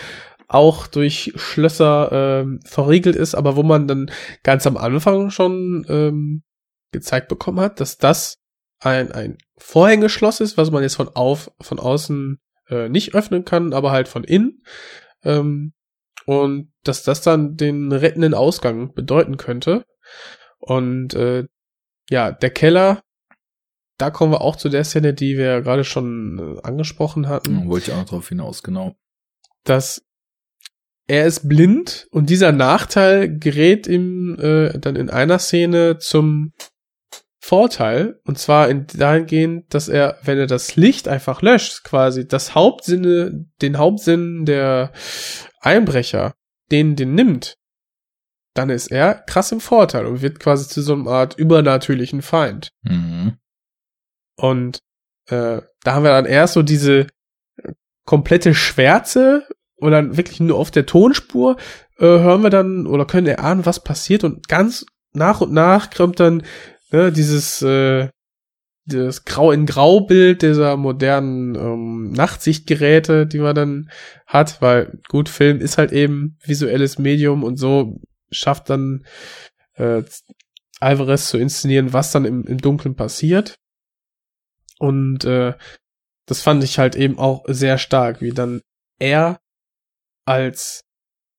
[0.49, 4.10] auch durch Schlösser ähm, verriegelt ist, aber wo man dann
[4.42, 6.42] ganz am Anfang schon ähm,
[6.92, 8.39] gezeigt bekommen hat, dass das
[8.81, 13.73] ein, ein Vorhängeschloss ist, was man jetzt von auf, von außen äh, nicht öffnen kann,
[13.73, 14.62] aber halt von innen.
[15.23, 15.73] Ähm,
[16.26, 19.84] und dass das dann den rettenden Ausgang bedeuten könnte.
[20.58, 21.44] Und äh,
[22.10, 23.02] ja, der Keller,
[23.99, 27.68] da kommen wir auch zu der Szene, die wir gerade schon äh, angesprochen hatten.
[27.68, 28.97] Wollte ich auch noch drauf hinaus, genau.
[29.65, 30.06] Dass
[31.07, 36.52] er ist blind und dieser Nachteil gerät ihm äh, dann in einer Szene zum
[37.39, 42.57] Vorteil und zwar in dahingehend, dass er, wenn er das Licht einfach löscht, quasi das
[42.57, 44.93] Hauptsinne, den Hauptsinn der
[45.60, 46.35] Einbrecher,
[46.73, 47.57] den den nimmt,
[48.55, 52.70] dann ist er krass im Vorteil und wird quasi zu so einer Art übernatürlichen Feind.
[52.83, 53.36] Mhm.
[54.36, 54.81] Und
[55.28, 57.07] äh, da haben wir dann erst so diese
[58.05, 59.47] komplette Schwärze
[59.77, 61.57] und dann wirklich nur auf der Tonspur
[61.99, 66.21] äh, hören wir dann oder können erahnen, was passiert und ganz nach und nach kommt
[66.21, 66.43] dann
[66.91, 68.09] ne, dieses äh,
[68.87, 73.91] das Grau in Grau Bild dieser modernen ähm, Nachtsichtgeräte, die man dann
[74.27, 79.05] hat, weil gut Film ist halt eben visuelles Medium und so schafft dann
[79.75, 80.03] äh,
[80.79, 83.57] Alvarez zu inszenieren, was dann im, im Dunkeln passiert.
[84.79, 85.55] Und äh,
[86.27, 88.61] das fand ich halt eben auch sehr stark, wie dann
[88.99, 89.41] er
[90.27, 90.85] als,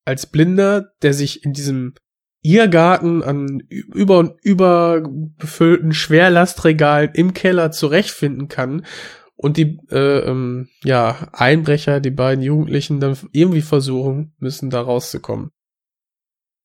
[0.04, 1.94] als Blinder, der sich in diesem
[2.42, 5.02] Irrgarten an über und über
[5.38, 8.86] befüllten Schwerlastregalen im Keller zurechtfinden kann
[9.34, 15.50] und die äh, ähm, ja Einbrecher, die beiden Jugendlichen dann irgendwie versuchen müssen, da rauszukommen.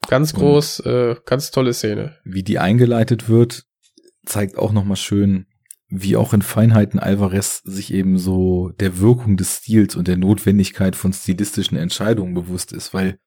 [0.07, 2.17] Ganz groß, äh, ganz tolle Szene.
[2.23, 3.65] Wie die eingeleitet wird,
[4.25, 5.47] zeigt auch noch mal schön,
[5.95, 10.95] wie auch in Feinheiten Alvarez sich eben so der Wirkung des Stils und der Notwendigkeit
[10.95, 13.19] von stilistischen Entscheidungen bewusst ist, weil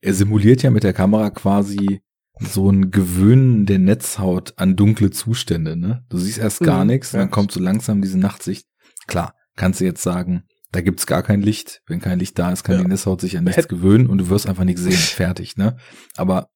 [0.00, 2.00] er simuliert ja mit der Kamera quasi
[2.38, 6.04] so ein Gewöhnen der Netzhaut an dunkle Zustände, ne?
[6.08, 7.18] Du siehst erst gar mhm, nichts, ja.
[7.18, 8.66] dann kommt so langsam diese Nachtsicht.
[9.08, 11.82] Klar, kannst du jetzt sagen, da gibt's gar kein Licht.
[11.88, 12.82] Wenn kein Licht da ist, kann ja.
[12.82, 14.92] die Netzhaut sich an nichts gewöhnen und du wirst einfach nichts sehen.
[14.92, 15.76] Fertig, ne?
[16.16, 16.50] Aber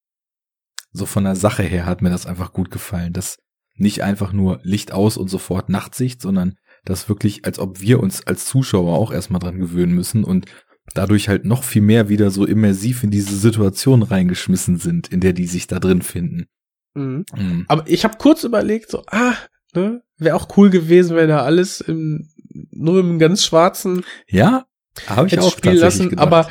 [0.92, 3.38] so von der Sache her hat mir das einfach gut gefallen, dass
[3.76, 8.26] nicht einfach nur Licht aus und sofort Nachtsicht, sondern das wirklich, als ob wir uns
[8.26, 10.46] als Zuschauer auch erstmal dran gewöhnen müssen und
[10.92, 15.32] dadurch halt noch viel mehr wieder so immersiv in diese Situation reingeschmissen sind, in der
[15.32, 16.46] die sich da drin finden.
[16.94, 17.24] Mhm.
[17.34, 17.64] Mhm.
[17.68, 19.34] Aber ich habe kurz überlegt, so, ah,
[19.74, 22.28] ne, wäre auch cool gewesen, wenn da alles im,
[22.70, 24.66] nur im ganz schwarzen ja,
[25.06, 26.26] habe ich auch spielen lassen, gedacht.
[26.26, 26.48] aber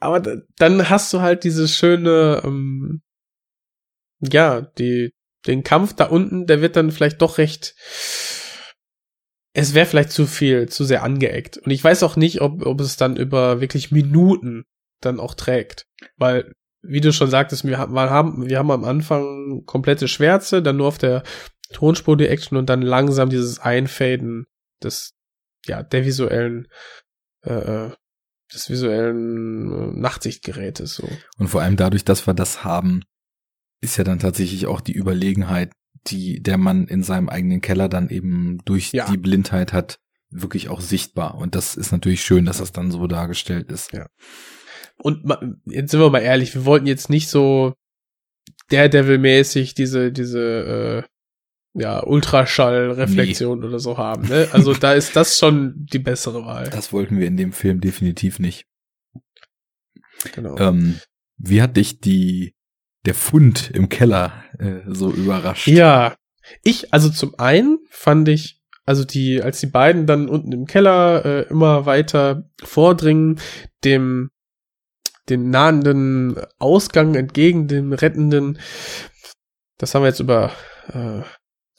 [0.00, 3.02] aber dann hast du halt diese schöne ähm,
[4.20, 5.12] ja, die
[5.46, 7.74] den Kampf da unten, der wird dann vielleicht doch recht
[9.52, 11.58] es wäre vielleicht zu viel, zu sehr angeeckt.
[11.58, 14.64] Und ich weiß auch nicht, ob, ob es dann über wirklich Minuten
[15.00, 15.86] dann auch trägt.
[16.16, 16.52] Weil,
[16.82, 20.98] wie du schon sagtest, wir haben, wir haben am Anfang komplette Schwärze, dann nur auf
[20.98, 21.24] der
[21.72, 24.46] Tonspur die Action und dann langsam dieses Einfaden
[24.82, 25.12] des,
[25.66, 26.68] ja, der visuellen,
[27.44, 27.52] äh,
[27.86, 27.90] äh
[28.52, 31.08] des visuellen äh, Nachtsichtgerätes, so.
[31.38, 33.04] Und vor allem dadurch, dass wir das haben,
[33.80, 35.72] ist ja dann tatsächlich auch die Überlegenheit,
[36.06, 39.10] die der Mann in seinem eigenen Keller dann eben durch ja.
[39.10, 39.98] die Blindheit hat,
[40.30, 41.36] wirklich auch sichtbar.
[41.36, 43.92] Und das ist natürlich schön, dass das dann so dargestellt ist.
[43.92, 44.06] Ja.
[44.96, 45.24] Und
[45.66, 47.74] jetzt sind wir mal ehrlich, wir wollten jetzt nicht so
[48.70, 51.10] Daredevil-mäßig diese, diese, äh,
[51.72, 53.66] ja, Ultraschall-Reflexion nee.
[53.66, 54.28] oder so haben.
[54.28, 54.48] Ne?
[54.52, 56.68] Also da ist das schon die bessere Wahl.
[56.68, 58.66] Das wollten wir in dem Film definitiv nicht.
[60.34, 60.58] Genau.
[60.58, 61.00] Ähm,
[61.36, 62.54] wie hat dich die
[63.06, 65.66] der Fund im Keller äh, so überrascht.
[65.68, 66.14] Ja,
[66.62, 71.24] ich, also zum einen fand ich, also die, als die beiden dann unten im Keller
[71.24, 73.40] äh, immer weiter vordringen,
[73.84, 74.30] dem
[75.28, 78.58] den nahenden Ausgang entgegen, dem rettenden.
[79.78, 80.52] Das haben wir jetzt über
[80.88, 81.22] äh,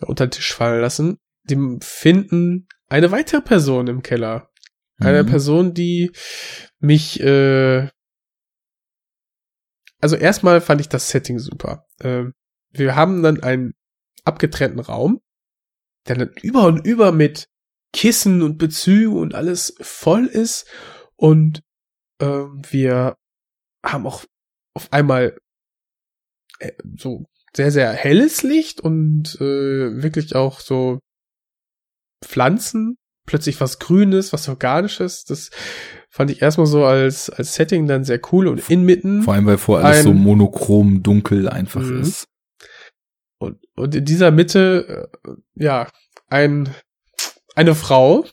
[0.05, 1.17] unter den Tisch fallen lassen.
[1.43, 4.49] Die finden eine weitere Person im Keller.
[4.97, 5.27] Eine Mhm.
[5.27, 6.11] Person, die
[6.79, 7.89] mich, äh,
[10.01, 11.85] also erstmal fand ich das Setting super.
[12.01, 12.33] Ähm,
[12.71, 13.73] wir haben dann einen
[14.23, 15.21] abgetrennten Raum,
[16.07, 17.47] der dann über und über mit
[17.93, 20.67] Kissen und Bezügen und alles voll ist.
[21.15, 21.61] Und
[22.19, 23.15] ähm, wir
[23.85, 24.25] haben auch
[24.73, 25.37] auf einmal
[26.59, 30.99] äh, so sehr, sehr helles Licht und äh, wirklich auch so
[32.23, 35.25] Pflanzen, plötzlich was Grünes, was Organisches.
[35.25, 35.49] Das
[36.09, 39.57] fand ich erstmal so als, als Setting dann sehr cool und inmitten Vor allem, weil
[39.57, 42.01] vor alles so monochrom dunkel einfach Mhm.
[42.01, 42.27] ist.
[43.39, 45.87] und, und in dieser Mitte, äh, ja,
[46.27, 46.69] ein,
[47.55, 48.25] eine Frau,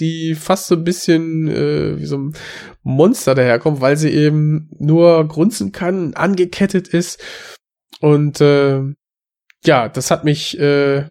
[0.00, 2.32] die fast so ein bisschen äh, wie so ein
[2.82, 7.22] Monster daherkommt, weil sie eben nur grunzen kann, angekettet ist.
[8.00, 8.80] Und äh,
[9.64, 11.08] ja, das hat mich äh,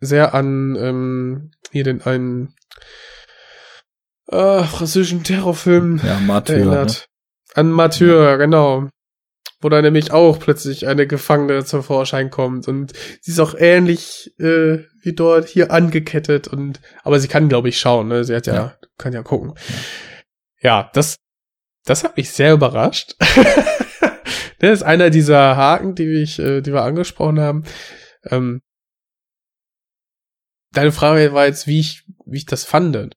[0.00, 2.54] sehr an ähm, hier den einen
[4.28, 6.56] äh, französischen Terrorfilm Ja, Martyr.
[6.56, 6.62] Ne?
[6.62, 7.06] erinnert.
[7.54, 8.88] An Martyr, genau.
[9.60, 14.34] Wo da nämlich auch plötzlich eine Gefangene zum Vorschein kommt und sie ist auch ähnlich
[14.38, 18.22] äh, wie dort hier angekettet und aber sie kann glaube ich schauen, ne?
[18.24, 18.74] Sie hat ja, Ja.
[18.98, 19.54] kann ja gucken.
[20.60, 21.16] Ja, das
[21.86, 23.14] das hat mich sehr überrascht.
[24.58, 27.64] das ist einer dieser Haken, die ich äh, die wir angesprochen haben.
[28.30, 28.60] Ähm,
[30.76, 32.94] deine Frage war jetzt, wie ich wie ich das fand.
[32.94, 33.10] Nö,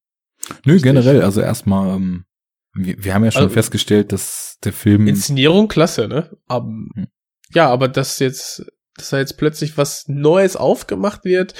[0.65, 0.83] Richtig.
[0.83, 2.25] generell, also erstmal, ähm,
[2.73, 6.35] wir, wir haben ja schon Also- festgestellt, dass der Film Inszenierung klasse, ne?
[6.47, 7.07] Aber, Hm.
[7.53, 8.63] Ja, aber dass jetzt,
[8.95, 11.55] dass da jetzt plötzlich was Neues aufgemacht wird,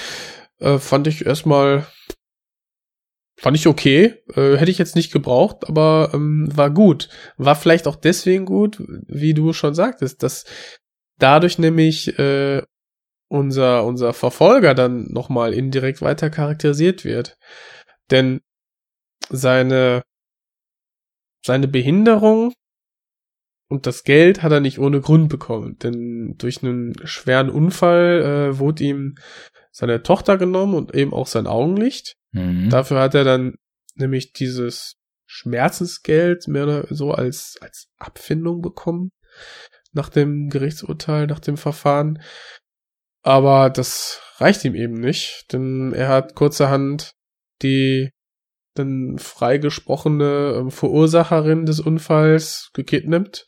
[0.60, 1.88] äh, fand ich erstmal,
[3.38, 4.16] fand ich okay.
[4.36, 7.10] Äh, hätte ich jetzt nicht gebraucht, aber ähm, war gut.
[7.38, 10.46] War vielleicht auch deswegen gut, wie du schon sagtest, dass
[11.18, 12.62] dadurch nämlich äh,
[13.30, 17.38] unser, unser Verfolger dann nochmal indirekt weiter charakterisiert wird.
[18.12, 18.42] Denn
[19.30, 20.02] seine,
[21.46, 22.54] seine Behinderung
[23.70, 28.22] und das Geld hat er nicht ohne Grund bekommen, denn durch einen schweren Unfall
[28.54, 29.16] äh, wurde ihm
[29.72, 32.16] seine Tochter genommen und eben auch sein Augenlicht.
[32.32, 32.70] Mhm.
[32.70, 33.56] Dafür hat er dann
[33.96, 34.96] nämlich dieses
[35.28, 39.12] Schmerzensgeld mehr oder so als, als Abfindung bekommen
[39.92, 42.20] nach dem Gerichtsurteil, nach dem Verfahren.
[43.22, 47.14] Aber das reicht ihm eben nicht, denn er hat kurzerhand
[47.62, 48.10] die
[48.76, 53.46] dann freigesprochene ähm, Verursacherin des Unfalls gekidnappt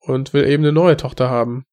[0.00, 1.64] und will eben eine neue Tochter haben.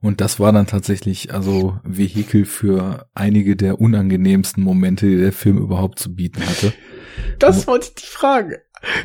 [0.00, 5.58] Und das war dann tatsächlich also Vehikel für einige der unangenehmsten Momente, die der Film
[5.58, 6.72] überhaupt zu bieten hatte.
[7.38, 8.56] Das wollte ich dich fragen.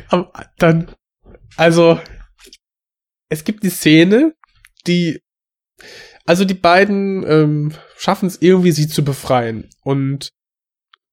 [0.08, 0.90] Aber dann,
[1.56, 2.00] also,
[3.28, 4.34] es gibt die Szene,
[4.86, 5.20] die,
[6.26, 9.70] also die beiden ähm, schaffen es irgendwie, sie zu befreien.
[9.82, 10.30] Und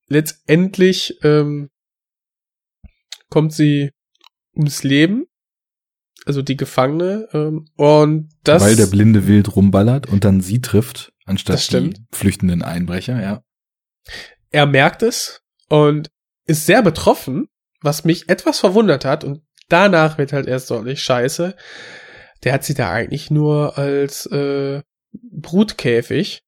[0.07, 1.69] letztendlich ähm,
[3.29, 3.91] kommt sie
[4.55, 5.25] ums Leben,
[6.25, 7.27] also die Gefangene.
[7.33, 12.63] Ähm, und das, weil der blinde Wild rumballert und dann sie trifft, anstatt die flüchtenden
[12.63, 13.43] Einbrecher, ja.
[14.49, 16.09] er merkt es und
[16.45, 17.47] ist sehr betroffen,
[17.81, 19.23] was mich etwas verwundert hat.
[19.23, 21.55] Und danach wird halt erst deutlich scheiße.
[22.43, 24.81] Der hat sie da eigentlich nur als äh,
[25.21, 26.41] Brutkäfig,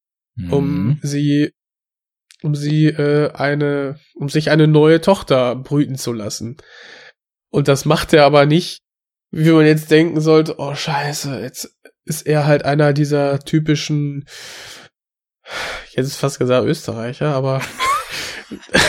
[0.50, 1.00] um Mhm.
[1.02, 1.52] sie,
[2.44, 6.58] um sie äh, eine, um sich eine neue Tochter brüten zu lassen.
[7.50, 8.82] Und das macht er aber nicht,
[9.32, 14.26] wie man jetzt denken sollte, oh scheiße, jetzt ist er halt einer dieser typischen,
[15.92, 17.62] jetzt ist fast gesagt Österreicher, aber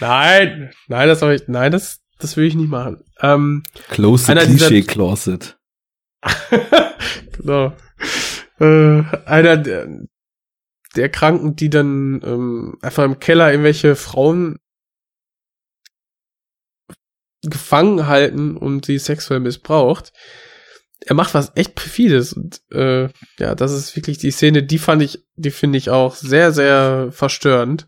[0.00, 3.02] nein, nein, das habe ich, nein, das, das will ich nicht machen.
[3.20, 5.58] Ähm, Close Cliché Closet.
[7.36, 7.74] genau.
[8.58, 9.88] Äh, einer der,
[10.96, 14.58] der Kranken, die dann ähm, einfach im Keller irgendwelche Frauen
[17.42, 20.12] gefangen halten und sie sexuell missbraucht.
[21.04, 25.02] Er macht was echt perfides und äh, ja, das ist wirklich die Szene, die fand
[25.02, 27.86] ich, die finde ich auch sehr, sehr verstörend.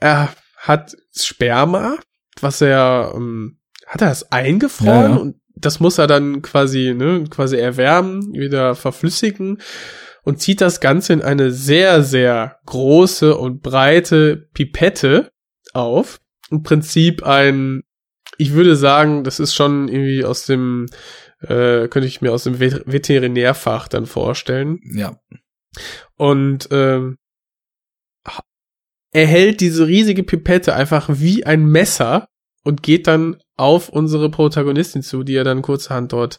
[0.00, 1.98] Er hat Sperma,
[2.40, 5.16] was er ähm, hat er das eingefroren Ja, ja.
[5.16, 9.60] und das muss er dann quasi, ne, quasi erwärmen, wieder verflüssigen
[10.22, 15.30] und zieht das Ganze in eine sehr, sehr große und breite Pipette
[15.72, 16.20] auf.
[16.50, 17.82] Im Prinzip ein,
[18.38, 20.86] ich würde sagen, das ist schon irgendwie aus dem,
[21.40, 24.80] äh, könnte ich mir aus dem Vet- Veterinärfach dann vorstellen.
[24.94, 25.18] Ja.
[26.16, 27.16] Und ähm,
[29.12, 32.28] er hält diese riesige Pipette einfach wie ein Messer
[32.64, 36.38] und geht dann auf unsere Protagonistin zu, die er dann kurzerhand dort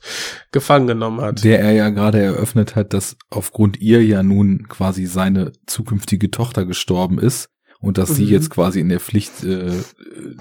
[0.51, 1.43] gefangen genommen hat.
[1.43, 6.65] Der er ja gerade eröffnet hat, dass aufgrund ihr ja nun quasi seine zukünftige Tochter
[6.65, 8.31] gestorben ist und dass sie Mhm.
[8.31, 9.71] jetzt quasi in der Pflicht äh,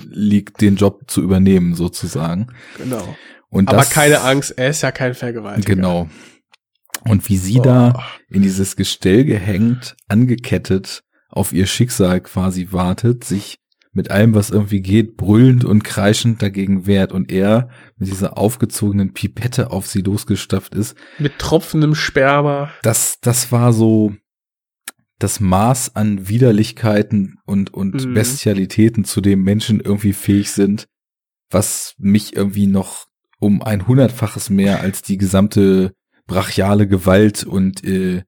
[0.08, 2.48] liegt, den Job zu übernehmen sozusagen.
[2.78, 3.16] genau.
[3.48, 5.74] Und Aber das, keine Angst, er ist ja kein Vergewaltiger.
[5.74, 6.08] Genau.
[7.04, 7.62] Und wie sie Oh.
[7.62, 13.58] da in dieses Gestell gehängt, angekettet, auf ihr Schicksal quasi wartet, sich
[13.94, 19.12] mit allem, was irgendwie geht, brüllend und kreischend dagegen wehrt und er mit dieser aufgezogenen
[19.12, 22.70] Pipette auf sie losgestapft ist, Mit tropfendem Sperma.
[22.82, 24.14] das, das war so
[25.18, 28.14] das Maß an Widerlichkeiten und, und Mhm.
[28.14, 30.86] Bestialitäten, zu dem Menschen irgendwie fähig sind,
[31.50, 33.06] was mich irgendwie noch
[33.38, 35.92] um ein hundertfaches mehr als die gesamte
[36.26, 38.22] brachiale Gewalt und äh,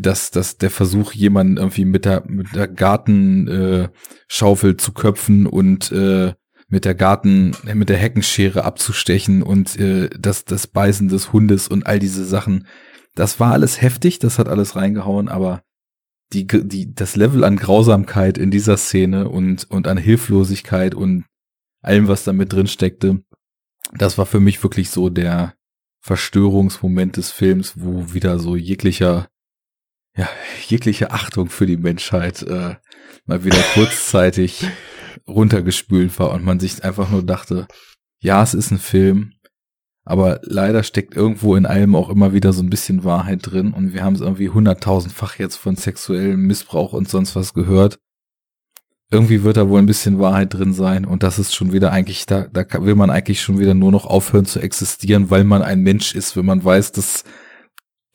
[0.00, 5.90] dass dass der Versuch, jemanden irgendwie mit der mit der Gartenschaufel äh, zu köpfen und
[5.92, 6.34] äh,
[6.68, 11.86] mit der Garten mit der Heckenschere abzustechen und äh, das das Beißen des Hundes und
[11.86, 12.66] all diese Sachen,
[13.14, 15.62] das war alles heftig, das hat alles reingehauen, aber
[16.32, 21.24] die die das Level an Grausamkeit in dieser Szene und und an Hilflosigkeit und
[21.82, 23.22] allem, was da mit drin steckte,
[23.92, 25.54] das war für mich wirklich so der
[26.00, 29.28] Verstörungsmoment des Films, wo wieder so jeglicher,
[30.16, 30.28] ja,
[30.66, 32.76] jegliche Achtung für die Menschheit äh,
[33.26, 34.66] mal wieder kurzzeitig
[35.28, 37.66] runtergespült war und man sich einfach nur dachte,
[38.20, 39.32] ja, es ist ein Film,
[40.04, 43.92] aber leider steckt irgendwo in allem auch immer wieder so ein bisschen Wahrheit drin und
[43.92, 47.98] wir haben es irgendwie hunderttausendfach jetzt von sexuellem Missbrauch und sonst was gehört.
[49.10, 52.26] Irgendwie wird da wohl ein bisschen Wahrheit drin sein und das ist schon wieder eigentlich,
[52.26, 55.80] da, da will man eigentlich schon wieder nur noch aufhören zu existieren, weil man ein
[55.80, 57.24] Mensch ist, wenn man weiß, dass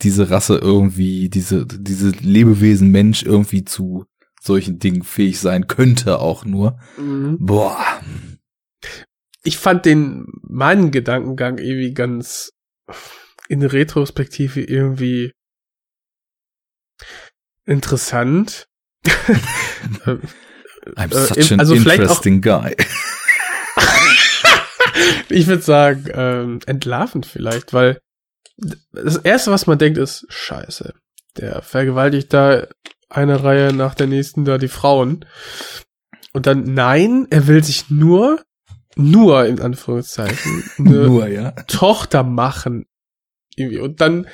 [0.04, 4.06] diese Rasse irgendwie, diese, diese Lebewesen Mensch irgendwie zu
[4.42, 6.80] solchen Dingen fähig sein könnte auch nur.
[6.98, 7.38] Mhm.
[7.40, 8.02] Boah.
[9.44, 12.52] Ich fand den, meinen Gedankengang irgendwie ganz
[13.48, 15.32] in Retrospektive irgendwie
[17.66, 18.66] interessant.
[20.96, 22.76] I'm Äh, such im- an also interesting guy.
[25.30, 28.00] ich würde sagen, ähm, entlarvend vielleicht, weil
[28.58, 30.94] das erste, was man denkt, ist Scheiße.
[31.38, 32.68] Der vergewaltigt da
[33.10, 35.26] eine Reihe nach der nächsten da die Frauen.
[36.34, 38.42] Und dann, nein, er will sich nur,
[38.96, 41.52] nur in Anführungszeichen, eine Nur, ja.
[41.68, 42.86] Tochter machen.
[43.56, 43.80] Irgendwie.
[43.80, 44.28] Und dann,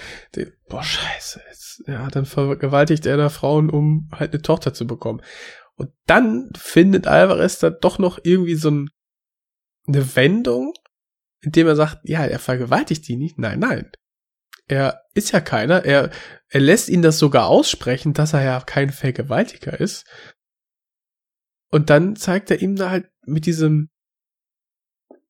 [0.70, 1.42] boah, scheiße.
[1.50, 5.22] Jetzt, ja, dann vergewaltigt er da Frauen, um halt eine Tochter zu bekommen.
[5.76, 8.90] Und dann findet Alvarez da doch noch irgendwie so ein,
[9.88, 10.74] eine Wendung,
[11.42, 13.38] indem er sagt, ja, er vergewaltigt die nicht.
[13.38, 13.92] Nein, nein.
[14.68, 15.86] Er ist ja keiner.
[15.86, 16.12] Er,
[16.50, 20.06] er lässt ihn das sogar aussprechen, dass er ja kein Vergewaltiger ist.
[21.70, 23.90] Und dann zeigt er ihm da halt mit diesem,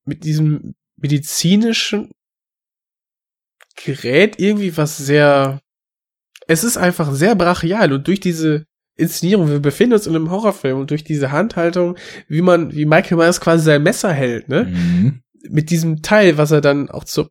[0.06, 2.12] mit diesem medizinischen
[3.76, 5.62] Gerät irgendwie was sehr,
[6.48, 10.80] es ist einfach sehr brachial und durch diese Inszenierung, wir befinden uns in einem Horrorfilm
[10.80, 14.64] und durch diese Handhaltung, wie man, wie Michael Myers quasi sein Messer hält, ne?
[14.66, 15.22] Mhm.
[15.50, 17.30] Mit diesem Teil, was er dann auch zur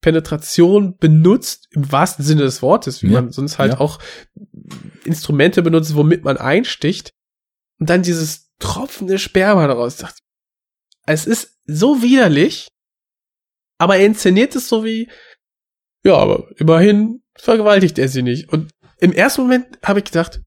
[0.00, 3.80] Penetration benutzt, im wahrsten Sinne des Wortes, wie Ja, man sonst halt ja.
[3.80, 3.98] auch
[5.04, 7.12] Instrumente benutzt, womit man einsticht.
[7.80, 10.04] Und dann dieses tropfende Sperma daraus.
[11.06, 12.68] Es ist so widerlich,
[13.78, 15.08] aber er inszeniert es so wie,
[16.04, 18.52] ja, aber immerhin vergewaltigt er sie nicht.
[18.52, 18.70] Und
[19.00, 20.40] im ersten Moment habe ich gedacht,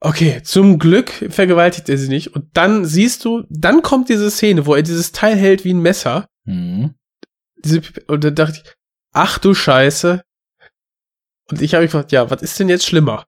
[0.00, 2.34] okay, zum Glück vergewaltigt er sie nicht.
[2.34, 5.80] Und dann siehst du, dann kommt diese Szene, wo er dieses Teil hält wie ein
[5.80, 6.28] Messer.
[6.44, 6.94] Mhm.
[7.64, 8.72] Diese, und dann dachte ich,
[9.16, 10.22] ach du Scheiße.
[11.50, 13.24] Und ich habe mich gefragt, ja, was ist denn jetzt schlimmer?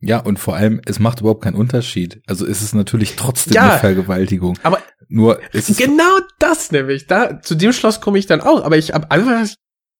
[0.00, 2.20] Ja, und vor allem, es macht überhaupt keinen Unterschied.
[2.26, 3.70] Also es ist natürlich trotzdem Ja.
[3.70, 4.58] eine Vergewaltigung.
[4.64, 7.06] Aber Nur es ist genau das nämlich.
[7.06, 8.64] Da, zu dem Schloss komme ich dann auch.
[8.64, 9.46] Aber ich habe einfach,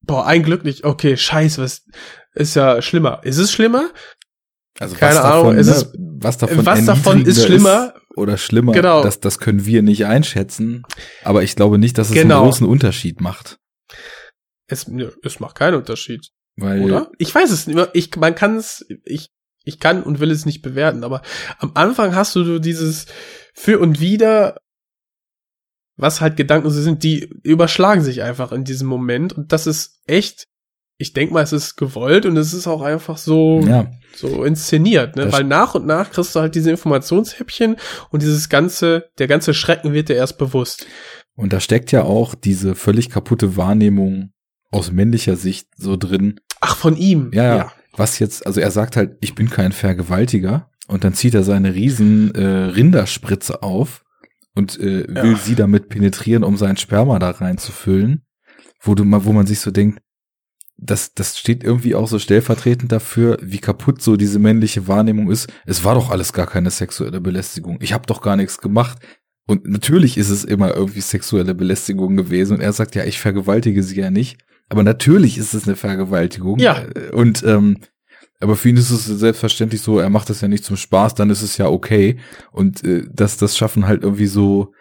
[0.05, 0.83] boah, ein Glück nicht.
[0.85, 1.83] Okay, scheiße, was
[2.35, 3.21] ist ja schlimmer.
[3.23, 3.91] Ist es schlimmer?
[4.81, 7.95] Also Keine was Ahnung, davon, es ne, ist- was davon, was davon ist schlimmer.
[8.17, 9.03] oder schlimmer, Genau.
[9.05, 10.83] das, das können wir nicht einschätzen.
[11.25, 12.37] Aber ich glaube nicht, dass es Genau.
[12.43, 13.59] einen großen Unterschied macht.
[14.73, 14.91] Es,
[15.23, 17.11] es macht keinen Unterschied, Weil, oder?
[17.19, 17.79] Ich weiß es nicht.
[17.93, 19.29] Ich, man kann es, ich,
[19.65, 21.23] ich kann und will es nicht bewerten, aber
[21.59, 23.07] am Anfang hast du dieses
[23.55, 24.57] für und wider,
[25.97, 30.01] was halt Gedanken so sind, die überschlagen sich einfach in diesem Moment und das ist
[30.07, 30.47] echt,
[30.99, 35.17] ich denk mal, es ist gewollt und es ist auch einfach so, ja, so inszeniert,
[35.17, 35.25] ne?
[35.27, 37.77] Das- Weil nach und nach kriegst du halt diese Informationshäppchen
[38.11, 40.87] und dieses ganze, der ganze Schrecken wird dir erst bewusst.
[41.35, 44.33] und da steckt ja auch diese völlig kaputte Wahrnehmung
[44.73, 46.41] aus männlicher Sicht so drin.
[46.61, 47.31] Ach, von ihm.
[47.33, 47.73] Ja, ja.
[47.97, 51.75] Was jetzt, also er sagt halt, ich bin kein Vergewaltiger und dann zieht er seine
[51.75, 54.03] riesen äh, Rinderspritze auf
[54.55, 55.37] und äh, will Ja.
[55.37, 58.23] sie damit penetrieren, um sein Sperma da reinzufüllen,
[58.81, 60.01] wo du mal, wo man sich so denkt,
[60.79, 65.49] das, das steht irgendwie auch so stellvertretend dafür, wie kaputt so diese männliche Wahrnehmung ist.
[65.65, 67.79] Es war doch alles gar keine sexuelle Belästigung.
[67.81, 68.99] Ich habe doch gar nichts gemacht.
[69.47, 72.55] Und natürlich ist es immer irgendwie sexuelle Belästigung gewesen.
[72.57, 74.39] Und er sagt, ja, ich vergewaltige sie ja nicht.
[74.73, 76.59] Aber natürlich ist es eine Vergewaltigung.
[76.59, 76.85] Ja.
[77.13, 77.79] Und ähm,
[78.41, 81.31] aber für ihn ist es selbstverständlich so, er macht das ja nicht zum Spaß, dann
[81.31, 82.17] ist es ja okay.
[82.51, 84.73] Und äh, das, das schaffen halt irgendwie so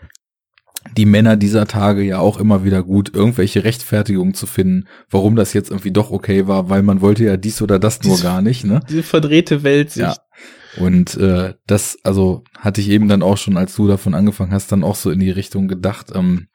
[0.98, 5.54] die Männer dieser Tage ja auch immer wieder gut, irgendwelche Rechtfertigungen zu finden, warum das
[5.54, 8.64] jetzt irgendwie doch okay war, weil man wollte ja dies oder das nur gar nicht,
[8.64, 8.80] ne?
[8.90, 10.00] Diese verdrehte Weltsicht.
[10.00, 10.84] Ja.
[10.84, 14.72] Und äh, das, also hatte ich eben dann auch schon, als du davon angefangen hast,
[14.72, 16.48] dann auch so in die Richtung gedacht, ähm,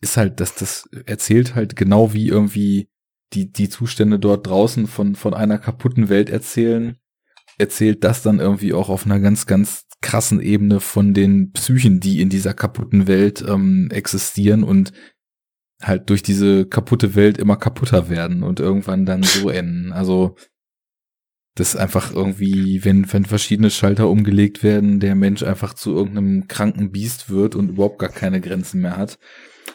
[0.00, 2.88] ist halt, dass das erzählt halt genau wie irgendwie
[3.32, 6.96] die, die Zustände dort draußen von, von einer kaputten Welt erzählen,
[7.58, 12.20] erzählt das dann irgendwie auch auf einer ganz, ganz krassen Ebene von den Psychen, die
[12.20, 14.92] in dieser kaputten Welt ähm, existieren und
[15.82, 19.92] halt durch diese kaputte Welt immer kaputter werden und irgendwann dann so enden.
[19.92, 20.36] Also
[21.56, 26.90] das einfach irgendwie, wenn, wenn verschiedene Schalter umgelegt werden, der Mensch einfach zu irgendeinem kranken
[26.90, 29.18] Biest wird und überhaupt gar keine Grenzen mehr hat.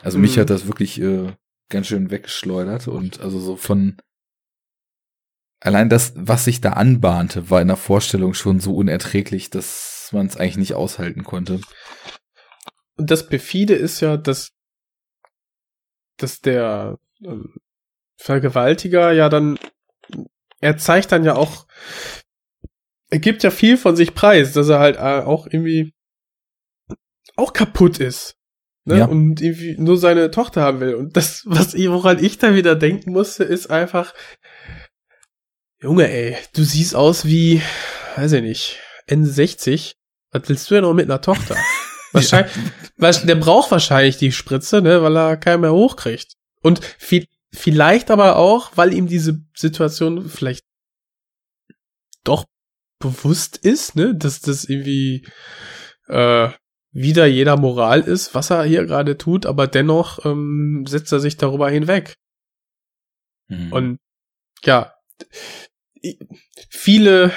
[0.02, 0.42] Also mich Mhm.
[0.42, 1.34] hat das wirklich äh,
[1.70, 3.98] ganz schön weggeschleudert und also so von
[5.60, 10.28] allein das, was sich da anbahnte, war in der Vorstellung schon so unerträglich, dass man
[10.28, 11.62] es eigentlich nicht aushalten konnte.
[12.98, 14.52] Und das Perfide ist ja, dass,
[16.18, 17.56] dass der ähm,
[18.18, 19.58] Vergewaltiger ja dann,
[20.60, 21.68] er zeigt dann ja auch,
[23.10, 25.94] er gibt ja viel von sich preis, dass er halt äh, auch irgendwie
[27.36, 28.36] auch kaputt ist.
[28.86, 29.00] Ne?
[29.00, 29.06] Ja.
[29.06, 30.96] Und irgendwie nur seine Tochter haben will.
[30.96, 34.14] Und das, was ich, woran ich da wieder denken musste, ist einfach,
[35.82, 37.62] Junge, ey, du siehst aus wie,
[38.16, 39.96] weiß ich nicht, Ende 60.
[40.32, 41.56] Was willst du denn noch mit einer Tochter?
[42.12, 42.54] Wahrscheinlich,
[42.98, 46.34] der braucht wahrscheinlich die Spritze, ne, weil er keinen mehr hochkriegt.
[46.62, 50.66] Und viel, vielleicht aber auch, weil ihm diese Situation vielleicht
[52.24, 52.46] doch
[53.00, 55.28] bewusst ist, ne, dass das irgendwie
[56.08, 56.50] äh,
[56.92, 61.38] wieder jeder Moral ist, was er hier gerade tut, aber dennoch ähm, setzt er sich
[61.38, 62.16] darüber hinweg.
[63.48, 63.72] Mhm.
[63.72, 64.00] Und
[64.64, 64.94] ja,
[66.70, 67.32] viele,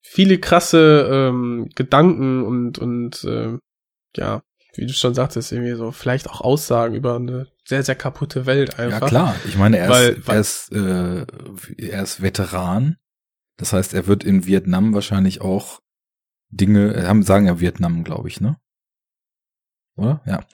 [0.00, 3.58] viele krasse ähm, Gedanken und, und äh,
[4.16, 4.42] ja,
[4.74, 8.78] wie du schon sagtest, irgendwie so vielleicht auch Aussagen über eine sehr, sehr kaputte Welt
[8.78, 9.02] einfach.
[9.02, 12.96] Ja klar, ich meine, er Weil- ist, weil- er ist, äh, er ist Veteran.
[13.56, 15.80] Das heißt, er wird in Vietnam wahrscheinlich auch
[16.56, 18.56] Dinge, haben sagen ja Vietnam, glaube ich, ne?
[19.96, 20.22] Oder?
[20.26, 20.44] Ja.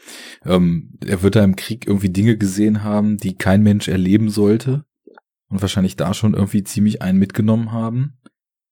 [0.45, 4.85] Ähm, er wird da im Krieg irgendwie Dinge gesehen haben, die kein Mensch erleben sollte
[5.49, 8.19] und wahrscheinlich da schon irgendwie ziemlich einen mitgenommen haben.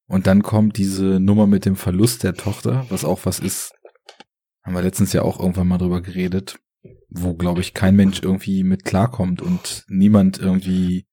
[0.07, 3.73] Und dann kommt diese Nummer mit dem Verlust der Tochter, was auch was ist,
[4.63, 6.59] haben wir letztens ja auch irgendwann mal drüber geredet,
[7.09, 11.07] wo, glaube ich, kein Mensch irgendwie mit klarkommt und niemand irgendwie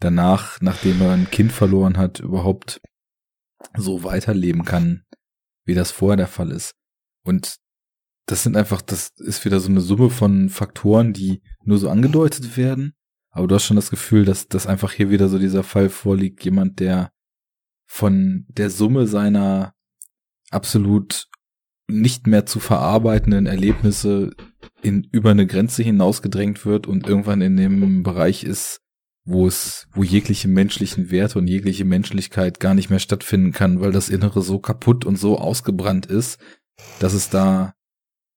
[0.00, 2.80] danach, nachdem er ein Kind verloren hat, überhaupt
[3.76, 5.04] so weiterleben kann,
[5.68, 6.74] wie das vorher der Fall ist.
[7.24, 7.58] Und
[8.26, 12.56] das sind einfach, das ist wieder so eine Summe von Faktoren, die nur so angedeutet
[12.56, 12.94] werden.
[13.30, 16.42] Aber du hast schon das Gefühl, dass, dass einfach hier wieder so dieser Fall vorliegt,
[16.44, 17.12] jemand, der
[17.86, 19.74] von der Summe seiner
[20.50, 21.28] absolut
[21.86, 24.30] nicht mehr zu verarbeitenden Erlebnisse
[24.82, 28.80] in, über eine Grenze hinausgedrängt wird und irgendwann in dem Bereich ist,
[29.28, 33.92] wo es, wo jegliche menschlichen Werte und jegliche Menschlichkeit gar nicht mehr stattfinden kann, weil
[33.92, 36.40] das Innere so kaputt und so ausgebrannt ist,
[36.98, 37.74] dass es da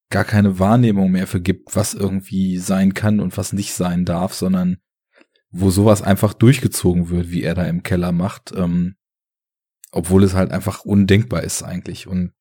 [0.09, 4.33] gar keine Wahrnehmung mehr für gibt, was irgendwie sein kann und was nicht sein darf,
[4.33, 4.79] sondern
[5.49, 8.95] wo sowas einfach durchgezogen wird, wie er da im Keller macht, ähm,
[9.91, 12.05] obwohl es halt einfach undenkbar ist eigentlich.
[12.05, 12.33] Und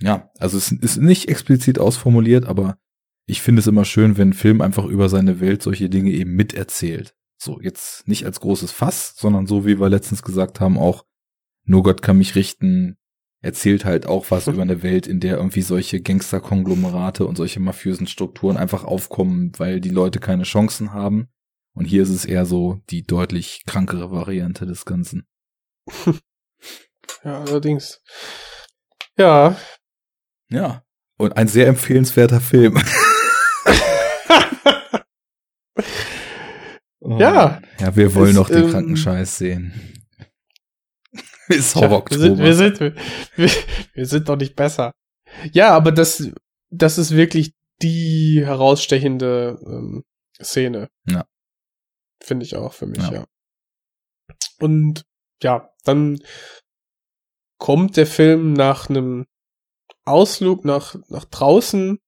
[0.00, 2.78] ja, also es ist nicht explizit ausformuliert, aber
[3.26, 6.34] ich finde es immer schön, wenn ein Film einfach über seine Welt solche Dinge eben
[6.34, 7.14] miterzählt.
[7.42, 11.06] So, jetzt nicht als großes Fass, sondern so, wie wir letztens gesagt haben, auch
[11.64, 12.98] nur Gott kann mich richten,
[13.40, 18.06] erzählt halt auch was über eine Welt, in der irgendwie solche Gangsterkonglomerate und solche mafiösen
[18.06, 21.28] Strukturen einfach aufkommen, weil die Leute keine Chancen haben.
[21.72, 25.26] Und hier ist es eher so die deutlich krankere Variante des Ganzen.
[27.24, 28.00] Ja, allerdings.
[29.18, 29.56] Ja.
[30.48, 30.84] Ja.
[31.18, 32.80] Und ein sehr empfehlenswerter Film.
[37.18, 37.60] Ja.
[37.78, 39.72] Ja, wir wollen noch den ähm, kranken Scheiß sehen.
[41.48, 42.94] Ist Tja, Horror wir sind, wir sind, wir,
[43.94, 44.92] wir sind doch nicht besser.
[45.52, 46.30] Ja, aber das,
[46.70, 50.04] das ist wirklich die herausstechende ähm,
[50.40, 50.88] Szene.
[51.08, 51.26] Ja.
[52.22, 53.12] Finde ich auch für mich, Ja.
[53.12, 53.26] ja.
[54.60, 55.04] Und
[55.42, 56.20] ja, dann
[57.58, 59.26] kommt der Film nach einem
[60.04, 61.98] Ausflug nach, nach draußen,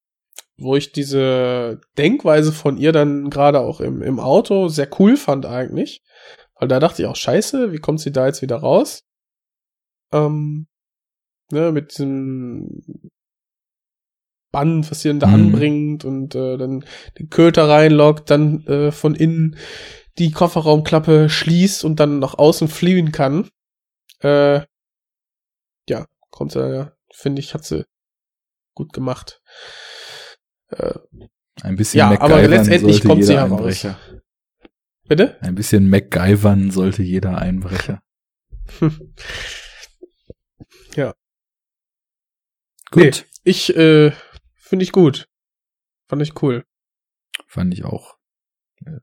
[0.63, 5.47] wo ich diese Denkweise von ihr dann gerade auch im, im Auto sehr cool fand
[5.47, 6.03] eigentlich.
[6.59, 9.05] Weil da dachte ich auch, scheiße, wie kommt sie da jetzt wieder raus?
[10.13, 10.67] Ähm,
[11.51, 12.83] ne, mit diesem
[14.53, 15.35] Band, was sie dann da Mhm.
[15.35, 16.85] anbringt und äh, dann
[17.19, 19.57] den Köter reinlockt, dann äh, von innen
[20.19, 23.49] die Kofferraumklappe schließt und dann nach außen fliehen kann.
[24.21, 24.61] Äh,
[25.89, 27.85] ja, kommt ja, finde ich, hat sie
[28.75, 29.43] gut gemacht.
[30.73, 30.99] Äh,
[31.63, 33.59] Ein bisschen Ja, aber MacGyvern letztendlich sollte kommt sie jeder heraus.
[33.61, 33.99] Einbrecher.
[35.09, 35.41] bitte?
[35.43, 38.03] Ein bisschen MacGyvern sollte jeder Einbrecher.
[40.95, 41.15] Ja.
[42.91, 44.13] Gut, Ich, äh,
[44.57, 45.27] finde ich gut.
[46.07, 46.67] Fand ich cool.
[47.47, 48.19] fand ich auch.
[48.85, 48.99] Äh,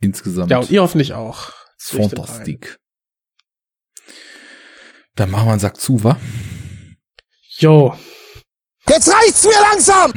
[0.00, 1.52] Insgesamt Ja, und ihr hoffentlich auch.
[1.76, 2.78] Fantastik.
[5.14, 6.18] Dann machen wir einen Sack zu, wa?
[7.58, 7.94] Jo,
[8.88, 10.12] Jetzt reicht's mir langsam!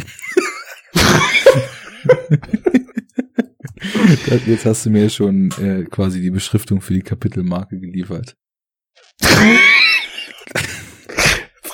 [4.28, 8.36] Das- Jetzt hast du mir schon äh, quasi die Beschriftung für die Kapitelmarke geliefert.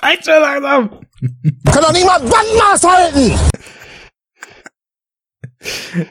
[0.01, 0.89] reicht schon langsam!
[1.65, 3.37] Kann doch niemand Bandmaß halten!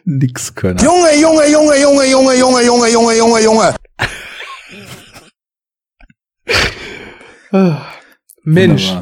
[0.05, 0.79] Nix können.
[0.79, 3.75] Junge, Junge, Junge, Junge, Junge, Junge, Junge, Junge, Junge, Junge.
[7.53, 7.87] Ah,
[8.43, 8.93] Mensch,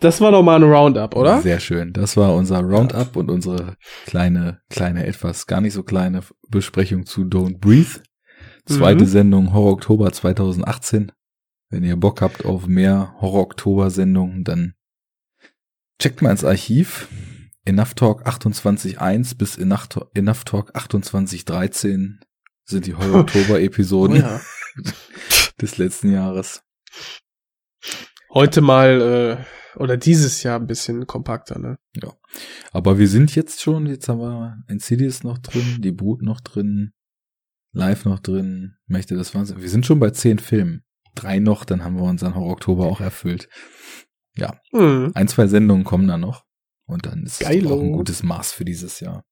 [0.00, 1.40] das war doch mal ein Roundup, oder?
[1.40, 1.92] Sehr schön.
[1.92, 7.22] Das war unser Roundup und unsere kleine, kleine, etwas gar nicht so kleine Besprechung zu
[7.22, 8.02] Don't Breathe.
[8.66, 9.08] Zweite Mhm.
[9.08, 11.12] Sendung Horror Oktober 2018.
[11.70, 14.74] Wenn ihr Bock habt auf mehr Horror Oktober Sendungen, dann
[16.00, 17.08] checkt mal ins Archiv.
[17.64, 22.14] Enough Talk 28.1 bis Enough Talk, Enough Talk 28.13
[22.64, 24.40] sind die Horror Oktober Oh, Episoden ja.
[25.60, 26.62] des letzten Jahres.
[28.32, 29.44] Heute mal, äh,
[29.78, 31.78] oder dieses Jahr ein bisschen kompakter, ne?
[32.72, 36.92] Aber wir sind jetzt schon, jetzt haben wir Insidious noch drin, die Brut noch drin,
[37.72, 39.60] Live noch drin, Mächte des Wahnsinns.
[39.60, 40.82] Wir sind schon bei zehn Filmen.
[41.14, 43.48] Drei noch, dann haben wir unseren Horror Oktober auch erfüllt.
[44.72, 45.12] Hm.
[45.14, 46.44] Ein, zwei Sendungen kommen da noch.
[46.86, 47.74] Und dann ist es Geilo.
[47.74, 49.24] auch ein gutes Maß für dieses Jahr.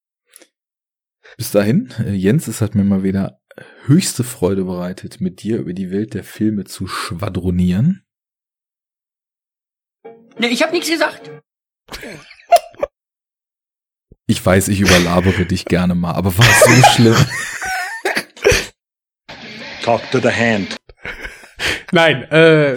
[1.36, 3.40] Bis dahin, äh, Jens, es hat mir mal wieder
[3.86, 8.05] höchste Freude bereitet, mit dir über die Welt der Filme zu schwadronieren.
[10.38, 11.30] Nee, ich habe nichts gesagt.
[14.26, 17.16] Ich weiß, ich überlabere dich gerne mal, aber war es so schlimm?
[19.82, 20.76] Talk to the hand.
[21.92, 22.74] Nein, äh,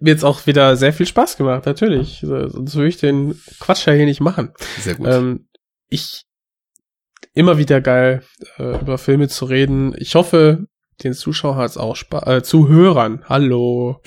[0.00, 2.20] mir jetzt auch wieder sehr viel Spaß gemacht, natürlich.
[2.20, 4.52] So- Sonst würde ich den Quatsch ja hier nicht machen.
[4.80, 5.06] Sehr gut.
[5.08, 5.48] Ähm,
[5.88, 6.24] ich
[7.34, 8.22] immer wieder geil,
[8.58, 9.94] äh, über Filme zu reden.
[9.96, 10.66] Ich hoffe,
[11.02, 14.02] den Zuschauern hat's auch Spaß, äh, Zuhörern, hallo,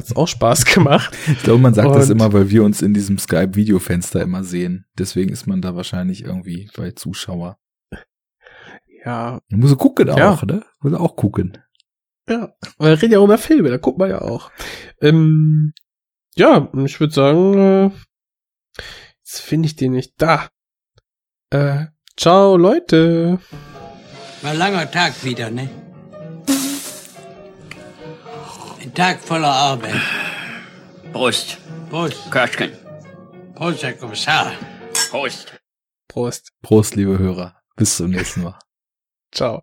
[0.00, 1.16] hat's auch Spaß gemacht.
[1.26, 4.86] Ich glaube, man sagt das Und- immer, weil wir uns in diesem Skype-Videofenster immer sehen.
[4.98, 7.58] Deswegen ist man da wahrscheinlich irgendwie bei Zuschauer.
[9.04, 10.30] Ja, Man muss gucken Ja.
[10.32, 10.62] auch, ne?
[10.80, 11.58] Muss auch gucken.
[12.28, 12.52] ja.
[12.78, 14.50] Wir reden ja auch über Filme, da guckt man ja auch.
[15.00, 15.72] Ähm,
[16.34, 17.90] ja, ich würde sagen, äh,
[19.22, 20.48] jetzt finde ich den nicht da.
[21.50, 23.38] Äh, ciao, Leute.
[24.42, 25.68] War ein langer Tag wieder, ne?
[29.00, 30.02] Tag voller Arbeit.
[31.10, 31.56] Prost,
[31.88, 32.70] Prost, Köschken.
[33.54, 34.52] Prost, Herr Kommissar.
[35.10, 35.58] Prost.
[36.06, 36.52] Prost.
[36.60, 37.54] Prost, liebe Hörer.
[37.76, 38.58] Bis zum nächsten Mal.
[39.32, 39.62] Ciao.